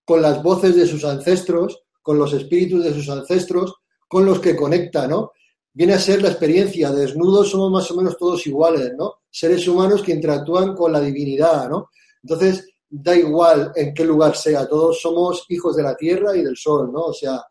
con 0.09 0.23
las 0.23 0.43
voces 0.43 0.75
de 0.75 0.87
sus 0.87 1.05
ancestros, 1.05 1.83
con 2.01 2.19
los 2.19 2.33
espíritus 2.33 2.83
de 2.83 2.95
sus 2.95 3.11
ancestros, 3.11 3.75
con 4.09 4.25
los 4.25 4.41
que 4.41 4.57
conecta, 4.57 5.07
¿no? 5.07 5.33
Viene 5.79 5.95
a 5.95 6.01
ser 6.01 6.21
la 6.21 6.31
experiencia. 6.31 6.91
Desnudos 6.91 7.51
somos 7.53 7.71
más 7.71 7.89
o 7.93 7.95
menos 7.95 8.19
todos 8.19 8.45
iguales, 8.49 8.95
¿no? 8.99 9.21
Seres 9.31 9.69
humanos 9.69 10.03
que 10.03 10.11
interactúan 10.11 10.75
con 10.75 10.91
la 10.91 11.01
divinidad, 11.01 11.69
¿no? 11.69 11.91
Entonces, 12.21 12.69
da 12.91 13.15
igual 13.15 13.71
en 13.77 13.95
qué 13.95 14.05
lugar 14.05 14.35
sea, 14.35 14.69
todos 14.69 15.01
somos 15.01 15.47
hijos 15.51 15.77
de 15.77 15.85
la 15.85 15.95
tierra 15.95 16.37
y 16.37 16.43
del 16.43 16.57
sol, 16.57 16.91
¿no? 16.93 17.03
O 17.03 17.13
sea, 17.13 17.45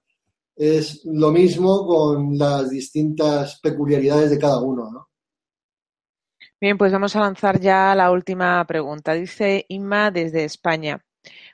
es 0.58 1.06
lo 1.06 1.32
mismo 1.32 1.88
con 1.88 2.38
las 2.38 2.70
distintas 2.70 3.62
peculiaridades 3.62 4.30
de 4.32 4.40
cada 4.40 4.60
uno, 4.60 4.92
¿no? 4.92 5.08
Bien, 6.60 6.78
pues 6.78 6.92
vamos 6.92 7.16
a 7.16 7.22
lanzar 7.22 7.62
ya 7.62 7.96
la 7.96 8.12
última 8.12 8.62
pregunta. 8.68 9.14
Dice 9.14 9.66
Inma 9.70 10.12
desde 10.12 10.44
España. 10.44 11.02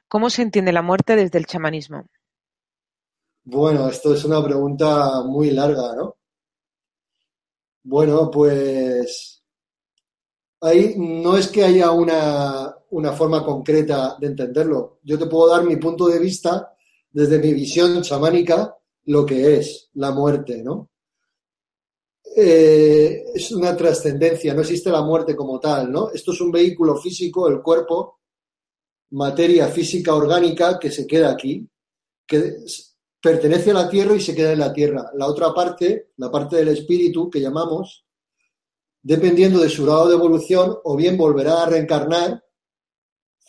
¿Cómo 0.08 0.32
se 0.32 0.42
entiende 0.42 0.74
la 0.74 0.82
muerte 0.82 1.16
desde 1.16 1.38
el 1.38 1.46
chamanismo? 1.46 2.08
Bueno, 3.44 3.88
esto 3.90 4.16
es 4.16 4.26
una 4.26 4.44
pregunta 4.44 5.22
muy 5.24 5.52
larga, 5.52 5.96
¿no? 5.96 6.16
Bueno, 7.84 8.32
pues 8.32 9.44
ahí 10.62 10.96
no 10.98 11.38
es 11.38 11.50
que 11.50 11.64
haya 11.64 11.92
una, 11.92 12.76
forma 13.16 13.44
concreta 13.44 14.16
de 14.20 14.28
entenderlo. 14.28 15.00
Yo 15.04 15.20
te 15.20 15.26
puedo 15.26 15.50
dar 15.50 15.66
mi 15.66 15.76
punto 15.76 16.08
de 16.08 16.20
vista 16.20 16.74
desde 17.12 17.40
mi 17.40 17.54
visión 17.54 18.02
chamánica, 18.02 18.78
lo 19.06 19.26
que 19.26 19.58
es 19.58 19.90
la 19.96 20.12
muerte, 20.12 20.64
¿no? 20.64 20.90
Eh, 22.36 23.26
es 23.36 23.52
una 23.52 23.76
trascendencia, 23.76 24.54
no 24.54 24.62
existe 24.62 24.90
la 24.90 25.02
muerte 25.02 25.36
como 25.36 25.60
tal, 25.60 25.92
¿no? 25.92 26.10
Esto 26.12 26.32
es 26.32 26.42
un 26.42 26.52
vehículo 26.52 26.98
físico, 26.98 27.48
el 27.48 27.62
cuerpo, 27.62 28.22
materia 29.12 29.68
física 29.68 30.16
orgánica 30.16 30.80
que 30.80 30.90
se 30.90 31.06
queda 31.06 31.32
aquí, 31.32 31.68
que 32.26 32.56
pertenece 33.24 33.72
a 33.72 33.76
la 33.76 33.90
tierra 33.90 34.16
y 34.16 34.20
se 34.20 34.36
queda 34.36 34.52
en 34.52 34.60
la 34.60 34.74
tierra. 34.74 35.10
La 35.14 35.28
otra 35.28 35.54
parte, 35.54 36.10
la 36.18 36.30
parte 36.30 36.58
del 36.58 36.68
espíritu 36.68 37.30
que 37.30 37.40
llamamos, 37.40 38.06
dependiendo 39.02 39.62
de 39.62 39.70
su 39.70 39.86
grado 39.86 40.10
de 40.10 40.16
evolución, 40.16 40.76
o 40.84 40.98
bien 40.98 41.16
volverá 41.16 41.64
a 41.64 41.70
reencarnar 41.70 42.44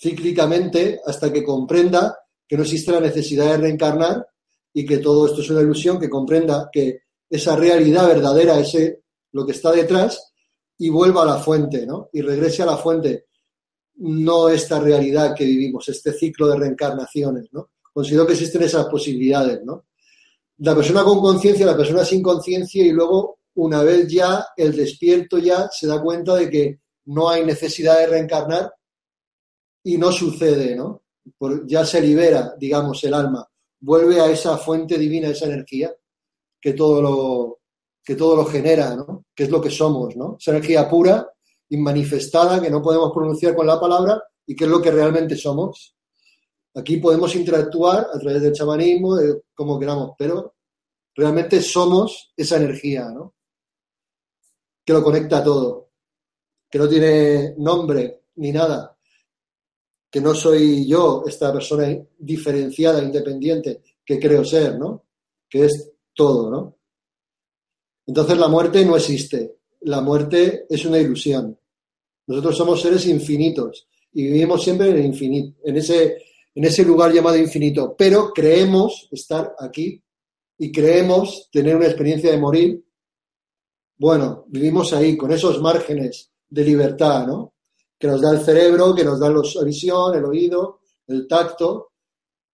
cíclicamente 0.01 1.01
hasta 1.05 1.32
que 1.32 1.42
comprenda 1.42 2.16
que 2.46 2.56
no 2.56 2.62
existe 2.62 2.92
la 2.92 3.01
necesidad 3.01 3.46
de 3.46 3.56
reencarnar 3.56 4.24
y 4.72 4.86
que 4.86 4.98
todo 4.98 5.26
esto 5.26 5.40
es 5.40 5.51
una 5.51 5.62
ilusión, 5.62 5.98
que 5.98 6.09
comprenda 6.09 6.68
que 6.72 7.01
esa 7.28 7.56
realidad 7.56 8.06
verdadera, 8.06 8.60
ese 8.60 9.02
lo 9.32 9.44
que 9.44 9.52
está 9.52 9.72
detrás, 9.72 10.34
y 10.78 10.88
vuelva 10.88 11.24
a 11.24 11.26
la 11.26 11.38
fuente, 11.38 11.84
¿no? 11.84 12.10
Y 12.12 12.22
regrese 12.22 12.62
a 12.62 12.66
la 12.66 12.76
fuente, 12.76 13.26
no 13.96 14.48
esta 14.48 14.78
realidad 14.78 15.34
que 15.34 15.44
vivimos, 15.44 15.88
este 15.88 16.12
ciclo 16.12 16.46
de 16.46 16.59
reencarnaciones, 16.59 17.48
¿no? 17.51 17.70
Considero 17.95 18.27
que 18.27 18.35
existen 18.35 18.62
esas 18.62 18.87
posibilidades, 18.87 19.65
¿no? 19.65 19.87
La 20.59 20.75
persona 20.75 21.03
con 21.03 21.21
conciencia, 21.21 21.65
la 21.65 21.77
persona 21.77 22.05
sin 22.05 22.23
conciencia 22.23 22.85
y 22.85 22.91
luego 22.91 23.39
una 23.55 23.83
vez 23.83 24.07
ya 24.09 24.49
el 24.57 24.77
despierto 24.77 25.39
ya 25.39 25.69
se 25.71 25.87
da 25.87 26.03
cuenta 26.03 26.35
de 26.35 26.51
que 26.51 26.81
no 27.07 27.31
hay 27.31 27.45
necesidad 27.45 27.99
de 27.99 28.07
reencarnar 28.09 28.73
y 29.85 29.97
no 29.97 30.11
sucede, 30.12 30.75
¿no? 30.75 31.03
ya 31.66 31.87
se 31.87 32.03
libera, 32.03 32.55
digamos, 32.59 33.03
el 33.05 33.15
alma, 33.15 33.49
vuelve 33.81 34.21
a 34.21 34.31
esa 34.31 34.59
fuente 34.59 34.99
divina, 34.99 35.29
esa 35.29 35.47
energía 35.47 35.95
que 36.61 36.75
todo 36.75 37.01
lo, 37.01 37.61
que 38.05 38.15
todo 38.15 38.37
lo 38.37 38.45
genera, 38.45 38.95
¿no? 38.95 39.27
Que 39.35 39.45
es 39.45 39.51
lo 39.51 39.61
que 39.61 39.71
somos, 39.71 40.16
¿no? 40.16 40.37
Esa 40.39 40.51
energía 40.51 40.89
pura, 40.89 41.27
inmanifestada, 41.71 42.61
que 42.61 42.71
no 42.71 42.83
podemos 42.83 43.12
pronunciar 43.12 43.55
con 43.55 43.66
la 43.66 43.81
palabra 43.81 44.23
y 44.47 44.55
que 44.55 44.65
es 44.65 44.71
lo 44.71 44.81
que 44.83 44.91
realmente 44.91 45.37
somos. 45.37 45.95
Aquí 46.74 46.96
podemos 46.96 47.34
interactuar 47.36 48.09
a 48.12 48.18
través 48.18 48.42
del 48.42 48.52
chamanismo, 48.52 49.16
como 49.55 49.78
queramos, 49.78 50.12
pero 50.18 50.55
realmente 51.14 51.62
somos 51.62 52.32
esa 52.36 52.56
energía, 52.56 53.09
¿no? 53.10 53.34
Que 54.84 54.92
lo 54.92 55.02
conecta 55.02 55.42
todo, 55.42 55.90
que 56.68 56.78
no 56.78 56.88
tiene 56.88 57.55
nombre 57.59 58.24
ni 58.36 58.51
nada, 58.51 58.96
que 60.10 60.20
no 60.20 60.34
soy 60.34 60.86
yo 60.86 61.24
esta 61.26 61.52
persona 61.52 61.96
diferenciada, 62.18 63.02
independiente, 63.02 63.82
que 64.05 64.18
creo 64.18 64.44
ser, 64.44 64.78
¿no? 64.78 65.05
Que 65.48 65.66
es 65.66 65.92
todo, 66.12 66.51
¿no? 66.51 66.76
Entonces 68.06 68.36
la 68.36 68.48
muerte 68.48 68.84
no 68.84 68.96
existe. 68.96 69.59
La 69.80 70.01
muerte 70.01 70.66
es 70.68 70.84
una 70.84 70.98
ilusión. 70.98 71.59
Nosotros 72.26 72.56
somos 72.56 72.80
seres 72.80 73.06
infinitos 73.06 73.86
y 74.12 74.24
vivimos 74.24 74.62
siempre 74.62 74.88
en 74.88 74.96
el 74.96 75.05
infinito, 75.05 75.59
en 75.64 75.76
ese, 75.76 76.16
en 76.55 76.64
ese 76.64 76.85
lugar 76.85 77.12
llamado 77.12 77.36
infinito. 77.36 77.94
Pero 77.97 78.32
creemos 78.32 79.09
estar 79.10 79.55
aquí 79.59 80.02
y 80.59 80.70
creemos 80.70 81.48
tener 81.51 81.76
una 81.76 81.86
experiencia 81.86 82.31
de 82.31 82.39
morir. 82.39 82.85
Bueno, 83.98 84.44
vivimos 84.48 84.93
ahí 84.93 85.16
con 85.16 85.32
esos 85.32 85.60
márgenes 85.60 86.31
de 86.48 86.64
libertad, 86.64 87.26
¿no? 87.26 87.55
Que 87.98 88.06
nos 88.06 88.20
da 88.20 88.32
el 88.32 88.40
cerebro, 88.40 88.94
que 88.94 89.05
nos 89.05 89.18
da 89.18 89.31
la 89.31 89.64
visión, 89.64 90.14
el 90.14 90.24
oído, 90.24 90.81
el 91.06 91.26
tacto, 91.26 91.93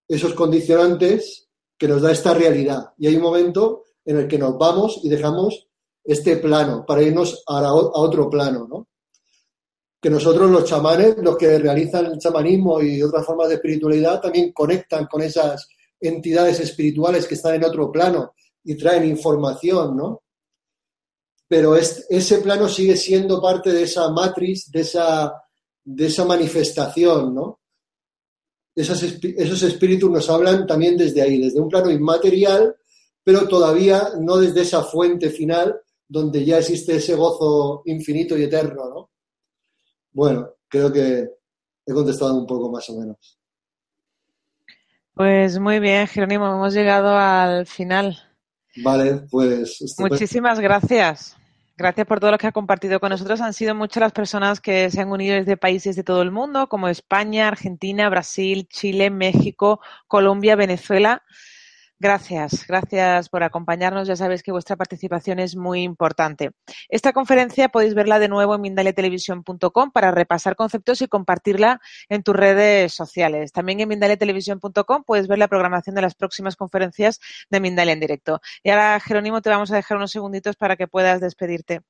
esos 0.08 0.34
condicionantes 0.34 1.48
que 1.78 1.88
nos 1.88 2.02
da 2.02 2.12
esta 2.12 2.34
realidad. 2.34 2.92
Y 2.98 3.06
hay 3.06 3.16
un 3.16 3.22
momento 3.22 3.84
en 4.04 4.18
el 4.18 4.28
que 4.28 4.38
nos 4.38 4.56
vamos 4.58 5.00
y 5.02 5.08
dejamos 5.08 5.68
este 6.04 6.36
plano 6.36 6.84
para 6.86 7.02
irnos 7.02 7.42
a, 7.46 7.72
otro 7.72 8.28
plano, 8.28 8.66
¿no? 8.68 8.88
Que 10.00 10.10
nosotros 10.10 10.50
los 10.50 10.64
chamanes, 10.64 11.16
los 11.18 11.36
que 11.36 11.58
realizan 11.58 12.06
el 12.06 12.18
chamanismo 12.18 12.80
y 12.80 13.02
otras 13.02 13.26
formas 13.26 13.48
de 13.48 13.56
espiritualidad, 13.56 14.20
también 14.20 14.52
conectan 14.52 15.06
con 15.06 15.22
esas 15.22 15.68
entidades 16.00 16.60
espirituales 16.60 17.26
que 17.26 17.34
están 17.34 17.56
en 17.56 17.64
otro 17.64 17.92
plano 17.92 18.34
y 18.64 18.76
traen 18.76 19.04
información, 19.04 19.96
¿no? 19.96 20.22
Pero 21.46 21.76
ese 21.76 22.38
plano 22.38 22.68
sigue 22.68 22.96
siendo 22.96 23.42
parte 23.42 23.72
de 23.72 23.82
esa 23.82 24.10
matriz, 24.10 24.70
de 24.70 24.80
esa, 24.80 25.34
de 25.84 26.06
esa 26.06 26.24
manifestación, 26.24 27.34
¿no? 27.34 27.60
esos 28.74 29.62
espíritus 29.62 30.10
nos 30.10 30.30
hablan 30.30 30.66
también 30.66 30.96
desde 30.96 31.20
ahí, 31.20 31.38
desde 31.38 31.60
un 31.60 31.68
plano 31.68 31.90
inmaterial, 31.90 32.76
pero 33.22 33.46
todavía 33.46 34.12
no 34.18 34.38
desde 34.38 34.62
esa 34.62 34.82
fuente 34.82 35.30
final 35.30 35.80
donde 36.08 36.44
ya 36.44 36.58
existe 36.58 36.96
ese 36.96 37.14
gozo 37.14 37.82
infinito 37.86 38.36
y 38.36 38.44
eterno, 38.44 38.88
¿no? 38.88 39.10
Bueno, 40.12 40.50
creo 40.68 40.92
que 40.92 41.28
he 41.86 41.92
contestado 41.92 42.34
un 42.38 42.46
poco 42.46 42.70
más 42.70 42.88
o 42.90 42.98
menos. 42.98 43.38
Pues 45.14 45.58
muy 45.58 45.80
bien, 45.80 46.06
Jerónimo, 46.06 46.46
hemos 46.46 46.72
llegado 46.72 47.16
al 47.16 47.66
final. 47.66 48.18
Vale, 48.76 49.22
pues. 49.30 49.94
Muchísimas 49.98 50.60
gracias. 50.60 51.36
Gracias 51.76 52.06
por 52.06 52.20
todo 52.20 52.30
lo 52.30 52.38
que 52.38 52.46
ha 52.46 52.52
compartido 52.52 53.00
con 53.00 53.08
nosotros. 53.08 53.40
Han 53.40 53.54
sido 53.54 53.74
muchas 53.74 54.02
las 54.02 54.12
personas 54.12 54.60
que 54.60 54.90
se 54.90 55.00
han 55.00 55.10
unido 55.10 55.34
desde 55.34 55.56
países 55.56 55.96
de 55.96 56.04
todo 56.04 56.20
el 56.22 56.30
mundo, 56.30 56.68
como 56.68 56.88
España, 56.88 57.48
Argentina, 57.48 58.08
Brasil, 58.10 58.68
Chile, 58.68 59.10
México, 59.10 59.80
Colombia, 60.06 60.56
Venezuela. 60.56 61.22
Gracias, 62.02 62.66
gracias 62.66 63.28
por 63.28 63.42
acompañarnos. 63.42 64.08
Ya 64.08 64.16
sabéis 64.16 64.42
que 64.42 64.52
vuestra 64.52 64.74
participación 64.74 65.38
es 65.38 65.54
muy 65.54 65.82
importante. 65.82 66.52
Esta 66.88 67.12
conferencia 67.12 67.68
podéis 67.68 67.92
verla 67.92 68.18
de 68.18 68.26
nuevo 68.26 68.54
en 68.54 68.62
mindaletelevisión.com 68.62 69.90
para 69.92 70.10
repasar 70.10 70.56
conceptos 70.56 71.02
y 71.02 71.08
compartirla 71.08 71.78
en 72.08 72.22
tus 72.22 72.34
redes 72.34 72.94
sociales. 72.94 73.52
También 73.52 73.80
en 73.80 73.88
mindaletelevisión.com 73.90 75.04
puedes 75.04 75.28
ver 75.28 75.38
la 75.38 75.48
programación 75.48 75.94
de 75.94 76.00
las 76.00 76.14
próximas 76.14 76.56
conferencias 76.56 77.20
de 77.50 77.60
Mindale 77.60 77.92
en 77.92 78.00
directo. 78.00 78.40
Y 78.62 78.70
ahora, 78.70 78.98
Jerónimo, 78.98 79.42
te 79.42 79.50
vamos 79.50 79.70
a 79.70 79.76
dejar 79.76 79.98
unos 79.98 80.10
segunditos 80.10 80.56
para 80.56 80.76
que 80.76 80.88
puedas 80.88 81.20
despedirte. 81.20 81.82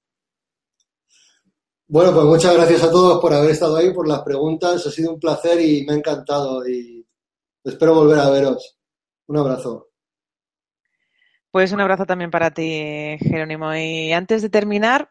Bueno, 1.86 2.12
pues 2.12 2.24
muchas 2.26 2.52
gracias 2.56 2.82
a 2.82 2.90
todos 2.90 3.20
por 3.20 3.32
haber 3.32 3.50
estado 3.50 3.76
ahí, 3.76 3.94
por 3.94 4.08
las 4.08 4.22
preguntas. 4.22 4.84
Ha 4.84 4.90
sido 4.90 5.12
un 5.12 5.20
placer 5.20 5.60
y 5.60 5.86
me 5.86 5.92
ha 5.92 5.96
encantado 5.96 6.68
y 6.68 7.06
espero 7.62 7.94
volver 7.94 8.18
a 8.18 8.30
veros. 8.30 8.76
Un 9.28 9.36
abrazo. 9.36 9.89
Pues 11.52 11.72
un 11.72 11.80
abrazo 11.80 12.06
también 12.06 12.30
para 12.30 12.52
ti, 12.52 13.18
Jerónimo. 13.20 13.74
Y 13.74 14.12
antes 14.12 14.40
de 14.40 14.50
terminar, 14.50 15.10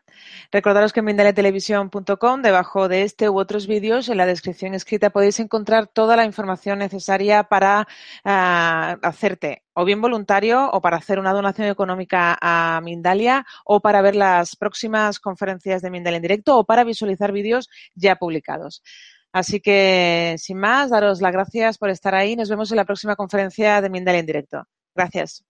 recordaros 0.54 0.94
que 0.94 1.02
en 1.02 1.08
mindaletelevisión.com, 1.08 2.42
debajo 2.42 2.88
de 2.88 3.04
este 3.04 3.30
u 3.30 3.38
otros 3.38 3.68
vídeos, 3.68 4.08
en 4.08 4.16
la 4.16 4.26
descripción 4.26 4.74
escrita 4.74 5.10
podéis 5.10 5.42
encontrar 5.42 5.88
toda 5.88 6.16
la 6.16 6.24
información 6.24 6.80
necesaria 6.80 7.44
para 7.44 7.90
ah, 8.24 8.98
hacerte 9.02 9.64
o 9.74 9.84
bien 9.84 10.00
voluntario 10.00 10.70
o 10.72 10.80
para 10.82 10.96
hacer 10.96 11.20
una 11.20 11.34
donación 11.34 11.68
económica 11.68 12.38
a 12.42 12.80
Mindalia 12.86 13.46
o 13.66 13.82
para 13.82 14.02
ver 14.02 14.16
las 14.16 14.56
próximas 14.56 15.20
conferencias 15.20 15.82
de 15.82 15.92
Mindalia 15.92 16.18
en 16.18 16.22
directo 16.22 16.58
o 16.58 16.66
para 16.66 16.86
visualizar 16.86 17.34
vídeos 17.34 17.68
ya 17.96 18.16
publicados. 18.16 18.82
Así 19.34 19.60
que, 19.60 20.36
sin 20.38 20.58
más, 20.58 20.90
daros 20.90 21.22
las 21.22 21.34
gracias 21.34 21.78
por 21.78 21.90
estar 21.90 22.16
ahí. 22.16 22.38
Nos 22.38 22.50
vemos 22.50 22.72
en 22.72 22.78
la 22.78 22.86
próxima 22.86 23.18
conferencia 23.18 23.82
de 23.82 23.90
Mindalia 23.90 24.20
en 24.22 24.26
directo. 24.26 24.64
Gracias. 24.96 25.49